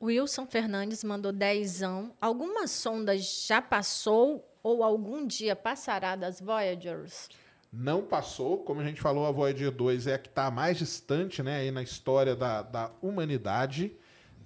Wilson 0.00 0.46
Fernandes 0.46 1.02
mandou 1.02 1.32
dezão. 1.32 2.14
Alguma 2.20 2.66
sonda 2.66 3.16
já 3.16 3.62
passou 3.62 4.48
ou 4.62 4.82
algum 4.82 5.26
dia 5.26 5.56
passará 5.56 6.16
das 6.16 6.40
Voyagers? 6.40 7.28
Não 7.72 8.02
passou, 8.02 8.58
como 8.58 8.80
a 8.80 8.84
gente 8.84 9.00
falou, 9.00 9.26
a 9.26 9.32
Voyager 9.32 9.70
2 9.70 10.06
é 10.06 10.14
a 10.14 10.18
que 10.18 10.28
está 10.28 10.50
mais 10.50 10.78
distante 10.78 11.42
né, 11.42 11.56
aí 11.56 11.70
na 11.72 11.82
história 11.82 12.36
da, 12.36 12.62
da 12.62 12.92
humanidade. 13.02 13.96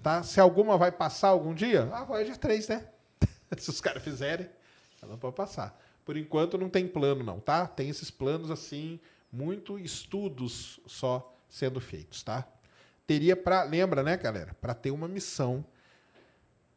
Tá? 0.03 0.23
Se 0.23 0.41
alguma 0.41 0.79
vai 0.79 0.91
passar 0.91 1.29
algum 1.29 1.53
dia, 1.53 1.83
a 1.93 2.05
Voyager 2.05 2.39
3, 2.39 2.69
né? 2.69 2.89
Se 3.59 3.69
os 3.69 3.81
caras 3.81 4.03
fizerem, 4.03 4.49
ela 5.03 5.19
pode 5.19 5.37
passar. 5.37 5.79
Por 6.05 6.17
enquanto 6.17 6.57
não 6.57 6.71
tem 6.71 6.89
plano, 6.89 7.23
não, 7.23 7.39
tá? 7.39 7.67
Tem 7.67 7.91
esses 7.91 8.11
planos 8.11 8.51
assim, 8.51 8.99
muito 9.31 9.79
estudos 9.79 10.81
só 10.87 11.37
sendo 11.49 11.81
feitos, 11.81 12.23
tá? 12.23 12.49
Teria 13.09 13.35
para, 13.35 13.63
lembra, 13.63 14.03
né, 14.03 14.19
galera? 14.19 14.55
Para 14.61 14.75
ter 14.75 14.91
uma 14.91 15.09
missão, 15.09 15.65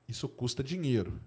isso 0.07 0.29
custa 0.29 0.63
dinheiro. 0.63 1.19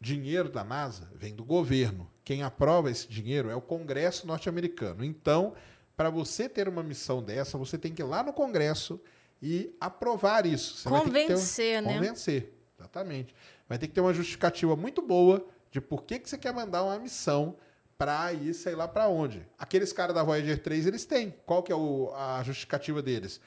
Dinheiro 0.00 0.48
da 0.48 0.64
NASA 0.64 1.08
vem 1.14 1.32
do 1.32 1.44
governo. 1.44 2.10
Quem 2.24 2.42
aprova 2.42 2.90
esse 2.90 3.06
dinheiro 3.06 3.48
é 3.50 3.54
o 3.54 3.60
Congresso 3.60 4.26
norte-americano. 4.26 5.04
Então, 5.04 5.54
para 5.96 6.10
você 6.10 6.48
ter 6.48 6.68
uma 6.68 6.82
missão 6.82 7.22
dessa, 7.22 7.56
você 7.56 7.78
tem 7.78 7.94
que 7.94 8.02
ir 8.02 8.04
lá 8.04 8.20
no 8.24 8.32
Congresso 8.32 9.00
e 9.40 9.72
aprovar 9.80 10.44
isso. 10.44 10.74
Você 10.76 10.88
ter 10.88 10.94
um- 10.96 11.04
Convencer, 11.04 11.80
né? 11.82 11.94
Convencer, 11.94 12.52
exatamente. 12.76 13.34
Vai 13.68 13.78
ter 13.78 13.86
que 13.86 13.94
ter 13.94 14.00
uma 14.00 14.12
justificativa 14.12 14.74
muito 14.74 15.00
boa 15.00 15.46
de 15.70 15.80
por 15.80 16.02
que, 16.02 16.18
que 16.18 16.28
você 16.28 16.36
quer 16.36 16.52
mandar 16.52 16.82
uma 16.82 16.98
missão 16.98 17.56
para 17.96 18.32
ir, 18.32 18.54
sei 18.54 18.74
lá 18.74 18.88
para 18.88 19.06
onde. 19.08 19.46
Aqueles 19.56 19.92
caras 19.92 20.16
da 20.16 20.24
Voyager 20.24 20.60
3, 20.60 20.84
eles 20.84 21.04
têm. 21.04 21.32
Qual 21.46 21.62
que 21.62 21.70
é 21.70 21.76
o- 21.76 22.12
a 22.16 22.42
justificativa 22.42 23.00
deles? 23.00 23.40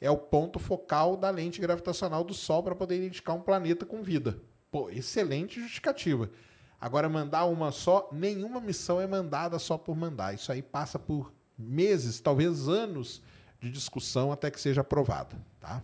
É 0.00 0.10
o 0.10 0.16
ponto 0.18 0.58
focal 0.58 1.16
da 1.16 1.30
lente 1.30 1.60
gravitacional 1.60 2.22
do 2.22 2.34
Sol 2.34 2.62
para 2.62 2.74
poder 2.74 2.96
identificar 2.98 3.32
um 3.32 3.40
planeta 3.40 3.86
com 3.86 4.02
vida. 4.02 4.38
Pô, 4.70 4.90
excelente 4.90 5.58
justificativa. 5.60 6.30
Agora, 6.78 7.08
mandar 7.08 7.46
uma 7.46 7.72
só, 7.72 8.08
nenhuma 8.12 8.60
missão 8.60 9.00
é 9.00 9.06
mandada 9.06 9.58
só 9.58 9.78
por 9.78 9.96
mandar. 9.96 10.34
Isso 10.34 10.52
aí 10.52 10.60
passa 10.60 10.98
por 10.98 11.32
meses, 11.58 12.20
talvez 12.20 12.68
anos 12.68 13.22
de 13.58 13.70
discussão 13.70 14.30
até 14.30 14.50
que 14.50 14.60
seja 14.60 14.82
aprovada, 14.82 15.34
tá? 15.58 15.82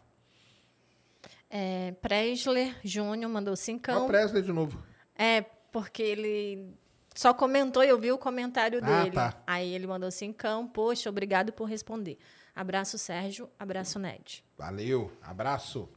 É, 1.48 1.92
Presler 2.00 2.76
Júnior 2.84 3.30
mandou 3.30 3.54
cincão. 3.56 4.04
o 4.04 4.06
Presley 4.08 4.42
de 4.42 4.52
novo. 4.52 4.82
É, 5.16 5.42
porque 5.70 6.02
ele 6.02 6.74
só 7.14 7.32
comentou 7.34 7.84
e 7.84 7.88
eu 7.88 7.98
vi 7.98 8.10
o 8.12 8.18
comentário 8.18 8.80
Ah, 8.82 9.02
dele. 9.02 9.14
tá. 9.14 9.42
Aí 9.46 9.72
ele 9.74 9.86
mandou 9.86 10.10
cincão. 10.10 10.66
Poxa, 10.66 11.10
obrigado 11.10 11.52
por 11.52 11.64
responder. 11.66 12.18
Abraço, 12.54 12.98
Sérgio. 12.98 13.48
Abraço, 13.58 13.98
Ned. 13.98 14.44
Valeu, 14.56 15.10
abraço. 15.22 15.88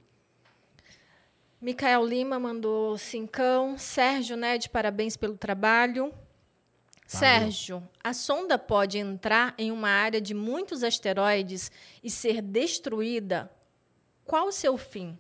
Micael 1.62 2.06
Lima 2.06 2.40
mandou 2.40 2.98
cincão. 2.98 3.78
Sérgio, 3.78 4.38
Ned, 4.38 4.70
parabéns 4.70 5.18
pelo 5.18 5.38
trabalho. 5.38 6.14
Sérgio, 7.08 7.88
a 8.04 8.14
sonda 8.14 8.58
pode 8.58 8.98
entrar 8.98 9.54
em 9.58 9.72
uma 9.72 9.90
área 9.90 10.20
de 10.20 10.34
muitos 10.34 10.84
asteroides 10.84 11.72
e 12.04 12.10
ser 12.10 12.42
destruída? 12.42 13.52
Qual 14.26 14.48
o 14.48 14.52
seu 14.52 14.76
fim? 14.76 15.18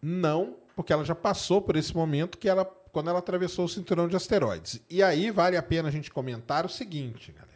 Não, 0.00 0.56
porque 0.74 0.92
ela 0.92 1.04
já 1.04 1.14
passou 1.14 1.60
por 1.60 1.76
esse 1.76 1.94
momento 1.94 2.38
que 2.38 2.48
ela 2.48 2.64
quando 2.64 3.08
ela 3.08 3.20
atravessou 3.20 3.64
o 3.64 3.68
cinturão 3.68 4.06
de 4.06 4.14
asteroides. 4.14 4.80
E 4.88 5.02
aí 5.02 5.30
vale 5.30 5.56
a 5.56 5.62
pena 5.62 5.88
a 5.88 5.90
gente 5.90 6.10
comentar 6.10 6.66
o 6.66 6.68
seguinte, 6.68 7.32
galera. 7.32 7.51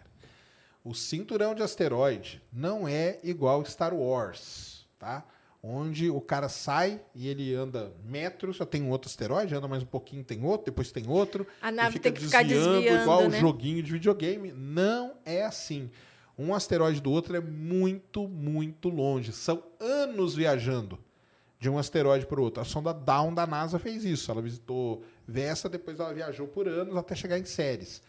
O 0.87 0.95
cinturão 0.95 1.53
de 1.53 1.65
asteroide 1.65 2.41
não 2.53 2.87
é 2.87 3.19
igual 3.25 3.65
Star 3.65 3.93
Wars, 3.93 4.87
tá? 4.97 5.27
Onde 5.61 6.09
o 6.09 6.21
cara 6.21 6.49
sai 6.49 7.01
e 7.13 7.27
ele 7.27 7.53
anda 7.57 7.93
metros, 8.05 8.59
já 8.59 8.65
tem 8.65 8.85
um 8.85 8.91
outro 8.91 9.11
asteroide, 9.11 9.53
anda 9.53 9.67
mais 9.67 9.83
um 9.83 9.87
pouquinho, 9.87 10.23
tem 10.23 10.45
outro, 10.45 10.67
depois 10.67 10.93
tem 10.93 11.09
outro. 11.09 11.45
A 11.61 11.73
nave 11.73 11.95
fica 11.95 12.05
tem 12.05 12.13
que 12.13 12.21
ficar 12.21 12.45
desviando 12.45 12.75
desviando, 12.75 13.03
igual 13.03 13.23
né? 13.23 13.27
um 13.37 13.41
joguinho 13.41 13.83
de 13.83 13.91
videogame. 13.91 14.53
Não 14.53 15.15
é 15.25 15.45
assim. 15.45 15.91
Um 16.39 16.55
asteroide 16.55 17.01
do 17.01 17.11
outro 17.11 17.35
é 17.35 17.41
muito, 17.41 18.29
muito 18.29 18.89
longe. 18.89 19.33
São 19.33 19.65
anos 19.81 20.37
viajando 20.37 21.01
de 21.59 21.69
um 21.69 21.79
asteroide 21.79 22.27
para 22.27 22.39
o 22.39 22.45
outro. 22.45 22.63
A 22.63 22.65
sonda 22.65 22.95
Dawn 22.95 23.35
da 23.35 23.45
NASA 23.45 23.81
fez 23.81 24.05
isso. 24.05 24.31
Ela 24.31 24.41
visitou 24.41 25.03
Vesta, 25.27 25.69
depois 25.69 25.99
ela 25.99 26.15
viajou 26.15 26.47
por 26.47 26.69
anos 26.69 26.97
até 26.97 27.17
chegar 27.17 27.41
em 27.41 27.45
Ceres. 27.45 28.01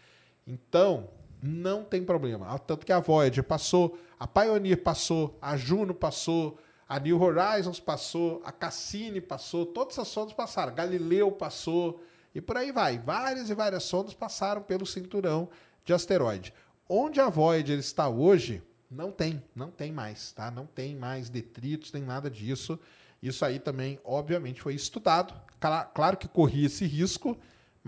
Então, 0.46 1.10
não 1.42 1.84
tem 1.84 2.02
problema. 2.04 2.46
Ah, 2.48 2.58
Tanto 2.58 2.84
que 2.86 2.92
a 2.92 3.00
Voyager 3.00 3.44
passou, 3.44 3.98
a 4.18 4.26
Pioneer 4.26 4.82
passou, 4.82 5.38
a 5.40 5.56
Juno 5.56 5.94
passou, 5.94 6.58
a 6.88 6.98
New 6.98 7.20
Horizons 7.20 7.78
passou, 7.80 8.40
a 8.44 8.50
Cassini 8.52 9.20
passou, 9.20 9.66
todas 9.66 9.98
as 9.98 10.08
sondas 10.08 10.32
passaram. 10.32 10.74
Galileu 10.74 11.30
passou 11.30 12.02
e 12.34 12.40
por 12.40 12.56
aí 12.56 12.72
vai. 12.72 12.98
Várias 12.98 13.50
e 13.50 13.54
várias 13.54 13.82
sondas 13.84 14.14
passaram 14.14 14.62
pelo 14.62 14.86
cinturão 14.86 15.48
de 15.84 15.92
asteroide. 15.92 16.52
Onde 16.88 17.20
a 17.20 17.28
Voyager 17.28 17.78
está 17.78 18.08
hoje, 18.08 18.62
não 18.90 19.12
tem, 19.12 19.42
não 19.54 19.70
tem 19.70 19.92
mais, 19.92 20.32
tá? 20.32 20.50
Não 20.50 20.64
tem 20.66 20.96
mais 20.96 21.28
detritos, 21.28 21.92
nem 21.92 22.02
nada 22.02 22.30
disso. 22.30 22.78
Isso 23.22 23.44
aí 23.44 23.58
também, 23.58 23.98
obviamente, 24.04 24.62
foi 24.62 24.74
estudado. 24.74 25.34
Cla- 25.60 25.84
Claro 25.84 26.16
que 26.16 26.26
corria 26.26 26.66
esse 26.66 26.86
risco, 26.86 27.36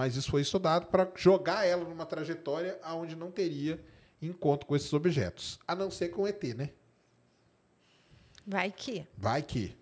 mas 0.00 0.16
isso 0.16 0.30
foi 0.30 0.40
estudado 0.40 0.86
para 0.86 1.12
jogar 1.14 1.66
ela 1.66 1.84
numa 1.84 2.06
trajetória 2.06 2.80
onde 2.86 3.14
não 3.14 3.30
teria 3.30 3.78
encontro 4.22 4.66
com 4.66 4.74
esses 4.74 4.90
objetos. 4.94 5.60
A 5.68 5.74
não 5.74 5.90
ser 5.90 6.08
com 6.08 6.26
ET, 6.26 6.42
né? 6.56 6.70
Vai 8.46 8.72
que. 8.72 9.06
Vai 9.14 9.42
que. 9.42 9.76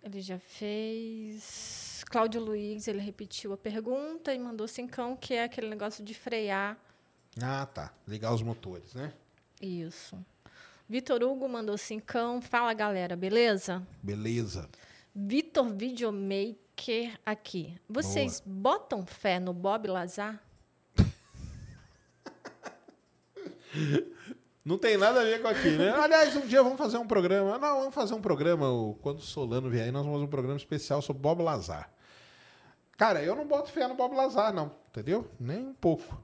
Ele 0.00 0.20
já 0.20 0.38
fez. 0.38 2.04
Cláudio 2.08 2.40
Luiz, 2.40 2.86
ele 2.86 3.00
repetiu 3.00 3.52
a 3.52 3.56
pergunta 3.56 4.32
e 4.32 4.38
mandou 4.38 4.68
cincão, 4.68 5.16
que 5.16 5.34
é 5.34 5.42
aquele 5.42 5.68
negócio 5.68 6.04
de 6.04 6.14
frear. 6.14 6.78
Ah, 7.42 7.66
tá. 7.66 7.92
Ligar 8.06 8.32
os 8.32 8.42
motores, 8.42 8.94
né? 8.94 9.12
Isso. 9.60 10.16
Vitor 10.88 11.20
Hugo 11.24 11.48
mandou 11.48 11.76
cincão. 11.76 12.40
Fala, 12.40 12.72
galera, 12.72 13.16
beleza? 13.16 13.84
Beleza. 14.00 14.68
Vitor 15.12 15.68
Videomaker 15.74 16.69
aqui. 17.26 17.76
Vocês 17.88 18.42
botam 18.44 19.04
fé 19.04 19.38
no 19.38 19.52
Bob 19.52 19.86
Lazar? 19.88 20.40
Não 24.64 24.76
tem 24.78 24.96
nada 24.96 25.20
a 25.20 25.24
ver 25.24 25.40
com 25.40 25.48
aqui, 25.48 25.70
né? 25.70 25.90
Aliás, 25.90 26.36
um 26.36 26.46
dia 26.46 26.62
vamos 26.62 26.78
fazer 26.78 26.98
um 26.98 27.06
programa. 27.06 27.58
Não, 27.58 27.78
vamos 27.80 27.94
fazer 27.94 28.14
um 28.14 28.20
programa. 28.20 28.70
o- 28.70 28.94
Quando 29.00 29.18
o 29.18 29.22
Solano 29.22 29.70
vier 29.70 29.84
aí, 29.84 29.90
nós 29.90 30.02
vamos 30.02 30.16
fazer 30.18 30.26
um 30.26 30.30
programa 30.30 30.56
especial 30.56 31.00
sobre 31.02 31.22
Bob 31.22 31.42
Lazar. 31.42 31.90
Cara, 32.96 33.22
eu 33.22 33.34
não 33.34 33.46
boto 33.46 33.70
fé 33.70 33.86
no 33.88 33.94
Bob 33.94 34.14
Lazar, 34.14 34.52
não. 34.52 34.70
Entendeu? 34.90 35.30
Nem 35.40 35.58
um 35.68 35.72
pouco. 35.74 36.20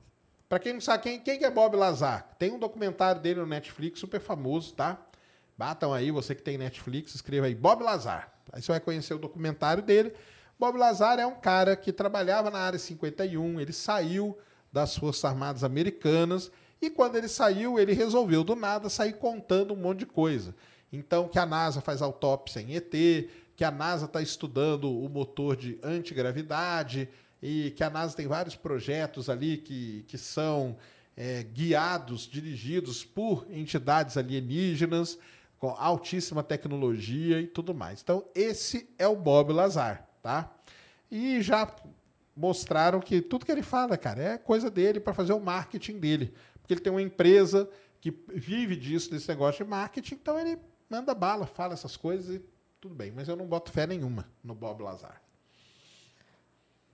Pra 0.49 0.59
quem 0.59 0.75
não 0.75 0.81
sabe, 0.81 1.03
quem, 1.03 1.21
quem 1.21 1.39
que 1.39 1.45
é 1.45 1.51
Bob 1.51 1.75
Lazar? 1.77 2.29
Tem 2.39 2.53
um 2.53 2.59
documentário 2.59 3.21
dele 3.21 3.41
no 3.41 3.47
Netflix, 3.47 3.99
super 3.99 4.21
famoso, 4.21 4.75
tá? 4.75 4.99
Batam 5.59 5.93
aí, 5.93 6.11
você 6.11 6.35
que 6.35 6.43
tem 6.43 6.59
Netflix, 6.59 7.15
escreva 7.15 7.47
aí 7.47 7.55
Bob 7.55 7.83
Lazar. 7.83 8.31
Aí 8.53 8.61
você 8.63 8.71
vai 8.71 8.81
conhecer 8.81 9.15
o 9.15 9.19
documentário 9.19 9.83
dele. 9.83 10.13
Bob 10.59 10.79
Lazar 10.79 11.19
é 11.19 11.27
um 11.27 11.35
cara 11.35 11.77
que 11.77 11.93
trabalhava 11.93 12.51
na 12.51 12.59
área 12.59 12.79
51, 12.79 13.61
ele 13.61 13.73
saiu 13.73 14.37
das 14.73 14.97
Forças 14.97 15.25
Armadas 15.25 15.63
Americanas 15.63 16.51
e 16.81 16.91
quando 16.91 17.17
ele 17.17 17.29
saiu, 17.29 17.79
ele 17.79 17.93
resolveu 17.93 18.45
do 18.45 18.55
nada 18.55 18.89
sair 18.89 19.15
contando 19.15 19.75
um 19.75 19.77
monte 19.77 20.01
de 20.01 20.07
coisa. 20.07 20.55
Então, 20.93 21.29
que 21.29 21.39
a 21.39 21.47
NASA 21.47 21.81
faz 21.81 22.01
autópsia 22.01 22.61
em 22.61 22.75
ET, 22.75 22.91
que 23.55 23.65
a 23.65 23.71
NASA 23.71 24.07
está 24.07 24.21
estudando 24.21 24.91
o 24.91 25.09
motor 25.09 25.57
de 25.57 25.79
antigravidade 25.83 27.09
e 27.43 27.73
que 27.73 27.83
a 27.83 27.91
NASA 27.91 28.17
tem 28.17 28.27
vários 28.27 28.55
projetos 28.55 29.29
ali 29.29 29.59
que, 29.59 30.05
que 30.09 30.19
são 30.19 30.77
é, 31.17 31.43
guiados, 31.43 32.27
dirigidos 32.27 33.05
por 33.05 33.47
entidades 33.51 34.17
alienígenas 34.17 35.19
com 35.59 35.71
altíssima 35.71 36.43
tecnologia 36.43 37.41
e 37.41 37.47
tudo 37.47 37.75
mais. 37.75 38.03
Então, 38.03 38.25
esse 38.35 38.89
é 38.99 39.09
o 39.09 39.17
Bob 39.17 39.53
Lazar, 39.53 40.06
tá? 40.27 40.51
E 41.09 41.41
já 41.41 41.73
mostraram 42.37 42.99
que 42.99 43.23
tudo 43.23 43.47
que 43.47 43.53
ele 43.53 43.63
fala, 43.63 43.97
cara, 43.97 44.21
é 44.21 44.39
coisa 44.39 44.69
dele 44.69 44.99
para 44.99 45.15
fazer 45.15 45.33
o 45.33 45.39
marketing 45.39 46.01
dele. 46.01 46.35
Porque 46.61 46.75
ele 46.75 46.81
tem 46.81 46.93
uma 46.93 47.01
empresa 47.01 47.71
que 48.01 48.11
vive 48.35 48.75
disso, 48.75 49.09
desse 49.09 49.29
negócio 49.29 49.65
de 49.65 49.71
marketing, 49.71 50.15
então 50.15 50.37
ele 50.37 50.59
manda 50.91 51.15
bala, 51.15 51.47
fala 51.47 51.75
essas 51.75 51.97
coisas 51.97 52.35
e 52.35 52.45
tudo 52.81 52.93
bem. 52.93 53.13
Mas 53.13 53.29
eu 53.29 53.37
não 53.37 53.47
boto 53.47 53.71
fé 53.71 53.87
nenhuma 53.87 54.29
no 54.43 54.53
Bob 54.53 54.83
Lazar. 54.83 55.23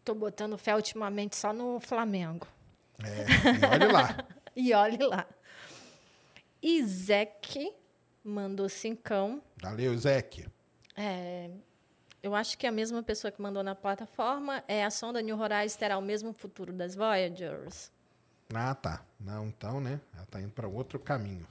Tô 0.04 0.14
botando 0.14 0.58
fé 0.58 0.76
ultimamente 0.76 1.34
só 1.34 1.54
no 1.54 1.80
Flamengo. 1.80 2.46
É, 3.02 3.24
e 3.58 3.66
olha 3.66 3.92
lá. 3.92 4.26
E 4.54 4.74
olhe 4.74 5.02
lá. 5.02 5.26
Isaac 6.62 7.72
mandou 8.22 8.68
cincão. 8.68 9.42
Valeu, 9.62 9.96
Zeke. 9.96 10.46
É, 10.94 11.48
eu 12.22 12.34
acho 12.34 12.56
que 12.56 12.66
a 12.66 12.72
mesma 12.72 13.02
pessoa 13.02 13.32
que 13.32 13.42
mandou 13.42 13.62
na 13.62 13.74
plataforma 13.74 14.62
é 14.68 14.84
a 14.84 14.90
sonda 14.90 15.20
New 15.20 15.38
Horizons 15.38 15.76
terá 15.76 15.98
o 15.98 16.02
mesmo 16.02 16.32
futuro 16.32 16.72
das 16.72 16.94
Voyagers. 16.94 17.90
Ah, 18.54 18.74
tá. 18.74 19.02
Não, 19.18 19.46
então, 19.46 19.80
né? 19.80 20.00
Ela 20.14 20.26
tá 20.26 20.40
indo 20.40 20.52
para 20.52 20.68
outro 20.68 20.98
caminho. 21.00 21.46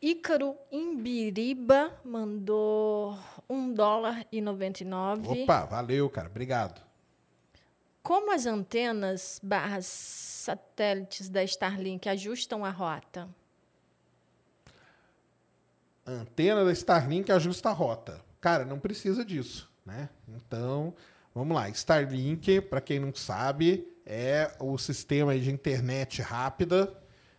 Ícaro 0.00 0.56
Imbiriba 0.70 1.92
mandou 2.04 3.18
um 3.48 3.72
dólar 3.72 4.24
e 4.30 4.40
99. 4.40 5.42
Opa, 5.42 5.64
valeu, 5.64 6.08
cara. 6.08 6.28
Obrigado. 6.28 6.80
Como 8.02 8.32
as 8.32 8.46
antenas 8.46 9.40
barras 9.42 9.84
satélites 9.86 11.28
da 11.28 11.42
Starlink 11.44 12.08
ajustam 12.08 12.64
a 12.64 12.70
rota? 12.70 13.28
Antena 16.06 16.64
da 16.64 16.72
Starlink 16.72 17.30
ajusta 17.30 17.68
a 17.68 17.72
rota. 17.72 18.29
Cara, 18.40 18.64
não 18.64 18.78
precisa 18.78 19.24
disso, 19.24 19.70
né? 19.84 20.08
Então, 20.28 20.94
vamos 21.34 21.54
lá. 21.54 21.68
Starlink, 21.68 22.60
para 22.62 22.80
quem 22.80 22.98
não 22.98 23.14
sabe, 23.14 23.86
é 24.06 24.50
o 24.58 24.78
sistema 24.78 25.38
de 25.38 25.50
internet 25.50 26.22
rápida, 26.22 26.92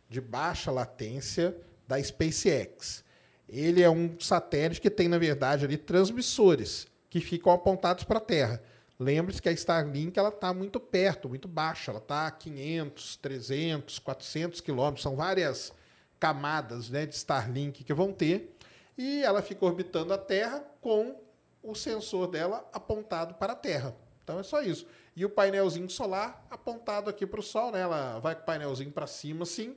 de 0.08 0.22
baixa 0.22 0.72
latência 0.72 1.58
da 1.88 2.02
SpaceX. 2.02 3.04
Ele 3.50 3.82
é 3.82 3.90
um 3.90 4.18
satélite 4.20 4.80
que 4.80 4.90
tem, 4.90 5.08
na 5.08 5.18
verdade, 5.18 5.66
ali 5.66 5.76
transmissores 5.76 6.88
que 7.10 7.20
ficam 7.20 7.52
apontados 7.52 8.04
para 8.04 8.20
a 8.20 8.22
Terra. 8.22 8.62
Lembre-se 8.98 9.42
que 9.42 9.50
a 9.50 9.52
Starlink 9.52 10.18
ela 10.18 10.30
está 10.30 10.54
muito 10.54 10.80
perto, 10.80 11.28
muito 11.28 11.48
baixa. 11.48 11.92
Ela 11.92 12.00
está 12.00 12.28
a 12.28 12.32
500, 12.32 13.18
300, 13.18 14.00
400 14.00 14.62
quilômetros. 14.62 15.02
São 15.02 15.16
várias 15.16 15.74
camadas 16.20 16.90
né, 16.90 17.06
de 17.08 17.16
Starlink 17.16 17.84
que 17.84 17.94
vão 17.94 18.14
ter. 18.14 18.56
E 18.98 19.24
ela 19.24 19.42
fica 19.42 19.66
orbitando 19.66 20.14
a 20.14 20.18
Terra 20.18 20.64
com 20.82 21.16
o 21.64 21.76
sensor 21.76 22.28
dela 22.28 22.68
apontado 22.74 23.36
para 23.36 23.54
a 23.54 23.56
Terra. 23.56 23.96
Então 24.24 24.40
é 24.40 24.44
só 24.44 24.62
isso. 24.62 24.86
E 25.16 25.26
o 25.26 25.30
painelzinho 25.30 25.90
solar 25.90 26.46
apontado 26.50 27.10
aqui 27.10 27.26
para 27.26 27.40
o 27.40 27.44
Sol. 27.44 27.72
Né? 27.72 27.82
Ela 27.82 28.20
vai 28.20 28.36
com 28.36 28.42
o 28.42 28.46
painelzinho 28.46 28.92
para 28.92 29.08
cima 29.08 29.44
assim 29.44 29.76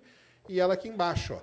e 0.49 0.61
ela 0.61 0.74
aqui 0.74 0.89
embaixo. 0.89 1.35
Ó. 1.35 1.41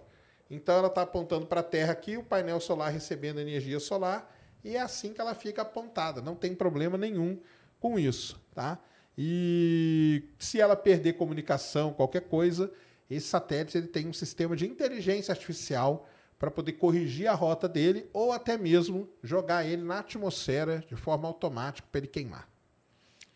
Então 0.49 0.77
ela 0.77 0.87
está 0.87 1.01
apontando 1.01 1.45
para 1.45 1.61
a 1.61 1.63
Terra 1.63 1.93
aqui, 1.93 2.17
o 2.17 2.23
painel 2.23 2.59
solar 2.59 2.91
recebendo 2.91 3.39
energia 3.39 3.79
solar. 3.79 4.35
E 4.63 4.75
é 4.75 4.81
assim 4.81 5.13
que 5.13 5.21
ela 5.21 5.33
fica 5.33 5.61
apontada. 5.61 6.21
Não 6.21 6.35
tem 6.35 6.53
problema 6.53 6.97
nenhum 6.97 7.39
com 7.79 7.97
isso, 7.97 8.39
tá? 8.53 8.77
E 9.17 10.29
se 10.37 10.59
ela 10.59 10.75
perder 10.75 11.13
comunicação, 11.13 11.93
qualquer 11.93 12.21
coisa, 12.21 12.71
esse 13.09 13.27
satélite 13.27 13.77
ele 13.77 13.87
tem 13.87 14.07
um 14.07 14.13
sistema 14.13 14.55
de 14.55 14.67
inteligência 14.67 15.31
artificial 15.31 16.07
para 16.41 16.49
poder 16.49 16.71
corrigir 16.71 17.27
a 17.27 17.35
rota 17.35 17.69
dele 17.69 18.09
ou 18.11 18.31
até 18.31 18.57
mesmo 18.57 19.07
jogar 19.21 19.63
ele 19.63 19.83
na 19.83 19.99
atmosfera 19.99 20.83
de 20.89 20.95
forma 20.95 21.27
automática 21.27 21.87
para 21.91 21.99
ele 21.99 22.07
queimar. 22.07 22.49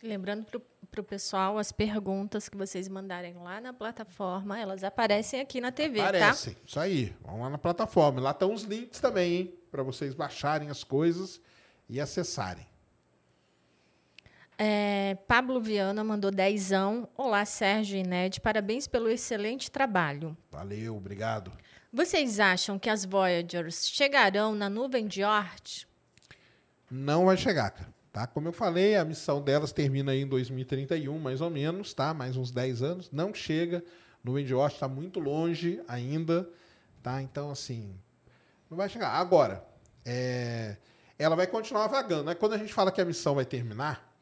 Lembrando 0.01 0.43
para 0.89 1.01
o 1.01 1.03
pessoal, 1.03 1.59
as 1.59 1.71
perguntas 1.71 2.49
que 2.49 2.57
vocês 2.57 2.87
mandarem 2.87 3.35
lá 3.35 3.61
na 3.61 3.71
plataforma, 3.71 4.59
elas 4.59 4.83
aparecem 4.83 5.39
aqui 5.39 5.61
na 5.61 5.71
TV, 5.71 5.99
tá? 5.99 6.07
Aparecem, 6.07 6.57
isso 6.65 6.79
aí. 6.79 7.15
Vão 7.21 7.41
lá 7.41 7.49
na 7.51 7.59
plataforma. 7.59 8.19
Lá 8.19 8.31
estão 8.31 8.51
os 8.51 8.63
links 8.63 8.99
também, 8.99 9.33
hein? 9.35 9.55
Para 9.69 9.83
vocês 9.83 10.15
baixarem 10.15 10.71
as 10.71 10.83
coisas 10.83 11.39
e 11.87 12.01
acessarem. 12.01 12.65
É, 14.57 15.15
Pablo 15.27 15.61
Viana 15.61 16.03
mandou 16.03 16.31
dezão. 16.31 17.07
Olá, 17.15 17.45
Sérgio 17.45 17.99
e 17.99 18.03
Ned. 18.03 18.41
Parabéns 18.41 18.87
pelo 18.87 19.09
excelente 19.09 19.69
trabalho. 19.69 20.35
Valeu, 20.49 20.97
obrigado. 20.97 21.51
Vocês 21.95 22.41
acham 22.41 22.77
que 22.77 22.89
as 22.89 23.05
Voyagers 23.05 23.87
chegarão 23.87 24.53
na 24.53 24.69
nuvem 24.69 25.07
de 25.07 25.23
Oort? 25.23 25.87
Não 26.91 27.23
vai 27.23 27.37
chegar, 27.37 27.71
cara. 27.71 27.87
Tá? 28.11 28.27
Como 28.27 28.49
eu 28.49 28.51
falei, 28.51 28.97
a 28.97 29.05
missão 29.05 29.41
delas 29.41 29.71
termina 29.71 30.11
aí 30.11 30.19
em 30.19 30.27
2031, 30.27 31.17
mais 31.17 31.39
ou 31.39 31.49
menos, 31.49 31.93
tá? 31.93 32.13
Mais 32.13 32.35
uns 32.35 32.51
10 32.51 32.81
anos. 32.81 33.11
Não 33.13 33.33
chega. 33.33 33.81
Nuvem 34.21 34.43
de 34.43 34.53
Oort 34.53 34.73
está 34.73 34.89
muito 34.89 35.21
longe 35.21 35.81
ainda, 35.87 36.49
tá? 37.01 37.21
Então, 37.21 37.49
assim, 37.49 37.97
não 38.69 38.75
vai 38.75 38.89
chegar. 38.89 39.11
Agora, 39.11 39.65
é, 40.03 40.75
ela 41.17 41.37
vai 41.37 41.47
continuar 41.47 41.87
vagando. 41.87 42.25
Né? 42.25 42.35
Quando 42.35 42.55
a 42.55 42.57
gente 42.57 42.73
fala 42.73 42.91
que 42.91 42.99
a 42.99 43.05
missão 43.05 43.35
vai 43.35 43.45
terminar, 43.45 44.13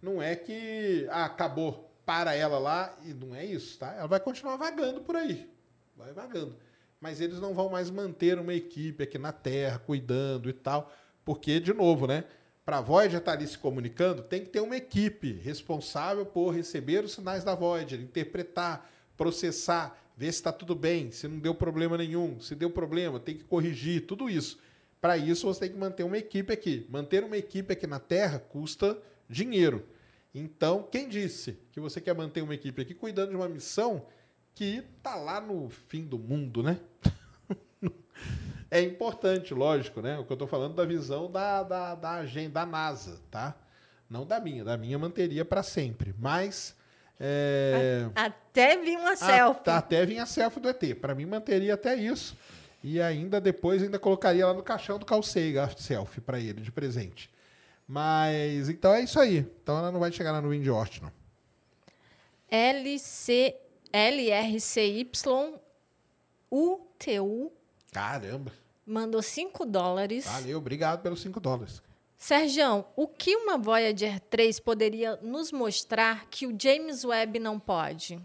não 0.00 0.22
é 0.22 0.36
que 0.36 1.08
ah, 1.10 1.24
acabou, 1.24 1.92
para 2.06 2.32
ela 2.32 2.60
lá, 2.60 2.96
e 3.04 3.12
não 3.12 3.34
é 3.34 3.44
isso, 3.44 3.76
tá? 3.76 3.92
Ela 3.92 4.06
vai 4.06 4.20
continuar 4.20 4.56
vagando 4.56 5.00
por 5.00 5.16
aí. 5.16 5.50
Vai 5.96 6.12
vagando. 6.12 6.56
Mas 7.02 7.20
eles 7.20 7.40
não 7.40 7.52
vão 7.52 7.68
mais 7.68 7.90
manter 7.90 8.38
uma 8.38 8.54
equipe 8.54 9.02
aqui 9.02 9.18
na 9.18 9.32
Terra, 9.32 9.80
cuidando 9.80 10.48
e 10.48 10.52
tal, 10.52 10.92
porque, 11.24 11.58
de 11.58 11.74
novo, 11.74 12.06
né? 12.06 12.22
Para 12.64 12.78
a 12.78 12.80
Voyager 12.80 13.18
estar 13.18 13.32
ali 13.32 13.44
se 13.44 13.58
comunicando, 13.58 14.22
tem 14.22 14.44
que 14.44 14.50
ter 14.50 14.60
uma 14.60 14.76
equipe 14.76 15.32
responsável 15.32 16.24
por 16.24 16.50
receber 16.50 17.04
os 17.04 17.12
sinais 17.12 17.42
da 17.42 17.56
Voyager, 17.56 18.00
interpretar, 18.00 18.88
processar, 19.16 20.00
ver 20.16 20.26
se 20.26 20.38
está 20.38 20.52
tudo 20.52 20.76
bem, 20.76 21.10
se 21.10 21.26
não 21.26 21.40
deu 21.40 21.56
problema 21.56 21.98
nenhum, 21.98 22.38
se 22.38 22.54
deu 22.54 22.70
problema, 22.70 23.18
tem 23.18 23.36
que 23.36 23.42
corrigir, 23.42 24.06
tudo 24.06 24.30
isso. 24.30 24.60
Para 25.00 25.16
isso, 25.16 25.48
você 25.48 25.58
tem 25.58 25.70
que 25.70 25.78
manter 25.78 26.04
uma 26.04 26.16
equipe 26.16 26.52
aqui. 26.52 26.86
Manter 26.88 27.24
uma 27.24 27.36
equipe 27.36 27.72
aqui 27.72 27.88
na 27.88 27.98
Terra 27.98 28.38
custa 28.38 28.96
dinheiro. 29.28 29.84
Então, 30.32 30.86
quem 30.88 31.08
disse 31.08 31.58
que 31.72 31.80
você 31.80 32.00
quer 32.00 32.14
manter 32.14 32.42
uma 32.42 32.54
equipe 32.54 32.80
aqui 32.80 32.94
cuidando 32.94 33.30
de 33.30 33.36
uma 33.36 33.48
missão 33.48 34.06
que 34.54 34.84
está 34.96 35.14
lá 35.14 35.40
no 35.40 35.68
fim 35.68 36.04
do 36.04 36.18
mundo, 36.18 36.62
né? 36.62 36.78
é 38.70 38.80
importante, 38.80 39.54
lógico, 39.54 40.00
né? 40.00 40.18
O 40.18 40.24
que 40.24 40.32
eu 40.32 40.34
estou 40.34 40.48
falando 40.48 40.74
da 40.74 40.84
visão 40.84 41.30
da, 41.30 41.62
da, 41.62 41.94
da 41.94 42.10
agenda 42.12 42.54
da 42.54 42.66
NASA, 42.66 43.20
tá? 43.30 43.54
Não 44.08 44.26
da 44.26 44.38
minha, 44.38 44.62
da 44.62 44.76
minha 44.76 44.98
manteria 44.98 45.44
para 45.44 45.62
sempre. 45.62 46.14
Mas. 46.18 46.76
É... 47.18 48.08
Até 48.14 48.76
vir 48.76 48.98
uma 48.98 49.16
selfie. 49.16 49.70
A, 49.70 49.78
até 49.78 50.04
vir 50.04 50.18
a 50.18 50.26
selfie 50.26 50.60
do 50.60 50.68
ET. 50.68 50.94
Para 51.00 51.14
mim, 51.14 51.24
manteria 51.24 51.74
até 51.74 51.94
isso. 51.94 52.36
E 52.84 53.00
ainda 53.00 53.40
depois 53.40 53.82
ainda 53.82 53.98
colocaria 53.98 54.46
lá 54.46 54.52
no 54.52 54.62
caixão 54.62 54.98
do 54.98 55.06
Calceiga 55.06 55.64
a 55.64 55.68
selfie 55.70 56.20
para 56.20 56.38
ele 56.38 56.60
de 56.60 56.72
presente. 56.72 57.30
Mas 57.86 58.68
então 58.68 58.92
é 58.92 59.02
isso 59.02 59.20
aí. 59.20 59.38
Então 59.62 59.78
ela 59.78 59.92
não 59.92 60.00
vai 60.00 60.10
chegar 60.10 60.40
nuvem 60.42 60.60
de 60.60 60.70
Oort, 60.70 61.00
não. 61.00 61.12
LC, 62.50 63.54
LRCY 63.92 65.10
UTU. 66.50 67.52
Caramba. 67.92 68.52
Mandou 68.86 69.22
5 69.22 69.64
dólares. 69.64 70.24
Valeu, 70.24 70.58
obrigado 70.58 71.02
pelos 71.02 71.20
5 71.22 71.38
dólares. 71.40 71.82
Sérgio, 72.16 72.84
o 72.94 73.08
que 73.08 73.34
uma 73.34 73.58
Voyager 73.58 74.20
3 74.20 74.60
poderia 74.60 75.16
nos 75.22 75.50
mostrar 75.50 76.26
que 76.26 76.46
o 76.46 76.56
James 76.56 77.04
Webb 77.04 77.38
não 77.38 77.58
pode? 77.58 78.20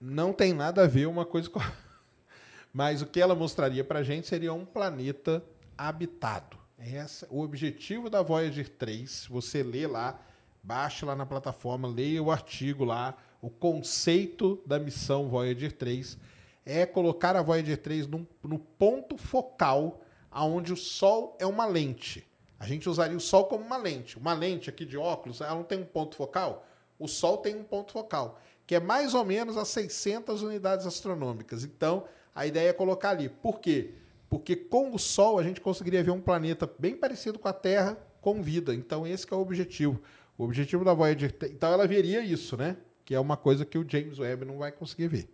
Não 0.00 0.32
tem 0.32 0.52
nada 0.52 0.84
a 0.84 0.86
ver 0.86 1.06
uma 1.06 1.26
coisa 1.26 1.50
com. 1.50 1.60
Mas 2.72 3.02
o 3.02 3.06
que 3.06 3.20
ela 3.20 3.34
mostraria 3.34 3.84
para 3.84 3.98
a 3.98 4.02
gente 4.02 4.26
seria 4.26 4.52
um 4.52 4.64
planeta 4.64 5.44
habitado. 5.76 6.56
Essa, 6.78 7.26
o 7.30 7.42
objetivo 7.42 8.08
da 8.08 8.22
Voyager 8.22 8.68
3, 8.68 9.26
você 9.28 9.62
lê 9.62 9.86
lá, 9.86 10.18
baixe 10.62 11.04
lá 11.04 11.14
na 11.14 11.26
plataforma, 11.26 11.86
leia 11.86 12.22
o 12.22 12.30
artigo 12.30 12.84
lá, 12.84 13.14
o 13.40 13.48
conceito 13.48 14.60
da 14.66 14.78
missão 14.78 15.28
Voyager 15.28 15.72
3 15.72 16.18
é 16.64 16.84
colocar 16.84 17.36
a 17.36 17.42
Voyager 17.42 17.78
3 17.78 18.06
num, 18.06 18.26
no 18.42 18.58
ponto 18.58 19.16
focal 19.16 20.00
aonde 20.30 20.72
o 20.72 20.76
Sol 20.76 21.36
é 21.38 21.46
uma 21.46 21.66
lente. 21.66 22.26
A 22.58 22.66
gente 22.66 22.88
usaria 22.88 23.16
o 23.16 23.20
Sol 23.20 23.46
como 23.46 23.64
uma 23.64 23.78
lente. 23.78 24.18
Uma 24.18 24.34
lente 24.34 24.68
aqui 24.68 24.84
de 24.84 24.96
óculos, 24.96 25.40
ela 25.40 25.54
não 25.54 25.64
tem 25.64 25.80
um 25.80 25.86
ponto 25.86 26.14
focal? 26.14 26.66
O 26.98 27.08
Sol 27.08 27.38
tem 27.38 27.56
um 27.56 27.64
ponto 27.64 27.92
focal, 27.92 28.38
que 28.66 28.74
é 28.74 28.80
mais 28.80 29.14
ou 29.14 29.24
menos 29.24 29.56
a 29.56 29.64
600 29.64 30.42
unidades 30.42 30.86
astronômicas. 30.86 31.64
Então, 31.64 32.04
a 32.34 32.46
ideia 32.46 32.68
é 32.68 32.72
colocar 32.72 33.10
ali. 33.10 33.28
Por 33.28 33.58
quê? 33.58 33.94
Porque 34.28 34.54
com 34.54 34.94
o 34.94 34.98
Sol 34.98 35.38
a 35.38 35.42
gente 35.42 35.60
conseguiria 35.60 36.04
ver 36.04 36.12
um 36.12 36.20
planeta 36.20 36.70
bem 36.78 36.94
parecido 36.94 37.38
com 37.38 37.48
a 37.48 37.52
Terra 37.52 37.98
com 38.20 38.42
vida. 38.42 38.74
Então 38.74 39.06
esse 39.06 39.26
é 39.30 39.34
o 39.34 39.40
objetivo. 39.40 40.00
O 40.38 40.44
objetivo 40.44 40.84
da 40.84 40.94
Voyager, 40.94 41.34
então 41.50 41.72
ela 41.72 41.86
veria 41.86 42.20
isso, 42.22 42.56
né? 42.56 42.76
Que 43.10 43.14
é 43.16 43.18
uma 43.18 43.36
coisa 43.36 43.64
que 43.64 43.76
o 43.76 43.84
James 43.84 44.20
Webb 44.20 44.44
não 44.44 44.58
vai 44.58 44.70
conseguir 44.70 45.08
ver. 45.08 45.28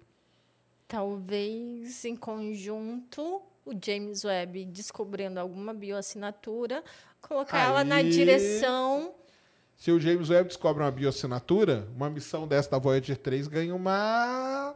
Talvez 0.89 2.07
em 2.07 2.17
conjunto 2.17 3.43
o 3.67 3.73
James 3.79 4.25
Webb 4.25 4.65
descobrindo 4.65 5.39
alguma 5.39 5.75
bioassinatura, 5.75 6.83
colocar 7.21 7.59
Aí, 7.59 7.69
ela 7.69 7.85
na 7.85 8.01
direção. 8.01 9.15
Se 9.77 9.93
o 9.93 10.01
James 10.01 10.31
Webb 10.31 10.49
descobre 10.49 10.83
uma 10.83 10.91
bioassinatura, 10.91 11.87
uma 11.95 12.09
missão 12.09 12.49
dessa 12.49 12.71
da 12.71 12.79
Voyager 12.79 13.19
3 13.19 13.47
ganha 13.47 13.75
uma. 13.75 14.75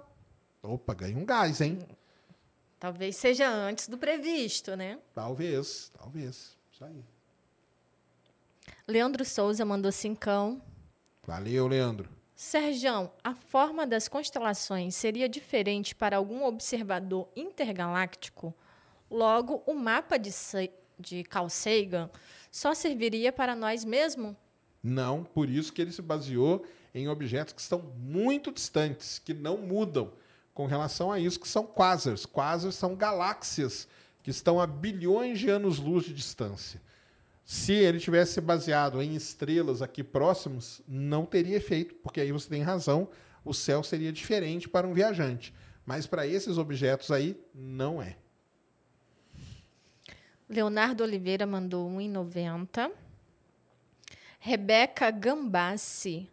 Opa, 0.62 0.92
ganha 0.92 1.16
um 1.16 1.24
gás, 1.24 1.62
hein? 1.62 1.78
Talvez 2.78 3.16
seja 3.16 3.48
antes 3.48 3.88
do 3.88 3.96
previsto, 3.96 4.76
né? 4.76 4.98
Talvez, 5.14 5.90
talvez. 5.98 6.54
Isso 6.70 6.84
aí. 6.84 7.02
Leandro 8.86 9.24
Souza 9.24 9.64
mandou 9.64 9.90
cincão. 9.90 10.60
Valeu, 11.26 11.66
Leandro. 11.66 12.19
Serjão, 12.42 13.12
a 13.22 13.34
forma 13.34 13.86
das 13.86 14.08
constelações 14.08 14.94
seria 14.94 15.28
diferente 15.28 15.94
para 15.94 16.16
algum 16.16 16.42
observador 16.42 17.28
intergaláctico? 17.36 18.54
Logo, 19.10 19.62
o 19.66 19.74
mapa 19.74 20.18
de, 20.18 20.32
Se 20.32 20.70
de 20.98 21.22
Carl 21.22 21.50
Sagan 21.50 22.08
só 22.50 22.72
serviria 22.72 23.30
para 23.30 23.54
nós 23.54 23.84
mesmo? 23.84 24.34
Não, 24.82 25.22
por 25.22 25.50
isso 25.50 25.70
que 25.70 25.82
ele 25.82 25.92
se 25.92 26.00
baseou 26.00 26.64
em 26.94 27.08
objetos 27.08 27.52
que 27.52 27.60
estão 27.60 27.82
muito 27.98 28.50
distantes, 28.50 29.18
que 29.18 29.34
não 29.34 29.58
mudam 29.58 30.10
com 30.54 30.64
relação 30.64 31.12
a 31.12 31.20
isso, 31.20 31.38
que 31.38 31.46
são 31.46 31.66
quasars. 31.66 32.24
Quasars 32.24 32.74
são 32.74 32.96
galáxias 32.96 33.86
que 34.22 34.30
estão 34.30 34.58
a 34.58 34.66
bilhões 34.66 35.38
de 35.38 35.50
anos-luz 35.50 36.06
de 36.06 36.14
distância. 36.14 36.80
Se 37.50 37.72
ele 37.72 37.98
tivesse 37.98 38.40
baseado 38.40 39.02
em 39.02 39.16
estrelas 39.16 39.82
aqui 39.82 40.04
próximos, 40.04 40.80
não 40.86 41.26
teria 41.26 41.56
efeito, 41.56 41.96
porque 41.96 42.20
aí 42.20 42.30
você 42.30 42.48
tem 42.48 42.62
razão, 42.62 43.08
o 43.44 43.52
céu 43.52 43.82
seria 43.82 44.12
diferente 44.12 44.68
para 44.68 44.86
um 44.86 44.94
viajante. 44.94 45.52
Mas 45.84 46.06
para 46.06 46.24
esses 46.24 46.58
objetos 46.58 47.10
aí, 47.10 47.36
não 47.52 48.00
é. 48.00 48.16
Leonardo 50.48 51.02
Oliveira 51.02 51.44
mandou 51.44 51.90
1,90. 51.90 52.88
Rebeca 54.38 55.10
Gambassi 55.10 56.30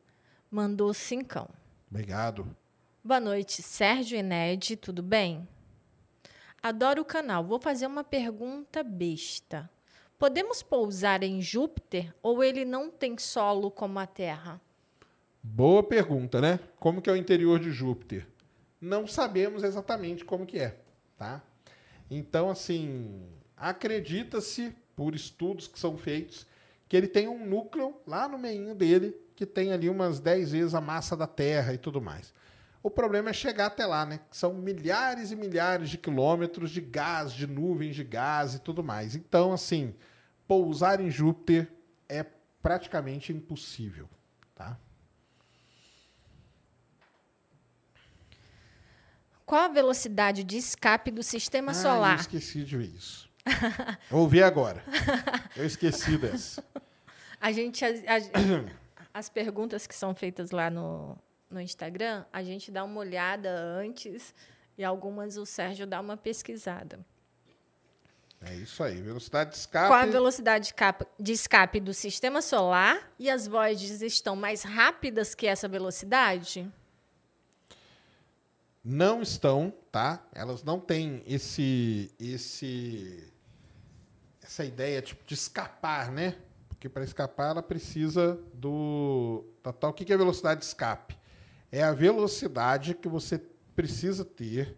mandou 0.52 0.94
cincão. 0.94 1.50
Obrigado. 1.90 2.56
Boa 3.04 3.20
noite, 3.20 3.64
Sérgio 3.64 4.20
e 4.20 4.22
Ned, 4.22 4.78
tudo 4.78 5.02
bem? 5.02 5.48
Adoro 6.62 7.02
o 7.02 7.06
canal. 7.06 7.44
Vou 7.44 7.60
fazer 7.60 7.88
uma 7.88 8.04
pergunta 8.04 8.84
besta. 8.84 9.68
Podemos 10.18 10.64
pousar 10.64 11.22
em 11.22 11.40
Júpiter 11.40 12.12
ou 12.24 12.44
ele 12.44 12.66
não 12.66 12.90
tem 12.90 13.20
solo 13.20 13.70
como 13.70 14.00
a 14.00 14.08
Terra? 14.08 14.60
Boa 15.44 15.84
pergunta, 15.84 16.42
né? 16.42 16.60
Como 16.80 17.04
que 17.04 17.10
é 17.10 17.14
o 17.14 17.16
interior 17.16 17.60
de 17.60 17.72
Júpiter? 17.72 18.28
Não 18.82 19.06
sabemos 19.06 19.64
exatamente 19.64 20.26
como 20.26 20.48
que 20.48 20.58
é, 20.58 20.80
tá? 21.16 21.44
Então, 22.10 22.50
assim, 22.50 23.28
acredita-se 23.56 24.76
por 24.96 25.14
estudos 25.14 25.68
que 25.68 25.78
são 25.78 25.96
feitos 25.96 26.48
que 26.90 26.98
ele 26.98 27.08
tem 27.08 27.28
um 27.28 27.46
núcleo 27.46 27.96
lá 28.08 28.28
no 28.28 28.40
meio 28.40 28.74
dele 28.74 29.16
que 29.36 29.46
tem 29.46 29.72
ali 29.72 29.88
umas 29.88 30.20
10 30.20 30.52
vezes 30.52 30.74
a 30.74 30.82
massa 30.82 31.16
da 31.16 31.28
Terra 31.28 31.76
e 31.76 31.78
tudo 31.78 32.02
mais. 32.02 32.34
O 32.88 32.90
problema 32.90 33.32
é 33.32 33.34
chegar 33.34 33.66
até 33.66 33.86
lá, 33.86 34.06
né? 34.06 34.22
São 34.32 34.54
milhares 34.54 35.32
e 35.32 35.36
milhares 35.36 35.90
de 35.90 35.98
quilômetros 35.98 36.72
de 36.72 36.80
gás, 36.80 37.34
de 37.34 37.46
nuvens 37.46 37.98
de 37.98 38.04
gás 38.06 38.54
e 38.56 38.60
tudo 38.60 38.82
mais. 38.82 39.14
Então, 39.14 39.52
assim, 39.52 39.94
pousar 40.48 41.02
em 41.02 41.12
Júpiter 41.12 41.70
é 42.08 42.26
praticamente 42.64 43.34
impossível, 43.34 44.10
tá? 44.56 44.80
Qual 49.46 49.66
a 49.66 49.68
velocidade 49.68 50.46
de 50.46 50.56
escape 50.56 51.12
do 51.12 51.24
sistema 51.24 51.72
ah, 51.72 51.76
solar? 51.76 52.16
Eu 52.16 52.22
esqueci 52.22 52.64
de 52.64 52.78
ver 52.78 52.86
isso. 52.86 53.30
Ouvi 54.10 54.42
agora. 54.42 54.82
Eu 55.58 55.66
esqueci 55.66 56.18
dessa. 56.18 56.64
A 57.42 57.52
gente. 57.52 57.84
A, 57.84 57.90
a, 57.90 58.78
as 59.14 59.28
perguntas 59.28 59.86
que 59.86 59.94
são 59.94 60.16
feitas 60.16 60.52
lá 60.52 60.70
no, 60.70 61.18
no 61.50 61.62
Instagram, 61.62 62.26
a 62.32 62.44
gente 62.44 62.72
dá 62.72 62.84
uma 62.84 63.00
olhada 63.00 63.50
antes 63.50 64.34
e 64.78 64.84
algumas 64.84 65.38
o 65.38 65.46
Sérgio 65.46 65.88
dá 65.88 66.00
uma 66.00 66.18
pesquisada. 66.18 67.00
É 68.42 68.54
isso 68.54 68.84
aí. 68.84 69.02
Velocidade 69.02 69.52
de 69.52 69.58
escape. 69.58 69.88
Com 69.88 69.94
a 69.94 70.06
velocidade 70.06 70.74
de 71.20 71.32
escape 71.32 71.80
do 71.80 71.94
sistema 71.94 72.42
solar 72.42 73.12
e 73.18 73.30
as 73.30 73.48
Voyages 73.48 74.02
estão 74.02 74.36
mais 74.36 74.62
rápidas 74.64 75.34
que 75.34 75.48
essa 75.48 75.68
velocidade? 75.68 76.72
não 78.88 79.22
estão, 79.22 79.74
tá? 79.92 80.26
Elas 80.34 80.64
não 80.64 80.80
têm 80.80 81.22
esse 81.28 82.10
esse 82.18 83.34
essa 84.42 84.64
ideia 84.64 85.02
tipo 85.02 85.26
de 85.26 85.34
escapar, 85.34 86.10
né? 86.10 86.38
Porque 86.70 86.88
para 86.88 87.04
escapar 87.04 87.50
ela 87.50 87.62
precisa 87.62 88.40
do 88.54 89.44
da 89.62 89.74
tal. 89.74 89.90
O 89.90 89.94
que 89.94 90.06
que 90.06 90.14
é 90.14 90.18
velocidade 90.18 90.62
de 90.62 90.68
escape? 90.68 91.17
É 91.72 91.84
a 91.84 91.94
velocidade 91.94 92.94
que 92.94 93.08
você 93.08 93.42
precisa 93.76 94.24
ter 94.24 94.78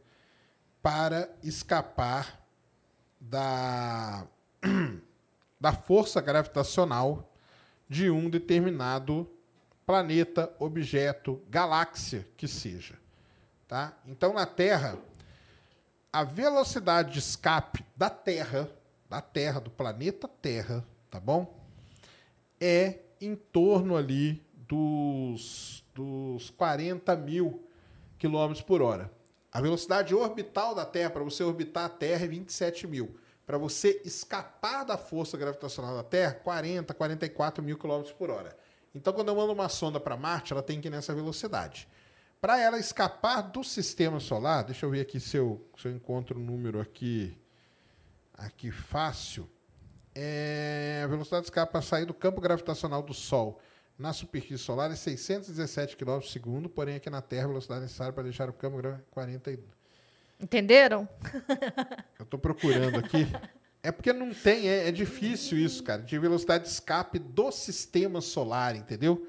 para 0.81 1.29
escapar 1.43 2.43
da 3.19 4.25
da 5.59 5.73
força 5.73 6.21
gravitacional 6.21 7.29
de 7.87 8.09
um 8.09 8.29
determinado 8.29 9.29
planeta, 9.85 10.53
objeto, 10.59 11.41
galáxia 11.49 12.25
que 12.37 12.47
seja. 12.47 12.97
Tá? 13.67 13.97
Então, 14.05 14.33
na 14.33 14.45
Terra, 14.45 14.97
a 16.13 16.23
velocidade 16.23 17.13
de 17.13 17.19
escape 17.19 17.83
da 17.95 18.09
Terra, 18.09 18.69
da 19.09 19.19
Terra, 19.19 19.59
do 19.59 19.69
planeta 19.69 20.27
Terra, 20.27 20.85
tá 21.09 21.19
bom? 21.19 21.59
É 22.59 22.99
em 23.19 23.35
torno 23.35 23.97
ali 23.97 24.43
dos, 24.53 25.83
dos 25.99 26.49
40 26.51 27.13
mil 27.17 27.67
quilômetros 28.17 28.61
por 28.61 28.81
hora. 28.81 29.11
A 29.51 29.59
velocidade 29.59 30.15
orbital 30.15 30.73
da 30.73 30.85
Terra, 30.85 31.09
para 31.09 31.23
você 31.23 31.43
orbitar 31.43 31.85
a 31.85 31.89
Terra, 31.89 32.23
é 32.23 32.27
27 32.27 32.88
mil. 32.88 33.17
Para 33.45 33.57
você 33.57 34.01
escapar 34.05 34.85
da 34.85 34.97
força 34.97 35.38
gravitacional 35.38 35.95
da 35.95 36.03
Terra, 36.03 36.35
40, 36.35 36.93
44 36.93 37.61
mil 37.61 37.77
quilômetros 37.77 38.13
por 38.13 38.30
hora. 38.30 38.55
Então, 38.95 39.11
quando 39.11 39.27
eu 39.27 39.35
mando 39.35 39.51
uma 39.51 39.67
sonda 39.67 39.99
para 39.99 40.15
Marte, 40.15 40.53
ela 40.53 40.63
tem 40.63 40.80
que 40.80 40.88
ir 40.88 40.91
nessa 40.91 41.13
velocidade. 41.13 41.88
Para 42.39 42.61
ela 42.61 42.80
escapar 42.80 43.41
do 43.41 43.61
sistema 43.61 44.21
solar, 44.21 44.63
deixa 44.63 44.85
eu 44.85 44.89
ver 44.91 45.01
aqui 45.01 45.19
se 45.19 45.35
eu, 45.35 45.67
se 45.77 45.88
eu 45.89 45.91
encontro 45.91 46.39
um 46.39 46.43
número 46.43 46.80
aqui, 46.80 47.38
aqui 48.34 48.71
fácil. 48.71 49.49
É, 50.15 51.01
a 51.03 51.07
velocidade 51.07 51.41
de 51.41 51.47
escape 51.47 51.71
para 51.71 51.81
sair 51.81 52.05
do 52.05 52.13
campo 52.13 52.39
gravitacional 52.39 53.03
do 53.03 53.13
Sol 53.13 53.59
na 53.99 54.13
superfície 54.13 54.57
solar 54.63 54.89
é 54.91 54.95
617 54.95 55.97
km 55.97 56.05
por 56.19 56.23
segundo, 56.23 56.69
porém 56.69 56.95
aqui 56.95 57.09
na 57.09 57.21
Terra 57.21 57.43
a 57.43 57.47
velocidade 57.49 57.81
necessária 57.81 58.13
para 58.13 58.23
deixar 58.23 58.49
o 58.49 58.53
campo 58.53 58.77
gra- 58.77 59.03
42. 59.11 59.67
Entenderam? 60.39 61.07
Eu 62.17 62.23
estou 62.23 62.39
procurando 62.39 62.97
aqui. 62.97 63.27
É 63.84 63.91
porque 63.91 64.11
não 64.13 64.34
tem, 64.34 64.67
é, 64.69 64.88
é 64.88 64.91
difícil 64.91 65.57
isso, 65.57 65.84
cara, 65.84 66.01
de 66.01 66.17
velocidade 66.17 66.63
de 66.63 66.69
escape 66.69 67.19
do 67.19 67.51
sistema 67.51 68.21
solar, 68.21 68.76
entendeu? 68.76 69.27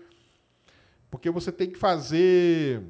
Porque 1.11 1.31
você 1.31 1.51
tem 1.51 1.69
que 1.71 1.79
fazer. 1.79 2.83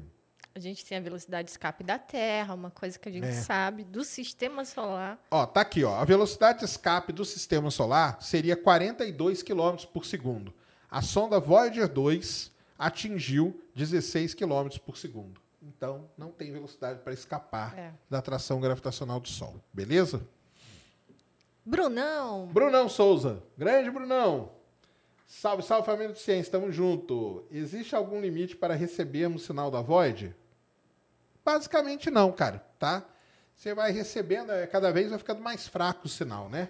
A 0.53 0.59
gente 0.59 0.85
tem 0.85 0.97
a 0.97 1.01
velocidade 1.01 1.45
de 1.45 1.51
escape 1.51 1.83
da 1.83 1.97
Terra, 1.97 2.53
uma 2.53 2.69
coisa 2.69 2.99
que 2.99 3.07
a 3.09 3.11
gente 3.11 3.25
É. 3.25 3.31
sabe 3.31 3.83
do 3.83 4.03
sistema 4.03 4.65
solar. 4.65 5.19
Ó, 5.31 5.45
tá 5.45 5.61
aqui, 5.61 5.83
ó. 5.83 5.95
A 5.95 6.03
velocidade 6.05 6.59
de 6.59 6.65
escape 6.65 7.11
do 7.13 7.23
sistema 7.25 7.71
solar 7.71 8.21
seria 8.21 8.55
42 8.55 9.41
km 9.41 9.75
por 9.93 10.05
segundo. 10.05 10.53
A 10.91 11.01
sonda 11.01 11.39
Voyager 11.39 11.87
2 11.87 12.51
atingiu 12.77 13.63
16 13.73 14.33
km 14.33 14.67
por 14.85 14.97
segundo. 14.97 15.39
Então, 15.63 16.09
não 16.17 16.31
tem 16.31 16.51
velocidade 16.51 16.99
para 16.99 17.13
escapar 17.13 17.77
É. 17.79 17.93
da 18.09 18.17
atração 18.19 18.59
gravitacional 18.59 19.19
do 19.19 19.29
Sol. 19.29 19.55
Beleza? 19.73 20.21
Brunão, 21.65 22.47
Brunão 22.47 22.89
Souza. 22.89 23.41
Grande 23.57 23.89
Brunão. 23.91 24.51
Salve, 25.27 25.63
salve 25.63 25.85
família 25.85 26.11
de 26.11 26.19
ciência. 26.19 26.51
Tamo 26.51 26.71
junto. 26.71 27.45
Existe 27.51 27.95
algum 27.95 28.19
limite 28.19 28.55
para 28.55 28.73
recebermos 28.75 29.43
sinal 29.43 29.71
da 29.71 29.79
Void? 29.81 30.35
Basicamente 31.45 32.09
não, 32.09 32.31
cara, 32.31 32.59
tá? 32.77 33.05
Você 33.55 33.73
vai 33.73 33.91
recebendo, 33.91 34.51
é, 34.51 34.65
cada 34.67 34.91
vez 34.91 35.09
vai 35.09 35.19
ficando 35.19 35.41
mais 35.41 35.67
fraco 35.67 36.07
o 36.07 36.09
sinal, 36.09 36.49
né? 36.49 36.69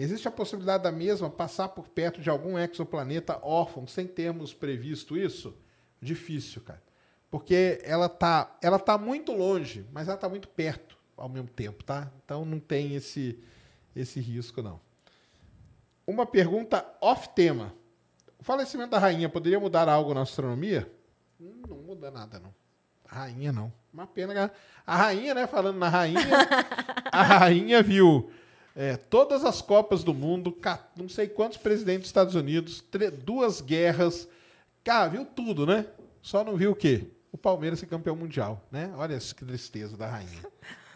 Existe 0.00 0.28
a 0.28 0.30
possibilidade 0.30 0.84
da 0.84 0.92
mesma 0.92 1.28
passar 1.28 1.70
por 1.70 1.88
perto 1.88 2.20
de 2.20 2.30
algum 2.30 2.56
exoplaneta 2.56 3.36
órfão 3.42 3.84
sem 3.84 4.06
termos 4.06 4.54
previsto 4.54 5.16
isso? 5.16 5.58
Difícil, 6.00 6.62
cara. 6.62 6.80
Porque 7.28 7.80
ela 7.82 8.08
tá, 8.08 8.56
ela 8.62 8.78
tá 8.78 8.96
muito 8.96 9.32
longe, 9.32 9.84
mas 9.92 10.06
ela 10.06 10.16
tá 10.16 10.28
muito 10.28 10.46
perto 10.46 10.96
ao 11.16 11.28
mesmo 11.28 11.48
tempo, 11.48 11.82
tá? 11.82 12.08
Então 12.24 12.44
não 12.44 12.60
tem 12.60 12.94
esse 12.94 13.40
esse 13.96 14.20
risco 14.20 14.62
não. 14.62 14.80
Uma 16.06 16.24
pergunta 16.24 16.86
off 17.00 17.28
tema. 17.30 17.74
O 18.38 18.44
falecimento 18.44 18.90
da 18.90 18.98
rainha 19.00 19.28
poderia 19.28 19.58
mudar 19.58 19.88
algo 19.88 20.14
na 20.14 20.22
astronomia? 20.22 20.88
Hum, 21.40 21.62
Não 21.68 21.76
muda 21.78 22.08
nada 22.08 22.38
não. 22.38 22.54
A 23.04 23.16
rainha 23.16 23.52
não. 23.52 23.72
Uma 23.92 24.06
pena 24.06 24.52
a 24.86 24.96
rainha, 24.96 25.34
né? 25.34 25.46
Falando 25.48 25.78
na 25.78 25.88
rainha, 25.88 26.20
a 27.10 27.22
rainha 27.22 27.82
viu 27.82 28.30
é, 28.80 28.96
todas 28.96 29.44
as 29.44 29.60
Copas 29.60 30.04
do 30.04 30.14
Mundo, 30.14 30.56
não 30.96 31.08
sei 31.08 31.26
quantos 31.26 31.58
presidentes 31.58 32.02
dos 32.02 32.08
Estados 32.10 32.34
Unidos, 32.36 32.84
duas 33.24 33.60
guerras. 33.60 34.28
Cara, 34.84 35.08
viu 35.08 35.24
tudo, 35.24 35.66
né? 35.66 35.84
Só 36.22 36.44
não 36.44 36.56
viu 36.56 36.70
o 36.70 36.76
quê? 36.76 37.08
O 37.32 37.36
Palmeiras 37.36 37.80
ser 37.80 37.86
campeão 37.86 38.14
mundial, 38.14 38.64
né? 38.70 38.92
Olha 38.96 39.18
que 39.18 39.44
tristeza 39.44 39.96
da 39.96 40.06
rainha. 40.06 40.42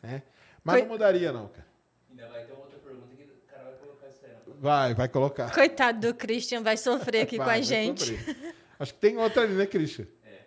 né? 0.01 0.23
Mas 0.63 0.77
Coi- 0.77 0.83
não 0.83 0.89
mudaria, 0.91 1.33
não, 1.33 1.49
cara. 1.49 1.67
Ainda 2.09 2.29
vai 2.29 2.45
ter 2.45 2.53
uma 2.53 2.61
outra 2.63 2.79
pergunta 2.79 3.07
que 3.17 3.25
o 3.25 3.51
cara 3.51 3.65
vai 3.65 3.75
colocar 3.75 4.09
isso 4.09 4.21
aí. 4.25 4.31
Não. 4.47 4.55
Vai, 4.61 4.95
vai 4.95 5.09
colocar. 5.09 5.53
coitado 5.53 6.01
do 6.07 6.15
Christian, 6.15 6.63
vai 6.63 6.77
sofrer 6.77 7.23
aqui 7.23 7.37
Vai, 7.37 7.47
com 7.47 7.51
a 7.53 7.61
gente. 7.61 8.17
sofrer. 8.17 8.55
Acho 8.79 8.95
que 8.95 9.01
tem 9.01 9.19
outra 9.19 9.43
ali, 9.43 9.55
né, 9.55 9.67
Christian? 9.67 10.07
É. 10.25 10.39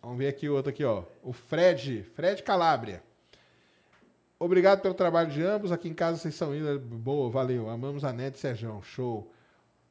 Vamos 0.00 0.16
ver 0.16 0.28
aqui 0.28 0.48
outra 0.48 0.70
aqui, 0.72 0.82
ó. 0.82 1.04
O 1.22 1.32
Fred, 1.34 2.04
Fred 2.14 2.42
Calabria. 2.42 3.02
Obrigado 4.42 4.80
pelo 4.80 4.92
trabalho 4.92 5.30
de 5.30 5.40
ambos. 5.40 5.70
Aqui 5.70 5.88
em 5.88 5.94
casa 5.94 6.18
vocês 6.18 6.34
são 6.34 6.50
ainda 6.50 6.76
boa, 6.76 7.30
valeu. 7.30 7.70
Amamos 7.70 8.02
a 8.02 8.12
Nete 8.12 8.38
e 8.38 8.40
Serjão, 8.40 8.82
show. 8.82 9.32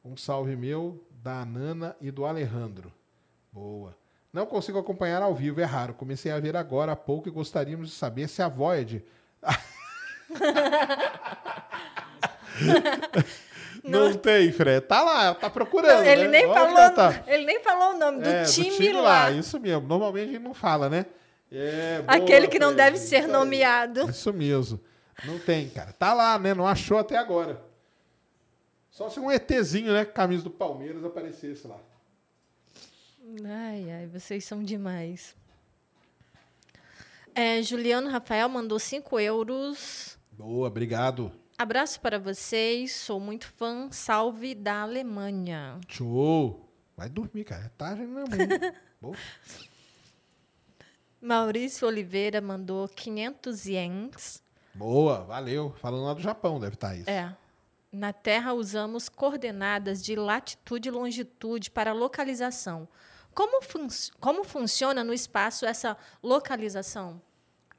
Um 0.04 0.14
salve 0.14 0.54
meu 0.56 1.02
da 1.22 1.42
Nana 1.42 1.96
e 2.02 2.10
do 2.10 2.26
Alejandro. 2.26 2.92
Boa. 3.50 3.96
Não 4.30 4.44
consigo 4.44 4.78
acompanhar 4.78 5.22
ao 5.22 5.34
vivo, 5.34 5.62
é 5.62 5.64
raro. 5.64 5.94
Comecei 5.94 6.30
a 6.30 6.38
ver 6.38 6.54
agora 6.54 6.92
há 6.92 6.96
pouco 6.96 7.28
e 7.28 7.32
gostaríamos 7.32 7.88
de 7.88 7.94
saber 7.94 8.28
se 8.28 8.42
a 8.42 8.48
Void. 8.48 9.02
Não, 13.82 14.12
tem, 14.12 14.52
Fred. 14.52 14.86
Tá 14.86 15.02
lá, 15.02 15.34
tá 15.34 15.48
procurando. 15.48 16.04
ele, 16.04 16.28
né? 16.28 16.42
nem 16.42 16.52
falou, 16.52 16.90
tá? 16.90 17.24
ele 17.26 17.46
nem 17.46 17.58
falou 17.60 17.94
o 17.94 17.98
nome 17.98 18.20
do, 18.20 18.28
É, 18.28 18.44
time, 18.44 18.92
lá. 18.92 19.30
Isso 19.30 19.58
mesmo. 19.58 19.88
Normalmente 19.88 20.28
a 20.28 20.32
gente 20.32 20.42
não 20.42 20.52
fala, 20.52 20.90
né? 20.90 21.06
É, 21.54 22.00
boa, 22.00 22.16
Aquele 22.16 22.48
que 22.48 22.58
não 22.58 22.74
deve 22.74 22.96
ser 22.96 23.24
Isso 23.24 23.28
nomeado. 23.28 24.08
Isso 24.08 24.32
mesmo. 24.32 24.80
Não 25.24 25.38
tem, 25.38 25.68
cara. 25.68 25.92
Tá 25.92 26.14
lá, 26.14 26.38
né? 26.38 26.54
Não 26.54 26.66
achou 26.66 26.98
até 26.98 27.16
agora. 27.16 27.62
Só 28.90 29.10
se 29.10 29.20
um 29.20 29.30
ETzinho, 29.30 29.92
né? 29.92 30.04
Camisa 30.04 30.44
do 30.44 30.50
Palmeiras 30.50 31.04
aparecesse 31.04 31.66
lá. 31.66 31.78
Ai, 33.44 33.90
ai, 33.90 34.06
vocês 34.06 34.44
são 34.44 34.62
demais. 34.62 35.36
É, 37.34 37.62
Juliano 37.62 38.10
Rafael 38.10 38.48
mandou 38.48 38.78
5 38.78 39.20
euros. 39.20 40.18
Boa, 40.32 40.68
obrigado. 40.68 41.32
Abraço 41.56 42.00
para 42.00 42.18
vocês, 42.18 42.92
sou 42.92 43.20
muito 43.20 43.46
fã. 43.56 43.88
Salve 43.90 44.54
da 44.54 44.82
Alemanha. 44.82 45.78
Show. 45.88 46.68
Vai 46.96 47.08
dormir, 47.08 47.44
cara. 47.44 47.66
É 47.66 47.68
tarde 47.68 48.02
na 48.02 48.24
mãe. 48.26 48.74
Maurício 51.22 51.86
Oliveira 51.86 52.40
mandou 52.40 52.88
500 52.88 53.66
ienes. 53.66 54.42
Boa, 54.74 55.20
valeu. 55.20 55.72
Falando 55.78 56.04
lá 56.04 56.14
do 56.14 56.20
Japão, 56.20 56.58
deve 56.58 56.74
estar 56.74 56.96
isso. 56.96 57.08
É. 57.08 57.32
Na 57.92 58.12
Terra 58.12 58.52
usamos 58.52 59.08
coordenadas 59.08 60.02
de 60.02 60.16
latitude 60.16 60.88
e 60.88 60.90
longitude 60.90 61.70
para 61.70 61.92
localização. 61.92 62.88
Como, 63.32 63.62
fun 63.62 63.86
como 64.18 64.42
funciona 64.42 65.04
no 65.04 65.14
espaço 65.14 65.64
essa 65.64 65.96
localização? 66.20 67.22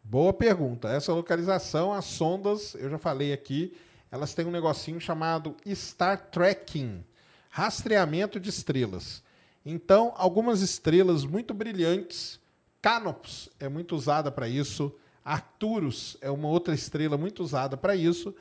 Boa 0.02 0.32
pergunta. 0.32 0.88
Essa 0.88 1.12
localização, 1.14 1.92
as 1.92 2.06
sondas, 2.06 2.76
eu 2.76 2.90
já 2.90 2.98
falei 2.98 3.34
aqui, 3.34 3.76
elas 4.10 4.34
têm 4.34 4.46
um 4.46 4.52
negocinho 4.52 5.02
chamado 5.02 5.58
Star 5.76 6.30
Tracking, 6.30 7.04
rastreamento 7.50 8.40
de 8.40 8.50
estrelas. 8.50 9.22
Então, 9.66 10.14
algumas 10.16 10.62
estrelas 10.62 11.26
muito 11.26 11.54
brilhantes, 11.54 12.40
Canopus 12.84 13.50
é 13.62 13.70
muito 13.70 13.96
usada 13.96 14.30
para 14.30 14.46
isso, 14.46 14.94
Arcturus 15.24 16.18
é 16.20 16.30
uma 16.30 16.50
outra 16.50 16.76
estrela 16.76 17.18
muito 17.18 17.42
usada 17.42 17.78
para 17.78 17.96
isso. 17.96 18.36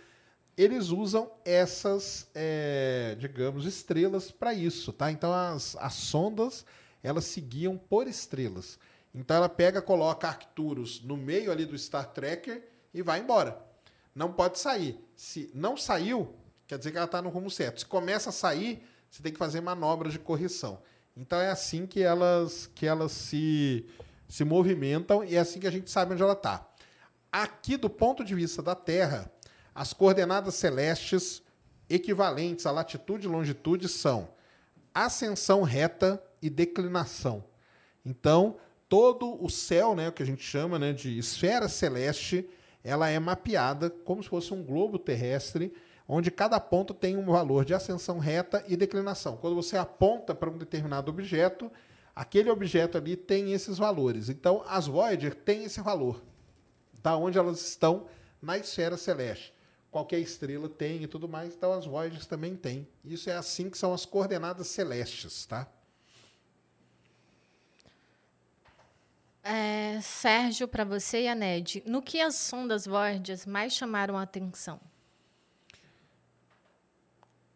Eles 0.57 0.89
usam 0.89 1.31
essas, 1.45 2.29
é, 2.35 3.17
digamos, 3.21 3.65
estrelas 3.67 4.33
para 4.33 4.53
isso, 4.53 4.93
tá? 4.93 5.13
Então, 5.13 5.33
as, 5.33 5.77
as 5.77 5.95
sondas, 5.95 6.67
elas 7.05 7.25
seguiam 7.25 7.79
por 7.79 8.09
estrelas. 8.09 8.81
Então 9.15 9.37
ela 9.37 9.49
pega, 9.49 9.81
coloca 9.81 10.27
Arcturus 10.27 11.01
no 11.03 11.17
meio 11.17 11.53
ali 11.53 11.65
do 11.65 11.79
Star 11.79 12.07
Tracker 12.07 12.69
e 12.93 13.01
vai 13.01 13.21
embora. 13.21 13.65
não 14.13 14.33
pode 14.33 14.59
sair. 14.59 14.99
Se 15.15 15.53
não 15.55 15.77
saiu, 15.77 16.35
quer 16.67 16.79
dizer 16.79 16.91
que 16.91 16.97
ela 16.97 17.07
está 17.07 17.23
no 17.23 17.29
rumo 17.29 17.49
certo. 17.49 17.79
Se 17.81 17.87
começa 17.87 18.31
a 18.31 18.33
sair, 18.33 18.83
você 19.09 19.23
tem 19.23 19.33
que 19.33 19.39
fazer 19.39 19.61
manobras 19.61 20.13
de 20.13 20.19
correção. 20.19 20.83
Então 21.17 21.39
é 21.39 21.51
assim 21.51 21.87
que 21.87 22.03
elas, 22.03 22.69
que 22.75 22.87
elas 22.87 23.13
se, 23.13 23.87
se 24.33 24.45
movimentam 24.45 25.23
e 25.23 25.37
é 25.37 25.41
assim 25.41 25.61
que 25.61 25.67
a 25.67 25.71
gente 25.71 25.91
sabe 25.91 26.15
onde 26.15 26.23
ela 26.23 26.33
está. 26.33 26.67
Aqui, 27.31 27.77
do 27.77 27.91
ponto 27.91 28.25
de 28.25 28.35
vista 28.35 28.63
da 28.63 28.75
Terra, 28.75 29.31
as 29.75 29.93
coordenadas 29.93 30.55
celestes 30.55 31.43
equivalentes 31.87 32.65
à 32.65 32.71
latitude 32.71 33.27
e 33.27 33.31
longitude 33.31 33.91
são 33.91 34.31
ascensão 34.95 35.61
reta 35.61 36.23
e 36.41 36.49
declinação. 36.49 37.45
Então, 38.07 38.57
todo 38.89 39.37
o 39.39 39.51
céu, 39.51 39.95
né, 39.95 40.09
o 40.09 40.13
que 40.13 40.23
a 40.23 40.27
gente 40.27 40.43
chama 40.43 40.79
né, 40.79 40.95
de 40.95 41.19
esfera 41.19 41.69
celeste, 41.69 42.49
ela 42.83 43.11
é 43.11 43.19
mapeada 43.19 43.91
como 43.91 44.23
se 44.23 44.31
fosse 44.31 44.55
um 44.55 44.65
globo 44.65 44.99
terrestre, 44.99 45.75
onde 46.09 46.31
cada 46.31 46.59
ponto 46.59 46.95
tem 46.95 47.19
um 47.19 47.27
valor 47.27 47.67
de 47.67 47.75
ascensão 47.75 48.19
reta 48.19 48.65
e 48.67 48.79
declinação. 48.79 49.37
Quando 49.37 49.57
você 49.57 49.77
aponta 49.77 50.35
para 50.35 50.49
um 50.49 50.57
determinado 50.57 51.11
objeto, 51.11 51.71
aquele 52.15 52.51
objeto 52.51 52.99
ali 52.99 53.17
tem 53.17 53.53
esses 53.53 53.79
valores. 53.79 54.29
Então, 54.29 54.65
as 54.67 54.87
Voyager 54.87 55.35
têm 55.35 55.65
esse 55.65 55.81
valor, 55.81 56.23
da 57.03 57.17
onde 57.17 57.39
elas 57.39 57.61
estão 57.61 58.07
na 58.41 58.59
esfera 58.59 58.97
celeste 58.97 59.53
qualquer 59.93 60.19
estrela 60.19 60.71
tem 60.71 61.03
e 61.03 61.07
tudo 61.07 61.29
mais, 61.29 61.55
então 61.55 61.75
as 61.75 61.85
Voyagers 61.85 62.27
também 62.27 62.57
têm. 62.57 62.89
Isso 63.05 63.29
é 63.29 63.37
assim 63.37 63.69
que 63.69 63.77
são 63.77 63.93
as 63.93 64.07
coordenadas 64.07 64.67
celestes, 64.69 65.45
tá? 65.45 65.69
É, 69.45 70.01
Sérgio, 70.01 70.67
para 70.67 70.85
você 70.85 71.25
e 71.25 71.29
a 71.29 71.35
Ned, 71.35 71.83
no 71.85 72.01
que 72.01 72.21
as 72.21 72.37
sondas 72.37 72.87
Voyagers 72.87 73.45
mais 73.45 73.75
chamaram 73.75 74.17
a 74.17 74.23
atenção? 74.23 74.81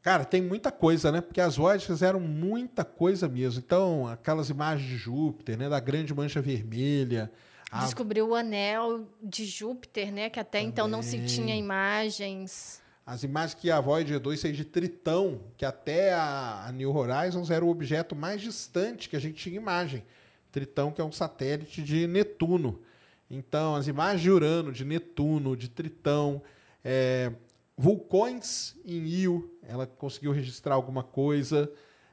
Cara, 0.07 0.24
tem 0.24 0.41
muita 0.41 0.70
coisa, 0.70 1.11
né? 1.11 1.20
Porque 1.20 1.41
as 1.41 1.57
Voyagers 1.57 1.85
fizeram 1.85 2.20
muita 2.20 2.85
coisa 2.85 3.27
mesmo. 3.27 3.59
Então, 3.59 4.07
aquelas 4.07 4.49
imagens 4.49 4.89
de 4.89 4.97
Júpiter, 4.97 5.59
né? 5.59 5.69
Da 5.69 5.81
grande 5.81 6.15
mancha 6.15 6.41
vermelha, 6.41 7.28
a... 7.73 7.85
Descobriu 7.85 8.28
o 8.28 8.35
anel 8.37 9.09
de 9.20 9.45
Júpiter, 9.45 10.12
né? 10.12 10.31
Que 10.31 10.39
até 10.39 10.59
Também. 10.59 10.69
então 10.69 10.87
não 10.87 11.03
se 11.03 11.19
tinha 11.27 11.57
imagens. 11.57 12.81
As 13.05 13.24
imagens 13.24 13.55
que 13.55 13.69
a 13.69 13.81
Voyager 13.81 14.20
2 14.20 14.41
fez 14.41 14.57
de 14.57 14.65
Tritão, 14.65 15.41
que 15.57 15.65
até 15.65 16.15
a, 16.15 16.70
New 16.73 16.97
Horizons 16.97 17.51
era 17.51 17.65
o 17.65 17.69
objeto 17.69 18.15
mais 18.15 18.41
distante 18.41 19.09
que 19.09 19.16
a 19.16 19.20
gente 19.20 19.35
tinha 19.35 19.57
imagem. 19.57 20.05
Tritão, 20.53 20.93
que 20.93 21.01
é 21.01 21.05
um 21.05 21.11
satélite 21.11 21.83
de 21.83 22.07
Netuno. 22.07 22.81
Então, 23.28 23.74
as 23.74 23.89
imagens 23.89 24.23
de 24.23 24.31
Urano, 24.31 24.70
de 24.70 24.85
Netuno, 24.85 25.57
de 25.57 25.69
Tritão, 25.69 26.41
é, 26.85 27.33
vulcões 27.77 28.74
em 28.85 29.05
Io, 29.07 29.56
ela 29.68 29.86
conseguiu 29.86 30.32
registrar 30.32 30.74
alguma 30.74 31.02
coisa. 31.02 31.70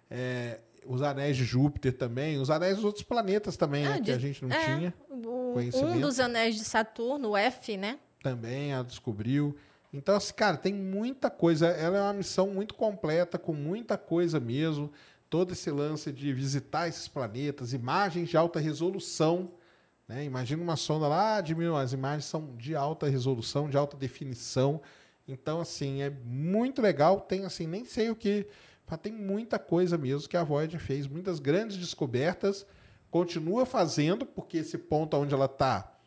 É, 0.09 0.59
os 0.85 1.01
anéis 1.01 1.37
de 1.37 1.45
Júpiter 1.45 1.93
também, 1.93 2.37
os 2.39 2.49
anéis 2.49 2.75
dos 2.75 2.85
outros 2.85 3.03
planetas 3.03 3.55
também, 3.55 3.85
né, 3.85 3.95
de, 3.95 4.03
que 4.03 4.11
a 4.11 4.17
gente 4.17 4.43
não 4.43 4.55
é, 4.55 4.65
tinha. 4.65 4.93
Um 5.09 5.99
dos 5.99 6.19
anéis 6.19 6.55
de 6.55 6.63
Saturno, 6.63 7.29
o 7.29 7.37
F, 7.37 7.77
né? 7.77 7.99
Também 8.21 8.71
ela 8.71 8.83
descobriu. 8.83 9.55
Então, 9.93 10.15
assim, 10.15 10.33
cara, 10.33 10.57
tem 10.57 10.73
muita 10.73 11.29
coisa. 11.29 11.67
Ela 11.67 11.97
é 11.97 12.01
uma 12.01 12.13
missão 12.13 12.47
muito 12.47 12.73
completa, 12.73 13.37
com 13.37 13.53
muita 13.53 13.97
coisa 13.97 14.39
mesmo. 14.39 14.91
Todo 15.29 15.53
esse 15.53 15.69
lance 15.69 16.11
de 16.11 16.33
visitar 16.33 16.87
esses 16.87 17.07
planetas, 17.07 17.73
imagens 17.73 18.29
de 18.29 18.35
alta 18.35 18.59
resolução. 18.59 19.51
Né? 20.07 20.25
Imagina 20.25 20.61
uma 20.61 20.75
sonda 20.75 21.07
lá 21.07 21.41
de 21.41 21.53
mil, 21.55 21.75
as 21.75 21.93
imagens 21.93 22.25
são 22.25 22.55
de 22.55 22.75
alta 22.75 23.07
resolução, 23.07 23.69
de 23.69 23.77
alta 23.77 23.95
definição. 23.95 24.81
Então, 25.27 25.61
assim, 25.61 26.01
é 26.01 26.09
muito 26.09 26.81
legal. 26.81 27.21
Tem, 27.21 27.45
assim, 27.45 27.65
nem 27.65 27.85
sei 27.85 28.09
o 28.09 28.15
que 28.15 28.47
tem 28.97 29.11
muita 29.11 29.57
coisa 29.57 29.97
mesmo 29.97 30.29
que 30.29 30.37
a 30.37 30.43
Voyager 30.43 30.79
fez, 30.79 31.07
muitas 31.07 31.39
grandes 31.39 31.77
descobertas, 31.77 32.65
continua 33.09 33.65
fazendo, 33.65 34.25
porque 34.25 34.57
esse 34.57 34.77
ponto 34.77 35.17
onde 35.17 35.33
ela 35.33 35.45
está 35.45 35.97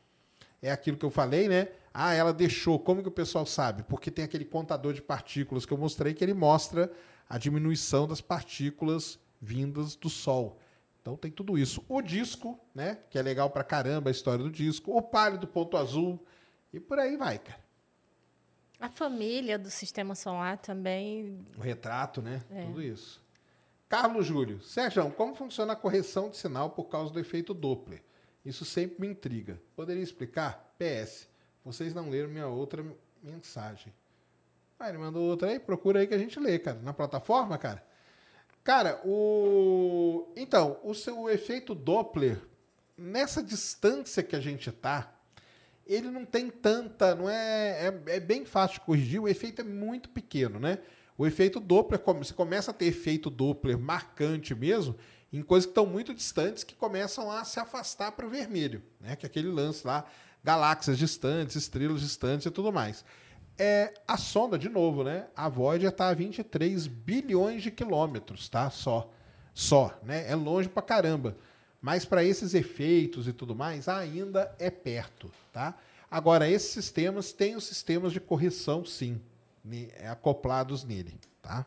é 0.62 0.70
aquilo 0.70 0.96
que 0.96 1.04
eu 1.04 1.10
falei, 1.10 1.48
né? 1.48 1.68
Ah, 1.92 2.14
ela 2.14 2.32
deixou. 2.32 2.78
Como 2.78 3.02
que 3.02 3.08
o 3.08 3.12
pessoal 3.12 3.46
sabe? 3.46 3.82
Porque 3.84 4.10
tem 4.10 4.24
aquele 4.24 4.44
contador 4.44 4.92
de 4.92 5.02
partículas 5.02 5.64
que 5.64 5.72
eu 5.72 5.78
mostrei 5.78 6.14
que 6.14 6.24
ele 6.24 6.34
mostra 6.34 6.90
a 7.28 7.38
diminuição 7.38 8.06
das 8.06 8.20
partículas 8.20 9.18
vindas 9.40 9.96
do 9.96 10.08
Sol. 10.08 10.58
Então 11.00 11.16
tem 11.16 11.30
tudo 11.30 11.56
isso. 11.56 11.84
O 11.88 12.02
disco, 12.02 12.58
né? 12.74 12.98
Que 13.10 13.18
é 13.18 13.22
legal 13.22 13.48
pra 13.50 13.64
caramba 13.64 14.10
a 14.10 14.12
história 14.12 14.42
do 14.42 14.50
disco. 14.50 14.96
O 14.96 15.00
pálido 15.00 15.46
ponto 15.46 15.76
azul. 15.76 16.22
E 16.72 16.80
por 16.80 16.98
aí 16.98 17.16
vai, 17.16 17.38
cara. 17.38 17.65
A 18.80 18.88
família 18.88 19.58
do 19.58 19.70
sistema 19.70 20.14
solar 20.14 20.58
também. 20.58 21.44
O 21.56 21.60
retrato, 21.60 22.20
né? 22.20 22.42
É. 22.50 22.64
Tudo 22.64 22.82
isso. 22.82 23.24
Carlos 23.88 24.26
Júlio, 24.26 24.60
Sérgio, 24.60 25.10
como 25.12 25.34
funciona 25.34 25.72
a 25.72 25.76
correção 25.76 26.28
de 26.28 26.36
sinal 26.36 26.70
por 26.70 26.84
causa 26.84 27.12
do 27.12 27.20
efeito 27.20 27.54
Doppler? 27.54 28.02
Isso 28.44 28.64
sempre 28.64 29.00
me 29.00 29.08
intriga. 29.08 29.60
Poderia 29.74 30.02
explicar? 30.02 30.74
PS. 30.78 31.28
Vocês 31.64 31.94
não 31.94 32.10
leram 32.10 32.28
minha 32.28 32.48
outra 32.48 32.84
mensagem. 33.22 33.92
Ah, 34.78 34.88
ele 34.88 34.98
mandou 34.98 35.22
outra 35.22 35.48
aí, 35.48 35.58
procura 35.58 36.00
aí 36.00 36.06
que 36.06 36.14
a 36.14 36.18
gente 36.18 36.38
lê, 36.38 36.58
cara. 36.58 36.78
Na 36.80 36.92
plataforma, 36.92 37.56
cara. 37.56 37.84
Cara, 38.62 39.00
o. 39.04 40.28
Então, 40.36 40.78
o 40.82 40.92
seu 40.92 41.30
efeito 41.30 41.74
Doppler, 41.74 42.40
nessa 42.96 43.42
distância 43.42 44.22
que 44.22 44.36
a 44.36 44.40
gente 44.40 44.70
tá, 44.70 45.15
ele 45.86 46.10
não 46.10 46.24
tem 46.24 46.50
tanta, 46.50 47.14
não 47.14 47.30
é, 47.30 47.86
é, 47.86 48.02
é, 48.16 48.20
bem 48.20 48.44
fácil 48.44 48.80
de 48.80 48.86
corrigir, 48.86 49.20
o 49.20 49.28
efeito 49.28 49.62
é 49.62 49.64
muito 49.64 50.08
pequeno, 50.08 50.58
né? 50.58 50.78
O 51.16 51.26
efeito 51.26 51.60
Doppler, 51.60 52.00
você 52.18 52.34
começa 52.34 52.70
a 52.70 52.74
ter 52.74 52.86
efeito 52.86 53.30
Doppler 53.30 53.78
marcante 53.78 54.54
mesmo 54.54 54.96
em 55.32 55.42
coisas 55.42 55.66
que 55.66 55.70
estão 55.70 55.86
muito 55.86 56.12
distantes 56.12 56.64
que 56.64 56.74
começam 56.74 57.30
a 57.30 57.44
se 57.44 57.58
afastar 57.58 58.12
para 58.12 58.26
o 58.26 58.30
vermelho, 58.30 58.82
né? 59.00 59.16
Que 59.16 59.26
é 59.26 59.28
aquele 59.28 59.48
lance 59.48 59.86
lá, 59.86 60.04
galáxias 60.42 60.98
distantes, 60.98 61.56
estrelas 61.56 62.00
distantes 62.00 62.46
e 62.46 62.50
tudo 62.50 62.72
mais. 62.72 63.04
É, 63.58 63.94
a 64.06 64.16
sonda, 64.16 64.58
de 64.58 64.68
novo, 64.68 65.02
né? 65.02 65.26
A 65.34 65.48
Voyager 65.48 65.88
está 65.88 66.08
a 66.08 66.14
23 66.14 66.86
bilhões 66.86 67.62
de 67.62 67.70
quilômetros, 67.70 68.48
tá? 68.48 68.70
Só. 68.70 69.10
Só, 69.54 69.98
né? 70.02 70.30
É 70.30 70.34
longe 70.34 70.68
para 70.68 70.82
caramba. 70.82 71.36
Mas 71.80 72.04
para 72.04 72.24
esses 72.24 72.54
efeitos 72.54 73.28
e 73.28 73.32
tudo 73.32 73.54
mais, 73.54 73.88
ainda 73.88 74.54
é 74.58 74.70
perto, 74.70 75.30
tá? 75.52 75.74
Agora, 76.10 76.48
esses 76.48 76.70
sistemas 76.70 77.32
têm 77.32 77.56
os 77.56 77.64
sistemas 77.64 78.12
de 78.12 78.20
correção, 78.20 78.84
sim, 78.84 79.20
é, 79.98 80.08
acoplados 80.08 80.84
nele, 80.84 81.18
tá? 81.42 81.66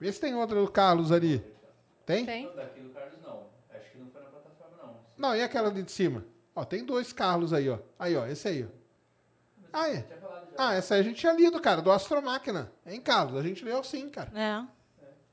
Vê 0.00 0.12
se 0.12 0.20
tem 0.20 0.34
outra 0.34 0.60
do 0.60 0.70
Carlos 0.70 1.12
ali. 1.12 1.44
Tem? 2.04 2.26
Tem. 2.26 2.52
Daqui 2.56 2.80
do 2.80 2.90
Carlos 2.90 3.20
não. 3.22 3.46
Acho 3.70 3.90
que 3.92 3.98
não 3.98 4.10
foi 4.10 4.22
na 4.22 4.28
plataforma, 4.30 4.76
não. 4.82 4.96
Não, 5.16 5.36
e 5.36 5.42
aquela 5.42 5.68
ali 5.68 5.82
de 5.82 5.92
cima? 5.92 6.24
Ó, 6.54 6.64
tem 6.64 6.84
dois 6.84 7.12
Carlos 7.12 7.52
aí, 7.52 7.68
ó. 7.68 7.78
Aí, 7.98 8.16
ó, 8.16 8.26
esse 8.26 8.48
aí, 8.48 8.64
ó. 8.64 8.82
Ah, 9.72 9.88
é. 9.88 10.06
Ah, 10.58 10.74
essa 10.74 10.94
aí 10.94 11.00
a 11.00 11.04
gente 11.04 11.16
tinha 11.20 11.32
lido, 11.32 11.60
cara, 11.60 11.80
do 11.80 11.90
Astromáquina. 11.90 12.70
Hein, 12.84 13.00
Carlos? 13.00 13.38
A 13.38 13.42
gente 13.42 13.64
leu 13.64 13.82
sim, 13.82 14.08
cara. 14.10 14.30
É. 14.38 14.66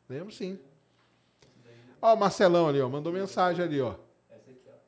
Lemos 0.07 0.37
sim. 0.37 0.57
Ó, 2.01 2.13
o 2.13 2.17
Marcelão 2.17 2.67
ali, 2.67 2.79
ó, 2.81 2.87
mandou 2.87 3.11
mensagem 3.11 3.63
ali, 3.63 3.81
ó. 3.81 3.95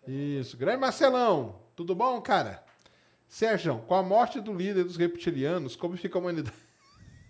Isso, 0.07 0.57
grande 0.57 0.79
Marcelão, 0.79 1.55
tudo 1.75 1.93
bom, 1.93 2.19
cara? 2.21 2.63
Sérgio, 3.27 3.77
com 3.87 3.95
a 3.95 4.03
morte 4.03 4.41
do 4.41 4.53
líder 4.53 4.83
dos 4.83 4.97
reptilianos, 4.97 5.75
como 5.75 5.95
fica 5.95 6.17
a 6.17 6.21
humanidade? 6.21 6.55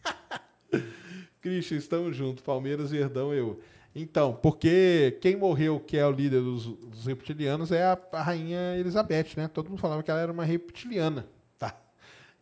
Christian, 1.41 1.77
estamos 1.77 2.15
juntos, 2.15 2.43
Palmeiras, 2.43 2.91
Verdão, 2.91 3.33
eu. 3.33 3.59
Então, 3.93 4.33
porque 4.33 5.17
quem 5.21 5.35
morreu, 5.35 5.79
que 5.79 5.97
é 5.97 6.05
o 6.05 6.11
líder 6.11 6.41
dos, 6.41 6.65
dos 6.65 7.05
reptilianos, 7.05 7.71
é 7.71 7.83
a, 7.83 7.99
a, 8.13 8.23
rainha 8.23 8.77
Elizabeth, 8.77 9.35
né? 9.35 9.47
Todo 9.47 9.69
mundo 9.69 9.79
falava 9.79 10.01
que 10.01 10.09
ela 10.09 10.21
era 10.21 10.31
uma 10.31 10.45
reptiliana, 10.45 11.27
tá? 11.59 11.75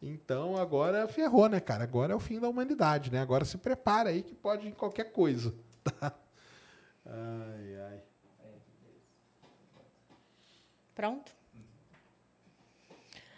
Então, 0.01 0.57
agora 0.57 1.07
ferrou, 1.07 1.49
né, 1.49 1.59
cara? 1.59 1.83
Agora 1.83 2.13
é 2.13 2.15
o 2.15 2.19
fim 2.19 2.39
da 2.39 2.47
humanidade, 2.47 3.11
né? 3.11 3.19
Agora 3.19 3.45
se 3.45 3.57
prepara 3.57 4.09
aí 4.09 4.21
que 4.21 4.35
pode 4.35 4.67
ir 4.67 4.71
qualquer 4.73 5.11
coisa, 5.11 5.53
tá? 5.99 6.13
Ai, 7.09 7.75
ai. 7.81 8.01
Pronto? 10.95 11.31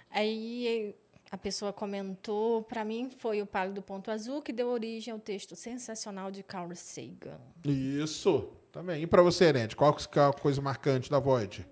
Aí 0.10 0.96
a 1.32 1.38
pessoa 1.38 1.72
comentou, 1.72 2.62
para 2.64 2.84
mim 2.84 3.10
foi 3.18 3.42
o 3.42 3.46
Pálido 3.46 3.82
Ponto 3.82 4.12
Azul 4.12 4.42
que 4.42 4.52
deu 4.52 4.68
origem 4.68 5.14
ao 5.14 5.20
texto 5.20 5.56
sensacional 5.56 6.30
de 6.30 6.44
Carl 6.44 6.76
Sagan. 6.76 7.40
Isso, 7.66 8.50
também. 8.72 9.04
E 9.04 9.08
para 9.08 9.22
você, 9.22 9.54
Ned, 9.54 9.76
qual 9.76 9.96
é 10.16 10.20
a 10.20 10.34
coisa 10.34 10.62
marcante 10.62 11.10
da 11.10 11.20
Void? 11.20 11.66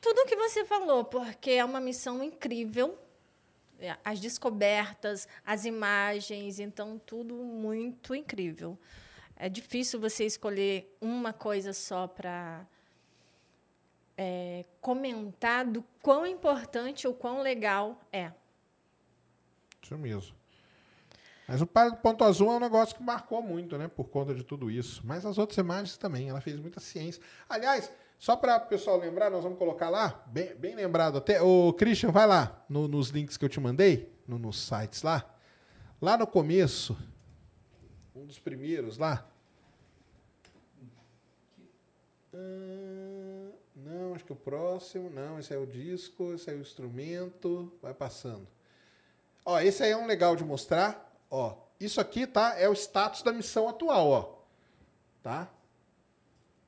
Tudo 0.00 0.20
o 0.20 0.26
que 0.26 0.36
você 0.36 0.64
falou, 0.64 1.04
porque 1.04 1.52
é 1.52 1.64
uma 1.64 1.80
missão 1.80 2.22
incrível. 2.22 2.98
É, 3.80 3.96
as 4.04 4.20
descobertas, 4.20 5.26
as 5.44 5.64
imagens, 5.64 6.60
então 6.60 7.00
tudo 7.04 7.34
muito 7.34 8.14
incrível. 8.14 8.78
É 9.44 9.48
difícil 9.48 9.98
você 9.98 10.24
escolher 10.24 10.96
uma 11.00 11.32
coisa 11.32 11.72
só 11.72 12.06
para 12.06 12.64
é, 14.16 14.64
comentar 14.80 15.66
do 15.66 15.82
quão 16.00 16.24
importante 16.24 17.08
ou 17.08 17.12
quão 17.12 17.42
legal 17.42 18.00
é. 18.12 18.30
Isso 19.82 19.98
mesmo. 19.98 20.32
Mas 21.48 21.60
o 21.60 21.66
ponto 21.66 22.22
azul 22.22 22.52
é 22.52 22.56
um 22.56 22.60
negócio 22.60 22.94
que 22.94 23.02
marcou 23.02 23.42
muito, 23.42 23.76
né? 23.76 23.88
Por 23.88 24.04
conta 24.10 24.32
de 24.32 24.44
tudo 24.44 24.70
isso. 24.70 25.02
Mas 25.04 25.26
as 25.26 25.38
outras 25.38 25.58
imagens 25.58 25.96
também. 25.96 26.28
Ela 26.28 26.40
fez 26.40 26.60
muita 26.60 26.78
ciência. 26.78 27.20
Aliás, 27.48 27.90
só 28.20 28.36
para 28.36 28.58
o 28.58 28.66
pessoal 28.68 28.96
lembrar, 28.96 29.28
nós 29.28 29.42
vamos 29.42 29.58
colocar 29.58 29.90
lá, 29.90 30.22
bem, 30.28 30.54
bem 30.54 30.76
lembrado 30.76 31.18
até. 31.18 31.42
Ô, 31.42 31.72
Christian, 31.72 32.12
vai 32.12 32.28
lá 32.28 32.64
no- 32.68 32.86
nos 32.86 33.08
links 33.08 33.36
que 33.36 33.44
eu 33.44 33.48
te 33.48 33.58
mandei, 33.58 34.08
no- 34.24 34.38
nos 34.38 34.60
sites 34.68 35.02
lá. 35.02 35.28
Lá 36.00 36.16
no 36.16 36.28
começo, 36.28 36.96
um 38.14 38.24
dos 38.24 38.38
primeiros 38.38 38.98
lá. 38.98 39.26
Ah, 42.34 43.50
não, 43.76 44.14
acho 44.14 44.24
que 44.24 44.32
o 44.32 44.36
próximo. 44.36 45.10
Não, 45.10 45.38
esse 45.38 45.52
é 45.52 45.58
o 45.58 45.66
disco, 45.66 46.32
esse 46.34 46.50
é 46.50 46.54
o 46.54 46.60
instrumento. 46.60 47.72
Vai 47.82 47.94
passando. 47.94 48.46
Ó, 49.44 49.58
esse 49.60 49.82
aí 49.82 49.90
é 49.90 49.96
um 49.96 50.06
legal 50.06 50.36
de 50.36 50.44
mostrar. 50.44 51.12
Ó, 51.30 51.56
isso 51.80 52.00
aqui, 52.00 52.26
tá? 52.26 52.58
É 52.58 52.68
o 52.68 52.72
status 52.72 53.22
da 53.22 53.32
missão 53.32 53.68
atual, 53.68 54.08
ó. 54.08 54.38
Tá? 55.22 55.50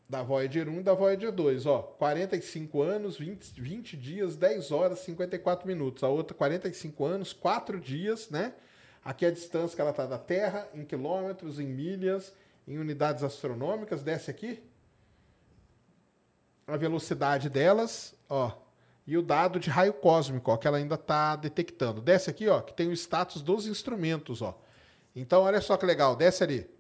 Da 0.09 0.23
Voyager 0.23 0.69
1 0.69 0.81
e 0.81 0.83
da 0.83 0.95
Voyager 0.95 1.33
2, 1.33 1.67
ó. 1.67 1.83
45 1.83 2.83
anos, 2.83 3.17
20, 3.17 3.61
20 3.61 3.97
dias, 3.97 4.37
10 4.37 4.71
horas, 4.71 4.99
54 5.01 5.67
minutos. 5.67 6.03
A 6.03 6.09
outra, 6.09 6.37
45 6.37 7.05
anos, 7.05 7.33
4 7.33 7.81
dias, 7.81 8.29
né? 8.29 8.55
Aqui 9.05 9.25
é 9.25 9.29
a 9.29 9.33
distância 9.33 9.75
que 9.75 9.81
ela 9.81 9.93
tá 9.93 10.07
da 10.07 10.19
Terra, 10.19 10.69
em 10.75 10.85
quilômetros, 10.85 11.61
em 11.61 11.67
milhas, 11.67 12.33
em 12.67 12.79
unidades 12.79 13.23
astronômicas. 13.23 14.03
Desce 14.03 14.31
aqui. 14.31 14.63
A 16.67 16.77
velocidade 16.77 17.49
delas, 17.51 18.15
ó. 18.29 18.53
E 19.07 19.19
o 19.19 19.23
dado 19.23 19.61
de 19.61 19.69
raio 19.69 19.93
cósmico, 19.93 20.51
ó, 20.51 20.57
que 20.57 20.67
ela 20.67 20.79
ainda 20.79 20.95
está 20.95 21.37
detectando. 21.37 22.01
Desce 22.01 22.31
aqui, 22.31 22.49
ó, 22.49 22.61
que 22.61 22.73
tem 22.73 22.89
o 22.89 22.93
status 22.93 23.43
dos 23.43 23.67
instrumentos, 23.67 24.41
ó. 24.41 24.59
Então, 25.15 25.43
olha 25.43 25.61
só 25.61 25.77
que 25.77 25.85
legal, 25.85 26.17
desce 26.17 26.43
ali. 26.43 26.71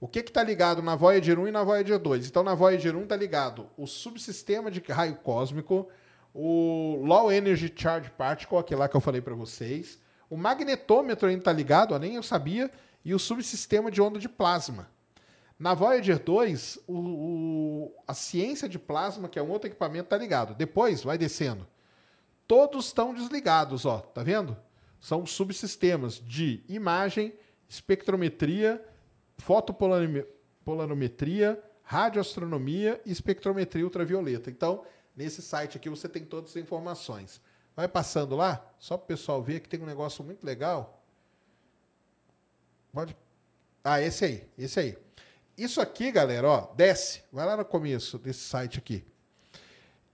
O 0.00 0.06
que 0.06 0.20
está 0.20 0.42
ligado 0.42 0.80
na 0.80 0.94
Voyager 0.94 1.38
1 1.38 1.48
e 1.48 1.50
na 1.50 1.64
Voyager 1.64 1.98
2? 1.98 2.28
Então, 2.28 2.44
na 2.44 2.54
Voyager 2.54 2.94
1 2.96 3.02
está 3.02 3.16
ligado 3.16 3.68
o 3.76 3.86
subsistema 3.86 4.70
de 4.70 4.80
raio 4.80 5.16
cósmico, 5.16 5.88
o 6.32 7.02
Low 7.04 7.32
Energy 7.32 7.72
Charge 7.74 8.10
Particle, 8.10 8.58
aquele 8.58 8.78
lá 8.78 8.88
que 8.88 8.96
eu 8.96 9.00
falei 9.00 9.20
para 9.20 9.34
vocês, 9.34 9.98
o 10.30 10.36
magnetômetro 10.36 11.28
ainda 11.28 11.40
está 11.40 11.52
ligado, 11.52 11.94
ó, 11.94 11.98
nem 11.98 12.14
eu 12.14 12.22
sabia, 12.22 12.70
e 13.04 13.12
o 13.12 13.18
subsistema 13.18 13.90
de 13.90 14.00
onda 14.00 14.20
de 14.20 14.28
plasma. 14.28 14.88
Na 15.58 15.74
Voyager 15.74 16.22
2, 16.22 16.78
o, 16.86 16.98
o- 16.98 17.94
a 18.06 18.14
ciência 18.14 18.68
de 18.68 18.78
plasma, 18.78 19.28
que 19.28 19.38
é 19.38 19.42
um 19.42 19.50
outro 19.50 19.68
equipamento, 19.68 20.04
está 20.04 20.16
ligado. 20.16 20.54
Depois, 20.54 21.02
vai 21.02 21.18
descendo. 21.18 21.66
Todos 22.46 22.86
estão 22.86 23.12
desligados, 23.12 23.84
ó, 23.84 23.98
tá 23.98 24.22
vendo? 24.22 24.56
São 25.00 25.26
subsistemas 25.26 26.22
de 26.24 26.62
imagem, 26.68 27.34
espectrometria, 27.68 28.82
fotopolarimetria, 29.36 31.60
radioastronomia 31.82 33.00
e 33.04 33.10
espectrometria 33.10 33.84
ultravioleta. 33.84 34.50
Então, 34.50 34.84
nesse 35.16 35.42
site 35.42 35.76
aqui 35.76 35.90
você 35.90 36.08
tem 36.08 36.24
todas 36.24 36.50
as 36.50 36.56
informações. 36.56 37.40
Vai 37.74 37.88
passando 37.88 38.36
lá, 38.36 38.64
só 38.78 38.96
para 38.96 39.04
o 39.04 39.08
pessoal 39.08 39.42
ver 39.42 39.60
que 39.60 39.68
tem 39.68 39.80
um 39.80 39.86
negócio 39.86 40.22
muito 40.24 40.44
legal. 40.44 41.02
Pode. 42.92 43.16
Ah, 43.84 44.00
esse 44.00 44.24
aí, 44.24 44.48
esse 44.56 44.80
aí. 44.80 44.98
Isso 45.58 45.80
aqui, 45.80 46.12
galera, 46.12 46.48
ó, 46.48 46.72
desce. 46.76 47.24
Vai 47.32 47.44
lá 47.44 47.56
no 47.56 47.64
começo 47.64 48.16
desse 48.16 48.42
site 48.42 48.78
aqui. 48.78 49.04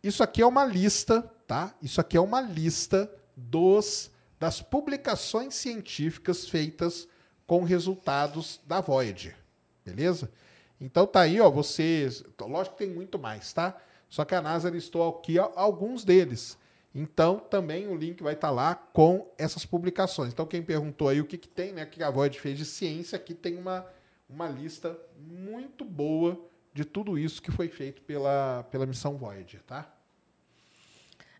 Isso 0.03 0.23
aqui 0.23 0.41
é 0.41 0.47
uma 0.47 0.65
lista, 0.65 1.21
tá? 1.47 1.75
Isso 1.83 2.01
aqui 2.01 2.17
é 2.17 2.21
uma 2.21 2.41
lista 2.41 3.13
dos 3.37 4.11
das 4.41 4.63
publicações 4.63 5.55
científicas 5.55 6.49
feitas 6.49 7.07
com 7.47 7.63
resultados 7.63 8.59
da 8.67 8.81
Voyager. 8.81 9.37
Beleza? 9.85 10.33
Então 10.81 11.07
tá 11.07 11.21
aí, 11.21 11.39
ó, 11.39 11.51
vocês, 11.51 12.25
lógico 12.41 12.77
que 12.77 12.85
tem 12.85 12.95
muito 12.95 13.19
mais, 13.19 13.53
tá? 13.53 13.77
Só 14.09 14.25
que 14.25 14.35
a 14.35 14.41
NASA 14.41 14.71
listou 14.71 15.07
aqui 15.09 15.39
alguns 15.39 16.05
deles. 16.05 16.57
Então 16.95 17.39
também 17.39 17.87
o 17.87 17.95
link 17.95 18.23
vai 18.23 18.33
estar 18.33 18.51
lá 18.51 18.75
com 18.75 19.31
essas 19.37 19.67
publicações. 19.67 20.33
Então 20.33 20.47
quem 20.47 20.63
perguntou 20.63 21.09
aí 21.09 21.21
o 21.21 21.27
que, 21.27 21.37
que 21.37 21.49
tem, 21.49 21.73
né, 21.73 21.85
que 21.85 22.03
a 22.03 22.11
Voyager 22.11 22.41
fez 22.41 22.57
de 22.57 22.65
ciência, 22.65 23.17
aqui 23.17 23.35
tem 23.35 23.59
uma 23.59 23.87
uma 24.29 24.49
lista 24.49 24.99
muito 25.17 25.85
boa 25.85 26.41
de 26.73 26.85
tudo 26.85 27.19
isso 27.19 27.41
que 27.41 27.51
foi 27.51 27.69
feito 27.69 28.03
pela, 28.03 28.65
pela 28.71 28.87
missão 28.87 29.17
Voyager, 29.17 29.63
tá? 29.63 29.93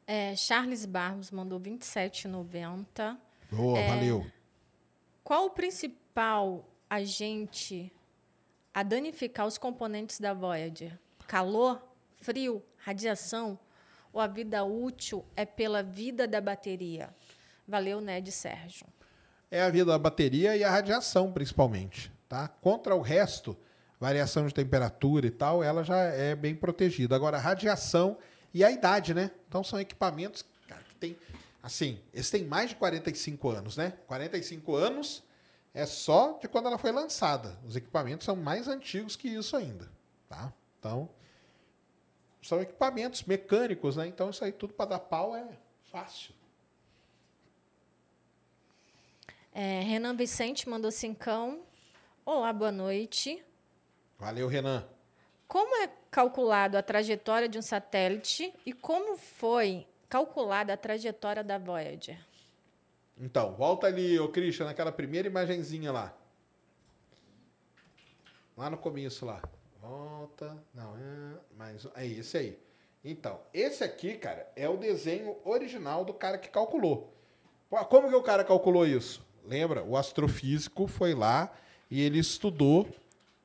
É, 0.07 0.37
Charles 0.37 0.85
Barros 0.85 1.31
mandou 1.31 1.59
27,90. 1.59 3.17
Boa, 3.51 3.83
valeu. 3.87 4.27
Qual 5.23 5.47
o 5.47 5.51
principal 5.51 6.69
agente 6.89 7.91
a 8.73 8.83
danificar 8.83 9.47
os 9.47 9.57
componentes 9.57 10.21
da 10.21 10.35
Voyager? 10.35 10.99
Calor, 11.27 11.83
frio, 12.19 12.63
radiação 12.77 13.59
ou 14.13 14.21
a 14.21 14.27
vida 14.27 14.63
útil 14.63 15.25
é 15.35 15.45
pela 15.45 15.83
vida 15.83 16.29
da 16.29 16.41
bateria? 16.41 17.15
Valeu, 17.67 18.01
Ned 18.01 18.31
Sérgio. 18.31 18.87
É 19.51 19.63
a 19.63 19.71
vida 19.71 19.87
da 19.87 19.99
bateria 19.99 20.57
e 20.57 20.63
a 20.63 20.71
radiação, 20.71 21.33
principalmente, 21.33 22.13
tá? 22.29 22.49
Contra 22.49 22.95
o 22.95 23.01
resto, 23.01 23.57
variação 23.99 24.47
de 24.47 24.55
temperatura 24.55 25.27
e 25.27 25.31
tal, 25.31 25.63
ela 25.63 25.83
já 25.83 25.99
é 25.99 26.35
bem 26.35 26.55
protegida. 26.55 27.15
Agora, 27.17 27.37
a 27.37 27.41
radiação 27.41 28.19
e 28.53 28.65
a 28.65 28.71
idade, 28.71 29.15
né? 29.15 29.31
Então, 29.49 29.65
são 29.65 29.81
equipamentos 29.81 30.45
cara, 30.69 30.83
que 30.83 30.95
tem... 30.97 31.17
Assim, 31.63 31.99
eles 32.13 32.31
têm 32.31 32.45
mais 32.45 32.71
de 32.71 32.77
45 32.77 33.49
anos, 33.51 33.77
né? 33.77 33.95
45 34.07 34.75
anos 34.75 35.25
é 35.73 35.87
só 35.87 36.39
de 36.39 36.47
quando 36.47 36.67
ela 36.67 36.79
foi 36.79 36.93
lançada. 36.93 37.59
Os 37.67 37.75
equipamentos 37.75 38.25
são 38.25 38.37
mais 38.37 38.69
antigos 38.69 39.17
que 39.17 39.29
isso 39.29 39.57
ainda, 39.57 39.91
tá? 40.29 40.53
Então, 40.79 41.09
são 42.43 42.61
equipamentos 42.61 43.25
mecânicos, 43.25 43.97
né? 43.97 44.07
Então, 44.07 44.29
isso 44.29 44.45
aí 44.45 44.53
tudo 44.53 44.75
para 44.75 44.91
dar 44.91 44.99
pau 44.99 45.35
é 45.35 45.49
fácil. 45.91 46.35
É, 49.53 49.81
Renan 49.81 50.15
Vicente 50.15 50.69
mandou 50.69 50.91
cincão. 50.91 51.63
Olá, 52.27 52.55
boa 52.55 52.73
noite. 52.73 53.45
Valeu, 54.19 54.49
Renan. 54.49 54.89
Como 55.47 55.77
é 55.83 55.91
calculado 56.11 56.79
a 56.79 56.83
trajetória 56.83 57.47
de 57.47 57.59
um 57.59 57.63
satélite 57.63 58.51
e 58.65 58.73
como 58.73 59.19
foi 59.19 59.87
calculada 60.09 60.73
a 60.73 60.77
trajetória 60.77 61.45
da 61.45 61.59
Voyager? 61.59 62.19
Então, 63.19 63.53
volta 63.53 63.89
ali, 63.89 64.19
ô 64.19 64.31
Christian, 64.31 64.65
naquela 64.65 64.91
primeira 64.91 65.29
imagenzinha 65.29 65.93
lá. 65.93 66.17
Lá 68.57 68.71
no 68.71 68.79
começo 68.79 69.27
lá. 69.27 69.43
Volta. 69.79 70.57
Não, 70.73 70.97
é. 70.97 71.41
Mas 71.59 71.87
é 71.95 72.07
esse 72.07 72.39
aí. 72.39 72.59
Então, 73.05 73.39
esse 73.53 73.85
aqui, 73.85 74.15
cara, 74.15 74.51
é 74.57 74.67
o 74.67 74.79
desenho 74.79 75.37
original 75.45 76.07
do 76.07 76.15
cara 76.15 76.39
que 76.39 76.49
calculou. 76.49 77.15
Como 77.91 78.09
que 78.09 78.15
o 78.15 78.23
cara 78.23 78.43
calculou 78.45 78.87
isso? 78.87 79.23
Lembra? 79.45 79.85
O 79.85 79.95
astrofísico 79.95 80.87
foi 80.87 81.15
lá 81.15 81.55
e 81.95 82.01
ele 82.01 82.19
estudou 82.19 82.89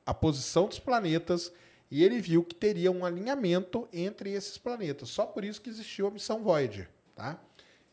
a 0.04 0.12
posição 0.12 0.66
dos 0.66 0.80
planetas 0.80 1.52
e 1.88 2.02
ele 2.02 2.20
viu 2.20 2.42
que 2.42 2.52
teria 2.52 2.90
um 2.90 3.04
alinhamento 3.04 3.88
entre 3.92 4.32
esses 4.32 4.58
planetas. 4.58 5.08
Só 5.08 5.24
por 5.24 5.44
isso 5.44 5.60
que 5.60 5.70
existiu 5.70 6.08
a 6.08 6.10
missão 6.10 6.42
Voyager, 6.42 6.90
tá? 7.14 7.38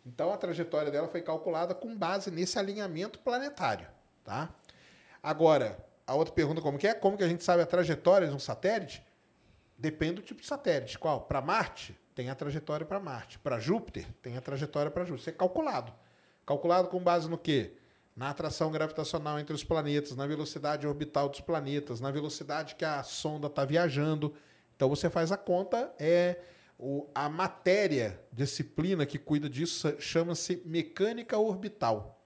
Então 0.03 0.33
a 0.33 0.37
trajetória 0.37 0.91
dela 0.91 1.07
foi 1.07 1.21
calculada 1.21 1.75
com 1.75 1.95
base 1.95 2.31
nesse 2.31 2.57
alinhamento 2.57 3.19
planetário, 3.19 3.85
tá? 4.23 4.51
Agora, 5.21 5.77
a 6.07 6.15
outra 6.15 6.33
pergunta 6.33 6.59
como 6.59 6.79
que 6.79 6.87
é? 6.87 6.95
Como 6.95 7.15
que 7.15 7.23
a 7.23 7.27
gente 7.27 7.43
sabe 7.43 7.61
a 7.61 7.65
trajetória 7.67 8.27
de 8.27 8.33
um 8.33 8.39
satélite? 8.39 9.05
Depende 9.77 10.15
do 10.15 10.21
tipo 10.23 10.41
de 10.41 10.47
satélite. 10.47 10.97
Qual? 10.97 11.21
Para 11.21 11.39
Marte, 11.39 11.95
tem 12.15 12.31
a 12.31 12.35
trajetória 12.35 12.83
para 12.83 12.99
Marte. 12.99 13.37
Para 13.37 13.59
Júpiter, 13.59 14.07
tem 14.23 14.35
a 14.35 14.41
trajetória 14.41 14.89
para 14.89 15.03
Júpiter. 15.03 15.21
Isso 15.21 15.29
é 15.29 15.33
calculado. 15.33 15.93
Calculado 16.47 16.87
com 16.87 16.99
base 16.99 17.29
no 17.29 17.37
quê? 17.37 17.73
Na 18.17 18.31
atração 18.31 18.71
gravitacional 18.71 19.39
entre 19.39 19.53
os 19.53 19.63
planetas, 19.63 20.15
na 20.15 20.25
velocidade 20.25 20.87
orbital 20.87 21.29
dos 21.29 21.39
planetas, 21.39 22.01
na 22.01 22.09
velocidade 22.09 22.73
que 22.73 22.83
a 22.83 23.03
sonda 23.03 23.45
está 23.45 23.63
viajando. 23.63 24.33
Então 24.75 24.89
você 24.89 25.07
faz 25.07 25.31
a 25.31 25.37
conta, 25.37 25.93
é 25.99 26.41
o, 26.79 27.07
a 27.13 27.29
matéria, 27.29 28.19
disciplina 28.33 29.05
que 29.05 29.19
cuida 29.19 29.47
disso, 29.47 29.95
chama-se 29.99 30.63
mecânica 30.65 31.37
orbital. 31.37 32.19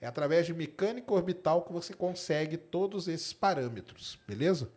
É 0.00 0.06
através 0.06 0.46
de 0.46 0.54
mecânica 0.54 1.12
orbital 1.12 1.62
que 1.62 1.72
você 1.72 1.92
consegue 1.92 2.56
todos 2.56 3.08
esses 3.08 3.32
parâmetros, 3.32 4.20
beleza? 4.28 4.70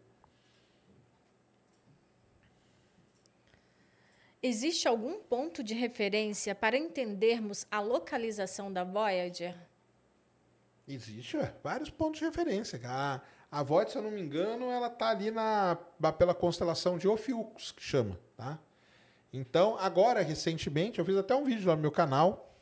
Existe 4.42 4.88
algum 4.88 5.20
ponto 5.20 5.64
de 5.64 5.76
referência 5.76 6.56
para 6.56 6.76
entendermos 6.76 7.68
a 7.70 7.80
localização 7.80 8.74
da 8.74 8.84
Voyager? 8.84 9.56
Existe 10.88 11.38
ué, 11.38 11.53
vários 11.64 11.90
pontos 11.90 12.20
de 12.20 12.26
referência. 12.26 12.80
A, 12.86 13.22
a 13.52 13.64
Void, 13.64 13.91
se 13.91 13.98
eu 13.98 14.02
não 14.02 14.12
me 14.12 14.22
engano, 14.22 14.70
ela 14.70 14.90
tá 14.90 15.10
ali 15.10 15.32
na, 15.32 15.78
pela 16.18 16.34
constelação 16.34 16.98
de 16.98 17.07
Ophiuchus, 17.07 17.72
que 17.72 17.82
chama, 17.82 18.20
tá? 18.38 18.60
Então, 19.34 19.78
agora, 19.80 20.22
recentemente, 20.22 20.99
eu 20.99 21.06
fiz 21.06 21.18
até 21.18 21.36
um 21.36 21.44
vídeo 21.44 21.68
lá 21.68 21.76
no 21.76 21.82
meu 21.82 21.91
canal. 21.91 22.53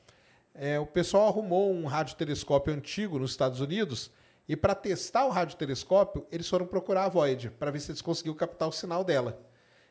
é, 0.55 0.79
o 0.79 0.85
pessoal 0.85 1.27
arrumou 1.27 1.71
um 1.71 1.85
radiotelescópio 1.85 2.73
antigo 2.73 3.19
nos 3.19 3.31
Estados 3.31 3.59
Unidos 3.59 4.11
e 4.47 4.55
para 4.55 4.75
testar 4.75 5.25
o 5.25 5.29
radiotelescópio, 5.29 6.27
eles 6.31 6.47
foram 6.49 6.65
procurar 6.65 7.05
a 7.05 7.09
Voyager 7.09 7.51
para 7.51 7.71
ver 7.71 7.79
se 7.79 7.91
eles 7.91 8.01
conseguiam 8.01 8.35
captar 8.35 8.67
o 8.67 8.71
sinal 8.71 9.03
dela. 9.03 9.39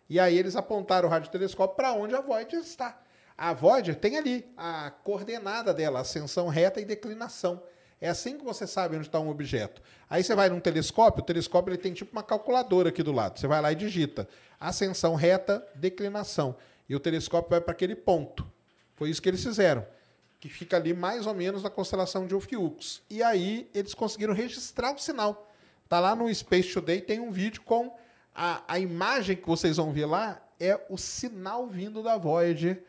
E 0.08 0.20
aí 0.20 0.36
eles 0.36 0.56
apontaram 0.56 1.08
o 1.08 1.10
radiotelescópio 1.10 1.76
para 1.76 1.92
onde 1.92 2.14
a 2.14 2.20
Voyager 2.20 2.60
está. 2.60 3.00
A 3.36 3.54
Voyager 3.54 3.96
tem 3.96 4.18
ali 4.18 4.46
a 4.56 4.90
coordenada 4.90 5.72
dela, 5.72 6.00
ascensão 6.00 6.48
reta 6.48 6.80
e 6.80 6.84
declinação. 6.84 7.62
É 8.02 8.08
assim 8.08 8.36
que 8.36 8.44
você 8.44 8.66
sabe 8.66 8.96
onde 8.96 9.06
está 9.06 9.20
um 9.20 9.28
objeto. 9.28 9.80
Aí 10.10 10.24
você 10.24 10.34
vai 10.34 10.48
num 10.48 10.58
telescópio, 10.58 11.22
o 11.22 11.24
telescópio 11.24 11.70
ele 11.70 11.78
tem 11.78 11.92
tipo 11.92 12.10
uma 12.10 12.22
calculadora 12.24 12.88
aqui 12.88 13.00
do 13.00 13.12
lado. 13.12 13.38
Você 13.38 13.46
vai 13.46 13.62
lá 13.62 13.70
e 13.70 13.76
digita 13.76 14.28
ascensão 14.58 15.14
reta, 15.14 15.64
declinação. 15.76 16.56
E 16.88 16.96
o 16.96 17.00
telescópio 17.00 17.50
vai 17.50 17.60
para 17.60 17.70
aquele 17.70 17.94
ponto. 17.94 18.44
Foi 18.96 19.08
isso 19.08 19.22
que 19.22 19.28
eles 19.28 19.40
fizeram. 19.40 19.86
Que 20.40 20.48
fica 20.48 20.76
ali 20.76 20.92
mais 20.92 21.28
ou 21.28 21.34
menos 21.34 21.62
na 21.62 21.70
constelação 21.70 22.26
de 22.26 22.34
Ophiuchus. 22.34 23.02
E 23.08 23.22
aí 23.22 23.70
eles 23.72 23.94
conseguiram 23.94 24.34
registrar 24.34 24.92
o 24.92 24.98
sinal. 24.98 25.48
Tá 25.88 26.00
lá 26.00 26.16
no 26.16 26.32
Space 26.34 26.72
Today, 26.72 27.00
tem 27.00 27.20
um 27.20 27.30
vídeo 27.30 27.62
com 27.62 27.96
a, 28.34 28.64
a 28.66 28.80
imagem 28.80 29.36
que 29.36 29.46
vocês 29.46 29.76
vão 29.76 29.92
ver 29.92 30.06
lá 30.06 30.42
é 30.58 30.84
o 30.90 30.98
sinal 30.98 31.68
vindo 31.68 32.02
da 32.02 32.16
Voyager. 32.16 32.82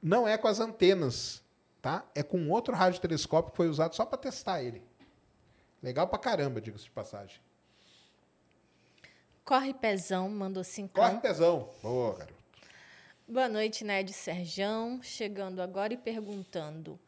Não 0.00 0.28
é 0.28 0.38
com 0.38 0.46
as 0.46 0.60
antenas 0.60 1.42
tá? 1.86 2.04
É 2.16 2.22
com 2.24 2.50
outro 2.50 2.74
radiotelescópio 2.74 3.52
que 3.52 3.56
foi 3.56 3.68
usado 3.68 3.94
só 3.94 4.04
para 4.04 4.18
testar 4.18 4.60
ele. 4.60 4.82
Legal 5.80 6.08
pra 6.08 6.18
caramba, 6.18 6.60
diga-se 6.60 6.82
de 6.82 6.90
passagem. 6.90 7.40
Corre 9.44 9.72
Pezão 9.72 10.28
mandou 10.28 10.64
cinco. 10.64 10.94
Corre 10.94 11.18
Pezão. 11.20 11.70
Boa, 11.80 12.16
garoto. 12.16 12.34
Boa 13.28 13.48
noite, 13.48 13.84
Ned 13.84 14.12
Serjão. 14.12 15.00
Chegando 15.00 15.62
agora 15.62 15.94
e 15.94 15.96
perguntando: 15.96 16.98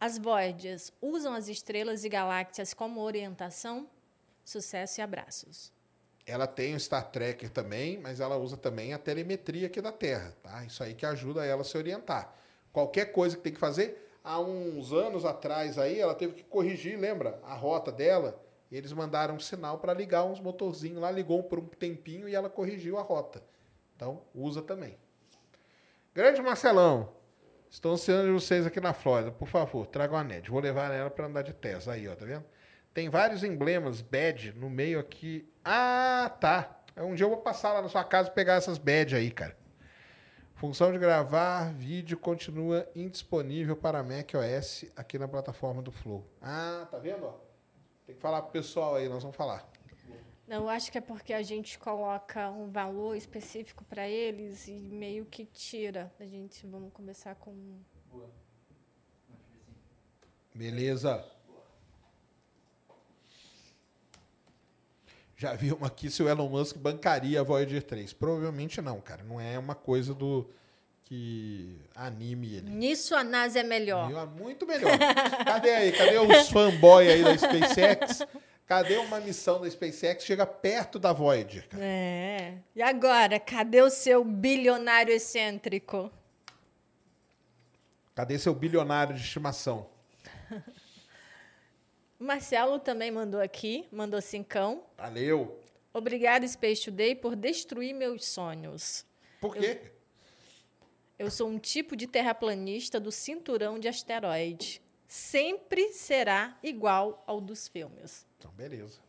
As 0.00 0.16
Voyagers 0.16 0.90
usam 1.02 1.34
as 1.34 1.48
estrelas 1.48 2.02
e 2.02 2.08
galáxias 2.08 2.72
como 2.72 3.02
orientação? 3.02 3.86
Sucesso 4.42 4.98
e 4.98 5.02
abraços. 5.02 5.70
Ela 6.24 6.46
tem 6.46 6.74
o 6.74 6.80
Star 6.80 7.10
Tracker 7.10 7.50
também, 7.50 7.98
mas 7.98 8.18
ela 8.18 8.38
usa 8.38 8.56
também 8.56 8.94
a 8.94 8.98
telemetria 8.98 9.66
aqui 9.66 9.82
da 9.82 9.92
Terra, 9.92 10.34
tá? 10.42 10.64
Isso 10.64 10.82
aí 10.82 10.94
que 10.94 11.04
ajuda 11.04 11.44
ela 11.44 11.60
a 11.60 11.64
se 11.64 11.76
orientar. 11.76 12.34
Qualquer 12.72 13.12
coisa 13.12 13.36
que 13.36 13.42
tem 13.42 13.52
que 13.52 13.60
fazer, 13.60 14.08
há 14.24 14.40
uns 14.40 14.92
anos 14.92 15.24
atrás 15.24 15.78
aí, 15.78 15.98
ela 16.00 16.14
teve 16.14 16.34
que 16.34 16.44
corrigir, 16.44 16.98
lembra? 16.98 17.38
A 17.42 17.54
rota 17.54 17.90
dela. 17.90 18.40
Eles 18.70 18.92
mandaram 18.92 19.34
um 19.34 19.40
sinal 19.40 19.78
para 19.78 19.92
ligar 19.92 20.24
uns 20.24 20.40
motorzinhos 20.40 21.00
lá, 21.00 21.10
ligou 21.10 21.42
por 21.42 21.58
um 21.58 21.66
tempinho 21.66 22.26
e 22.28 22.34
ela 22.34 22.48
corrigiu 22.48 22.98
a 22.98 23.02
rota. 23.02 23.42
Então, 23.94 24.22
usa 24.34 24.62
também. 24.62 24.96
Grande 26.14 26.40
Marcelão, 26.40 27.10
estou 27.70 27.92
ansiando 27.92 28.32
vocês 28.32 28.66
aqui 28.66 28.80
na 28.80 28.94
Flórida. 28.94 29.30
Por 29.30 29.46
favor, 29.46 29.86
tragam 29.86 30.16
a 30.16 30.24
NED. 30.24 30.50
Vou 30.50 30.60
levar 30.60 30.90
ela 30.90 31.10
para 31.10 31.26
andar 31.26 31.42
de 31.42 31.52
Tesla. 31.52 31.92
Aí, 31.94 32.08
ó, 32.08 32.14
tá 32.14 32.24
vendo? 32.24 32.44
Tem 32.94 33.08
vários 33.08 33.44
emblemas, 33.44 34.00
badge, 34.00 34.52
no 34.52 34.68
meio 34.68 34.98
aqui. 34.98 35.46
Ah, 35.64 36.34
tá. 36.40 36.82
Um 36.96 37.14
dia 37.14 37.24
eu 37.24 37.30
vou 37.30 37.38
passar 37.38 37.72
lá 37.72 37.82
na 37.82 37.88
sua 37.88 38.04
casa 38.04 38.28
e 38.28 38.32
pegar 38.32 38.54
essas 38.54 38.78
badge 38.78 39.14
aí, 39.14 39.30
cara. 39.30 39.56
Função 40.62 40.92
de 40.92 40.98
gravar 41.00 41.74
vídeo 41.74 42.16
continua 42.16 42.88
indisponível 42.94 43.76
para 43.76 44.00
Mac 44.00 44.30
OS 44.34 44.84
aqui 44.94 45.18
na 45.18 45.26
plataforma 45.26 45.82
do 45.82 45.90
Flow. 45.90 46.24
Ah, 46.40 46.86
tá 46.88 47.00
vendo? 47.00 47.26
Ó? 47.26 47.34
Tem 48.06 48.14
que 48.14 48.20
falar 48.20 48.42
pro 48.42 48.52
pessoal 48.52 48.94
aí, 48.94 49.08
nós 49.08 49.24
vamos 49.24 49.36
falar. 49.36 49.68
Não, 50.46 50.62
eu 50.62 50.68
acho 50.68 50.92
que 50.92 50.98
é 50.98 51.00
porque 51.00 51.34
a 51.34 51.42
gente 51.42 51.76
coloca 51.80 52.48
um 52.50 52.70
valor 52.70 53.16
específico 53.16 53.84
para 53.86 54.08
eles 54.08 54.68
e 54.68 54.74
meio 54.74 55.26
que 55.26 55.46
tira. 55.46 56.14
A 56.20 56.26
gente 56.26 56.64
vamos 56.64 56.92
conversar 56.92 57.34
com. 57.34 57.80
Boa. 58.08 58.30
Beleza. 60.54 61.28
Já 65.42 65.54
vi 65.54 65.72
uma 65.72 65.88
aqui 65.88 66.08
se 66.08 66.22
o 66.22 66.28
Elon 66.28 66.48
Musk 66.48 66.76
bancaria 66.76 67.40
a 67.40 67.42
Voyager 67.42 67.82
3. 67.82 68.12
Provavelmente 68.12 68.80
não, 68.80 69.00
cara. 69.00 69.24
Não 69.24 69.40
é 69.40 69.58
uma 69.58 69.74
coisa 69.74 70.14
do 70.14 70.48
que 71.02 71.80
anime 71.96 72.54
ele. 72.54 72.70
Nisso 72.70 73.12
a 73.12 73.24
NASA 73.24 73.58
é 73.58 73.64
melhor. 73.64 74.08
Muito 74.36 74.64
melhor. 74.64 74.96
Cadê 75.44 75.70
aí? 75.70 75.90
Cadê 75.90 76.16
os 76.20 76.48
fanboy 76.48 77.08
aí 77.08 77.24
da 77.24 77.36
SpaceX? 77.36 78.24
Cadê 78.68 78.96
uma 78.98 79.18
missão 79.18 79.60
da 79.60 79.68
SpaceX 79.68 80.22
chega 80.22 80.46
perto 80.46 80.96
da 81.00 81.12
Voyager? 81.12 81.66
Cara? 81.66 81.82
É. 81.84 82.58
E 82.76 82.80
agora, 82.80 83.40
cadê 83.40 83.82
o 83.82 83.90
seu 83.90 84.24
bilionário 84.24 85.12
excêntrico? 85.12 86.08
Cadê 88.14 88.38
seu 88.38 88.54
bilionário 88.54 89.16
de 89.16 89.22
estimação? 89.22 89.88
Marcelo 92.22 92.78
também 92.78 93.10
mandou 93.10 93.40
aqui, 93.40 93.86
mandou 93.90 94.20
cincão. 94.20 94.84
Valeu. 94.96 95.58
Obrigado, 95.92 96.46
Space 96.46 96.84
Today, 96.84 97.14
por 97.14 97.36
destruir 97.36 97.92
meus 97.92 98.24
sonhos. 98.24 99.04
Por 99.40 99.54
quê? 99.56 99.80
Eu, 101.18 101.26
eu 101.26 101.30
sou 101.30 101.48
um 101.48 101.58
tipo 101.58 101.96
de 101.96 102.06
terraplanista 102.06 103.00
do 103.00 103.10
cinturão 103.10 103.78
de 103.78 103.88
asteroide. 103.88 104.80
Sempre 105.06 105.92
será 105.92 106.56
igual 106.62 107.22
ao 107.26 107.40
dos 107.40 107.68
filmes. 107.68 108.24
Então, 108.38 108.50
beleza. 108.52 109.00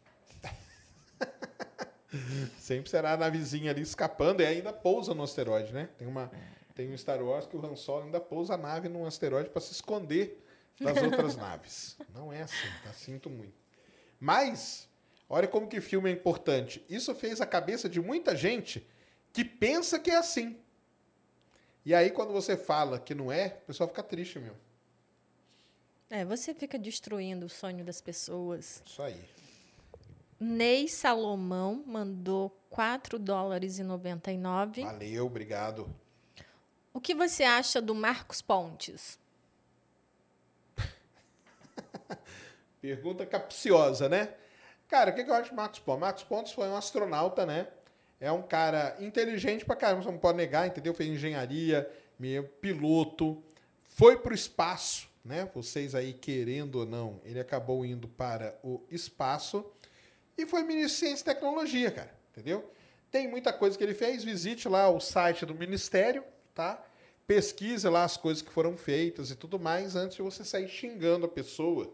Sempre 2.60 2.90
será 2.90 3.14
a 3.14 3.18
navezinha 3.18 3.72
ali 3.72 3.82
escapando 3.82 4.42
e 4.42 4.46
ainda 4.46 4.74
pousa 4.74 5.14
no 5.14 5.24
asteroide, 5.24 5.72
né? 5.72 5.90
Tem 5.98 6.08
uma 6.08 6.30
tem 6.76 6.92
um 6.92 6.98
Star 6.98 7.22
Wars 7.24 7.46
que 7.46 7.56
o 7.56 7.64
Han 7.64 7.76
Solo 7.76 8.06
ainda 8.06 8.20
pousa 8.20 8.56
a 8.56 8.58
nave 8.58 8.90
num 8.90 9.06
asteroide 9.06 9.50
para 9.50 9.62
se 9.62 9.72
esconder 9.72 10.43
das 10.80 11.02
outras 11.02 11.36
naves. 11.36 11.98
Não 12.14 12.32
é 12.32 12.42
assim, 12.42 12.68
tá? 12.84 12.92
Sinto 12.94 13.30
muito. 13.30 13.62
Mas, 14.20 14.90
olha 15.30 15.48
como 15.48 15.68
que 15.68 15.82
filme 15.82 16.10
é 16.10 16.14
importante. 16.14 16.84
Isso 16.90 17.14
fez 17.14 17.42
a 17.42 17.46
cabeça 17.46 17.90
de 17.90 18.02
muita 18.02 18.36
gente 18.36 18.88
que 19.32 19.44
pensa 19.44 20.00
que 20.00 20.12
é 20.12 20.18
assim. 20.18 20.58
E 21.86 21.94
aí, 21.94 22.10
quando 22.12 22.32
você 22.32 22.56
fala 22.56 23.00
que 23.00 23.14
não 23.14 23.32
é, 23.32 23.60
o 23.64 23.68
pessoal 23.68 23.90
fica 23.90 24.04
triste 24.04 24.40
mesmo. 24.40 24.58
É, 26.10 26.24
você 26.24 26.54
fica 26.54 26.78
destruindo 26.78 27.48
o 27.48 27.50
sonho 27.50 27.84
das 27.84 28.00
pessoas. 28.00 28.82
Isso 28.86 29.02
aí. 29.02 29.20
Ney 30.40 30.88
Salomão 30.88 31.84
mandou 31.86 32.50
4 32.70 33.18
dólares 33.18 33.80
e 33.80 33.84
99. 33.84 34.84
Valeu, 34.84 35.26
obrigado. 35.26 35.94
O 36.94 37.02
que 37.02 37.16
você 37.16 37.44
acha 37.44 37.82
do 37.82 37.96
Marcos 37.96 38.42
Pontes? 38.42 39.18
Pergunta 42.82 43.26
capciosa, 43.26 44.10
né? 44.10 44.34
Cara, 44.88 45.12
o 45.12 45.16
que, 45.16 45.22
eu 45.22 45.34
acho 45.34 45.50
de 45.50 45.56
Marcos 45.56 45.80
Pontes? 45.80 46.02
Marcos 46.02 46.24
Pontes 46.24 46.54
foi 46.54 46.68
um 46.68 46.76
astronauta, 46.76 47.46
né? 47.46 47.68
É 48.20 48.32
um 48.32 48.42
cara 48.42 48.96
inteligente 49.00 49.66
pra 49.66 49.76
caramba, 49.76 50.04
você 50.04 50.12
não 50.12 50.18
pode 50.18 50.38
negar, 50.38 50.68
entendeu? 50.68 50.94
Fez 50.94 51.10
engenharia, 51.10 51.90
piloto, 52.62 53.44
foi 53.90 54.18
pro 54.18 54.34
espaço, 54.34 55.10
né? 55.24 55.50
Vocês 55.54 55.94
aí 55.96 56.14
querendo 56.14 56.76
ou 56.76 56.86
não, 56.86 57.20
ele 57.24 57.40
acabou 57.40 57.86
indo 57.86 58.08
para 58.08 58.58
o 58.64 58.82
espaço 58.90 59.66
e 60.38 60.46
foi 60.46 60.64
ministro 60.64 60.94
de 60.94 61.00
Ciência 61.00 61.24
e 61.24 61.34
Tecnologia, 61.34 61.92
cara, 61.92 62.14
entendeu? 62.32 62.72
Tem 63.12 63.28
muita 63.28 63.54
coisa 63.54 63.78
que 63.78 63.84
ele 63.84 63.94
fez, 63.94 64.24
visite 64.24 64.68
lá 64.68 64.90
o 64.90 65.00
site 65.00 65.46
do 65.46 65.54
ministério, 65.54 66.24
tá? 66.54 66.84
Pesquise 67.26 67.88
lá 67.88 68.04
as 68.04 68.18
coisas 68.18 68.42
que 68.42 68.52
foram 68.52 68.76
feitas 68.76 69.32
e 69.32 69.36
tudo 69.36 69.60
mais 69.60 69.96
antes 69.96 70.18
de 70.18 70.22
você 70.22 70.44
sair 70.44 70.68
xingando 70.68 71.26
a 71.26 71.30
pessoa 71.30 71.94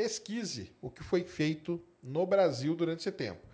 pesquise 0.00 0.72
o 0.80 0.90
que 0.90 1.02
foi 1.02 1.24
feito 1.24 1.78
no 2.02 2.24
Brasil 2.26 2.74
durante 2.74 3.00
esse 3.00 3.12
tempo. 3.12 3.46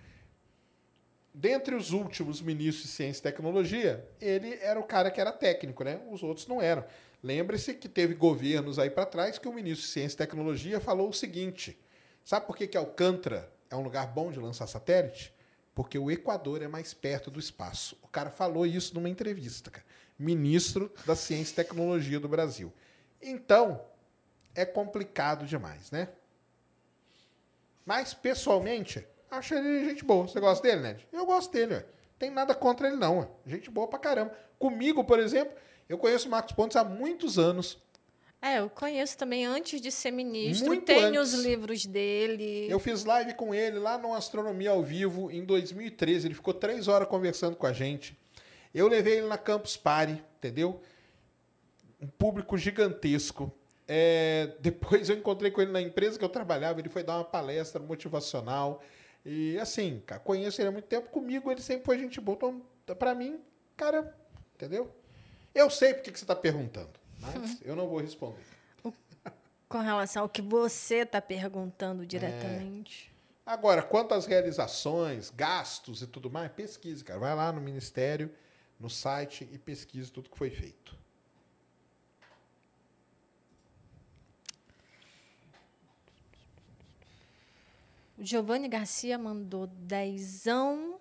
Dentre 1.34 1.74
os 1.74 1.90
últimos 1.90 2.40
ministros 2.40 2.86
de 2.86 2.92
Ciência 2.92 3.20
e 3.20 3.22
Tecnologia, 3.24 4.08
ele 4.20 4.54
era 4.62 4.78
o 4.78 4.84
cara 4.84 5.10
que 5.10 5.20
era 5.20 5.32
técnico, 5.32 5.82
né? 5.84 6.00
Os 6.10 6.22
outros 6.22 6.46
não 6.46 6.62
eram. 6.62 6.84
Lembre-se 7.22 7.74
que 7.74 7.88
teve 7.88 8.14
governos 8.14 8.78
aí 8.78 8.88
para 8.88 9.04
trás 9.04 9.38
que 9.38 9.48
o 9.48 9.52
ministro 9.52 9.84
de 9.84 9.92
Ciência 9.92 10.14
e 10.14 10.18
Tecnologia 10.18 10.78
falou 10.78 11.08
o 11.08 11.12
seguinte: 11.12 11.78
sabe 12.24 12.46
por 12.46 12.56
que, 12.56 12.66
que 12.66 12.76
Alcântara 12.76 13.52
é 13.68 13.74
um 13.74 13.82
lugar 13.82 14.06
bom 14.06 14.30
de 14.30 14.38
lançar 14.38 14.66
satélite? 14.66 15.34
Porque 15.74 15.98
o 15.98 16.10
Equador 16.10 16.62
é 16.62 16.68
mais 16.68 16.94
perto 16.94 17.30
do 17.30 17.40
espaço. 17.40 17.98
O 18.02 18.08
cara 18.08 18.30
falou 18.30 18.64
isso 18.64 18.94
numa 18.94 19.10
entrevista, 19.10 19.70
cara. 19.70 19.85
Ministro 20.18 20.90
da 21.04 21.14
Ciência 21.14 21.52
e 21.52 21.56
Tecnologia 21.56 22.18
do 22.18 22.28
Brasil. 22.28 22.72
Então, 23.20 23.80
é 24.54 24.64
complicado 24.64 25.46
demais, 25.46 25.90
né? 25.90 26.08
Mas, 27.84 28.14
pessoalmente, 28.14 29.06
acho 29.30 29.54
ele 29.54 29.84
gente 29.84 30.04
boa. 30.04 30.26
Você 30.26 30.40
gosta 30.40 30.66
dele, 30.66 30.82
Ned? 30.82 31.06
Eu 31.12 31.26
gosto 31.26 31.52
dele, 31.52 31.74
ué. 31.74 31.86
Tem 32.18 32.30
nada 32.30 32.54
contra 32.54 32.88
ele, 32.88 32.96
não. 32.96 33.20
Ué. 33.20 33.28
Gente 33.46 33.70
boa 33.70 33.86
pra 33.86 33.98
caramba. 33.98 34.36
Comigo, 34.58 35.04
por 35.04 35.18
exemplo, 35.18 35.54
eu 35.88 35.98
conheço 35.98 36.26
o 36.26 36.30
Marcos 36.30 36.52
Pontes 36.52 36.76
há 36.76 36.82
muitos 36.82 37.38
anos. 37.38 37.78
É, 38.40 38.58
eu 38.58 38.68
conheço 38.68 39.16
também 39.16 39.46
antes 39.46 39.80
de 39.80 39.90
ser 39.90 40.10
ministro. 40.10 40.66
Muito 40.68 40.84
Tenho 40.84 41.20
antes. 41.20 41.32
os 41.32 41.44
livros 41.44 41.86
dele. 41.86 42.66
Eu 42.70 42.78
fiz 42.78 43.04
live 43.04 43.34
com 43.34 43.54
ele 43.54 43.78
lá 43.78 43.96
no 43.98 44.14
Astronomia 44.14 44.70
ao 44.70 44.82
Vivo 44.82 45.30
em 45.30 45.44
2013. 45.44 46.28
Ele 46.28 46.34
ficou 46.34 46.54
três 46.54 46.86
horas 46.88 47.08
conversando 47.08 47.56
com 47.56 47.66
a 47.66 47.72
gente. 47.72 48.16
Eu 48.76 48.88
levei 48.88 49.18
ele 49.18 49.26
na 49.26 49.38
Campus 49.38 49.74
Party, 49.74 50.22
entendeu? 50.36 50.82
Um 51.98 52.06
público 52.06 52.58
gigantesco. 52.58 53.50
É, 53.88 54.54
depois 54.60 55.08
eu 55.08 55.16
encontrei 55.16 55.50
com 55.50 55.62
ele 55.62 55.72
na 55.72 55.80
empresa 55.80 56.18
que 56.18 56.24
eu 56.24 56.28
trabalhava, 56.28 56.78
ele 56.78 56.90
foi 56.90 57.02
dar 57.02 57.16
uma 57.16 57.24
palestra 57.24 57.80
motivacional. 57.80 58.82
E 59.24 59.58
assim, 59.58 60.02
cara, 60.04 60.20
conheço 60.20 60.60
ele 60.60 60.68
há 60.68 60.72
muito 60.72 60.84
tempo. 60.84 61.08
Comigo 61.08 61.50
ele 61.50 61.62
sempre 61.62 61.86
foi 61.86 61.98
gente 61.98 62.20
boa. 62.20 62.36
Então, 62.84 62.94
pra 62.94 63.14
mim, 63.14 63.40
cara, 63.78 64.14
entendeu? 64.54 64.94
Eu 65.54 65.70
sei 65.70 65.94
porque 65.94 66.12
que 66.12 66.18
você 66.18 66.24
está 66.24 66.36
perguntando, 66.36 66.92
mas 67.18 67.58
eu 67.64 67.74
não 67.74 67.88
vou 67.88 67.98
responder. 67.98 68.44
Com 69.70 69.78
relação 69.78 70.24
ao 70.24 70.28
que 70.28 70.42
você 70.42 70.96
está 70.96 71.20
perguntando 71.22 72.04
diretamente. 72.04 73.10
Agora, 73.44 73.82
quanto 73.82 74.12
às 74.12 74.26
realizações, 74.26 75.30
gastos 75.30 76.02
e 76.02 76.06
tudo 76.06 76.30
mais, 76.30 76.52
pesquise, 76.52 77.02
cara. 77.02 77.18
Vai 77.18 77.34
lá 77.34 77.50
no 77.52 77.60
Ministério, 77.60 78.30
no 78.78 78.90
site 78.90 79.48
e 79.52 79.58
pesquise 79.58 80.10
tudo 80.10 80.30
que 80.30 80.36
foi 80.36 80.50
feito. 80.50 80.96
O 88.18 88.24
Giovanni 88.24 88.68
Garcia 88.68 89.18
mandou 89.18 89.66
dezão. 89.66 90.98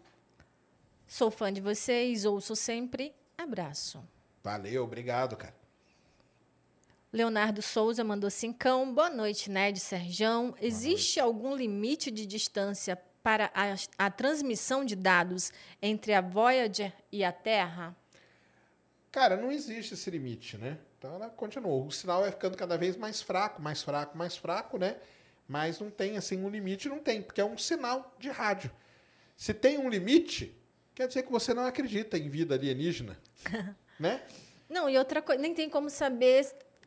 Sou 1.08 1.32
fã 1.32 1.52
de 1.52 1.62
vocês, 1.62 2.26
ouço 2.26 2.56
sempre. 2.56 3.14
Abraço. 3.38 4.04
Valeu, 4.44 4.84
obrigado, 4.84 5.38
cara. 5.38 5.56
Leonardo 7.14 7.62
Souza 7.62 8.04
mandou 8.04 8.30
cincão. 8.30 8.94
Boa 8.94 9.10
noite, 9.10 9.50
Ned 9.50 9.80
Serjão. 9.80 10.54
Existe 10.60 11.18
algum 11.18 11.56
limite 11.56 12.12
de 12.12 12.26
distância 12.26 13.02
para 13.26 13.50
a, 13.56 14.06
a 14.06 14.12
transmissão 14.12 14.86
de 14.86 14.96
dados 14.96 15.52
entre 15.82 16.14
a 16.14 16.22
Voyager 16.22 16.94
e 17.12 17.24
a 17.24 17.32
Terra? 17.32 17.98
Cara, 19.12 19.36
não 19.36 19.52
existe 19.52 19.96
esse 19.96 20.12
limite, 20.12 20.60
né? 20.60 20.78
Então 20.96 21.16
ela 21.16 21.28
continuou. 21.28 21.88
O 21.88 21.92
sinal 21.92 22.22
vai 22.22 22.30
ficando 22.30 22.56
cada 22.56 22.78
vez 22.78 22.96
mais 22.96 23.24
fraco, 23.24 23.60
mais 23.60 23.82
fraco, 23.82 24.16
mais 24.16 24.38
fraco, 24.38 24.78
né? 24.78 24.98
Mas 25.48 25.80
não 25.80 25.90
tem 25.90 26.18
assim 26.18 26.38
um 26.38 26.50
limite, 26.50 26.88
não 26.88 27.00
tem, 27.00 27.20
porque 27.20 27.42
é 27.42 27.46
um 27.46 27.58
sinal 27.58 28.16
de 28.20 28.30
rádio. 28.30 28.70
Se 29.36 29.56
tem 29.56 29.80
um 29.80 29.90
limite, 29.90 30.56
quer 30.94 31.08
dizer 31.08 31.24
que 31.24 31.32
você 31.32 31.52
não 31.52 31.66
acredita 31.66 32.20
em 32.20 32.30
vida 32.30 32.54
alienígena, 32.54 33.18
né? 34.00 34.22
Não, 34.70 34.88
e 34.88 35.00
outra 35.00 35.20
coisa, 35.20 35.42
nem 35.42 35.56
tem 35.56 35.68
como 35.68 35.90
saber 35.90 36.46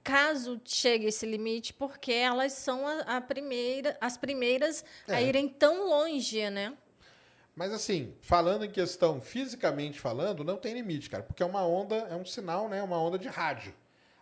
caso 0.09 0.61
chegue 0.65 1.07
esse 1.07 1.27
limite, 1.27 1.75
porque 1.75 2.13
elas 2.13 2.55
são 2.55 2.87
a, 2.87 3.17
a 3.17 3.21
primeira, 3.21 3.97
as 4.01 4.17
primeiras 4.17 4.85
É. 5.07 5.17
a 5.17 5.21
irem 5.23 5.49
tão 5.49 5.87
longe, 5.87 6.49
né? 6.49 6.75
Mas 7.55 7.73
assim, 7.73 8.15
falando 8.21 8.65
em 8.65 8.71
questão 8.71 9.21
fisicamente 9.21 10.01
falando, 10.01 10.43
não 10.45 10.57
tem 10.57 10.73
limite, 10.75 11.11
cara, 11.11 11.23
porque 11.23 11.43
é 11.43 11.47
uma 11.47 11.67
onda, 11.67 11.97
é 11.97 12.17
um 12.17 12.25
sinal, 12.25 12.69
né? 12.69 12.83
Uma 12.83 12.99
onda 13.01 13.19
de 13.19 13.29
rádio. 13.29 13.75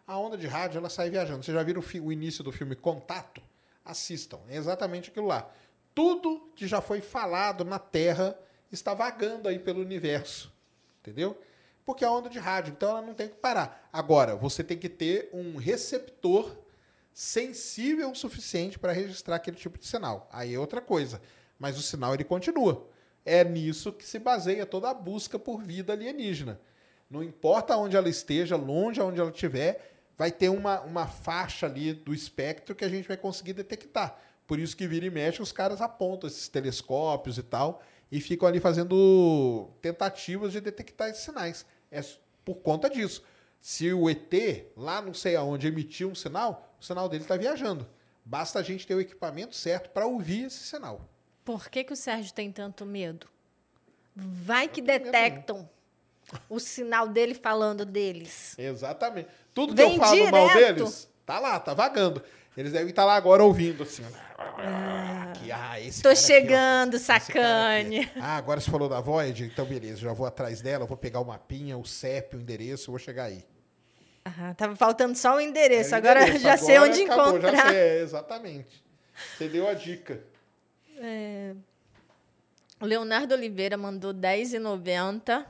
A 0.07 0.19
onda 0.19 0.37
de 0.37 0.47
rádio, 0.47 0.79
ela 0.79 0.89
sai 0.89 1.11
viajando. 1.11 1.45
Vocês 1.45 1.55
já 1.55 1.63
viram 1.63 1.81
o, 1.81 2.07
o 2.07 2.13
início 2.13 2.43
do 2.43 2.51
filme 2.51 2.75
Contato? 2.75 3.43
Assistam. 3.85 4.41
É 4.49 4.57
exatamente 4.57 5.11
aquilo 5.11 5.27
lá. 5.27 5.49
Tudo 5.95 6.51
que 6.57 6.67
já 6.67 6.81
foi 6.81 7.01
falado 7.01 7.65
na 7.65 7.79
Terra 7.79 8.37
está 8.73 8.95
vagando 8.95 9.49
aí 9.49 9.59
pelo 9.59 9.81
universo. 9.81 10.53
Entendeu? 11.01 11.39
Porque 11.87 12.05
é 12.05 12.11
onda 12.11 12.29
de 12.29 12.41
rádio, 12.41 12.73
então 12.73 12.91
ela 12.91 13.01
não 13.01 13.15
tem 13.15 13.29
que 13.29 13.37
parar. 13.37 13.89
Agora, 13.93 14.35
você 14.35 14.65
tem 14.65 14.77
que 14.77 14.89
ter 14.89 15.31
um 15.33 15.57
receptor 15.57 16.59
sensível 17.15 18.11
o 18.11 18.15
suficiente 18.17 18.77
para 18.77 18.91
registrar 18.91 19.37
aquele 19.37 19.57
tipo 19.57 19.79
de 19.79 19.87
sinal. 19.87 20.29
Aí 20.33 20.53
é 20.53 20.59
outra 20.59 20.81
coisa. 20.81 21.23
Mas 21.57 21.79
o 21.79 21.83
sinal 21.83 22.13
ele 22.13 22.25
continua. 22.25 22.89
É 23.25 23.45
nisso 23.45 23.93
que 23.93 24.05
se 24.05 24.19
baseia 24.19 24.67
toda 24.67 24.91
a 24.91 24.95
busca 24.95 25.39
por 25.39 25.63
vida 25.63 25.93
alienígena. 25.93 26.61
Não 27.09 27.23
importa 27.23 27.77
onde 27.77 27.97
ela 27.97 28.09
esteja, 28.09 28.57
longe 28.57 29.01
aonde 29.01 29.21
ela 29.21 29.31
estiver, 29.31 29.95
vai 30.19 30.33
ter 30.33 30.49
uma, 30.49 30.81
uma 30.81 31.07
faixa 31.07 31.67
ali 31.67 31.93
do 31.93 32.13
espectro 32.13 32.75
que 32.75 32.85
a 32.85 32.89
gente 32.89 33.07
vai 33.07 33.17
conseguir 33.17 33.53
detectar. 33.53 34.19
Por 34.45 34.59
isso 34.59 34.77
que 34.77 34.89
vira 34.89 35.07
e 35.07 35.11
mexe, 35.11 35.41
os 35.41 35.53
caras 35.53 35.81
apontam 35.81 36.29
esses 36.29 36.49
telescópios 36.49 37.39
e 37.39 37.45
tal 37.45 37.81
e 38.11 38.21
ficam 38.21 38.49
ali 38.49 38.61
fazendo 38.61 39.71
tentativas 39.81 40.53
de 40.53 40.61
detectar 40.61 41.09
esses 41.09 41.25
sinais. 41.25 41.67
É 41.91 42.01
por 42.45 42.57
conta 42.57 42.89
disso. 42.89 43.23
Se 43.61 43.93
o 43.93 44.09
ET, 44.09 44.33
lá 44.77 45.03
não 45.03 45.13
sei 45.13 45.35
aonde, 45.37 45.67
emitir 45.67 46.07
um 46.07 46.15
sinal, 46.15 46.75
o 46.81 46.85
sinal 46.85 47.09
dele 47.09 47.25
está 47.25 47.37
viajando. 47.37 47.87
Basta 48.25 48.59
a 48.59 48.63
gente 48.63 48.87
ter 48.87 48.95
o 48.95 49.01
equipamento 49.01 49.55
certo 49.55 49.91
para 49.91 50.07
ouvir 50.07 50.47
esse 50.47 50.59
sinal. 50.59 51.09
Por 51.45 51.69
que, 51.69 51.85
que 51.85 51.93
o 51.93 51.97
Sérgio 51.97 52.33
tem 52.33 52.51
tanto 52.51 52.85
medo? 52.85 53.29
Vai 54.15 54.69
que 54.69 54.81
detectam 54.81 55.69
o 56.49 56.59
sinal 56.59 57.09
dele 57.09 57.35
falando 57.35 57.85
deles. 57.85 58.59
Exatamente. 58.59 59.29
Tudo 59.55 59.75
que 59.75 59.83
Vem 59.83 59.95
eu 59.95 60.01
falo 60.01 60.31
mal 60.31 60.49
direto. 60.49 60.77
deles, 60.77 61.09
tá 61.25 61.39
lá, 61.39 61.61
tá 61.61 61.75
vagando. 61.75 62.23
Eles 62.57 62.73
devem 62.73 62.91
estar 62.91 63.05
lá 63.05 63.15
agora 63.15 63.45
ouvindo, 63.45 63.83
assim. 63.83 64.03
Aqui, 65.53 65.63
ah, 65.63 65.81
esse 65.81 66.03
Tô 66.03 66.09
aqui, 66.09 66.21
chegando, 66.21 66.93
cara 66.93 67.21
sacane. 67.21 68.01
aqui. 68.01 68.13
Ah, 68.21 68.37
agora 68.37 68.61
você 68.61 68.71
falou 68.71 68.89
da 68.89 69.01
Void, 69.01 69.45
então 69.45 69.65
beleza, 69.65 69.99
já 70.01 70.13
vou 70.13 70.27
atrás 70.27 70.61
dela, 70.61 70.87
vou 70.87 70.97
pegar 70.97 71.21
o 71.21 71.25
mapinha, 71.25 71.77
o 71.77 71.85
CEP, 71.85 72.37
o 72.37 72.41
endereço, 72.41 72.91
vou 72.91 72.99
chegar 72.99 73.25
aí. 73.25 73.45
Ah, 74.25 74.55
tava 74.55 74.75
faltando 74.75 75.17
só 75.17 75.37
o 75.37 75.41
endereço. 75.41 75.95
É 75.95 75.99
Agora 75.99 76.23
endereço, 76.23 76.43
já 76.43 76.57
sei 76.57 76.77
agora 76.77 76.91
onde 76.91 77.03
acabou, 77.03 77.29
encontrar. 77.29 77.57
Já 77.57 77.69
sei, 77.69 77.77
é, 77.77 78.01
exatamente. 78.01 78.85
Você 79.39 79.49
deu 79.49 79.69
a 79.69 79.75
dica. 79.75 80.21
O 82.81 82.85
Leonardo 82.85 83.35
Oliveira 83.35 83.77
mandou 83.77 84.11
R$10,90. 84.11 85.47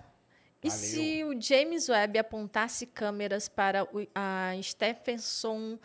E 0.63 0.71
se 0.71 1.25
o 1.25 1.41
James 1.41 1.89
Webb 1.89 2.19
apontasse 2.19 2.87
câmeras 2.87 3.49
para 3.49 3.85
o, 3.85 4.07
a 4.15 4.53
Stephenson 4.63 5.79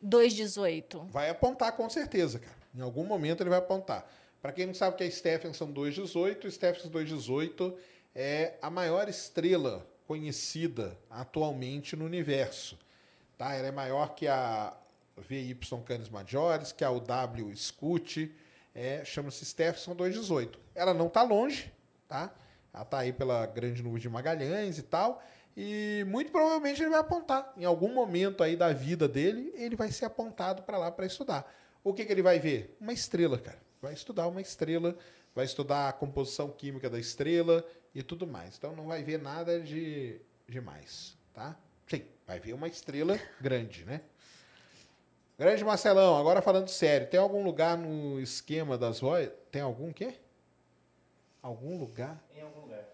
218? 0.00 1.06
Vai 1.10 1.28
apontar 1.28 1.72
com 1.72 1.88
certeza, 1.90 2.38
cara. 2.38 2.57
Em 2.78 2.80
algum 2.80 3.04
momento 3.04 3.42
ele 3.42 3.50
vai 3.50 3.58
apontar. 3.58 4.08
Para 4.40 4.52
quem 4.52 4.64
não 4.64 4.72
sabe 4.72 4.94
o 4.94 4.96
que 4.96 5.02
é 5.02 5.10
Stephenson 5.10 5.66
218, 5.72 6.46
o 6.46 6.50
Stephenson 6.50 6.88
218 6.88 7.76
é 8.14 8.54
a 8.62 8.70
maior 8.70 9.08
estrela 9.08 9.84
conhecida 10.06 10.96
atualmente 11.10 11.96
no 11.96 12.04
universo. 12.04 12.78
Tá? 13.36 13.52
Ela 13.54 13.68
é 13.68 13.72
maior 13.72 14.14
que 14.14 14.28
a 14.28 14.72
VY 15.16 15.58
Canis 15.84 16.08
Majoris, 16.08 16.70
que 16.70 16.84
a 16.84 16.90
UW 16.90 17.54
Scoot, 17.56 18.32
é, 18.72 19.04
chama-se 19.04 19.44
Stephenson 19.44 19.96
218. 19.96 20.56
Ela 20.72 20.94
não 20.94 21.08
está 21.08 21.22
longe, 21.22 21.72
tá? 22.06 22.32
Ela 22.72 22.84
está 22.84 22.98
aí 22.98 23.12
pela 23.12 23.44
grande 23.46 23.82
nuvem 23.82 24.00
de 24.00 24.08
Magalhães 24.08 24.78
e 24.78 24.82
tal. 24.82 25.20
E 25.56 26.04
muito 26.06 26.30
provavelmente 26.30 26.80
ele 26.80 26.90
vai 26.90 27.00
apontar. 27.00 27.52
Em 27.56 27.64
algum 27.64 27.92
momento 27.92 28.44
aí 28.44 28.54
da 28.54 28.72
vida 28.72 29.08
dele, 29.08 29.52
ele 29.56 29.74
vai 29.74 29.90
ser 29.90 30.04
apontado 30.04 30.62
para 30.62 30.78
lá 30.78 30.92
para 30.92 31.04
estudar. 31.04 31.52
O 31.88 31.94
que, 31.94 32.04
que 32.04 32.12
ele 32.12 32.22
vai 32.22 32.38
ver? 32.38 32.76
Uma 32.80 32.92
estrela, 32.92 33.38
cara. 33.38 33.58
Vai 33.80 33.92
estudar 33.94 34.26
uma 34.26 34.40
estrela, 34.40 34.96
vai 35.34 35.44
estudar 35.44 35.88
a 35.88 35.92
composição 35.92 36.50
química 36.50 36.90
da 36.90 36.98
estrela 36.98 37.64
e 37.94 38.02
tudo 38.02 38.26
mais. 38.26 38.56
Então 38.58 38.74
não 38.74 38.86
vai 38.86 39.02
ver 39.02 39.18
nada 39.18 39.60
de 39.60 40.20
demais, 40.48 41.16
tá? 41.32 41.56
Sim, 41.86 42.02
vai 42.26 42.38
ver 42.40 42.52
uma 42.54 42.66
estrela 42.68 43.18
grande, 43.40 43.84
né? 43.84 44.00
Grande 45.38 45.64
Marcelão, 45.64 46.18
agora 46.18 46.42
falando 46.42 46.68
sério, 46.68 47.06
tem 47.06 47.20
algum 47.20 47.44
lugar 47.44 47.78
no 47.78 48.20
esquema 48.20 48.76
das 48.76 48.98
vozes? 48.98 49.30
Tem 49.52 49.62
algum 49.62 49.92
quê? 49.92 50.14
Algum 51.40 51.78
lugar? 51.78 52.20
Em 52.36 52.40
algum 52.42 52.60
lugar. 52.62 52.84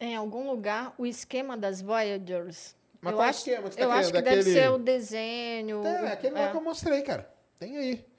Em 0.00 0.16
algum 0.16 0.50
lugar, 0.50 0.94
o 0.96 1.04
esquema 1.04 1.56
das 1.58 1.82
Voyagers. 1.82 2.74
Mas 3.02 3.12
eu 3.12 3.18
qual 3.18 3.28
acho, 3.28 3.38
esquema 3.40 3.68
que 3.68 3.74
você 3.74 3.80
tá 3.80 3.84
eu 3.84 3.90
acho 3.92 4.12
que 4.12 4.22
querendo? 4.22 4.24
deve 4.24 4.36
Daquele- 4.44 4.60
ser 4.60 4.70
o 4.70 4.78
desenho. 4.78 5.82
Tem, 5.82 5.92
é 5.92 6.12
aquele 6.12 6.34
lá 6.34 6.48
é. 6.48 6.50
que 6.50 6.56
eu 6.56 6.62
mostrei, 6.62 7.02
cara. 7.02 7.30
Tem 7.58 7.76
aí. 7.76 8.09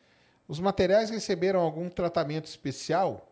Os 0.51 0.59
materiais 0.59 1.09
receberam 1.09 1.61
algum 1.61 1.87
tratamento 1.87 2.43
especial. 2.43 3.31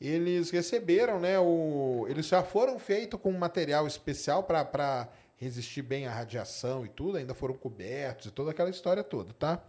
Eles 0.00 0.50
receberam, 0.50 1.20
né? 1.20 1.38
O, 1.38 2.04
eles 2.08 2.26
já 2.26 2.42
foram 2.42 2.80
feitos 2.80 3.20
com 3.20 3.30
material 3.30 3.86
especial 3.86 4.42
para 4.42 5.08
resistir 5.36 5.82
bem 5.82 6.08
à 6.08 6.10
radiação 6.10 6.84
e 6.84 6.88
tudo. 6.88 7.16
Ainda 7.16 7.32
foram 7.32 7.54
cobertos 7.54 8.26
e 8.26 8.30
toda 8.32 8.50
aquela 8.50 8.70
história 8.70 9.04
toda, 9.04 9.32
tá? 9.34 9.62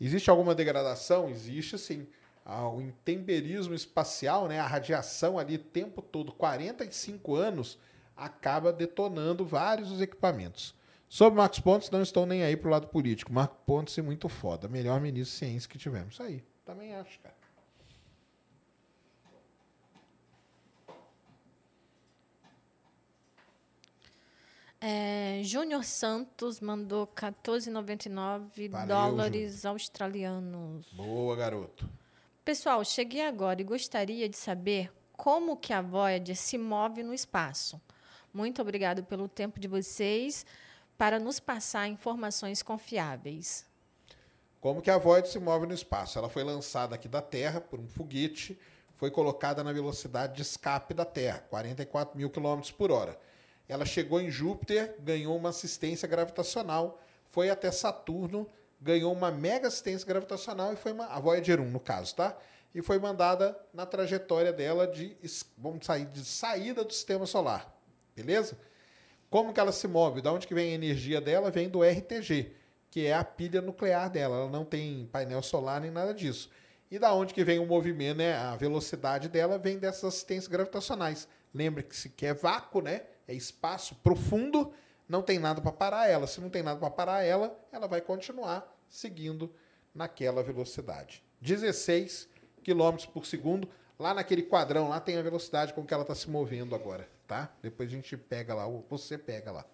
Existe 0.00 0.30
alguma 0.30 0.54
degradação? 0.54 1.28
Existe 1.28 1.76
sim. 1.76 2.06
Ah, 2.42 2.70
O 2.70 2.80
intemperismo 2.80 3.74
espacial, 3.74 4.48
né? 4.48 4.58
A 4.60 4.66
radiação 4.66 5.38
ali 5.38 5.56
o 5.56 5.58
tempo 5.58 6.00
todo, 6.00 6.32
45 6.32 7.34
anos, 7.34 7.78
acaba 8.16 8.72
detonando 8.72 9.44
vários 9.44 9.90
dos 9.90 10.00
equipamentos. 10.00 10.74
Sobre 11.14 11.38
Marcos 11.38 11.60
Pontes, 11.60 11.90
não 11.90 12.02
estou 12.02 12.26
nem 12.26 12.42
aí 12.42 12.56
pro 12.56 12.68
lado 12.68 12.88
político. 12.88 13.32
Marcos 13.32 13.58
Pontes 13.64 13.96
é 13.96 14.02
muito 14.02 14.28
foda. 14.28 14.66
Melhor 14.66 15.00
ministro 15.00 15.32
de 15.32 15.38
ciência 15.38 15.70
que 15.70 15.78
tivemos. 15.78 16.14
Isso 16.14 16.22
aí. 16.24 16.42
Também 16.64 16.92
acho, 16.92 17.20
cara. 17.20 17.36
É, 24.80 25.40
Júnior 25.44 25.84
Santos 25.84 26.58
mandou 26.58 27.06
14,99 27.06 28.68
Valeu, 28.68 28.88
dólares 28.88 29.64
australianos. 29.64 30.92
Boa, 30.94 31.36
garoto. 31.36 31.88
Pessoal, 32.44 32.84
cheguei 32.84 33.24
agora 33.24 33.60
e 33.60 33.64
gostaria 33.64 34.28
de 34.28 34.36
saber 34.36 34.90
como 35.12 35.56
que 35.56 35.72
a 35.72 35.80
Voyager 35.80 36.34
se 36.34 36.58
move 36.58 37.04
no 37.04 37.14
espaço. 37.14 37.80
Muito 38.32 38.60
obrigado 38.60 39.04
pelo 39.04 39.28
tempo 39.28 39.60
de 39.60 39.68
vocês 39.68 40.44
para 40.96 41.18
nos 41.18 41.40
passar 41.40 41.88
informações 41.88 42.62
confiáveis. 42.62 43.66
Como 44.60 44.80
que 44.80 44.90
a 44.90 44.96
Voyager 44.96 45.30
se 45.30 45.38
move 45.38 45.66
no 45.66 45.74
espaço? 45.74 46.18
Ela 46.18 46.28
foi 46.28 46.42
lançada 46.42 46.94
aqui 46.94 47.08
da 47.08 47.20
Terra 47.20 47.60
por 47.60 47.78
um 47.78 47.86
foguete, 47.86 48.58
foi 48.94 49.10
colocada 49.10 49.62
na 49.62 49.72
velocidade 49.72 50.36
de 50.36 50.42
escape 50.42 50.94
da 50.94 51.04
Terra, 51.04 51.44
44 51.50 52.16
mil 52.16 52.30
quilômetros 52.30 52.70
por 52.70 52.90
hora. 52.90 53.18
Ela 53.68 53.84
chegou 53.84 54.20
em 54.20 54.30
Júpiter, 54.30 54.96
ganhou 55.00 55.36
uma 55.36 55.50
assistência 55.50 56.08
gravitacional, 56.08 57.00
foi 57.24 57.50
até 57.50 57.70
Saturno, 57.70 58.48
ganhou 58.80 59.12
uma 59.12 59.30
mega 59.30 59.68
assistência 59.68 60.06
gravitacional 60.06 60.72
e 60.72 60.76
foi 60.76 60.92
uma, 60.92 61.06
a 61.06 61.18
Voyager 61.18 61.60
1, 61.60 61.70
no 61.70 61.80
caso, 61.80 62.14
tá? 62.14 62.36
E 62.74 62.82
foi 62.82 62.98
mandada 62.98 63.58
na 63.72 63.86
trajetória 63.86 64.52
dela 64.52 64.86
de 64.86 65.16
vamos 65.56 65.86
sair 65.86 66.06
de 66.06 66.24
saída 66.24 66.84
do 66.84 66.92
sistema 66.92 67.26
solar. 67.26 67.72
Beleza? 68.14 68.58
Como 69.34 69.52
que 69.52 69.58
ela 69.58 69.72
se 69.72 69.88
move? 69.88 70.20
Da 70.20 70.32
onde 70.32 70.46
que 70.46 70.54
vem 70.54 70.70
a 70.70 70.74
energia 70.74 71.20
dela? 71.20 71.50
Vem 71.50 71.68
do 71.68 71.82
RTG, 71.82 72.52
que 72.88 73.04
é 73.04 73.12
a 73.12 73.24
pilha 73.24 73.60
nuclear 73.60 74.08
dela. 74.08 74.36
Ela 74.36 74.48
não 74.48 74.64
tem 74.64 75.08
painel 75.10 75.42
solar 75.42 75.80
nem 75.80 75.90
nada 75.90 76.14
disso. 76.14 76.48
E 76.88 77.00
da 77.00 77.12
onde 77.12 77.34
que 77.34 77.42
vem 77.42 77.58
o 77.58 77.66
movimento, 77.66 78.18
né? 78.18 78.36
A 78.36 78.54
velocidade 78.54 79.28
dela 79.28 79.58
vem 79.58 79.76
dessas 79.76 80.04
assistências 80.04 80.46
gravitacionais. 80.46 81.26
Lembre 81.52 81.82
que 81.82 82.08
quer 82.10 82.32
vácuo, 82.32 82.80
né? 82.80 83.02
É 83.26 83.34
espaço 83.34 83.96
profundo, 84.04 84.72
não 85.08 85.20
tem 85.20 85.40
nada 85.40 85.60
para 85.60 85.72
parar 85.72 86.08
ela. 86.08 86.28
Se 86.28 86.40
não 86.40 86.48
tem 86.48 86.62
nada 86.62 86.78
para 86.78 86.90
parar 86.90 87.24
ela, 87.24 87.58
ela 87.72 87.88
vai 87.88 88.00
continuar 88.00 88.72
seguindo 88.88 89.52
naquela 89.92 90.44
velocidade. 90.44 91.24
16 91.40 92.28
km 92.62 93.04
por 93.12 93.26
segundo. 93.26 93.68
Lá 93.98 94.14
naquele 94.14 94.44
quadrão, 94.44 94.90
lá 94.90 95.00
tem 95.00 95.16
a 95.16 95.22
velocidade 95.22 95.74
com 95.74 95.84
que 95.84 95.92
ela 95.92 96.04
está 96.04 96.14
se 96.14 96.30
movendo 96.30 96.72
agora, 96.72 97.08
tá? 97.26 97.52
Depois 97.62 97.88
a 97.88 97.92
gente 97.92 98.16
pega 98.16 98.54
lá, 98.54 98.66
você 98.88 99.18
pega 99.18 99.52
lá. 99.52 99.66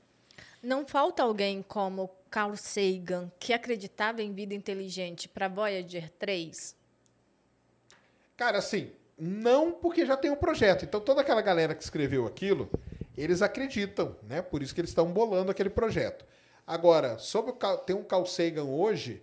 Não 0.62 0.86
falta 0.86 1.22
alguém 1.22 1.62
como 1.62 2.10
Carl 2.30 2.56
Sagan, 2.56 3.30
que 3.38 3.52
acreditava 3.52 4.22
em 4.22 4.32
vida 4.32 4.54
inteligente, 4.54 5.28
para 5.28 5.48
Voyager 5.48 6.10
3? 6.18 6.76
Cara, 8.36 8.58
assim, 8.58 8.92
não 9.18 9.72
porque 9.72 10.06
já 10.06 10.16
tem 10.16 10.30
um 10.30 10.36
projeto. 10.36 10.84
Então 10.84 11.00
toda 11.00 11.20
aquela 11.20 11.42
galera 11.42 11.74
que 11.74 11.82
escreveu 11.82 12.26
aquilo, 12.26 12.70
eles 13.16 13.42
acreditam, 13.42 14.16
né? 14.22 14.40
Por 14.40 14.62
isso 14.62 14.74
que 14.74 14.80
eles 14.80 14.90
estão 14.90 15.12
bolando 15.12 15.50
aquele 15.50 15.70
projeto. 15.70 16.24
Agora, 16.66 17.18
sobre 17.18 17.52
o, 17.52 17.76
ter 17.78 17.94
um 17.94 18.04
Carl 18.04 18.24
Sagan 18.24 18.64
hoje, 18.64 19.22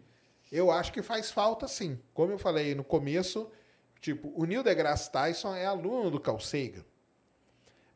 eu 0.51 0.69
acho 0.69 0.91
que 0.91 1.01
faz 1.01 1.31
falta 1.31 1.67
sim. 1.67 1.99
Como 2.13 2.31
eu 2.31 2.37
falei 2.37 2.75
no 2.75 2.83
começo, 2.83 3.49
tipo, 4.01 4.31
o 4.35 4.45
Neil 4.45 4.63
deGrasse 4.63 5.11
Tyson 5.11 5.55
é 5.55 5.65
aluno 5.65 6.11
do 6.11 6.19
Carl 6.19 6.39
Sagan. 6.39 6.83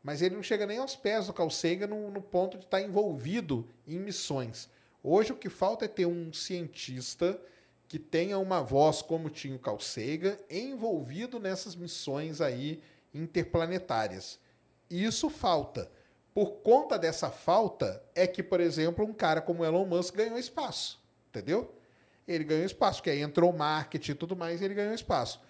Mas 0.03 0.21
ele 0.21 0.35
não 0.35 0.43
chega 0.43 0.65
nem 0.65 0.79
aos 0.79 0.95
pés 0.95 1.27
do 1.27 1.33
Carl 1.33 1.49
Sagan 1.49 1.87
no, 1.87 2.09
no 2.09 2.21
ponto 2.21 2.57
de 2.57 2.65
estar 2.65 2.81
envolvido 2.81 3.67
em 3.87 3.99
missões. 3.99 4.69
Hoje 5.03 5.31
o 5.31 5.37
que 5.37 5.49
falta 5.49 5.85
é 5.85 5.87
ter 5.87 6.05
um 6.05 6.33
cientista 6.33 7.39
que 7.87 7.99
tenha 7.99 8.39
uma 8.39 8.61
voz 8.61 9.01
como 9.01 9.29
tinha 9.29 9.55
o 9.55 9.59
Carl 9.59 9.79
Sagan 9.79 10.37
envolvido 10.49 11.39
nessas 11.39 11.75
missões 11.75 12.39
aí 12.39 12.81
interplanetárias. 13.13 14.39
Isso 14.89 15.29
falta. 15.29 15.91
Por 16.33 16.61
conta 16.61 16.97
dessa 16.97 17.29
falta 17.29 18.01
é 18.15 18.25
que, 18.25 18.41
por 18.41 18.61
exemplo, 18.61 19.05
um 19.05 19.13
cara 19.13 19.41
como 19.41 19.65
Elon 19.65 19.85
Musk 19.85 20.15
ganhou 20.15 20.37
espaço, 20.37 21.01
entendeu? 21.29 21.75
Ele 22.25 22.45
ganhou 22.45 22.65
espaço, 22.65 22.99
porque 22.99 23.09
aí 23.09 23.21
entrou 23.21 23.51
marketing 23.51 24.11
e 24.11 24.15
tudo 24.15 24.35
mais, 24.35 24.61
e 24.61 24.65
ele 24.65 24.73
ganhou 24.73 24.93
espaço. 24.93 25.41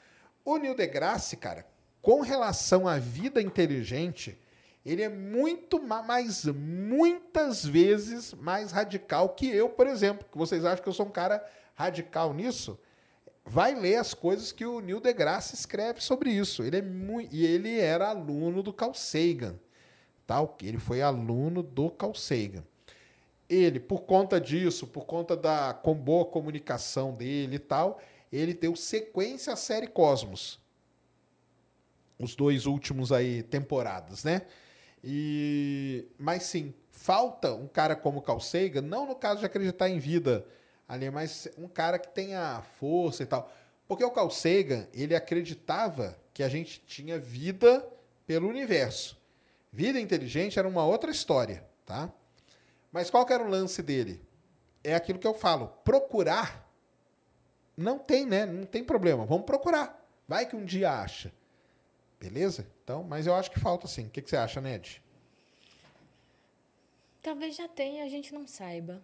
O 0.43 0.57
Neil 0.57 0.73
deGrasse, 0.73 1.37
cara, 1.37 1.67
com 2.01 2.21
relação 2.21 2.87
à 2.87 2.97
vida 2.97 3.39
inteligente, 3.39 4.39
ele 4.85 5.03
é 5.03 5.09
muito 5.09 5.81
mais, 5.81 6.45
muitas 6.45 7.63
vezes 7.63 8.33
mais 8.33 8.71
radical 8.71 9.29
que 9.29 9.47
eu, 9.47 9.69
por 9.69 9.85
exemplo. 9.85 10.27
Que 10.31 10.37
vocês 10.37 10.65
acham 10.65 10.81
que 10.81 10.89
eu 10.89 10.93
sou 10.93 11.05
um 11.05 11.11
cara 11.11 11.45
radical 11.75 12.33
nisso? 12.33 12.79
Vai 13.45 13.75
ler 13.75 13.97
as 13.97 14.13
coisas 14.13 14.51
que 14.51 14.65
o 14.65 14.79
Neil 14.79 14.99
deGrasse 14.99 15.55
escreve 15.55 16.01
sobre 16.01 16.31
isso. 16.31 16.63
Ele 16.63 16.77
é 16.77 16.83
e 17.31 17.45
ele 17.45 17.79
era 17.79 18.09
aluno 18.09 18.63
do 18.63 18.73
Carl 18.73 18.93
Sagan, 18.93 19.59
tal. 20.25 20.57
Ele 20.61 20.79
foi 20.79 21.01
aluno 21.01 21.61
do 21.61 21.89
Carl 21.91 22.15
Sagan. 22.15 22.63
Ele, 23.47 23.79
por 23.79 24.01
conta 24.03 24.39
disso, 24.39 24.87
por 24.87 25.05
conta 25.05 25.35
da 25.35 25.73
com 25.73 25.93
boa 25.93 26.25
comunicação 26.25 27.13
dele 27.13 27.57
e 27.57 27.59
tal, 27.59 27.99
ele 28.31 28.53
deu 28.53 28.75
sequência 28.75 29.53
à 29.53 29.55
série 29.55 29.87
Cosmos. 29.87 30.59
Os 32.17 32.35
dois 32.35 32.65
últimos 32.65 33.11
aí 33.11 33.43
temporadas, 33.43 34.23
né? 34.23 34.43
E 35.03 36.07
mas 36.17 36.43
sim, 36.43 36.73
falta 36.91 37.53
um 37.53 37.67
cara 37.67 37.95
como 37.95 38.21
Carl 38.21 38.39
Sagan, 38.39 38.81
não 38.81 39.05
no 39.05 39.15
caso 39.15 39.39
de 39.39 39.45
acreditar 39.45 39.89
em 39.89 39.99
vida 39.99 40.45
ali, 40.87 41.09
mas 41.09 41.47
um 41.57 41.67
cara 41.67 41.97
que 41.97 42.09
tenha 42.09 42.61
força 42.79 43.23
e 43.23 43.25
tal. 43.25 43.51
Porque 43.87 44.03
o 44.03 44.11
Carl 44.11 44.29
Sagan, 44.29 44.87
ele 44.93 45.15
acreditava 45.15 46.17
que 46.33 46.43
a 46.43 46.49
gente 46.49 46.81
tinha 46.85 47.19
vida 47.19 47.85
pelo 48.25 48.47
universo. 48.47 49.19
Vida 49.71 49.99
inteligente 49.99 50.59
era 50.59 50.67
uma 50.67 50.85
outra 50.85 51.11
história, 51.11 51.63
tá? 51.85 52.11
Mas 52.91 53.09
qual 53.09 53.25
que 53.25 53.33
era 53.33 53.43
o 53.43 53.49
lance 53.49 53.81
dele? 53.81 54.21
É 54.83 54.95
aquilo 54.95 55.19
que 55.19 55.27
eu 55.27 55.33
falo, 55.33 55.67
procurar 55.83 56.71
não 57.81 57.97
tem, 57.97 58.25
né? 58.25 58.45
Não 58.45 58.65
tem 58.65 58.83
problema. 58.83 59.25
Vamos 59.25 59.45
procurar. 59.45 60.05
Vai 60.27 60.45
que 60.45 60.55
um 60.55 60.63
dia 60.63 60.91
acha. 60.91 61.31
Beleza? 62.21 62.67
Então, 62.83 63.03
mas 63.03 63.25
eu 63.25 63.33
acho 63.33 63.49
que 63.49 63.59
falta 63.59 63.87
sim. 63.87 64.05
O 64.05 64.09
que, 64.09 64.21
que 64.21 64.29
você 64.29 64.37
acha, 64.37 64.61
Ned? 64.61 65.01
Talvez 67.21 67.55
já 67.55 67.67
tenha, 67.67 68.03
a 68.03 68.07
gente 68.07 68.31
não 68.33 68.45
saiba. 68.45 69.01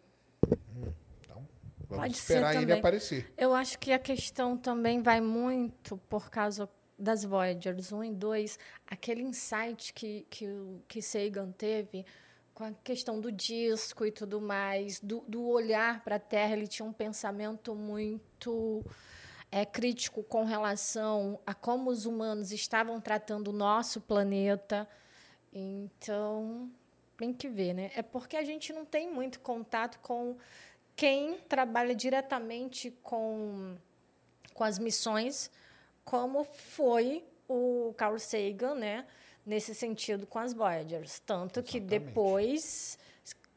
Hum, 0.48 0.94
então, 1.22 1.48
vamos 1.90 2.04
Pode 2.04 2.14
esperar 2.14 2.56
ele 2.56 2.72
aparecer. 2.72 3.32
Eu 3.36 3.56
acho 3.56 3.80
que 3.80 3.92
a 3.92 4.00
questão 4.00 4.56
também 4.56 5.02
vai 5.02 5.20
muito 5.20 5.98
por 6.10 6.30
causa 6.30 6.70
das 6.98 7.24
Voyagers 7.24 7.92
1 7.92 8.04
e 8.04 8.14
2, 8.14 8.60
aquele 8.88 9.22
insight 9.22 9.94
que, 9.94 10.26
que, 10.30 10.48
que 10.88 11.02
Sagan 11.02 11.52
teve 11.52 12.06
com 12.56 12.64
a 12.64 12.72
questão 12.84 13.20
do 13.20 13.32
disco 13.32 14.04
e 14.04 14.12
tudo 14.12 14.42
mais, 14.42 15.00
do, 15.00 15.24
do 15.28 15.48
olhar 15.48 16.04
para 16.04 16.16
a 16.16 16.20
Terra, 16.20 16.54
ele 16.54 16.68
tinha 16.68 16.88
um 16.88 16.94
pensamento 16.94 17.76
muito 17.76 18.84
é, 19.52 19.66
crítico 19.66 20.24
com 20.24 20.44
relação 20.44 21.40
a 21.46 21.54
como 21.54 21.90
os 21.90 22.06
humanos 22.06 22.52
estavam 22.52 23.00
tratando 23.00 23.50
o 23.50 23.54
nosso 23.54 24.02
planeta. 24.02 24.88
Então, 25.54 26.70
tem 27.18 27.34
que 27.34 27.48
ver, 27.48 27.74
né? 27.74 27.92
É 27.96 28.02
porque 28.02 28.38
a 28.38 28.44
gente 28.44 28.74
não 28.74 28.86
tem 28.86 29.12
muito 29.12 29.40
contato 29.40 30.00
com 30.00 30.36
quem 30.96 31.38
trabalha 31.48 31.96
diretamente 31.96 32.92
com, 33.04 33.76
com 34.54 34.64
as 34.64 34.80
missões, 34.80 35.52
como 36.04 36.44
foi 36.44 37.24
o 37.48 37.94
Carl 37.98 38.20
Sagan, 38.20 38.76
né? 38.76 39.06
nesse 39.48 39.74
sentido 39.74 40.28
com 40.28 40.38
as 40.38 40.54
Voyagers. 40.54 41.20
Tanto 41.26 41.62
Exatamente. 41.62 41.72
que 41.72 41.80
depois 41.80 43.00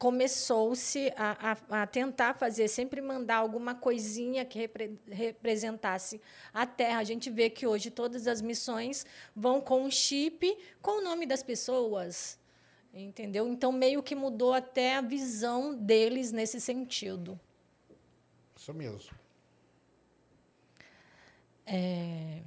começou-se 0.01 1.13
a, 1.15 1.51
a, 1.51 1.83
a, 1.83 1.85
tentar 1.85 2.33
fazer, 2.33 2.67
sempre 2.67 2.99
mandar 3.01 3.35
alguma 3.35 3.75
coisinha 3.75 4.43
que 4.43 4.57
repre, 4.57 4.99
representasse 5.07 6.19
a 6.51 6.65
Terra. 6.65 6.97
A 6.97 7.03
gente 7.03 7.29
vê 7.29 7.51
que 7.51 7.67
hoje 7.67 7.91
todas 7.91 8.25
as 8.25 8.41
missões 8.41 9.05
vão 9.35 9.61
com 9.61 9.83
um 9.83 9.91
chip 9.91 10.57
com 10.81 11.01
o 11.01 11.03
nome 11.03 11.27
das 11.27 11.43
pessoas. 11.43 12.39
Entendeu? 12.91 13.47
Então, 13.47 13.71
meio 13.71 14.01
que 14.01 14.15
mudou 14.15 14.55
até 14.55 14.95
a 14.95 15.01
visão 15.01 15.75
deles 15.75 16.31
nesse 16.31 16.59
sentido. 16.59 17.39
Isso 18.55 18.73
mesmo. 18.73 19.15
É... 21.63 22.41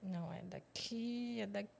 Não, 0.00 0.32
é 0.32 0.42
daqui, 0.42 1.40
é 1.40 1.46
daqui. 1.48 1.77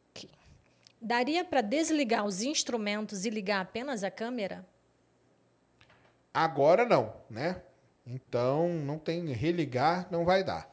Daria 1.01 1.45
para 1.45 1.61
desligar 1.61 2.25
os 2.25 2.43
instrumentos 2.43 3.25
e 3.25 3.31
ligar 3.31 3.61
apenas 3.61 4.03
a 4.03 4.11
câmera? 4.11 4.66
Agora 6.35 6.85
não, 6.85 7.15
né? 7.31 7.62
Então 8.07 8.69
não 8.69 8.99
tem 8.99 9.27
religar, 9.33 10.09
não 10.11 10.25
vai 10.25 10.43
dar, 10.43 10.69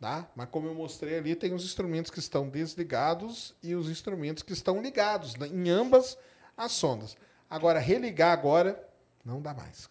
tá? 0.00 0.28
Mas 0.36 0.48
como 0.50 0.68
eu 0.68 0.74
mostrei 0.74 1.18
ali, 1.18 1.34
tem 1.34 1.52
os 1.52 1.64
instrumentos 1.64 2.10
que 2.10 2.18
estão 2.18 2.48
desligados 2.48 3.54
e 3.62 3.74
os 3.74 3.88
instrumentos 3.88 4.42
que 4.42 4.52
estão 4.52 4.80
ligados 4.80 5.34
né? 5.36 5.48
em 5.48 5.70
ambas 5.70 6.16
as 6.56 6.72
sondas. 6.72 7.16
Agora 7.48 7.78
religar 7.78 8.32
agora 8.32 8.88
não 9.24 9.40
dá 9.40 9.54
mais. 9.54 9.88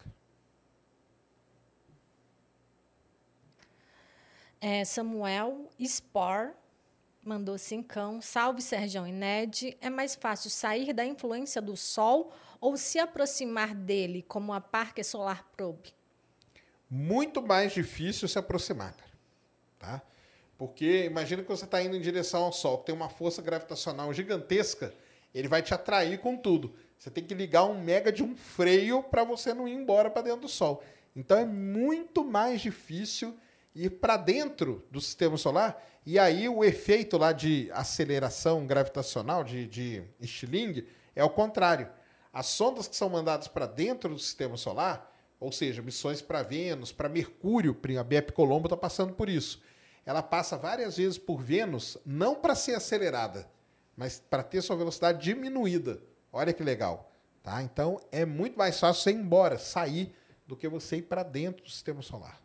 É, 4.60 4.84
Samuel 4.84 5.68
Spor 5.78 6.52
mandou 7.24 7.58
cincão. 7.58 8.20
Salve, 8.20 8.60
Serjão 8.60 9.06
e 9.06 9.12
Ned. 9.12 9.76
É 9.80 9.88
mais 9.88 10.14
fácil 10.14 10.50
sair 10.50 10.92
da 10.92 11.04
influência 11.04 11.60
do 11.60 11.76
Sol 11.76 12.32
ou 12.60 12.76
se 12.76 12.98
aproximar 12.98 13.74
dele, 13.74 14.22
como 14.22 14.52
a 14.52 14.60
Parker 14.60 15.04
Solar 15.04 15.44
Probe? 15.56 15.92
Muito 16.88 17.42
mais 17.42 17.72
difícil 17.72 18.28
se 18.28 18.38
aproximar, 18.38 18.94
cara. 18.94 19.10
Tá? 19.78 20.02
Porque 20.56 21.04
imagina 21.04 21.42
que 21.42 21.48
você 21.48 21.64
está 21.64 21.82
indo 21.82 21.96
em 21.96 22.00
direção 22.00 22.44
ao 22.44 22.52
Sol, 22.52 22.78
que 22.78 22.86
tem 22.86 22.94
uma 22.94 23.08
força 23.08 23.42
gravitacional 23.42 24.12
gigantesca, 24.12 24.94
ele 25.34 25.48
vai 25.48 25.62
te 25.62 25.74
atrair 25.74 26.20
com 26.20 26.36
tudo. 26.36 26.74
Você 26.96 27.10
tem 27.10 27.24
que 27.24 27.34
ligar 27.34 27.64
um 27.64 27.82
mega 27.82 28.12
de 28.12 28.22
um 28.22 28.36
freio 28.36 29.02
para 29.02 29.24
você 29.24 29.52
não 29.52 29.66
ir 29.66 29.74
embora 29.74 30.08
para 30.08 30.22
dentro 30.22 30.42
do 30.42 30.48
Sol. 30.48 30.82
Então 31.14 31.36
é 31.36 31.44
muito 31.44 32.24
mais 32.24 32.60
difícil 32.60 33.36
ir 33.74 33.90
para 33.90 34.16
dentro 34.16 34.84
do 34.90 35.00
sistema 35.00 35.36
solar. 35.36 35.82
E 36.06 36.18
aí 36.18 36.48
o 36.48 36.62
efeito 36.62 37.16
lá 37.16 37.32
de 37.32 37.70
aceleração 37.72 38.66
gravitacional, 38.66 39.42
de, 39.42 39.66
de 39.66 40.02
estilingue, 40.20 40.86
é 41.14 41.24
o 41.24 41.30
contrário. 41.30 41.88
As 42.32 42.46
sondas 42.46 42.86
que 42.86 42.96
são 42.96 43.08
mandadas 43.08 43.48
para 43.48 43.66
dentro 43.66 44.10
do 44.10 44.18
sistema 44.18 44.56
solar, 44.56 45.10
ou 45.40 45.52
seja, 45.52 45.82
missões 45.82 46.20
para 46.20 46.42
Vênus, 46.42 46.92
para 46.92 47.08
Mercúrio, 47.08 47.76
a 47.98 48.02
BEP 48.02 48.32
Colombo 48.32 48.66
está 48.66 48.76
passando 48.76 49.14
por 49.14 49.28
isso. 49.28 49.62
Ela 50.04 50.22
passa 50.22 50.56
várias 50.56 50.96
vezes 50.96 51.16
por 51.16 51.40
Vênus, 51.40 51.96
não 52.04 52.34
para 52.34 52.54
ser 52.54 52.74
acelerada, 52.74 53.48
mas 53.96 54.18
para 54.18 54.42
ter 54.42 54.60
sua 54.62 54.76
velocidade 54.76 55.22
diminuída. 55.22 56.00
Olha 56.32 56.52
que 56.52 56.62
legal. 56.62 57.10
Tá? 57.42 57.62
Então 57.62 58.00
é 58.10 58.24
muito 58.24 58.58
mais 58.58 58.80
fácil 58.80 59.02
você 59.02 59.10
ir 59.10 59.16
embora, 59.16 59.58
sair, 59.58 60.14
do 60.46 60.56
que 60.56 60.68
você 60.68 60.96
ir 60.96 61.02
para 61.02 61.22
dentro 61.22 61.64
do 61.64 61.70
sistema 61.70 62.02
solar. 62.02 62.43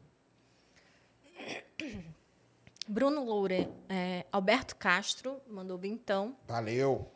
Bruno 2.91 3.23
Loure, 3.23 3.69
é, 3.87 4.25
Alberto 4.31 4.75
Castro 4.75 5.39
mandou 5.47 5.79
então. 5.83 6.35
Valeu. 6.47 7.07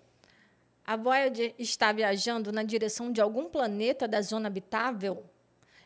A 0.85 0.95
Voyager 0.95 1.55
está 1.57 1.91
viajando 1.91 2.51
na 2.51 2.61
direção 2.61 3.11
de 3.11 3.19
algum 3.19 3.49
planeta 3.49 4.07
da 4.07 4.21
zona 4.21 4.49
habitável 4.49 5.25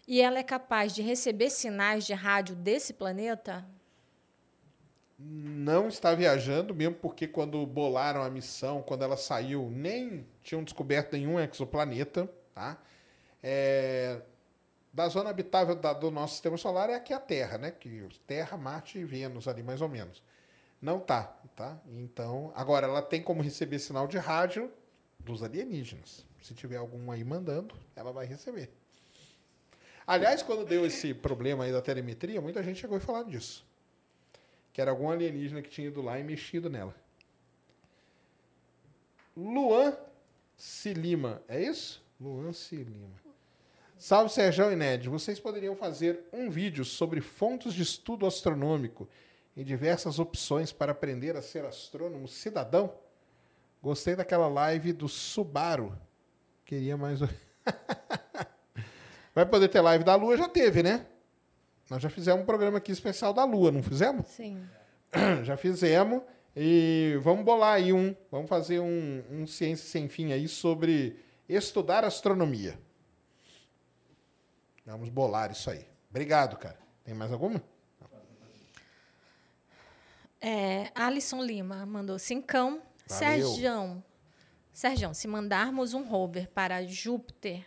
e 0.05 0.19
ela 0.19 0.39
é 0.39 0.43
capaz 0.43 0.93
de 0.93 1.01
receber 1.01 1.49
sinais 1.49 2.05
de 2.05 2.13
rádio 2.13 2.53
desse 2.53 2.91
planeta? 2.91 3.65
Não 5.17 5.87
está 5.87 6.13
viajando, 6.13 6.75
mesmo 6.75 6.95
porque 6.95 7.25
quando 7.25 7.65
bolaram 7.65 8.21
a 8.21 8.29
missão, 8.29 8.81
quando 8.81 9.03
ela 9.03 9.15
saiu, 9.15 9.69
nem 9.71 10.27
tinham 10.43 10.65
descoberto 10.65 11.13
nenhum 11.13 11.39
exoplaneta. 11.39 12.29
Tá? 12.53 12.77
É, 13.41 14.19
da 14.97 15.07
zona 15.09 15.29
habitável 15.29 15.75
da, 15.75 15.93
do 15.93 16.09
nosso 16.09 16.33
sistema 16.33 16.57
solar 16.57 16.89
é 16.89 16.95
aqui 16.95 17.13
a 17.13 17.19
Terra, 17.19 17.59
né? 17.59 17.69
Que 17.69 18.09
Terra, 18.25 18.57
Marte 18.57 18.97
e 18.97 19.05
Vênus 19.05 19.47
ali 19.47 19.61
mais 19.61 19.79
ou 19.79 19.87
menos. 19.87 20.23
Não 20.81 20.99
tá, 20.99 21.39
tá? 21.55 21.79
Então, 21.85 22.51
agora 22.55 22.87
ela 22.87 23.03
tem 23.03 23.21
como 23.21 23.43
receber 23.43 23.77
sinal 23.77 24.07
de 24.07 24.17
rádio 24.17 24.73
dos 25.19 25.43
alienígenas. 25.43 26.25
Se 26.41 26.55
tiver 26.55 26.77
algum 26.77 27.11
aí 27.11 27.23
mandando, 27.23 27.75
ela 27.95 28.11
vai 28.11 28.25
receber. 28.25 28.71
Aliás, 30.07 30.41
quando 30.41 30.65
deu 30.65 30.83
esse 30.83 31.13
problema 31.13 31.65
aí 31.65 31.71
da 31.71 31.81
telemetria, 31.81 32.41
muita 32.41 32.63
gente 32.63 32.79
chegou 32.79 32.97
e 32.97 32.99
falou 32.99 33.23
disso. 33.23 33.63
Que 34.73 34.81
era 34.81 34.89
algum 34.89 35.11
alienígena 35.11 35.61
que 35.61 35.69
tinha 35.69 35.89
ido 35.89 36.01
lá 36.01 36.19
e 36.19 36.23
mexido 36.23 36.71
nela. 36.71 36.95
Luan 39.35 39.95
Silima, 40.57 41.39
é 41.47 41.61
isso? 41.61 42.03
Luan 42.19 42.51
Silima. 42.51 43.26
Salve 43.97 44.31
Sérgio 44.31 44.71
e 44.71 44.75
Ned, 44.75 45.09
vocês 45.09 45.39
poderiam 45.39 45.75
fazer 45.75 46.19
um 46.31 46.51
vídeo 46.51 46.85
sobre 46.85 47.19
fontes 47.19 47.73
de 47.73 47.81
estudo 47.81 48.27
astronômico 48.27 49.09
e 49.55 49.63
diversas 49.63 50.19
opções 50.19 50.71
para 50.71 50.91
aprender 50.91 51.35
a 51.35 51.41
ser 51.41 51.65
astrônomo 51.65 52.27
cidadão? 52.27 52.93
Gostei 53.81 54.15
daquela 54.15 54.47
live 54.47 54.93
do 54.93 55.09
Subaru. 55.09 55.97
Queria 56.63 56.95
mais. 56.95 57.21
Vai 59.33 59.47
poder 59.47 59.67
ter 59.67 59.81
live 59.81 60.03
da 60.03 60.13
Lua? 60.13 60.37
Já 60.37 60.47
teve, 60.47 60.83
né? 60.83 61.07
Nós 61.89 61.99
já 61.99 62.09
fizemos 62.09 62.43
um 62.43 62.45
programa 62.45 62.77
aqui 62.77 62.91
especial 62.91 63.33
da 63.33 63.45
Lua, 63.45 63.71
não 63.71 63.81
fizemos? 63.81 64.27
Sim. 64.27 64.63
Já 65.43 65.57
fizemos. 65.57 66.21
E 66.55 67.17
vamos 67.21 67.45
bolar 67.45 67.75
aí 67.75 67.93
um. 67.93 68.15
Vamos 68.29 68.49
fazer 68.49 68.79
um, 68.79 69.23
um 69.31 69.47
Ciência 69.47 69.87
Sem 69.87 70.09
Fim 70.09 70.33
aí 70.33 70.47
sobre 70.47 71.17
estudar 71.47 72.03
astronomia. 72.03 72.77
Vamos 74.87 75.09
bolar 75.09 75.51
isso 75.51 75.69
aí. 75.69 75.85
Obrigado, 76.09 76.55
cara. 76.55 76.79
Tem 77.03 77.13
mais 77.13 77.29
alguma? 77.33 77.61
É, 80.39 80.89
Alisson 80.95 81.43
Lima 81.43 81.85
mandou 81.85 82.17
cincão. 82.17 82.81
Sérgio, 83.05 84.01
Sérgio, 84.71 85.13
se 85.13 85.27
mandarmos 85.27 85.93
um 85.93 86.03
rover 86.03 86.49
para 86.49 86.85
Júpiter 86.85 87.65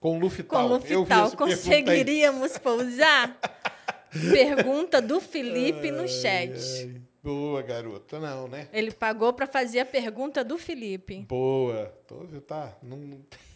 com 0.00 0.18
Lufital, 0.18 0.68
com 0.68 0.74
Lufital 0.74 1.30
conseguiríamos 1.36 2.58
pousar? 2.58 3.38
Pergunta 4.10 5.00
do 5.00 5.20
Felipe 5.20 5.90
no 5.92 6.08
chat. 6.08 6.52
Ai, 6.52 7.00
boa, 7.22 7.62
garota. 7.62 8.18
Não, 8.18 8.48
né? 8.48 8.68
Ele 8.72 8.90
pagou 8.90 9.32
para 9.32 9.46
fazer 9.46 9.80
a 9.80 9.86
pergunta 9.86 10.44
do 10.44 10.58
Felipe. 10.58 11.22
Boa. 11.22 11.86
Tô, 12.06 12.26
tá, 12.40 12.76
não, 12.82 12.96
não 12.96 13.18
tem 13.22 13.51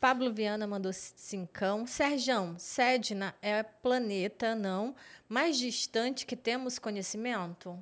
Pablo 0.00 0.32
Viana 0.32 0.66
mandou 0.66 0.92
cincão. 0.92 1.86
Serjão, 1.86 2.58
Sedna 2.58 3.34
é 3.40 3.62
planeta, 3.62 4.54
não, 4.54 4.96
mais 5.28 5.56
distante 5.56 6.26
que 6.26 6.36
temos 6.36 6.78
conhecimento? 6.78 7.78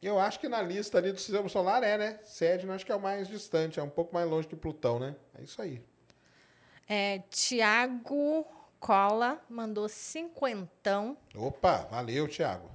Eu 0.00 0.18
acho 0.18 0.40
que 0.40 0.48
na 0.48 0.62
lista 0.62 0.96
ali 0.96 1.12
do 1.12 1.18
sistema 1.18 1.48
solar 1.48 1.82
é, 1.82 1.98
né? 1.98 2.20
Sedna 2.24 2.74
acho 2.74 2.86
que 2.86 2.92
é 2.92 2.94
o 2.94 3.00
mais 3.00 3.28
distante, 3.28 3.78
é 3.78 3.82
um 3.82 3.90
pouco 3.90 4.14
mais 4.14 4.28
longe 4.28 4.48
que 4.48 4.56
Plutão, 4.56 4.98
né? 4.98 5.14
É 5.38 5.42
isso 5.42 5.60
aí. 5.60 5.82
É, 6.88 7.18
Tiago 7.28 8.46
Cola 8.80 9.42
mandou 9.50 9.88
cinquentão. 9.88 11.16
Opa, 11.34 11.88
valeu, 11.90 12.26
Tiago. 12.26 12.70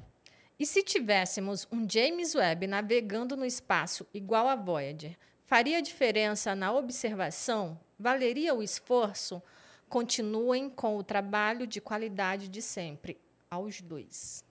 E 0.59 0.65
se 0.65 0.83
tivéssemos 0.83 1.67
um 1.71 1.89
James 1.89 2.35
Webb 2.35 2.67
navegando 2.67 3.35
no 3.35 3.45
espaço 3.45 4.05
igual 4.13 4.47
a 4.47 4.55
Voyager, 4.55 5.17
faria 5.53 5.84
diferença 5.84 6.55
na 6.55 6.73
observação? 6.73 7.80
Valeria 7.99 8.55
o 8.55 8.63
esforço? 8.63 9.39
Continuem 9.88 10.67
com 10.67 10.97
o 10.97 11.03
trabalho 11.03 11.67
de 11.67 11.80
qualidade 11.80 12.47
de 12.47 12.59
sempre. 12.59 13.21
Aos 13.51 13.80
dois. 13.80 14.43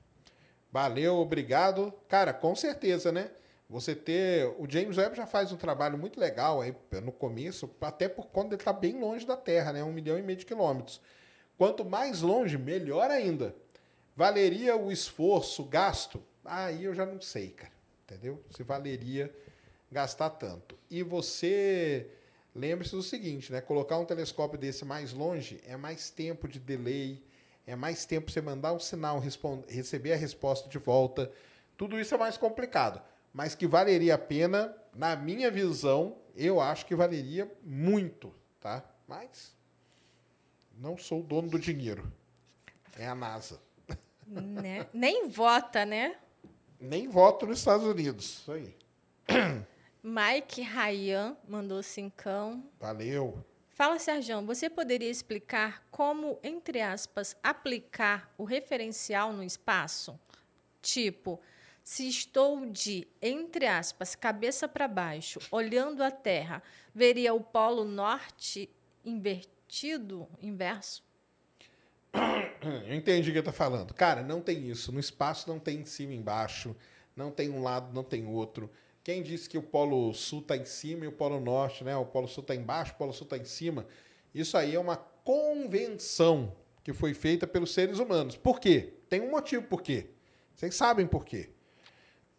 Valeu, 0.71 1.17
obrigado. 1.17 1.93
Cara, 2.07 2.33
com 2.33 2.55
certeza, 2.55 3.11
né? 3.11 3.33
Você 3.69 3.97
ter. 3.97 4.47
O 4.61 4.67
James 4.71 4.97
Webb 4.97 5.17
já 5.17 5.27
faz 5.27 5.51
um 5.51 5.57
trabalho 5.57 5.99
muito 5.99 6.21
legal 6.21 6.61
aí 6.61 6.73
no 7.03 7.11
começo, 7.11 7.69
até 7.81 8.09
por 8.09 8.29
conta 8.29 8.55
ele 8.55 8.63
está 8.63 8.73
bem 8.73 9.01
longe 9.01 9.27
da 9.27 9.37
Terra, 9.37 9.73
né? 9.73 9.83
Um 9.83 9.93
milhão 9.93 10.17
e 10.17 10.23
meio 10.23 10.39
de 10.39 10.47
quilômetros. 10.47 11.01
Quanto 11.59 11.85
mais 11.85 12.23
longe, 12.23 12.57
melhor 12.57 13.11
ainda. 13.11 13.57
Valeria 14.15 14.77
o 14.77 14.93
esforço, 14.93 15.63
o 15.63 15.69
gasto? 15.69 16.23
Aí 16.45 16.85
eu 16.85 16.95
já 16.95 17.05
não 17.05 17.21
sei, 17.21 17.51
cara. 17.51 17.73
Entendeu? 18.05 18.41
Se 18.51 18.63
valeria 18.63 19.35
gastar 19.93 20.31
tanto. 20.31 20.77
E 20.91 21.03
você 21.03 22.11
Lembre-se 22.55 22.95
do 22.95 23.03
seguinte, 23.03 23.51
né? 23.51 23.61
Colocar 23.61 23.99
um 23.99 24.05
telescópio 24.05 24.59
desse 24.59 24.85
mais 24.85 25.13
longe 25.13 25.61
é 25.67 25.75
mais 25.75 26.11
tempo 26.11 26.47
de 26.47 26.59
delay, 26.59 27.23
é 27.67 27.75
mais 27.75 28.05
tempo 28.05 28.31
você 28.31 28.43
mandar 28.43 28.75
um 28.75 28.79
sinal, 28.79 29.23
receber 29.69 30.13
a 30.13 30.17
resposta 30.17 30.69
de 30.69 30.77
volta. 30.79 31.33
Tudo 31.79 31.99
isso 31.99 32.15
é 32.15 32.19
mais 32.19 32.37
complicado. 32.37 33.01
Mas 33.33 33.55
que 33.55 33.67
valeria 33.67 34.17
a 34.17 34.19
pena, 34.19 34.77
na 34.95 35.17
minha 35.17 35.51
visão, 35.51 36.19
eu 36.37 36.61
acho 36.61 36.85
que 36.85 36.95
valeria 36.95 37.51
muito, 37.65 38.35
tá? 38.61 38.85
Mas 39.09 39.57
não 40.77 40.99
sou 40.99 41.21
o 41.21 41.25
dono 41.25 41.49
do 41.49 41.59
dinheiro. 41.59 42.13
É 42.99 43.07
a 43.07 43.15
NASA. 43.15 43.59
Né? 44.27 44.87
Nem 44.93 45.29
vota, 45.29 45.87
né? 45.87 46.17
Nem 46.79 47.09
voto 47.09 47.47
nos 47.47 47.59
Estados 47.59 47.87
Unidos. 47.87 48.41
Isso 48.41 48.53
aí. 48.53 48.77
Mike 50.03 50.63
Ryan 50.63 51.37
mandou 51.47 51.81
cincão. 51.83 52.65
Valeu. 52.81 53.45
Fala, 53.71 53.99
Sérgio, 53.99 54.43
você 54.43 54.69
poderia 54.69 55.09
explicar 55.09 55.87
como, 55.91 56.39
entre 56.43 56.81
aspas, 56.81 57.37
aplicar 57.43 58.33
o 58.37 58.45
referencial 58.45 59.33
no 59.33 59.45
espaço? 59.45 60.19
Tipo, 60.83 61.41
se 61.85 62.09
estou 62.09 62.67
de, 62.67 63.07
entre 63.21 63.67
aspas, 63.67 64.15
cabeça 64.17 64.69
para 64.69 64.89
baixo, 64.89 65.39
olhando 65.51 66.03
a 66.03 66.11
Terra, 66.11 66.63
veria 66.93 67.33
o 67.33 67.41
polo 67.41 67.85
norte 67.85 68.69
invertido, 69.05 70.29
inverso? 70.41 71.05
Eu 72.87 72.95
entendi 72.95 73.31
o 73.31 73.33
que 73.33 73.39
está 73.39 73.53
falando. 73.53 73.95
Cara, 73.95 74.23
não 74.23 74.41
tem 74.41 74.69
isso. 74.69 74.93
No 74.93 75.01
espaço 75.01 75.49
não 75.49 75.59
tem 75.59 75.79
em 75.79 75.85
cima 75.85 76.13
e 76.13 76.17
embaixo, 76.17 76.77
não 77.17 77.31
tem 77.31 77.51
um 77.51 77.63
lado, 77.63 77.93
não 77.95 78.05
tem 78.05 78.27
outro. 78.27 78.71
Quem 79.05 79.23
disse 79.23 79.49
que 79.49 79.59
o 79.59 79.63
Polo 79.63 80.15
Sul 80.15 80.41
está 80.41 80.57
em 80.57 80.65
cima 80.65 81.05
e 81.05 81.09
o 81.09 81.13
Polo 81.13 81.41
Norte, 81.41 81.83
né? 81.83 81.97
O 81.97 82.07
Polo 82.07 82.29
Sul 82.29 82.43
está 82.43 82.55
embaixo, 82.55 82.93
o 82.93 82.97
Polo 82.97 83.13
Sul 83.13 83.25
está 83.25 83.37
em 83.37 83.45
cima. 83.45 83.87
Isso 84.35 84.57
aí 84.57 84.75
é 84.75 84.79
uma 84.79 84.97
convenção 84.97 86.55
que 86.85 86.93
foi 86.93 87.15
feita 87.15 87.47
pelos 87.47 87.75
seres 87.75 87.99
humanos. 87.99 88.37
Por 88.37 88.61
quê? 88.61 88.95
Tem 89.09 89.21
um 89.21 89.31
motivo 89.31 89.65
por 89.65 89.83
quê. 89.83 90.11
Vocês 90.55 90.75
sabem 90.75 91.07
por 91.07 91.25
quê. 91.25 91.51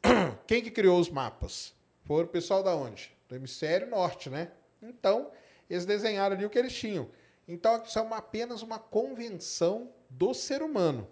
Quem 0.47 0.61
que 0.61 0.71
criou 0.71 0.99
os 0.99 1.09
mapas? 1.09 1.73
Foi 2.03 2.23
o 2.23 2.27
pessoal 2.27 2.63
da 2.63 2.75
onde? 2.75 3.15
Do 3.27 3.35
hemisfério 3.35 3.87
norte, 3.89 4.29
né? 4.29 4.51
Então, 4.81 5.31
eles 5.69 5.85
desenharam 5.85 6.35
ali 6.35 6.45
o 6.45 6.49
que 6.49 6.59
eles 6.59 6.73
tinham. 6.73 7.09
Então, 7.47 7.81
isso 7.83 7.99
é 7.99 8.01
uma, 8.01 8.17
apenas 8.17 8.61
uma 8.61 8.79
convenção 8.79 9.91
do 10.09 10.33
ser 10.33 10.61
humano. 10.61 11.07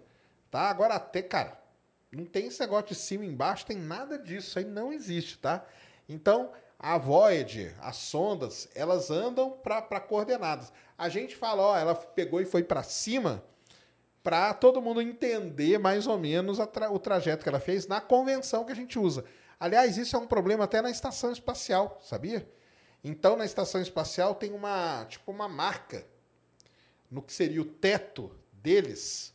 Tá? 0.50 0.62
Agora, 0.68 0.94
até, 0.94 1.22
cara, 1.22 1.61
não 2.12 2.26
tem 2.26 2.46
esse 2.46 2.60
negócio 2.60 2.88
de 2.88 2.94
cima 2.94 3.24
e 3.24 3.28
embaixo, 3.28 3.64
tem 3.64 3.76
nada 3.76 4.18
disso, 4.18 4.58
aí 4.58 4.64
não 4.64 4.92
existe, 4.92 5.38
tá? 5.38 5.64
Então, 6.08 6.52
A 6.78 6.98
Voyager, 6.98 7.74
as 7.80 7.96
sondas, 7.96 8.68
elas 8.74 9.10
andam 9.10 9.50
para 9.50 10.00
coordenadas. 10.00 10.72
A 10.98 11.08
gente 11.08 11.34
fala, 11.34 11.62
ó, 11.62 11.76
ela 11.76 11.94
pegou 11.94 12.40
e 12.40 12.44
foi 12.44 12.62
para 12.62 12.82
cima 12.82 13.42
para 14.22 14.52
todo 14.54 14.82
mundo 14.82 15.00
entender 15.00 15.78
mais 15.78 16.06
ou 16.06 16.18
menos 16.18 16.58
tra 16.72 16.90
o 16.90 16.98
trajeto 16.98 17.42
que 17.42 17.48
ela 17.48 17.58
fez 17.58 17.86
na 17.86 18.00
convenção 18.00 18.64
que 18.64 18.72
a 18.72 18.76
gente 18.76 18.98
usa. 18.98 19.24
Aliás, 19.58 19.96
isso 19.96 20.14
é 20.16 20.18
um 20.18 20.26
problema 20.26 20.64
até 20.64 20.82
na 20.82 20.90
estação 20.90 21.32
espacial, 21.32 22.00
sabia? 22.02 22.48
Então, 23.02 23.36
na 23.36 23.44
estação 23.44 23.80
espacial 23.80 24.34
tem 24.34 24.52
uma, 24.52 25.04
tipo, 25.08 25.30
uma 25.30 25.48
marca 25.48 26.06
no 27.10 27.22
que 27.22 27.32
seria 27.32 27.60
o 27.62 27.64
teto 27.64 28.34
deles, 28.52 29.34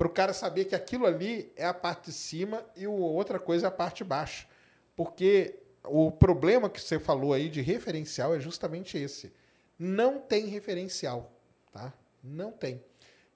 para 0.00 0.08
o 0.08 0.10
cara 0.10 0.32
saber 0.32 0.64
que 0.64 0.74
aquilo 0.74 1.04
ali 1.04 1.52
é 1.54 1.66
a 1.66 1.74
parte 1.74 2.06
de 2.06 2.14
cima 2.14 2.64
e 2.74 2.86
outra 2.86 3.38
coisa 3.38 3.66
é 3.66 3.68
a 3.68 3.70
parte 3.70 3.98
de 3.98 4.04
baixo. 4.04 4.48
Porque 4.96 5.58
o 5.84 6.10
problema 6.10 6.70
que 6.70 6.80
você 6.80 6.98
falou 6.98 7.34
aí 7.34 7.50
de 7.50 7.60
referencial 7.60 8.34
é 8.34 8.40
justamente 8.40 8.96
esse. 8.96 9.30
Não 9.78 10.18
tem 10.18 10.46
referencial, 10.46 11.30
tá? 11.70 11.92
Não 12.24 12.50
tem. 12.50 12.82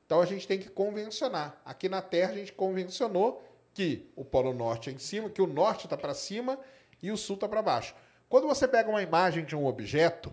Então 0.07 0.23
a 0.23 0.25
gente 0.25 0.49
tem 0.49 0.59
que 0.59 0.71
convencionar. 0.71 1.61
Aqui 1.67 1.87
na 1.87 2.01
Terra 2.01 2.33
a 2.33 2.37
gente 2.37 2.55
convencionou 2.55 3.45
que 3.75 4.11
o 4.17 4.25
polo 4.25 4.55
norte 4.55 4.89
é 4.89 4.93
em 4.95 4.99
cima, 4.99 5.29
que 5.29 5.43
o 5.43 5.47
norte 5.47 5.85
está 5.85 5.99
para 5.99 6.15
cima 6.15 6.59
e 7.03 7.13
o 7.13 7.17
sul 7.19 7.35
está 7.35 7.47
para 7.47 7.61
baixo. 7.61 7.95
Quando 8.27 8.47
você 8.47 8.67
pega 8.67 8.89
uma 8.89 9.03
imagem 9.03 9.45
de 9.45 9.55
um 9.55 9.67
objeto, 9.67 10.33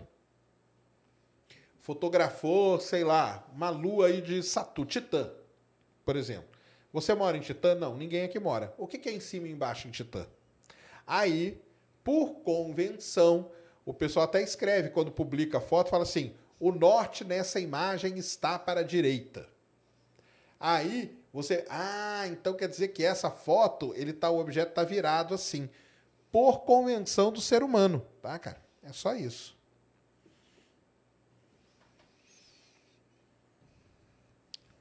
fotografou, 1.78 2.80
sei 2.80 3.04
lá, 3.04 3.46
uma 3.54 3.68
lua 3.68 4.06
aí 4.06 4.22
de 4.22 4.42
Saturno, 4.42 4.90
Titã, 4.90 5.30
por 6.04 6.16
exemplo. 6.16 6.48
Você 6.92 7.14
mora 7.14 7.36
em 7.36 7.40
Titã? 7.40 7.74
Não, 7.74 7.96
ninguém 7.96 8.24
aqui 8.24 8.38
mora. 8.38 8.74
O 8.76 8.86
que 8.86 9.08
é 9.08 9.12
em 9.12 9.20
cima 9.20 9.48
e 9.48 9.52
embaixo 9.52 9.88
em 9.88 9.90
Titã? 9.90 10.26
Aí 11.06 11.60
por 12.04 12.34
convenção, 12.42 13.50
o 13.84 13.94
pessoal 13.94 14.24
até 14.24 14.42
escreve 14.42 14.90
quando 14.90 15.10
publica 15.10 15.58
a 15.58 15.60
foto, 15.60 15.90
fala 15.90 16.02
assim: 16.02 16.34
o 16.58 16.72
norte 16.72 17.24
nessa 17.24 17.60
imagem 17.60 18.18
está 18.18 18.58
para 18.58 18.80
a 18.80 18.84
direita. 18.84 19.46
Aí 20.58 21.16
você, 21.32 21.64
ah, 21.68 22.26
então 22.28 22.54
quer 22.54 22.68
dizer 22.68 22.88
que 22.88 23.04
essa 23.04 23.30
foto, 23.30 23.92
ele 23.96 24.12
tá, 24.12 24.30
o 24.30 24.38
objeto 24.38 24.70
está 24.70 24.84
virado 24.84 25.34
assim, 25.34 25.68
por 26.30 26.60
convenção 26.60 27.32
do 27.32 27.40
ser 27.40 27.62
humano, 27.62 28.06
tá, 28.20 28.38
cara? 28.38 28.60
É 28.82 28.92
só 28.92 29.14
isso. 29.14 29.56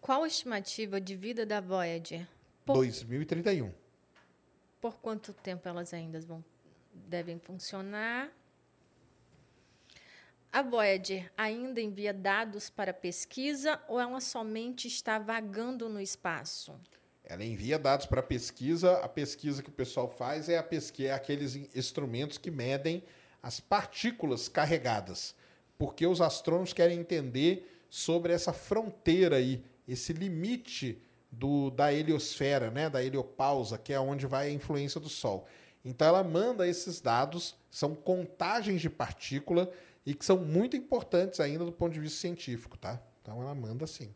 Qual 0.02 0.24
a 0.24 0.28
estimativa 0.28 1.00
de 1.00 1.16
vida 1.16 1.46
da 1.46 1.62
Voyager? 1.62 2.28
Por... 2.66 2.74
2031. 2.74 3.72
Por 4.82 5.00
quanto 5.00 5.32
tempo 5.32 5.70
elas 5.70 5.94
ainda 5.94 6.20
vão 6.20 6.44
devem 6.92 7.38
funcionar. 7.40 8.30
A 10.52 10.62
Voyager 10.64 11.32
ainda 11.38 11.80
envia 11.80 12.14
dados 12.14 12.70
para 12.70 12.92
pesquisa 12.92 13.80
ou 13.88 14.00
ela 14.00 14.20
somente 14.20 14.88
está 14.88 15.20
vagando 15.20 15.88
no 15.88 16.02
espaço? 16.02 16.74
Ela 17.24 17.46
envia 17.46 17.80
dados 17.80 18.08
para 18.08 18.24
pesquisa. 18.24 18.98
A 18.98 19.08
pesquisa 19.08 19.62
que 19.62 19.70
o 19.70 19.74
pessoal 19.74 20.10
faz 20.10 20.50
é 20.50 20.58
a 20.58 20.64
pesquisa, 20.64 21.10
é 21.10 21.14
aqueles 21.14 21.56
instrumentos 21.76 22.38
que 22.38 22.50
medem 22.52 23.04
as 23.42 23.60
partículas 23.60 24.50
carregadas, 24.50 25.36
porque 25.78 26.06
os 26.06 26.20
astrônomos 26.22 26.74
querem 26.74 27.00
entender 27.00 27.86
sobre 27.90 28.34
essa 28.34 28.52
fronteira 28.52 29.38
aí, 29.38 29.64
esse 29.94 30.14
limite 30.14 31.02
do, 31.32 31.70
da 31.72 31.94
heliosfera, 31.94 32.70
né, 32.70 32.90
da 32.90 33.04
heliopausa, 33.04 33.78
que 33.78 33.94
é 33.94 34.00
onde 34.00 34.28
vai 34.28 34.50
a 34.50 34.52
influência 34.52 35.00
do 35.00 35.10
Sol. 35.10 35.48
Então 35.84 36.08
ela 36.08 36.24
manda 36.24 36.68
esses 36.68 37.02
dados, 37.02 37.56
são 37.70 37.96
contagens 37.96 38.82
de 38.82 38.90
partícula 38.90 39.72
e 40.06 40.14
que 40.14 40.26
são 40.26 40.38
muito 40.38 40.76
importantes 40.76 41.40
ainda 41.40 41.66
do 41.66 41.72
ponto 41.72 41.94
de 41.94 42.00
vista 42.00 42.20
científico, 42.20 42.78
tá? 42.78 43.02
Então 43.22 43.42
ela 43.42 43.56
manda 43.56 43.88
sim. 43.88 44.14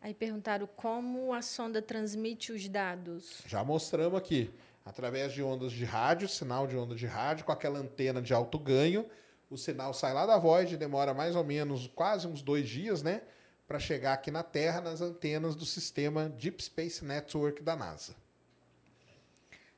Aí 0.00 0.12
perguntaram 0.12 0.68
como 0.76 1.32
a 1.32 1.40
sonda 1.40 1.80
transmite 1.80 2.52
os 2.52 2.68
dados. 2.68 3.42
Já 3.46 3.64
mostramos 3.64 4.18
aqui, 4.18 4.50
através 4.84 5.32
de 5.32 5.42
ondas 5.42 5.72
de 5.72 5.84
rádio, 5.84 6.28
sinal 6.28 6.66
de 6.66 6.76
onda 6.76 6.94
de 6.94 7.06
rádio, 7.06 7.46
com 7.46 7.52
aquela 7.52 7.78
antena 7.78 8.20
de 8.20 8.34
alto 8.34 8.58
ganho. 8.58 9.06
O 9.48 9.56
sinal 9.56 9.94
sai 9.94 10.12
lá 10.12 10.26
da 10.26 10.36
Void, 10.36 10.76
demora 10.76 11.14
mais 11.14 11.34
ou 11.34 11.42
menos 11.42 11.86
quase 11.86 12.26
uns 12.26 12.42
dois 12.42 12.68
dias, 12.68 13.02
né? 13.02 13.22
Para 13.66 13.78
chegar 13.78 14.12
aqui 14.12 14.30
na 14.30 14.42
Terra 14.42 14.80
nas 14.80 15.00
antenas 15.00 15.54
do 15.54 15.64
sistema 15.64 16.28
Deep 16.28 16.62
Space 16.62 17.04
Network 17.04 17.62
da 17.62 17.74
NASA. 17.74 18.14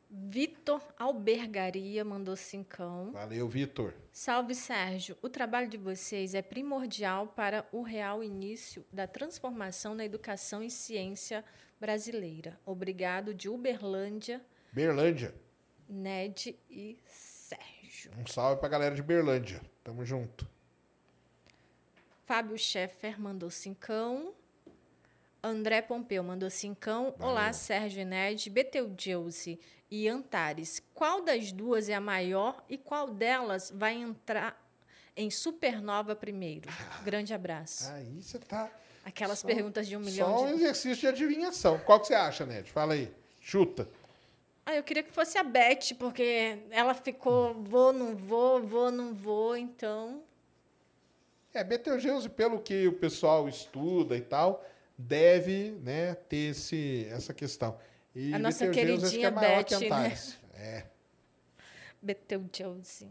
Vitor 0.09 0.81
Albergaria 0.99 2.05
mandou 2.05 2.37
cincão. 2.37 3.13
Valeu, 3.13 3.49
Vitor. 3.49 3.93
Salve, 4.13 4.55
Sérgio. 4.55 5.17
O 5.21 5.29
trabalho 5.29 5.69
de 5.69 5.77
vocês 5.77 6.35
é 6.35 6.41
primordial 6.41 7.27
para 7.29 7.67
o 7.73 7.83
real 7.83 8.23
início 8.23 8.85
da 8.93 9.07
transformação 9.07 9.95
na 9.95 10.05
educação 10.05 10.63
e 10.63 10.71
ciência 10.71 11.45
brasileira. 11.81 12.59
Obrigado, 12.65 13.35
de 13.35 13.49
Uberlândia. 13.49 14.41
Berlândia. 14.73 15.35
Ned 15.89 16.57
e 16.71 16.99
Sérgio. 17.07 18.13
Um 18.19 18.27
salve 18.27 18.57
para 18.59 18.69
a 18.69 18.71
galera 18.71 18.95
de 18.95 19.03
Berlândia. 19.03 19.61
Tamo 19.85 20.05
junto. 20.05 20.49
Fábio 22.27 22.59
Scheffer 22.59 23.20
mandou 23.20 23.48
cincão. 23.51 24.35
André 25.40 25.81
Pompeu 25.81 26.24
mandou 26.24 26.51
cincão. 26.51 27.15
Valeu. 27.16 27.32
Olá, 27.32 27.53
Sérgio 27.53 28.05
Ned. 28.05 28.51
Betelgeuse 28.51 29.61
e 29.89 30.09
Antares. 30.09 30.82
Qual 30.93 31.23
das 31.23 31.53
duas 31.53 31.89
é 31.89 31.94
a 31.94 32.01
maior 32.01 32.65
e 32.69 32.77
qual 32.77 33.09
delas 33.11 33.70
vai 33.73 33.94
entrar 33.94 34.61
em 35.16 35.31
supernova 35.31 36.16
primeiro? 36.16 36.69
Grande 37.05 37.32
abraço. 37.32 37.89
Aí 37.93 38.20
você 38.20 38.40
tá. 38.40 38.73
Aquelas 39.05 39.39
só, 39.39 39.47
perguntas 39.47 39.86
de 39.86 39.97
um 39.97 40.01
milhão 40.01 40.28
só 40.28 40.47
de. 40.47 40.53
um 40.53 40.57
exercício 40.57 40.97
de 40.97 41.07
adivinhação. 41.07 41.78
Qual 41.78 42.01
que 42.01 42.09
você 42.09 42.15
acha, 42.15 42.44
Ned? 42.44 42.69
Fala 42.73 42.94
aí. 42.94 43.09
Chuta. 43.40 43.89
Ah, 44.66 44.74
eu 44.74 44.82
queria 44.82 45.05
que 45.05 45.12
fosse 45.12 45.39
a 45.39 45.44
Beth, 45.44 45.94
porque 45.97 46.59
ela 46.73 46.93
ficou 46.93 47.55
vou, 47.55 47.93
não 47.93 48.16
vou, 48.16 48.61
vou, 48.61 48.90
não 48.90 49.15
vou, 49.15 49.57
então. 49.57 50.24
É, 51.57 51.65
Betelgeuse, 51.65 52.28
pelo 52.28 52.61
que 52.61 52.87
o 52.87 52.93
pessoal 52.93 53.49
estuda 53.49 54.15
e 54.15 54.20
tal, 54.20 54.62
deve 54.99 55.70
né, 55.83 56.15
ter 56.15 56.51
esse, 56.51 57.07
essa 57.11 57.33
questão. 57.33 57.78
E 58.15 58.35
a 58.35 58.39
nossa 58.39 58.69
queridinha 58.69 59.28
é 59.28 59.31
Beth, 59.31 59.81
né? 59.91 60.19
É. 60.53 60.85
Betelgeuse. 62.03 63.09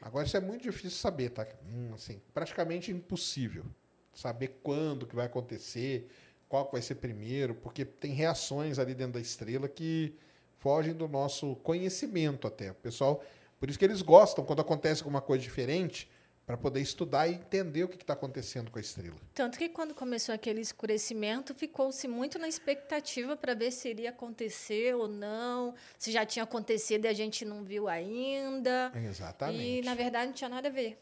Agora 0.00 0.26
isso 0.26 0.36
é 0.36 0.40
muito 0.40 0.62
difícil 0.62 0.98
saber, 0.98 1.30
tá? 1.30 1.46
Hum, 1.64 1.92
assim, 1.94 2.20
praticamente 2.34 2.90
impossível 2.90 3.64
saber 4.12 4.58
quando 4.60 5.06
que 5.06 5.14
vai 5.14 5.26
acontecer, 5.26 6.10
qual 6.48 6.66
que 6.66 6.72
vai 6.72 6.82
ser 6.82 6.96
primeiro, 6.96 7.54
porque 7.54 7.84
tem 7.84 8.12
reações 8.12 8.80
ali 8.80 8.92
dentro 8.92 9.12
da 9.12 9.20
estrela 9.20 9.68
que 9.68 10.16
fogem 10.58 10.94
do 10.94 11.06
nosso 11.06 11.54
conhecimento 11.62 12.48
até. 12.48 12.72
O 12.72 12.74
pessoal, 12.74 13.22
por 13.60 13.70
isso 13.70 13.78
que 13.78 13.84
eles 13.84 14.02
gostam 14.02 14.44
quando 14.44 14.60
acontece 14.60 15.02
alguma 15.02 15.20
coisa 15.20 15.44
diferente, 15.44 16.10
para 16.46 16.56
poder 16.56 16.80
estudar 16.80 17.28
e 17.28 17.34
entender 17.34 17.84
o 17.84 17.88
que 17.88 17.96
está 17.96 18.14
acontecendo 18.14 18.70
com 18.70 18.78
a 18.78 18.80
estrela. 18.80 19.16
Tanto 19.34 19.58
que 19.58 19.68
quando 19.68 19.94
começou 19.94 20.34
aquele 20.34 20.60
escurecimento, 20.60 21.54
ficou-se 21.54 22.06
muito 22.08 22.38
na 22.38 22.48
expectativa 22.48 23.36
para 23.36 23.54
ver 23.54 23.70
se 23.70 23.88
iria 23.88 24.10
acontecer 24.10 24.94
ou 24.94 25.06
não, 25.06 25.74
se 25.98 26.10
já 26.10 26.26
tinha 26.26 26.42
acontecido 26.42 27.04
e 27.04 27.08
a 27.08 27.12
gente 27.12 27.44
não 27.44 27.62
viu 27.62 27.88
ainda. 27.88 28.92
Exatamente. 28.94 29.62
E, 29.62 29.82
na 29.82 29.94
verdade, 29.94 30.26
não 30.26 30.32
tinha 30.34 30.50
nada 30.50 30.68
a 30.68 30.72
ver. 30.72 30.98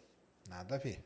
Nada 0.48 0.74
a 0.74 0.78
ver. 0.78 1.02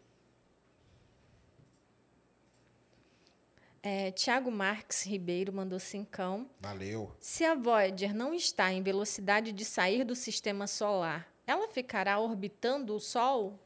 É, 3.87 4.11
Tiago 4.13 4.51
Marques 4.51 5.05
Ribeiro 5.05 5.53
mandou 5.53 5.79
cincão. 5.79 6.49
Valeu. 6.59 7.15
Se 7.21 7.45
a 7.45 7.55
Voyager 7.55 8.15
não 8.15 8.33
está 8.33 8.73
em 8.73 8.83
velocidade 8.83 9.53
de 9.53 9.63
sair 9.63 10.05
do 10.05 10.15
sistema 10.15 10.67
solar, 10.67 11.31
ela 11.47 11.69
ficará 11.69 12.19
orbitando 12.19 12.95
o 12.95 13.01
Sol? 13.01 13.61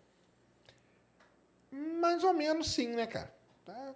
Mais 1.71 2.25
ou 2.25 2.33
menos 2.33 2.71
sim, 2.71 2.89
né, 2.89 3.07
cara? 3.07 3.33
Tá, 3.65 3.95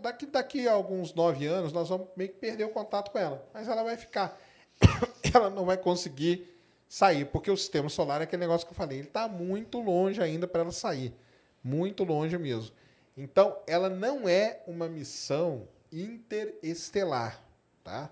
daqui, 0.00 0.26
daqui 0.26 0.68
a 0.68 0.72
alguns 0.72 1.14
nove 1.14 1.46
anos, 1.46 1.72
nós 1.72 1.88
vamos 1.88 2.08
meio 2.16 2.30
que 2.30 2.38
perder 2.38 2.64
o 2.64 2.70
contato 2.70 3.10
com 3.10 3.18
ela. 3.18 3.46
Mas 3.52 3.68
ela 3.68 3.82
vai 3.82 3.96
ficar. 3.96 4.38
ela 5.34 5.50
não 5.50 5.64
vai 5.64 5.76
conseguir 5.76 6.46
sair, 6.88 7.26
porque 7.26 7.50
o 7.50 7.56
sistema 7.56 7.88
solar 7.88 8.20
é 8.20 8.24
aquele 8.24 8.40
negócio 8.40 8.66
que 8.66 8.72
eu 8.72 8.76
falei, 8.76 8.98
ele 8.98 9.08
está 9.08 9.28
muito 9.28 9.80
longe 9.80 10.22
ainda 10.22 10.48
para 10.48 10.62
ela 10.62 10.72
sair. 10.72 11.14
Muito 11.62 12.04
longe 12.04 12.36
mesmo. 12.38 12.74
Então, 13.16 13.58
ela 13.66 13.90
não 13.90 14.28
é 14.28 14.62
uma 14.66 14.88
missão 14.88 15.68
interestelar, 15.92 17.42
tá? 17.82 18.10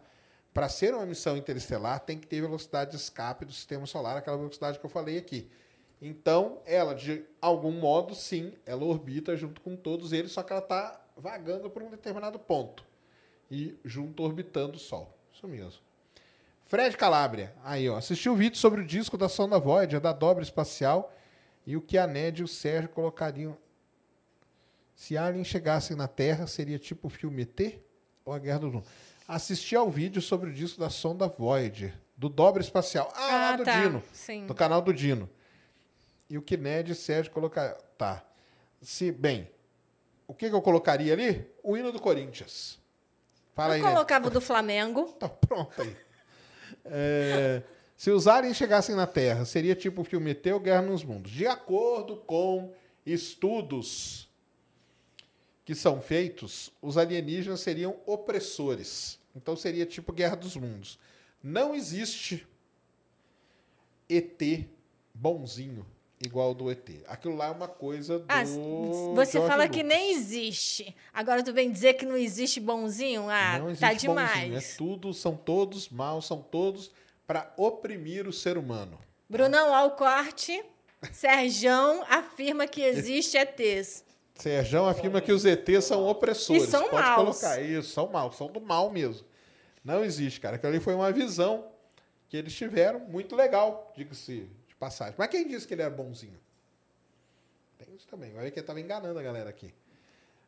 Para 0.53 0.69
ser 0.69 0.95
uma 0.95 1.07
missão 1.07 1.37
interestelar, 1.37 2.01
tem 2.01 2.19
que 2.19 2.27
ter 2.27 2.41
velocidade 2.41 2.91
de 2.91 2.97
escape 2.97 3.45
do 3.45 3.53
sistema 3.53 3.87
solar, 3.87 4.17
aquela 4.17 4.37
velocidade 4.37 4.79
que 4.79 4.85
eu 4.85 4.91
falei 4.91 5.19
aqui. 5.19 5.51
Então, 6.01 6.59
ela, 6.67 6.95
de 6.95 7.25
algum 7.41 7.73
modo, 7.73 8.15
sim, 8.15 8.53
ela 8.67 8.85
orbita 8.85 9.37
junto 9.37 9.61
com 9.61 9.75
todos 9.75 10.13
eles, 10.13 10.33
só 10.33 10.43
que 10.43 10.53
ela 10.53 10.61
está 10.63 11.01
vagando 11.17 11.71
por 11.71 11.83
um 11.83 11.91
determinado 11.91 12.39
ponto. 12.39 12.85
E 13.51 13.75
junto 13.85 14.23
orbitando 14.23 14.77
o 14.77 14.79
Sol. 14.81 15.17
Isso 15.33 15.47
mesmo. 15.49 15.81
Fred 16.67 16.97
Calabria. 16.97 17.55
Aí, 17.65 17.89
ó. 17.89 17.97
Assistiu 17.97 18.33
o 18.33 18.37
vídeo 18.37 18.59
sobre 18.59 18.81
o 18.81 18.85
disco 18.85 19.17
da 19.17 19.29
sonda 19.29 19.59
Voyager, 19.59 20.01
da 20.01 20.13
dobra 20.13 20.43
espacial, 20.43 21.15
e 21.67 21.77
o 21.77 21.81
que 21.81 21.97
a 21.97 22.07
Ned 22.07 22.41
e 22.41 22.45
o 22.45 22.49
Sérgio 22.49 22.89
colocariam. 22.91 23.57
Se 24.95 25.17
Alien 25.17 25.45
chegassem 25.45 25.97
na 25.97 26.09
Terra, 26.09 26.47
seria 26.47 26.79
tipo 26.79 27.07
o 27.07 27.11
filme 27.11 27.43
ET 27.43 27.79
ou 28.25 28.33
a 28.33 28.39
Guerra 28.39 28.59
dos 28.61 28.73
Mundos? 28.73 28.89
Assisti 29.29 29.75
ao 29.77 29.91
vídeo 29.91 30.23
sobre 30.23 30.51
o 30.51 30.53
disco 30.53 30.81
da 30.81 30.89
sonda 30.91 31.27
Voyager, 31.29 31.95
do 32.17 32.29
dobra 32.29 32.63
espacial. 32.63 33.13
Ah, 33.15 33.51
Ah, 33.53 33.57
do 33.57 33.65
tá. 33.65 33.81
Dino. 33.83 34.03
Sim. 34.13 34.47
Do 34.47 34.55
canal 34.55 34.81
do 34.81 34.93
Dino. 34.95 35.29
E 36.29 36.37
o 36.37 36.43
que 36.43 36.57
Ned 36.57 36.93
e 36.93 36.95
Sérgio 36.95 37.33
colocaram. 37.33 37.77
Tá. 37.97 38.25
Se, 38.81 39.11
bem, 39.13 39.51
o 40.27 40.35
que, 40.35 40.49
que 40.49 40.55
eu 40.55 40.63
colocaria 40.63 41.13
ali? 41.13 41.49
O 41.63 41.77
hino 41.77 41.93
do 41.93 42.01
Corinthians. 42.01 42.79
Fala 43.55 43.75
aí, 43.75 43.81
Eu 43.81 43.87
colocava 43.87 44.27
o 44.27 44.31
do 44.31 44.41
Flamengo. 44.41 45.15
Tá 45.19 45.29
pronto 45.29 45.81
aí. 45.81 45.97
É, 46.85 47.63
se 47.97 48.11
os 48.11 48.27
aliens 48.27 48.57
chegassem 48.57 48.95
na 48.95 49.07
Terra, 49.07 49.45
seria 49.45 49.75
tipo 49.75 50.03
o 50.03 50.05
filme 50.05 50.33
ET 50.33 50.47
ou 50.47 50.61
Guerra 50.61 50.83
nos 50.83 51.03
Mundos. 51.03 51.31
De 51.31 51.47
acordo 51.47 52.17
com 52.19 52.75
estudos 53.05 54.29
que 55.65 55.75
são 55.75 56.01
feitos, 56.01 56.71
os 56.83 56.99
alienígenas 56.99 57.61
seriam 57.61 57.97
opressores. 58.05 59.19
Então 59.35 59.57
seria 59.57 59.87
tipo 59.87 60.13
Guerra 60.13 60.37
dos 60.37 60.57
Mundos. 60.57 60.99
Não 61.43 61.75
existe 61.75 62.47
ET 64.09 64.69
bonzinho 65.15 65.87
igual 66.25 66.49
ao 66.49 66.55
do 66.55 66.71
ET. 66.71 66.89
Aquilo 67.09 67.37
lá 67.37 67.49
é 67.49 67.51
uma 67.51 67.69
coisa 67.69 68.19
do 68.19 68.25
Ah, 68.29 68.45
você 68.45 69.33
George 69.33 69.49
fala 69.51 69.65
Lucas. 69.65 69.77
que 69.77 69.83
nem 69.83 70.13
existe. 70.13 70.95
Agora 71.13 71.43
tu 71.43 71.53
vem 71.53 71.71
dizer 71.71 71.95
que 71.95 72.07
não 72.07 72.17
existe 72.17 72.59
bonzinho? 72.61 73.29
Ah, 73.29 73.59
não 73.59 73.71
existe 73.71 73.81
tá 73.81 73.89
bonzinho. 73.93 74.11
demais. 74.15 74.75
É 74.75 74.77
tudo, 74.77 75.13
são 75.13 75.37
todos 75.37 75.89
maus, 75.89 76.27
são 76.27 76.41
todos 76.41 76.91
para 77.27 77.53
oprimir 77.57 78.27
o 78.27 78.33
ser 78.33 78.57
humano. 78.57 78.99
Brunão 79.29 79.75
Alcorte, 79.75 80.63
Serjão 81.13 82.05
afirma 82.09 82.67
que 82.67 82.81
existe 82.83 83.37
ETs. 83.37 84.05
Serjão 84.35 84.87
afirma 84.87 85.21
que 85.21 85.33
os 85.33 85.45
ETs 85.45 85.85
são 85.85 86.07
opressores. 86.07 86.65
E 86.65 86.67
são 86.67 86.89
Pode 86.89 87.03
maus. 87.03 87.17
colocar 87.41 87.61
isso, 87.61 87.91
são 87.93 88.09
maus, 88.09 88.37
são 88.37 88.49
do 88.49 88.61
mal 88.61 88.91
mesmo. 88.91 89.27
Não 89.85 90.05
existe, 90.05 90.41
cara. 90.41 90.57
Aquilo 90.57 90.73
ali 90.73 90.81
foi 90.81 90.95
uma 90.95 91.11
visão 91.11 91.67
que 92.29 92.37
eles 92.37 92.53
tiveram, 92.55 93.01
muito 93.01 93.35
legal, 93.37 93.93
diga-se 93.97 94.49
de 94.77 94.79
passagem. 94.79 95.15
Mas 95.17 95.29
quem 95.29 95.49
disse 95.49 95.67
que 95.67 95.75
ele 95.75 95.83
era 95.83 95.91
bonzinho? 95.91 96.39
Tem 97.79 97.95
isso 97.95 98.07
também. 98.07 98.37
Olha 98.37 98.51
que 98.51 98.59
ele 98.59 98.63
estava 98.63 98.81
enganando 98.81 99.19
a 99.19 99.23
galera 99.23 99.49
aqui. 99.49 99.75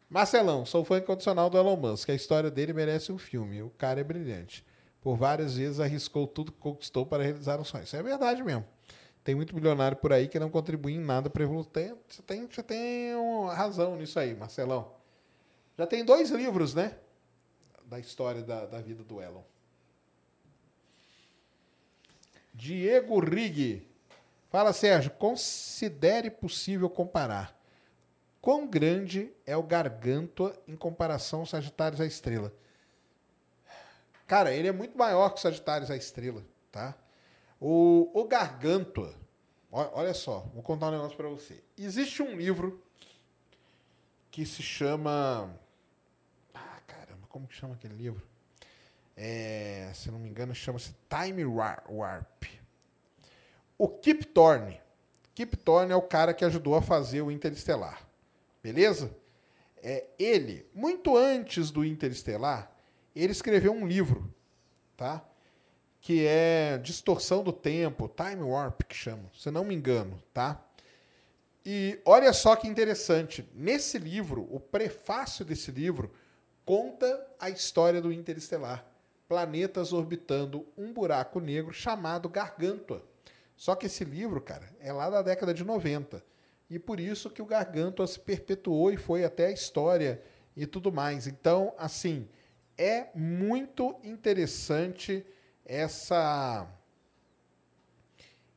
Marcelão, 0.08 0.64
sou 0.64 0.84
fã 0.84 0.98
incondicional 0.98 1.50
do 1.50 1.58
Elon 1.58 1.76
Musk. 1.76 2.10
A 2.10 2.14
história 2.14 2.50
dele 2.50 2.72
merece 2.72 3.10
um 3.10 3.18
filme. 3.18 3.62
O 3.62 3.70
cara 3.70 4.00
é 4.00 4.04
brilhante. 4.04 4.64
Por 5.00 5.16
várias 5.16 5.56
vezes 5.56 5.80
arriscou 5.80 6.26
tudo 6.26 6.52
que 6.52 6.58
conquistou 6.58 7.04
para 7.04 7.22
realizar 7.22 7.60
um 7.60 7.64
sonho. 7.64 7.84
Isso 7.84 7.96
é 7.96 8.02
verdade 8.02 8.42
mesmo. 8.42 8.66
Tem 9.22 9.34
muito 9.34 9.54
bilionário 9.54 9.96
por 9.96 10.12
aí 10.12 10.28
que 10.28 10.38
não 10.38 10.48
contribui 10.48 10.94
em 10.94 11.00
nada 11.00 11.28
para 11.28 11.42
evoluir. 11.42 11.66
Você 12.08 12.22
tem, 12.22 12.46
você 12.46 12.62
tem 12.62 13.12
razão 13.52 13.96
nisso 13.96 14.18
aí, 14.18 14.34
Marcelão. 14.34 14.94
Já 15.76 15.86
tem 15.86 16.04
dois 16.04 16.30
livros, 16.30 16.74
né? 16.74 16.96
Da 17.84 17.98
história 17.98 18.42
da, 18.42 18.66
da 18.66 18.80
vida 18.80 19.04
do 19.04 19.20
Elon. 19.20 19.42
Diego 22.54 23.20
Rig. 23.20 23.87
Fala, 24.50 24.72
Sérgio. 24.72 25.10
Considere 25.12 26.30
possível 26.30 26.88
comparar. 26.88 27.56
Quão 28.40 28.66
grande 28.66 29.32
é 29.44 29.56
o 29.56 29.62
Gargantua 29.62 30.56
em 30.66 30.76
comparação 30.76 31.40
ao 31.40 31.46
Sagitários 31.46 32.00
à 32.00 32.06
Estrela? 32.06 32.52
Cara, 34.26 34.52
ele 34.52 34.68
é 34.68 34.72
muito 34.72 34.96
maior 34.96 35.30
que 35.30 35.38
o 35.38 35.42
Sagitários 35.42 35.90
à 35.90 35.96
Estrela, 35.96 36.44
tá? 36.70 36.94
O, 37.60 38.10
o 38.14 38.24
Gargantua, 38.24 39.14
olha 39.70 40.14
só, 40.14 40.40
vou 40.54 40.62
contar 40.62 40.88
um 40.88 40.92
negócio 40.92 41.16
pra 41.16 41.28
você. 41.28 41.62
Existe 41.76 42.22
um 42.22 42.36
livro 42.36 42.82
que 44.30 44.46
se 44.46 44.62
chama. 44.62 45.50
Ah, 46.54 46.78
caramba, 46.86 47.26
como 47.28 47.48
que 47.48 47.54
chama 47.54 47.74
aquele 47.74 47.94
livro? 47.94 48.22
É, 49.16 49.90
se 49.94 50.10
não 50.10 50.18
me 50.18 50.28
engano, 50.28 50.54
chama-se 50.54 50.94
Time 51.08 51.44
War- 51.44 51.82
Warp. 51.90 52.44
O 53.78 53.88
Kip 53.88 54.26
Thorne. 54.26 54.80
Kip 55.36 55.56
Thorne 55.56 55.92
é 55.92 55.96
o 55.96 56.02
cara 56.02 56.34
que 56.34 56.44
ajudou 56.44 56.74
a 56.74 56.82
fazer 56.82 57.22
o 57.22 57.30
Interestelar. 57.30 58.04
Beleza? 58.60 59.16
É, 59.80 60.06
ele, 60.18 60.66
muito 60.74 61.16
antes 61.16 61.70
do 61.70 61.84
Interestelar, 61.84 62.72
ele 63.14 63.30
escreveu 63.30 63.72
um 63.72 63.86
livro, 63.86 64.34
tá? 64.96 65.24
Que 66.00 66.26
é 66.26 66.78
Distorção 66.78 67.44
do 67.44 67.52
Tempo, 67.52 68.08
Time 68.08 68.42
Warp, 68.42 68.82
que 68.82 68.96
chama, 68.96 69.30
se 69.32 69.48
não 69.48 69.64
me 69.64 69.76
engano, 69.76 70.20
tá? 70.34 70.60
E 71.64 72.00
olha 72.04 72.32
só 72.32 72.56
que 72.56 72.66
interessante. 72.66 73.48
Nesse 73.54 73.96
livro, 73.96 74.48
o 74.50 74.58
prefácio 74.58 75.44
desse 75.44 75.70
livro 75.70 76.12
conta 76.64 77.26
a 77.38 77.48
história 77.48 78.02
do 78.02 78.12
Interestelar. 78.12 78.84
Planetas 79.28 79.92
orbitando 79.92 80.66
um 80.76 80.92
buraco 80.92 81.38
negro 81.38 81.72
chamado 81.72 82.28
Gargantua. 82.28 83.07
Só 83.58 83.74
que 83.74 83.86
esse 83.86 84.04
livro, 84.04 84.40
cara, 84.40 84.72
é 84.78 84.92
lá 84.92 85.10
da 85.10 85.20
década 85.20 85.52
de 85.52 85.64
90. 85.64 86.24
E 86.70 86.78
por 86.78 87.00
isso 87.00 87.28
que 87.28 87.42
o 87.42 87.44
Gargantua 87.44 88.06
se 88.06 88.20
perpetuou 88.20 88.92
e 88.92 88.96
foi 88.96 89.24
até 89.24 89.46
a 89.46 89.50
história 89.50 90.22
e 90.56 90.64
tudo 90.64 90.92
mais. 90.92 91.26
Então, 91.26 91.74
assim, 91.76 92.28
é 92.78 93.08
muito 93.16 93.96
interessante 94.04 95.26
essa 95.64 96.72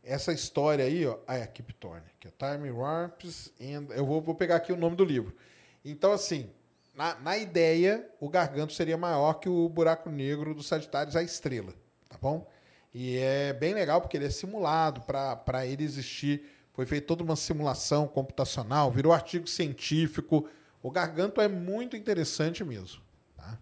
essa 0.04 0.32
história 0.32 0.86
aí, 0.86 1.06
ó. 1.08 1.18
Ah, 1.28 1.38
é 1.38 1.48
Kip 1.48 1.74
Thorne, 1.74 2.12
que 2.20 2.28
é 2.28 2.32
Time 2.32 2.70
Warps 2.70 3.52
and... 3.60 3.88
Eu 3.96 4.06
vou, 4.06 4.22
vou 4.22 4.36
pegar 4.36 4.58
aqui 4.58 4.72
o 4.72 4.78
nome 4.78 4.96
do 4.96 5.04
livro. 5.04 5.36
Então, 5.84 6.12
assim, 6.12 6.52
na, 6.94 7.16
na 7.16 7.38
ideia, 7.40 8.08
o 8.20 8.30
Garganto 8.30 8.74
seria 8.74 8.98
maior 8.98 9.34
que 9.36 9.50
o 9.50 9.68
buraco 9.68 10.12
negro 10.12 10.54
do 10.54 10.62
Sagitários, 10.62 11.16
a 11.16 11.24
estrela, 11.24 11.74
tá 12.08 12.18
bom? 12.22 12.48
E 12.94 13.18
é 13.18 13.54
bem 13.54 13.74
legal 13.74 14.02
porque 14.02 14.18
ele 14.18 14.26
é 14.26 14.30
simulado 14.30 15.02
para 15.02 15.66
ele 15.66 15.84
existir. 15.84 16.44
Foi 16.74 16.86
feita 16.86 17.08
toda 17.08 17.24
uma 17.24 17.36
simulação 17.36 18.08
computacional, 18.08 18.92
virou 18.92 19.14
artigo 19.14 19.48
científico. 19.48 20.50
O 20.84 20.90
Garganto 20.92 21.40
é 21.42 21.48
muito 21.48 21.96
interessante 21.96 22.64
mesmo. 22.64 23.02
Tá? 23.38 23.58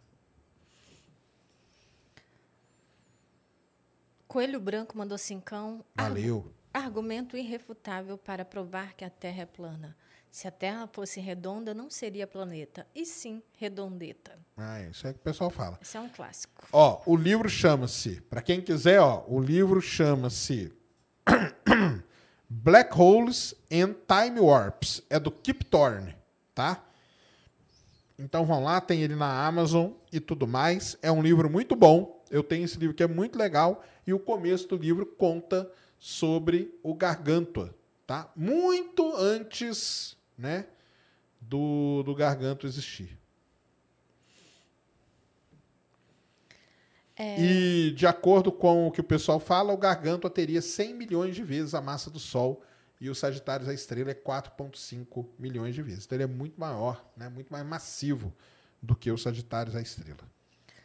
Coelho 4.27 4.60
Branco 4.60 4.97
mandou 4.97 5.18
cincão. 5.18 5.84
Argu- 5.97 6.15
Valeu. 6.15 6.53
Argumento 6.72 7.35
irrefutável 7.35 8.18
para 8.18 8.45
provar 8.45 8.93
que 8.93 9.03
a 9.03 9.10
Terra 9.10 9.41
é 9.41 9.45
plana. 9.45 9.95
Se 10.31 10.47
a 10.47 10.51
Terra 10.51 10.88
fosse 10.91 11.19
redonda, 11.19 11.73
não 11.73 11.89
seria 11.89 12.27
planeta, 12.27 12.85
e 12.93 13.06
sim 13.06 13.41
redondeta. 13.57 14.38
Ah, 14.56 14.81
isso 14.84 15.07
é 15.07 15.14
que 15.14 15.19
o 15.19 15.23
pessoal 15.23 15.49
fala. 15.49 15.80
Isso 15.81 15.97
é 15.97 15.99
um 15.99 16.10
clássico. 16.10 16.68
Ó, 16.72 17.01
o 17.06 17.15
livro 17.15 17.49
chama-se, 17.49 18.22
para 18.22 18.41
quem 18.41 18.61
quiser, 18.61 18.99
ó, 18.99 19.23
o 19.27 19.39
livro 19.39 19.81
chama-se 19.81 20.72
Black 22.47 22.99
Holes 22.99 23.56
and 23.72 23.95
Time 24.07 24.39
Warps. 24.39 25.01
É 25.10 25.19
do 25.19 25.31
Kip 25.31 25.65
Thorne, 25.65 26.15
tá? 26.53 26.84
Então 28.18 28.45
vão 28.45 28.64
lá, 28.64 28.81
tem 28.81 29.01
ele 29.01 29.15
na 29.15 29.47
Amazon 29.47 29.91
e 30.11 30.19
tudo 30.19 30.45
mais. 30.45 30.97
É 31.01 31.11
um 31.11 31.22
livro 31.22 31.49
muito 31.49 31.76
bom. 31.76 32.22
Eu 32.30 32.43
tenho 32.43 32.65
esse 32.65 32.77
livro 32.77 32.93
que 32.93 33.01
é 33.01 33.07
muito 33.07 33.38
legal 33.38 33.84
e 34.06 34.14
o 34.14 34.19
começo 34.19 34.68
do 34.68 34.76
livro 34.76 35.06
conta 35.06 35.72
sobre 35.97 36.77
o 36.84 36.93
Gargantua, 36.93 37.73
tá? 38.06 38.30
Muito 38.35 39.15
antes, 39.15 40.18
né, 40.40 40.66
do, 41.40 42.02
do 42.03 42.16
Gargantua 42.16 42.68
existir. 42.68 43.18
E, 47.22 47.91
de 47.98 48.07
acordo 48.07 48.49
com 48.49 48.88
o 48.88 48.91
que 48.91 49.02
o 49.02 49.03
pessoal 49.03 49.41
fala, 49.41 49.74
o 49.74 49.78
Gargantua 49.78 50.30
teria 50.30 50.61
100 50.61 50.94
milhões 50.94 51.36
de 51.36 51.44
vezes 51.44 51.74
a 51.74 51.82
massa 51.82 52.10
do 52.10 52.18
Sol 52.18 52.64
e 52.99 53.10
o 53.10 53.16
Sagitários, 53.16 53.68
a 53.68 53.74
estrela, 53.74 54.11
é 54.11 54.14
4,5 54.14 55.28
milhões 55.38 55.76
de 55.76 55.82
vezes. 55.82 56.06
Então, 56.06 56.16
ele 56.16 56.24
é 56.24 56.28
muito 56.28 56.57
maior, 56.57 57.06
né? 57.18 57.28
muito 57.28 57.52
mais 57.52 57.66
massivo 57.66 58.34
do 58.82 58.95
que 58.95 59.11
o 59.11 59.18
Sagitários, 59.18 59.76
a 59.76 59.82
estrela. 59.82 60.24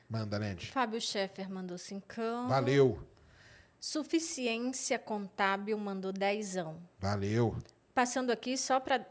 Manda, 0.09 0.37
Ned. 0.37 0.73
Fábio 0.73 1.01
Scheffer 1.01 1.49
mandou 1.49 1.79
cincão. 1.79 2.49
Valeu, 2.49 3.01
Suficiência 3.87 4.99
Contábil 4.99 5.77
mandou 5.77 6.11
dezão. 6.11 6.81
valeu. 6.99 7.55
Passando 7.95 8.31
aqui 8.31 8.57
só 8.57 8.81
para 8.81 9.07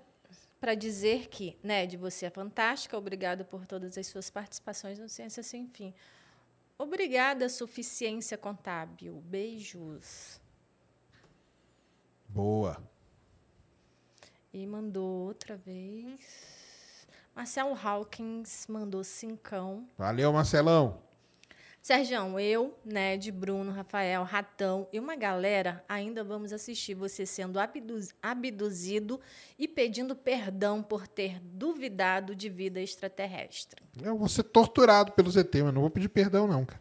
dizer 0.74 1.28
que, 1.28 1.58
Ned, 1.62 1.98
você 1.98 2.28
é 2.28 2.30
fantástica. 2.30 2.98
Obrigado 2.98 3.44
por 3.44 3.66
todas 3.66 3.98
as 3.98 4.08
suas 4.08 4.30
participações 4.30 4.98
no 4.98 5.10
Ciência 5.10 5.44
Sem 5.44 5.68
Fim. 5.68 5.94
Obrigada, 6.78 7.50
Suficiência 7.50 8.38
Contábil. 8.38 9.22
Beijos. 9.26 10.40
Boa. 12.30 12.82
E 14.54 14.66
mandou 14.66 15.28
outra 15.28 15.58
vez. 15.58 17.06
Marcelo 17.36 17.76
Hawkins 17.76 18.66
mandou 18.68 19.04
cincão. 19.04 19.86
Valeu, 19.98 20.32
Marcelão. 20.32 21.02
Sérgio, 21.84 22.40
eu, 22.40 22.74
Ned, 22.86 23.30
Bruno, 23.30 23.70
Rafael, 23.70 24.24
Ratão 24.24 24.88
e 24.94 24.98
uma 24.98 25.18
galera 25.18 25.84
ainda 25.90 26.24
vamos 26.24 26.54
assistir 26.54 26.94
você 26.94 27.26
sendo 27.26 27.60
abduz- 27.60 28.16
abduzido 28.22 29.20
e 29.60 29.68
pedindo 29.68 30.16
perdão 30.16 30.82
por 30.82 31.06
ter 31.10 31.42
duvidado 31.42 32.34
de 32.34 32.48
vida 32.48 32.80
extraterrestre. 32.80 33.84
Eu 34.02 34.18
vou 34.18 34.30
ser 34.30 34.44
torturado 34.44 35.12
pelos 35.12 35.36
ET, 35.36 35.54
mas 35.56 35.74
não 35.74 35.82
vou 35.82 35.90
pedir 35.90 36.08
perdão, 36.08 36.48
não, 36.48 36.64
cara. 36.64 36.80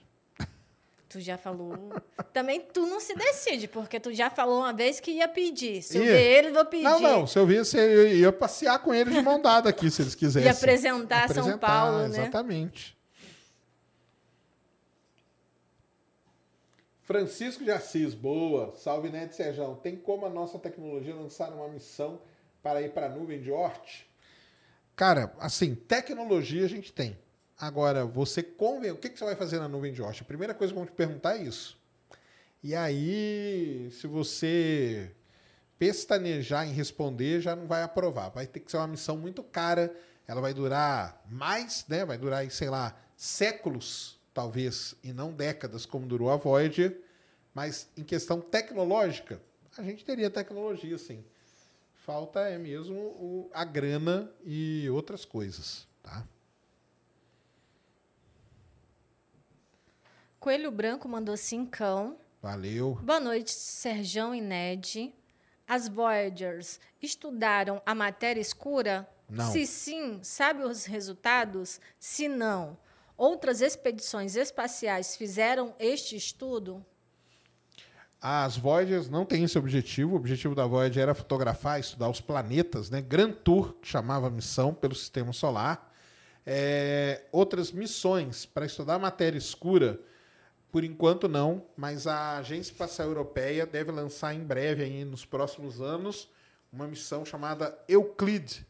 Tu 1.09 1.19
já 1.21 1.37
falou. 1.37 1.93
Também 2.33 2.61
tu 2.73 2.87
não 2.87 3.01
se 3.01 3.13
decide, 3.17 3.67
porque 3.67 3.99
tu 3.99 4.13
já 4.15 4.31
falou 4.31 4.61
uma 4.61 4.73
vez 4.73 5.01
que 5.01 5.11
ia 5.11 5.27
pedir. 5.27 5.83
Se 5.83 5.99
eu 5.99 6.05
Ia. 6.05 6.13
ver 6.13 6.39
ele, 6.39 6.51
vou 6.53 6.65
pedir. 6.65 6.85
Não, 6.85 7.01
não. 7.01 7.27
Se 7.27 7.37
eu 7.41 7.45
visse, 7.45 7.77
eu 7.77 8.07
ia 8.07 8.33
passear 8.33 8.79
com 8.79 8.95
eles 8.95 9.13
de 9.13 9.21
mão 9.21 9.43
dada 9.43 9.69
aqui, 9.69 9.91
se 9.91 10.01
eles 10.01 10.15
quisessem. 10.15 10.49
E 10.49 10.51
apresentar 10.51 11.29
São 11.29 11.43
Apresentar, 11.43 11.67
Paulo, 11.67 11.99
né? 12.09 12.19
Exatamente. 12.21 12.97
Francisco 17.13 17.63
de 17.63 17.71
Assis, 17.71 18.15
boa. 18.15 18.75
Salve, 18.75 19.11
Ned 19.11 19.35
Sejão. 19.35 19.75
Tem 19.75 19.95
como 19.95 20.25
a 20.25 20.31
nossa 20.31 20.59
tecnologia 20.59 21.15
lançar 21.15 21.53
uma 21.53 21.69
missão 21.69 22.23
para 22.63 22.81
ir 22.81 22.95
para 22.95 23.05
a 23.05 23.09
nuvem 23.11 23.39
de 23.39 23.51
Oort? 23.51 24.07
Cara, 24.97 25.31
assim, 25.39 25.75
tecnologia 25.75 26.65
a 26.65 26.69
gente 26.69 26.91
tem. 26.91 27.19
Agora, 27.59 28.07
você 28.07 28.43
conven... 28.43 28.93
o 28.93 28.97
que, 28.97 29.11
que 29.11 29.19
você 29.19 29.27
vai 29.27 29.37
fazer 29.37 29.59
na 29.59 29.69
nuvem 29.69 29.93
de 29.93 30.01
Oort? 30.01 30.23
A 30.23 30.25
primeira 30.25 30.55
coisa 30.55 30.73
que 30.73 30.79
vão 30.79 30.87
te 30.87 30.93
perguntar 30.93 31.37
é 31.37 31.43
isso. 31.43 31.79
E 32.63 32.75
aí, 32.75 33.91
se 33.93 34.07
você 34.07 35.15
pestanejar 35.79 36.67
em 36.67 36.73
responder, 36.73 37.43
já 37.43 37.55
não 37.55 37.67
vai 37.67 37.83
aprovar. 37.83 38.31
Vai 38.31 38.47
ter 38.47 38.61
que 38.61 38.71
ser 38.71 38.79
uma 38.79 38.87
missão 38.87 39.19
muito 39.19 39.43
cara. 39.43 39.95
Ela 40.27 40.41
vai 40.41 40.55
durar 40.55 41.23
mais, 41.31 41.85
né? 41.89 42.07
Vai 42.07 42.17
durar, 42.17 42.51
sei 42.51 42.71
lá, 42.71 42.97
séculos, 43.19 44.19
talvez, 44.35 44.95
e 45.03 45.13
não 45.13 45.33
décadas, 45.33 45.85
como 45.87 46.07
durou 46.07 46.31
a 46.31 46.37
Voyager. 46.37 47.01
Mas 47.55 47.89
em 47.97 48.03
questão 48.05 48.41
tecnológica, 48.41 49.41
a 49.77 49.83
gente 49.83 50.05
teria 50.05 50.31
tecnologia, 50.31 50.97
sim. 50.99 51.25
Falta 52.07 52.41
é 52.41 52.59
mesmo 52.59 52.97
o- 52.99 53.51
a 53.53 53.65
grana 53.65 54.31
e 54.45 54.89
outras 54.91 55.25
coisas, 55.25 55.87
tá? 56.03 56.25
Coelho 60.41 60.71
Branco 60.71 61.09
mandou 61.09 61.37
cincão. 61.37 62.17
Valeu. 62.41 62.97
Boa 63.03 63.21
noite, 63.21 63.53
Serjão 63.53 64.35
e 64.35 64.41
Ned. 64.41 65.15
As 65.69 65.89
Voyagers 65.89 66.81
estudaram 67.01 67.81
a 67.87 67.95
matéria 67.95 68.41
escura? 68.41 69.09
Não. 69.29 69.51
Se 69.53 69.65
sim, 69.67 70.19
sabe 70.23 70.65
os 70.65 70.85
resultados? 70.85 71.81
Se 71.99 72.27
não, 72.29 72.77
outras 73.23 73.61
expedições 73.61 74.35
espaciais 74.35 75.15
fizeram 75.15 75.77
este 75.79 76.17
estudo? 76.17 76.85
As 78.21 78.57
Voyagers 78.57 79.09
não 79.09 79.25
têm 79.25 79.45
esse 79.45 79.57
objetivo. 79.57 80.15
O 80.15 80.17
objetivo 80.17 80.57
da 80.57 80.67
Voyager 80.67 81.05
era 81.05 81.15
fotografar, 81.15 81.79
estudar 81.79 82.09
os 82.09 82.21
planetas, 82.21 82.91
né? 82.91 83.01
Grand 83.01 83.31
Tour, 83.31 83.75
que 83.75 83.87
chamava 83.87 84.27
a 84.27 84.31
missão 84.31 84.75
pelo 84.75 84.95
sistema 84.97 85.33
solar. 85.33 85.93
É, 86.45 87.23
outras 87.31 87.71
missões 87.71 88.45
para 88.45 88.67
estudar 88.67 88.99
matéria 88.99 89.39
escura, 89.39 90.01
por 90.73 90.83
enquanto 90.83 91.29
não, 91.29 91.65
mas 91.77 92.09
a 92.09 92.39
Agência 92.39 92.73
Espacial 92.73 93.07
Europeia 93.07 93.65
deve 93.65 93.93
lançar 93.93 94.35
em 94.35 94.41
breve, 94.41 94.83
aí, 94.83 95.05
nos 95.05 95.25
próximos 95.25 95.81
anos, 95.81 96.29
uma 96.73 96.89
missão 96.89 97.25
chamada 97.25 97.79
Euclid. 97.87 98.67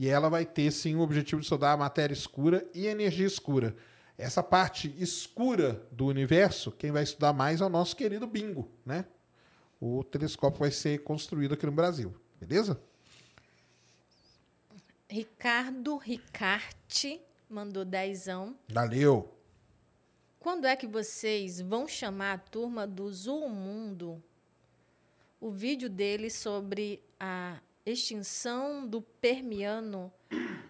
E 0.00 0.08
ela 0.08 0.30
vai 0.30 0.46
ter, 0.46 0.72
sim, 0.72 0.96
o 0.96 1.00
objetivo 1.00 1.42
de 1.42 1.44
estudar 1.44 1.72
a 1.72 1.76
matéria 1.76 2.14
escura 2.14 2.66
e 2.72 2.88
a 2.88 2.90
energia 2.90 3.26
escura. 3.26 3.76
Essa 4.16 4.42
parte 4.42 4.94
escura 4.98 5.86
do 5.92 6.06
universo, 6.06 6.72
quem 6.72 6.90
vai 6.90 7.02
estudar 7.02 7.34
mais 7.34 7.60
é 7.60 7.66
o 7.66 7.68
nosso 7.68 7.94
querido 7.94 8.26
Bingo, 8.26 8.66
né? 8.82 9.04
O 9.78 10.02
telescópio 10.02 10.60
vai 10.60 10.70
ser 10.70 11.04
construído 11.04 11.52
aqui 11.52 11.66
no 11.66 11.72
Brasil, 11.72 12.14
beleza? 12.40 12.80
Ricardo 15.06 15.98
Ricarte 15.98 17.20
mandou 17.46 17.84
dezão. 17.84 18.56
Valeu! 18.70 19.36
Quando 20.38 20.66
é 20.66 20.74
que 20.76 20.86
vocês 20.86 21.60
vão 21.60 21.86
chamar 21.86 22.32
a 22.32 22.38
turma 22.38 22.86
do 22.86 23.12
Zoomundo? 23.12 24.22
O 25.38 25.50
vídeo 25.50 25.90
dele 25.90 26.30
sobre 26.30 27.02
a 27.18 27.60
extinção 27.84 28.86
do 28.86 29.00
Permiano 29.02 30.12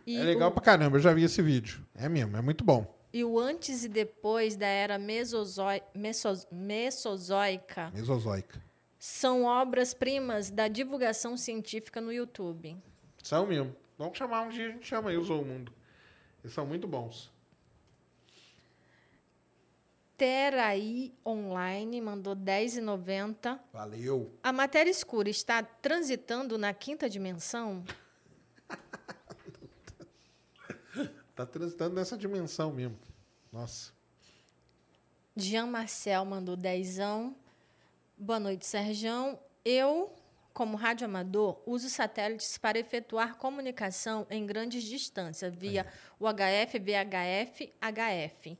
é 0.06 0.22
legal 0.24 0.48
o, 0.50 0.52
pra 0.52 0.62
caramba, 0.62 0.96
eu 0.96 1.00
já 1.00 1.12
vi 1.12 1.24
esse 1.24 1.42
vídeo. 1.42 1.84
É 1.94 2.08
mesmo, 2.08 2.36
é 2.36 2.40
muito 2.40 2.64
bom. 2.64 2.86
e 3.12 3.24
o 3.24 3.38
antes 3.38 3.84
e 3.84 3.88
depois 3.88 4.56
da 4.56 4.66
era 4.66 4.98
mesozoi- 4.98 5.82
meso- 5.94 6.46
mesozoica 6.50 7.90
Mesozoica. 7.92 8.62
são 8.98 9.44
obras-primas 9.44 10.50
da 10.50 10.68
divulgação 10.68 11.36
científica 11.36 12.00
no 12.00 12.12
YouTube. 12.12 12.76
São 13.22 13.46
mesmo. 13.46 13.74
Vamos 13.98 14.16
chamar 14.16 14.42
um 14.42 14.48
dia, 14.48 14.68
a 14.68 14.70
gente 14.70 14.86
chama 14.86 15.10
aí 15.10 15.16
o 15.16 15.24
Mundo. 15.44 15.72
Eles 16.42 16.54
são 16.54 16.64
muito 16.64 16.86
bons. 16.88 17.30
Teraí 20.20 21.14
Online 21.24 21.98
mandou 21.98 22.36
10,90. 22.36 23.58
Valeu! 23.72 24.30
A 24.42 24.52
matéria 24.52 24.90
escura 24.90 25.30
está 25.30 25.62
transitando 25.62 26.58
na 26.58 26.74
quinta 26.74 27.08
dimensão? 27.08 27.82
Tá 31.34 31.46
transitando 31.46 31.94
nessa 31.94 32.18
dimensão 32.18 32.70
mesmo. 32.70 32.98
Nossa. 33.50 33.94
Jean 35.34 35.64
Marcel 35.64 36.22
mandou 36.26 36.54
dezão. 36.54 37.34
Boa 38.18 38.38
noite, 38.38 38.66
Serjão. 38.66 39.40
Eu, 39.64 40.12
como 40.52 40.76
radioamador, 40.76 41.62
uso 41.64 41.88
satélites 41.88 42.58
para 42.58 42.78
efetuar 42.78 43.38
comunicação 43.38 44.26
em 44.28 44.44
grandes 44.44 44.82
distâncias 44.82 45.54
via 45.54 45.86
UHF, 46.20 46.78
VHF, 46.78 47.72
HF. 47.80 48.58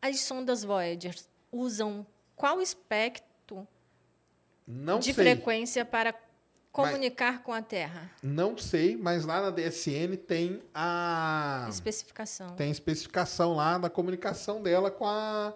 As 0.00 0.20
sondas 0.20 0.62
Voyager 0.64 1.14
usam 1.50 2.06
qual 2.36 2.60
espectro 2.60 3.66
Não 4.66 4.98
de 4.98 5.12
sei. 5.12 5.14
frequência 5.14 5.84
para 5.84 6.14
comunicar 6.70 7.42
com 7.42 7.52
a 7.52 7.60
Terra? 7.60 8.10
Não 8.22 8.56
sei, 8.56 8.96
mas 8.96 9.24
lá 9.24 9.42
na 9.42 9.50
DSN 9.50 10.16
tem 10.16 10.62
a 10.72 11.66
Especificação. 11.68 12.54
tem 12.54 12.70
especificação 12.70 13.54
lá 13.54 13.78
da 13.78 13.90
comunicação 13.90 14.62
dela 14.62 14.90
com 14.90 15.06
a 15.06 15.52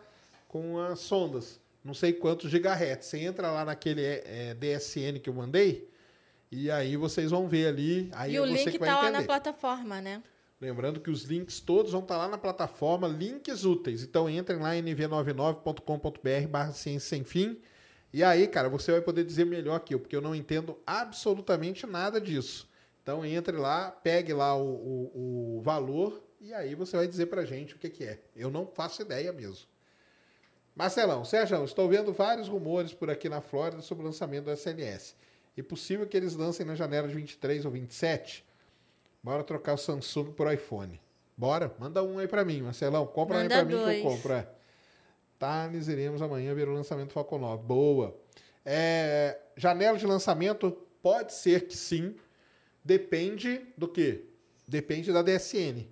com 0.48 0.78
as 0.78 0.98
sondas. 0.98 1.58
Não 1.82 1.94
sei 1.94 2.12
quantos 2.12 2.50
gigahertz. 2.50 3.06
Você 3.06 3.18
entra 3.20 3.50
lá 3.50 3.64
naquele 3.64 4.04
é, 4.04 4.54
DSN 4.54 5.18
que 5.18 5.30
eu 5.30 5.34
mandei 5.34 5.90
e 6.50 6.70
aí 6.70 6.96
vocês 6.96 7.30
vão 7.30 7.48
ver 7.48 7.68
ali. 7.68 8.10
Aí 8.12 8.32
e 8.32 8.36
é 8.36 8.40
o 8.40 8.44
link 8.44 8.66
está 8.66 9.00
lá 9.02 9.10
na 9.10 9.22
plataforma, 9.22 10.00
né? 10.02 10.22
Lembrando 10.62 11.00
que 11.00 11.10
os 11.10 11.24
links 11.24 11.58
todos 11.58 11.90
vão 11.90 12.02
estar 12.02 12.16
lá 12.16 12.28
na 12.28 12.38
plataforma, 12.38 13.08
links 13.08 13.64
úteis. 13.64 14.04
Então 14.04 14.30
entrem 14.30 14.60
lá 14.60 14.76
em 14.76 14.82
nv99.com.br 14.84 16.48
barra 16.48 16.70
ciência 16.70 17.08
sem 17.08 17.24
fim. 17.24 17.60
E 18.12 18.22
aí, 18.22 18.46
cara, 18.46 18.68
você 18.68 18.92
vai 18.92 19.00
poder 19.00 19.24
dizer 19.24 19.44
melhor 19.44 19.82
eu, 19.90 19.98
porque 19.98 20.14
eu 20.14 20.20
não 20.20 20.36
entendo 20.36 20.78
absolutamente 20.86 21.84
nada 21.84 22.20
disso. 22.20 22.70
Então 23.02 23.26
entre 23.26 23.56
lá, 23.56 23.90
pegue 23.90 24.32
lá 24.32 24.56
o, 24.56 24.62
o, 24.62 25.56
o 25.56 25.60
valor 25.62 26.22
e 26.40 26.54
aí 26.54 26.76
você 26.76 26.96
vai 26.96 27.08
dizer 27.08 27.26
pra 27.26 27.44
gente 27.44 27.74
o 27.74 27.78
que, 27.78 27.90
que 27.90 28.04
é. 28.04 28.20
Eu 28.36 28.48
não 28.48 28.64
faço 28.64 29.02
ideia 29.02 29.32
mesmo. 29.32 29.66
Marcelão, 30.76 31.24
Sérgio, 31.24 31.64
estou 31.64 31.88
vendo 31.88 32.12
vários 32.12 32.46
rumores 32.46 32.94
por 32.94 33.10
aqui 33.10 33.28
na 33.28 33.40
Flórida 33.40 33.82
sobre 33.82 34.04
o 34.04 34.06
lançamento 34.06 34.44
do 34.44 34.52
SLS. 34.52 35.16
É 35.58 35.62
possível 35.64 36.06
que 36.06 36.16
eles 36.16 36.36
lancem 36.36 36.64
na 36.64 36.76
janela 36.76 37.08
de 37.08 37.16
23 37.16 37.64
ou 37.64 37.72
27? 37.72 38.51
Bora 39.22 39.44
trocar 39.44 39.74
o 39.74 39.78
Samsung 39.78 40.32
por 40.32 40.52
iPhone. 40.52 41.00
Bora? 41.36 41.74
Manda 41.78 42.02
um 42.02 42.18
aí 42.18 42.26
pra 42.26 42.44
mim, 42.44 42.62
Marcelão. 42.62 43.06
Compra 43.06 43.36
um 43.36 43.40
aí 43.40 43.48
Manda 43.48 43.54
pra 43.54 43.64
mim 43.64 43.84
que 43.84 44.06
eu 44.06 44.10
compro. 44.10 44.32
É. 44.32 44.48
Thales, 45.38 45.88
iremos 45.88 46.20
amanhã 46.20 46.54
ver 46.54 46.68
o 46.68 46.72
lançamento 46.72 47.08
do 47.08 47.12
Falcon 47.12 47.38
9. 47.38 47.62
Boa. 47.64 48.20
É, 48.64 49.38
janela 49.56 49.96
de 49.96 50.06
lançamento, 50.06 50.70
pode 51.02 51.34
ser 51.34 51.66
que 51.66 51.76
sim. 51.76 52.16
Depende 52.84 53.60
do 53.76 53.86
quê? 53.86 54.24
Depende 54.66 55.12
da 55.12 55.22
DSN. 55.22 55.86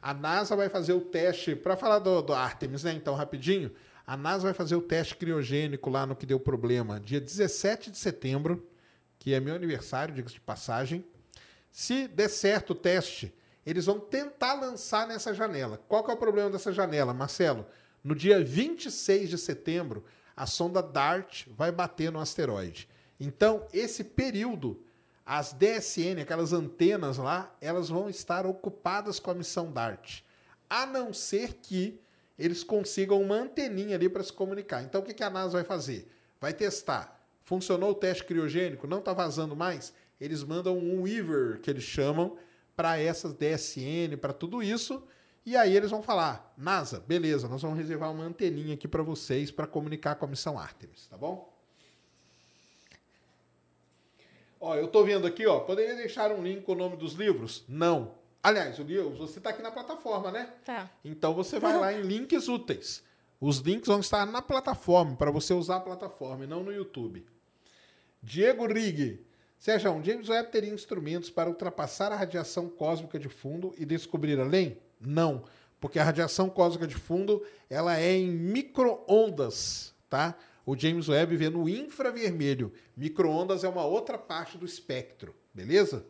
A 0.00 0.12
NASA 0.14 0.56
vai 0.56 0.68
fazer 0.68 0.94
o 0.94 1.00
teste, 1.00 1.54
para 1.54 1.76
falar 1.76 1.98
do, 1.98 2.22
do 2.22 2.32
Artemis, 2.32 2.84
né? 2.84 2.92
Então, 2.92 3.14
rapidinho. 3.14 3.70
A 4.06 4.16
NASA 4.16 4.44
vai 4.44 4.52
fazer 4.52 4.74
o 4.74 4.82
teste 4.82 5.14
criogênico 5.14 5.88
lá 5.88 6.06
no 6.06 6.16
que 6.16 6.26
deu 6.26 6.40
problema, 6.40 6.98
dia 6.98 7.20
17 7.20 7.90
de 7.90 7.98
setembro, 7.98 8.66
que 9.18 9.32
é 9.32 9.38
meu 9.38 9.54
aniversário, 9.54 10.14
diga-se 10.14 10.34
de 10.34 10.40
passagem. 10.40 11.04
Se 11.72 12.06
der 12.06 12.28
certo 12.28 12.70
o 12.70 12.74
teste, 12.74 13.34
eles 13.64 13.86
vão 13.86 13.98
tentar 13.98 14.52
lançar 14.52 15.06
nessa 15.08 15.32
janela. 15.32 15.80
Qual 15.88 16.04
que 16.04 16.10
é 16.10 16.14
o 16.14 16.18
problema 16.18 16.50
dessa 16.50 16.70
janela, 16.70 17.14
Marcelo? 17.14 17.66
No 18.04 18.14
dia 18.14 18.44
26 18.44 19.30
de 19.30 19.38
setembro, 19.38 20.04
a 20.36 20.44
sonda 20.44 20.82
DART 20.82 21.46
vai 21.56 21.72
bater 21.72 22.12
no 22.12 22.20
asteroide. 22.20 22.88
Então, 23.18 23.66
esse 23.72 24.04
período, 24.04 24.84
as 25.24 25.54
DSN, 25.54 26.20
aquelas 26.20 26.52
antenas 26.52 27.16
lá, 27.16 27.54
elas 27.58 27.88
vão 27.88 28.10
estar 28.10 28.44
ocupadas 28.44 29.18
com 29.18 29.30
a 29.30 29.34
missão 29.34 29.72
DART. 29.72 30.22
A 30.68 30.84
não 30.84 31.12
ser 31.14 31.54
que 31.54 31.98
eles 32.38 32.62
consigam 32.62 33.22
uma 33.22 33.36
anteninha 33.36 33.96
ali 33.96 34.08
para 34.08 34.22
se 34.22 34.32
comunicar. 34.32 34.82
Então, 34.82 35.00
o 35.00 35.04
que, 35.04 35.22
a 35.22 35.30
NASA 35.30 35.52
vai 35.52 35.64
fazer? 35.64 36.10
Vai 36.40 36.52
testar. 36.52 37.18
Funcionou 37.44 37.92
o 37.92 37.94
teste 37.94 38.24
criogênico? 38.24 38.86
Não 38.86 38.98
está 38.98 39.12
vazando 39.12 39.56
mais? 39.56 39.92
Eles 40.22 40.44
mandam 40.44 40.78
um 40.78 41.02
Weaver, 41.02 41.60
que 41.60 41.68
eles 41.68 41.82
chamam, 41.82 42.36
para 42.76 42.96
essas 42.96 43.34
DSN, 43.34 44.16
para 44.20 44.32
tudo 44.32 44.62
isso. 44.62 45.02
E 45.44 45.56
aí 45.56 45.76
eles 45.76 45.90
vão 45.90 46.00
falar: 46.00 46.54
NASA, 46.56 47.00
beleza, 47.00 47.48
nós 47.48 47.60
vamos 47.60 47.76
reservar 47.76 48.12
uma 48.12 48.22
anteninha 48.22 48.74
aqui 48.74 48.86
para 48.86 49.02
vocês 49.02 49.50
para 49.50 49.66
comunicar 49.66 50.14
com 50.14 50.24
a 50.24 50.28
missão 50.28 50.56
Artemis, 50.56 51.08
tá 51.08 51.16
bom? 51.16 51.52
Ó, 54.60 54.76
eu 54.76 54.86
tô 54.86 55.02
vendo 55.02 55.26
aqui, 55.26 55.44
ó. 55.44 55.58
Poderia 55.58 55.96
deixar 55.96 56.30
um 56.30 56.40
link 56.40 56.62
com 56.62 56.70
o 56.70 56.76
nome 56.76 56.96
dos 56.96 57.14
livros? 57.14 57.64
Não. 57.68 58.14
Aliás, 58.40 58.78
o 58.78 58.84
livro, 58.84 59.10
você 59.16 59.38
está 59.38 59.50
aqui 59.50 59.60
na 59.60 59.72
plataforma, 59.72 60.30
né? 60.30 60.52
Tá. 60.64 60.88
Então 61.04 61.34
você 61.34 61.58
vai 61.58 61.76
lá 61.76 61.90
em 61.94 62.02
links 62.02 62.46
úteis. 62.46 63.02
Os 63.40 63.58
links 63.58 63.88
vão 63.88 63.98
estar 63.98 64.24
na 64.24 64.40
plataforma, 64.40 65.16
para 65.16 65.32
você 65.32 65.52
usar 65.52 65.78
a 65.78 65.80
plataforma 65.80 66.44
e 66.44 66.46
não 66.46 66.62
no 66.62 66.72
YouTube. 66.72 67.26
Diego 68.22 68.66
Rig. 68.66 69.26
Sérgio, 69.62 70.02
James 70.02 70.28
Webb 70.28 70.50
teria 70.50 70.74
instrumentos 70.74 71.30
para 71.30 71.48
ultrapassar 71.48 72.10
a 72.10 72.16
radiação 72.16 72.68
cósmica 72.68 73.16
de 73.16 73.28
fundo 73.28 73.72
e 73.78 73.84
descobrir 73.84 74.40
além? 74.40 74.76
Não, 75.00 75.44
porque 75.80 76.00
a 76.00 76.04
radiação 76.04 76.50
cósmica 76.50 76.84
de 76.84 76.96
fundo 76.96 77.40
ela 77.70 77.96
é 77.96 78.12
em 78.12 78.28
microondas, 78.28 79.94
tá? 80.10 80.34
O 80.66 80.76
James 80.76 81.08
Webb 81.08 81.36
vê 81.36 81.48
no 81.48 81.68
infravermelho. 81.68 82.72
Microondas 82.96 83.62
é 83.62 83.68
uma 83.68 83.84
outra 83.84 84.18
parte 84.18 84.58
do 84.58 84.66
espectro, 84.66 85.32
beleza? 85.54 86.04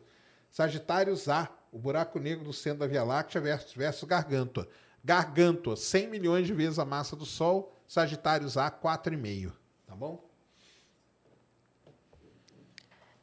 Sagitários 0.49 1.29
A, 1.29 1.47
o 1.71 1.77
buraco 1.77 2.17
negro 2.17 2.43
do 2.43 2.53
centro 2.53 2.79
da 2.79 2.87
Via 2.87 3.03
Láctea 3.03 3.39
versus, 3.39 3.71
versus 3.75 4.09
Gargantua. 4.09 4.67
Gargantua, 5.03 5.75
100 5.75 6.07
milhões 6.07 6.47
de 6.47 6.55
vezes 6.55 6.79
a 6.79 6.85
massa 6.85 7.15
do 7.15 7.23
Sol. 7.23 7.71
Sagitários 7.87 8.57
A, 8.57 8.71
4,5. 8.71 9.51
Tá 9.85 9.95
bom? 9.95 10.32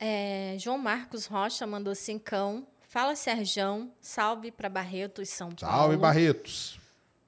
É, 0.00 0.56
João 0.58 0.78
Marcos 0.78 1.26
Rocha 1.26 1.66
mandou 1.66 1.94
cincão. 1.94 2.66
Fala, 2.88 3.14
Serjão. 3.14 3.92
Salve 4.00 4.50
para 4.50 4.70
Barretos, 4.70 5.28
São 5.28 5.50
Paulo. 5.50 5.76
Salve, 5.76 5.96
Barretos. 5.98 6.80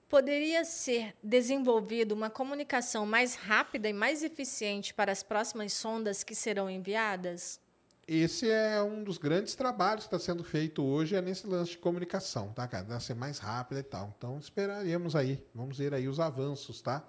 Poderia 0.09 0.65
ser 0.65 1.15
desenvolvida 1.23 2.15
uma 2.15 2.31
comunicação 2.31 3.05
mais 3.05 3.35
rápida 3.35 3.89
e 3.89 3.93
mais 3.93 4.23
eficiente 4.23 4.93
para 4.93 5.13
as 5.13 5.23
próximas 5.23 5.73
sondas 5.75 6.25
que 6.25 6.35
serão 6.35 6.69
enviadas? 6.69 7.61
Esse 8.07 8.51
é 8.51 8.83
um 8.83 9.05
dos 9.05 9.17
grandes 9.17 9.55
trabalhos 9.55 10.07
que 10.07 10.15
está 10.15 10.19
sendo 10.19 10.43
feito 10.43 10.83
hoje, 10.83 11.15
é 11.15 11.23
nesse 11.23 11.47
lance 11.47 11.73
de 11.73 11.79
comunicação, 11.79 12.53
tá, 12.53 12.67
cara? 12.67 12.99
Ser 13.01 13.15
mais 13.15 13.39
rápida 13.39 13.81
e 13.81 13.85
tal. 13.85 14.13
Então, 14.17 14.39
esperaremos 14.39 15.15
aí. 15.15 15.43
Vamos 15.55 15.79
ver 15.79 15.95
aí 15.95 16.09
os 16.09 16.19
avanços, 16.19 16.83
tá? 16.83 17.05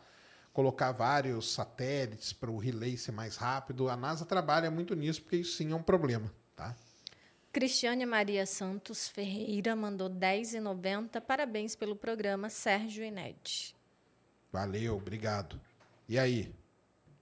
Colocar 0.53 0.91
vários 0.91 1.51
satélites 1.51 2.31
para 2.31 2.51
o 2.51 2.57
relay 2.57 2.95
ser 2.95 3.11
mais 3.11 3.35
rápido. 3.35 3.89
A 3.89 3.97
NASA 3.97 4.25
trabalha 4.25 4.69
muito 4.69 4.95
nisso, 4.95 5.21
porque 5.21 5.37
isso 5.37 5.57
sim 5.57 5.71
é 5.71 5.75
um 5.75 5.81
problema, 5.81 6.31
tá? 6.55 6.75
Cristiane 7.51 8.05
Maria 8.05 8.45
Santos 8.45 9.07
Ferreira 9.07 9.75
mandou 9.75 10.09
10,90. 10.09 11.19
Parabéns 11.21 11.75
pelo 11.75 11.95
programa, 11.95 12.49
Sérgio 12.49 13.03
e 13.03 13.11
Ned. 13.11 13.75
Valeu, 14.51 14.97
obrigado. 14.97 15.59
E 16.07 16.17
aí? 16.17 16.53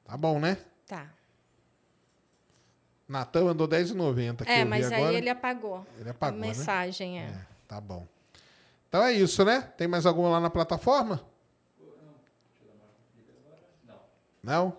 Tá 0.06 0.18
bom, 0.18 0.40
né? 0.40 0.58
Tá. 0.86 1.10
Natan 3.08 3.46
mandou 3.46 3.68
10,90 3.68 4.42
aqui. 4.42 4.52
É, 4.52 4.64
mas 4.64 4.92
aí 4.92 5.02
agora. 5.02 5.18
ele 5.18 5.30
apagou. 5.30 5.86
Ele 6.00 6.10
apagou, 6.10 6.38
a 6.38 6.42
né? 6.42 6.48
mensagem, 6.48 7.20
é. 7.20 7.24
É, 7.24 7.46
tá 7.68 7.80
bom. 7.82 8.08
Então 8.88 9.04
é 9.04 9.12
isso, 9.12 9.44
né? 9.44 9.62
Tem 9.78 9.88
mais 9.88 10.06
alguma 10.06 10.30
lá 10.30 10.40
na 10.40 10.50
plataforma? 10.50 11.22
Não? 14.44 14.78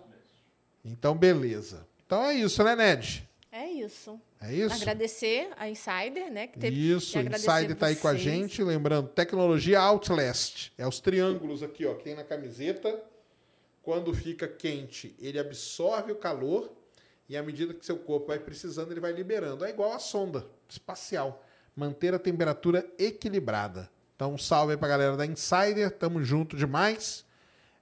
Então, 0.83 1.15
beleza. 1.15 1.87
Então 2.05 2.23
é 2.25 2.33
isso, 2.33 2.63
né, 2.63 2.75
Ned? 2.75 3.27
É 3.51 3.67
isso. 3.67 4.19
É 4.41 4.53
isso? 4.53 4.75
Agradecer 4.75 5.49
a 5.55 5.69
Insider, 5.69 6.31
né? 6.31 6.47
Que 6.47 6.59
teve 6.59 6.91
Isso, 6.91 7.17
Insider 7.17 7.75
tá 7.75 7.85
aí 7.85 7.95
com 7.95 8.07
a 8.07 8.15
gente. 8.15 8.61
Lembrando, 8.61 9.07
tecnologia 9.07 9.79
Outlast. 9.79 10.73
É 10.77 10.85
os 10.85 10.99
triângulos 10.99 11.63
aqui, 11.63 11.85
ó, 11.85 11.93
que 11.93 12.03
tem 12.03 12.15
na 12.15 12.23
camiseta. 12.23 13.01
Quando 13.81 14.13
fica 14.13 14.47
quente, 14.47 15.15
ele 15.19 15.39
absorve 15.39 16.11
o 16.11 16.15
calor 16.15 16.71
e 17.29 17.37
à 17.37 17.43
medida 17.43 17.73
que 17.73 17.85
seu 17.85 17.97
corpo 17.97 18.27
vai 18.27 18.39
precisando, 18.39 18.91
ele 18.91 18.99
vai 18.99 19.13
liberando. 19.13 19.63
É 19.63 19.69
igual 19.69 19.93
a 19.93 19.99
sonda 19.99 20.45
espacial. 20.67 21.43
Manter 21.75 22.13
a 22.13 22.19
temperatura 22.19 22.85
equilibrada. 22.97 23.89
Então, 24.15 24.33
um 24.33 24.37
salve 24.37 24.73
aí 24.73 24.77
pra 24.77 24.87
galera 24.87 25.15
da 25.15 25.25
Insider. 25.25 25.91
Tamo 25.91 26.23
junto 26.23 26.57
demais. 26.57 27.25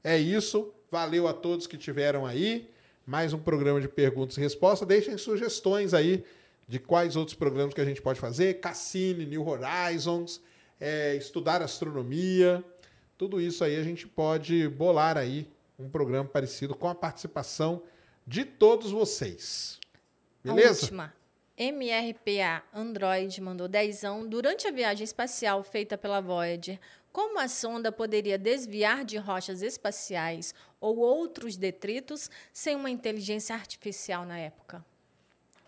É 0.04 0.18
isso. 0.18 0.74
Valeu 0.92 1.26
a 1.26 1.34
todos 1.34 1.68
que 1.68 1.78
tiveram 1.78 2.26
aí. 2.26 2.70
Mais 3.06 3.32
um 3.32 3.40
programa 3.40 3.80
de 3.80 3.88
perguntas 3.88 4.36
e 4.36 4.42
respostas. 4.42 4.86
Deixem 4.86 5.18
sugestões 5.18 5.94
aí 5.94 6.26
de 6.68 6.80
quais 6.80 7.16
outros 7.16 7.34
programas 7.34 7.74
que 7.74 7.80
a 7.80 7.86
gente 7.86 8.02
pode 8.02 8.20
fazer. 8.20 8.60
Cassini, 8.60 9.26
New 9.26 9.48
Horizons, 9.48 10.42
é, 10.82 11.16
estudar 11.16 11.62
astronomia. 11.62 12.62
Tudo 13.18 13.40
isso 13.40 13.64
aí 13.64 13.78
a 13.78 13.84
gente 13.84 14.06
pode 14.06 14.68
bolar 14.68 15.18
aí 15.18 15.50
um 15.80 15.90
programa 15.90 16.28
parecido 16.28 16.76
com 16.76 16.90
a 16.90 16.94
participação 16.94 17.82
de 18.28 18.44
todos 18.44 18.92
vocês. 18.92 19.80
A 20.44 20.50
Beleza? 20.50 20.82
última. 20.82 21.14
MRPA 21.58 22.64
Android 22.74 23.40
mandou 23.40 23.68
dezão. 23.68 24.28
Durante 24.28 24.68
a 24.68 24.72
viagem 24.72 25.04
espacial 25.04 25.64
feita 25.64 25.98
pela 25.98 26.20
Voyager, 26.20 26.80
como 27.12 27.40
a 27.40 27.48
sonda 27.48 27.92
poderia 27.92 28.38
desviar 28.38 29.04
de 29.06 29.18
rochas 29.18 29.62
espaciais 29.62 30.54
ou 30.80 30.98
outros 30.98 31.58
detritos 31.58 32.30
sem 32.54 32.76
uma 32.76 32.90
inteligência 32.90 33.56
artificial 33.56 34.26
na 34.26 34.38
época? 34.38 34.84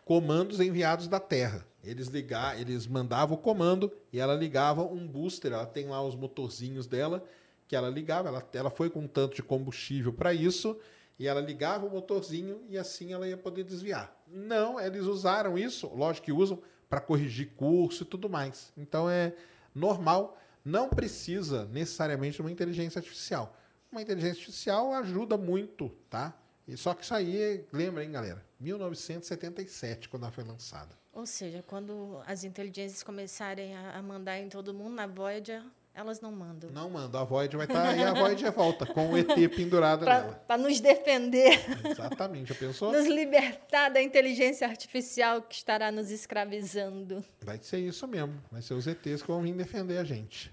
comandos 0.06 0.60
enviados 0.60 1.08
da 1.08 1.20
Terra. 1.20 1.66
Eles 1.84 2.08
ligar, 2.08 2.60
eles 2.60 2.88
mandavam 2.88 3.36
o 3.36 3.40
comando 3.40 3.92
e 4.12 4.20
ela 4.20 4.36
ligava 4.36 4.84
um 4.84 5.06
booster. 5.06 5.52
Ela 5.52 5.66
tem 5.66 5.88
lá 5.88 6.02
os 6.02 6.16
motorzinhos 6.16 6.88
dela 6.88 7.24
que 7.68 7.76
ela 7.76 7.90
ligava. 7.90 8.30
Ela, 8.30 8.48
ela 8.54 8.70
foi 8.70 8.90
com 8.90 9.02
um 9.02 9.08
tanto 9.08 9.36
de 9.36 9.44
combustível 9.44 10.14
para 10.14 10.34
isso 10.34 10.78
e 11.20 11.28
ela 11.28 11.42
ligava 11.42 11.86
o 11.86 11.90
motorzinho 11.90 12.62
e 12.70 12.78
assim 12.78 13.14
ela 13.14 13.28
ia 13.28 13.38
poder 13.38 13.64
desviar. 13.64 14.16
Não, 14.28 14.80
eles 14.80 15.04
usaram 15.04 15.58
isso, 15.58 15.88
lógico 15.94 16.26
que 16.26 16.32
usam 16.32 16.62
para 16.90 17.02
corrigir 17.02 17.52
curso 17.56 18.04
e 18.04 18.06
tudo 18.06 18.30
mais. 18.30 18.72
Então 18.78 19.10
é 19.10 19.34
normal. 19.76 20.38
Não 20.64 20.90
precisa 20.90 21.66
necessariamente 21.66 22.36
de 22.36 22.42
uma 22.42 22.52
inteligência 22.52 23.00
artificial. 23.00 23.58
Uma 23.92 24.02
inteligência 24.02 24.40
artificial 24.40 24.94
ajuda 24.94 25.38
muito, 25.38 25.90
tá? 26.10 26.34
E 26.68 26.78
só 26.78 26.94
que 26.94 27.04
isso 27.04 27.14
aí, 27.14 27.66
lembra, 27.72 28.04
hein, 28.04 28.12
galera? 28.12 28.46
1977, 28.60 30.08
quando 30.08 30.24
ela 30.24 30.32
foi 30.32 30.44
lançada. 30.44 30.98
Ou 31.12 31.26
seja, 31.26 31.64
quando 31.68 32.22
as 32.26 32.44
inteligências 32.44 33.04
começarem 33.04 33.76
a 33.76 34.02
mandar 34.02 34.40
em 34.40 34.50
todo 34.50 34.74
mundo 34.74 34.96
na 34.96 35.06
Voyager, 35.06 35.64
elas 35.94 36.20
não 36.20 36.32
mandam. 36.32 36.72
Não 36.72 36.90
manda, 36.90 37.20
a 37.20 37.24
Void 37.24 37.56
vai 37.56 37.66
estar 37.66 37.96
e 37.96 38.04
a 38.04 38.14
Void 38.14 38.44
volta 38.50 38.86
com 38.86 39.12
o 39.12 39.18
ET 39.18 39.28
pendurado 39.56 40.06
nela. 40.06 40.44
Para 40.48 40.58
nos 40.62 40.80
defender, 40.80 41.60
Exatamente, 41.88 42.50
já 42.50 42.56
pensou? 42.56 42.92
nos 42.92 43.06
libertar 43.06 43.90
da 43.90 44.02
inteligência 44.02 44.68
artificial 44.68 45.42
que 45.42 45.56
estará 45.56 45.92
nos 45.92 46.10
escravizando. 46.10 47.24
Vai 47.42 47.60
ser 47.62 47.80
isso 47.80 48.08
mesmo. 48.08 48.42
Vai 48.52 48.62
ser 48.62 48.74
os 48.74 48.88
ETs 48.88 49.22
que 49.22 49.28
vão 49.28 49.42
vir 49.42 49.54
defender 49.54 49.98
a 49.98 50.04
gente. 50.04 50.52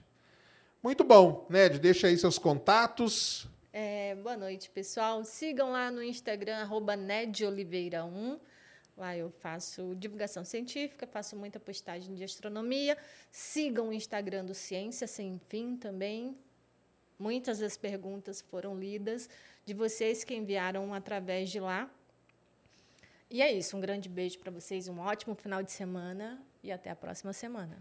Muito 0.82 1.04
bom. 1.04 1.46
Ned, 1.48 1.78
deixa 1.78 2.06
aí 2.06 2.16
seus 2.18 2.38
contatos. 2.38 3.46
É, 3.72 4.14
boa 4.16 4.36
noite, 4.36 4.68
pessoal. 4.70 5.24
Sigam 5.24 5.70
lá 5.70 5.90
no 5.90 6.02
Instagram, 6.02 6.56
arroba 6.56 6.96
nedoliveira1. 6.96 8.38
Lá 9.00 9.16
eu 9.16 9.30
faço 9.30 9.96
divulgação 9.96 10.44
científica, 10.44 11.06
faço 11.06 11.34
muita 11.34 11.58
postagem 11.58 12.14
de 12.14 12.22
astronomia. 12.22 12.98
Sigam 13.32 13.88
o 13.88 13.92
Instagram 13.94 14.44
do 14.44 14.52
Ciência 14.52 15.06
Sem 15.06 15.40
Fim 15.48 15.74
também. 15.74 16.36
Muitas 17.18 17.60
das 17.60 17.78
perguntas 17.78 18.42
foram 18.42 18.78
lidas 18.78 19.26
de 19.64 19.72
vocês 19.72 20.22
que 20.22 20.34
enviaram 20.34 20.92
através 20.92 21.48
de 21.48 21.58
lá. 21.58 21.90
E 23.30 23.40
é 23.40 23.50
isso. 23.50 23.74
Um 23.74 23.80
grande 23.80 24.06
beijo 24.06 24.38
para 24.38 24.50
vocês, 24.50 24.86
um 24.86 24.98
ótimo 25.00 25.34
final 25.34 25.62
de 25.62 25.72
semana 25.72 26.38
e 26.62 26.70
até 26.70 26.90
a 26.90 26.96
próxima 26.96 27.32
semana. 27.32 27.78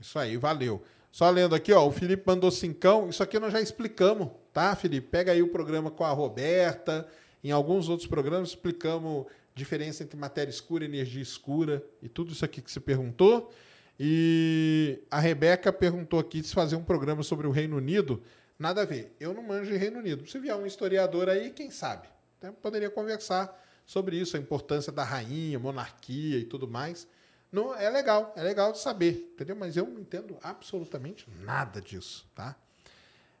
Isso 0.00 0.18
aí, 0.18 0.38
valeu. 0.38 0.82
Só 1.12 1.28
lendo 1.28 1.54
aqui, 1.54 1.70
ó, 1.70 1.86
o 1.86 1.92
Felipe 1.92 2.22
mandou 2.26 2.50
cincão. 2.50 3.10
Isso 3.10 3.22
aqui 3.22 3.38
nós 3.38 3.52
já 3.52 3.60
explicamos, 3.60 4.30
tá, 4.54 4.74
Felipe? 4.74 5.08
Pega 5.08 5.32
aí 5.32 5.42
o 5.42 5.52
programa 5.52 5.90
com 5.90 6.04
a 6.04 6.12
Roberta. 6.12 7.06
Em 7.44 7.50
alguns 7.50 7.90
outros 7.90 8.08
programas 8.08 8.48
explicamos 8.48 9.26
diferença 9.56 10.04
entre 10.04 10.16
matéria 10.18 10.50
escura 10.50 10.84
energia 10.84 11.22
escura 11.22 11.82
e 12.02 12.08
tudo 12.08 12.32
isso 12.32 12.44
aqui 12.44 12.60
que 12.60 12.70
você 12.70 12.78
perguntou. 12.78 13.50
E 13.98 15.02
a 15.10 15.18
Rebeca 15.18 15.72
perguntou 15.72 16.20
aqui 16.20 16.42
se 16.42 16.54
fazer 16.54 16.76
um 16.76 16.84
programa 16.84 17.22
sobre 17.22 17.46
o 17.46 17.50
Reino 17.50 17.78
Unido. 17.78 18.22
Nada 18.58 18.82
a 18.82 18.84
ver. 18.84 19.16
Eu 19.18 19.32
não 19.32 19.42
manjo 19.42 19.72
de 19.72 19.76
Reino 19.78 19.98
Unido. 19.98 20.28
Se 20.28 20.38
vier 20.38 20.54
um 20.54 20.66
historiador 20.66 21.30
aí, 21.30 21.50
quem 21.50 21.70
sabe? 21.70 22.06
Então, 22.38 22.52
poderia 22.52 22.90
conversar 22.90 23.64
sobre 23.86 24.16
isso, 24.16 24.36
a 24.36 24.40
importância 24.40 24.92
da 24.92 25.02
rainha, 25.02 25.58
monarquia 25.58 26.38
e 26.38 26.44
tudo 26.44 26.68
mais. 26.68 27.08
Não, 27.50 27.74
é 27.74 27.88
legal, 27.88 28.34
é 28.36 28.42
legal 28.42 28.72
de 28.72 28.78
saber, 28.78 29.30
entendeu? 29.32 29.56
Mas 29.56 29.76
eu 29.76 29.86
não 29.86 30.00
entendo 30.00 30.36
absolutamente 30.42 31.26
nada 31.40 31.80
disso, 31.80 32.26
tá? 32.34 32.54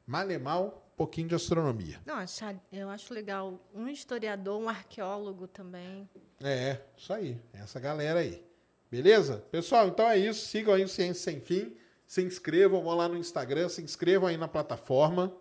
Malemal, 0.06 0.85
pouquinho 0.96 1.28
de 1.28 1.34
astronomia. 1.34 2.00
Não, 2.06 2.14
acha- 2.16 2.58
eu 2.72 2.88
acho 2.88 3.12
legal 3.12 3.60
um 3.74 3.86
historiador, 3.88 4.60
um 4.60 4.68
arqueólogo 4.68 5.46
também. 5.46 6.08
É, 6.40 6.80
isso 6.96 7.12
aí. 7.12 7.40
Essa 7.52 7.78
galera 7.78 8.20
aí. 8.20 8.44
Beleza? 8.90 9.44
Pessoal, 9.50 9.88
então 9.88 10.08
é 10.08 10.16
isso. 10.18 10.46
Sigam 10.46 10.72
aí 10.74 10.84
o 10.84 10.88
Ciência 10.88 11.22
Sem 11.32 11.40
Fim. 11.40 11.76
Se 12.06 12.22
inscrevam, 12.22 12.82
vão 12.82 12.94
lá 12.94 13.08
no 13.08 13.16
Instagram, 13.16 13.68
se 13.68 13.82
inscrevam 13.82 14.28
aí 14.28 14.36
na 14.36 14.46
plataforma. 14.48 15.32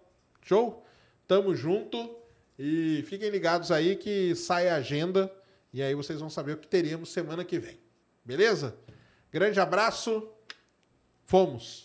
Show? 0.42 0.84
Tamo 1.28 1.56
junto. 1.56 2.18
E 2.58 3.04
fiquem 3.08 3.30
ligados 3.30 3.72
aí 3.72 3.96
que 3.96 4.34
sai 4.36 4.68
a 4.70 4.76
agenda. 4.76 5.32
E 5.74 5.82
aí 5.84 5.94
vocês 5.94 6.20
vão 6.20 6.30
saber 6.30 6.54
o 6.54 6.58
que 6.58 6.68
teremos 6.68 7.10
semana 7.10 7.44
que 7.46 7.60
vem. 7.60 7.80
Beleza? 8.24 8.76
Grande 9.32 9.60
abraço. 9.60 10.28
Fomos. 11.26 11.85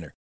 winner. 0.01 0.15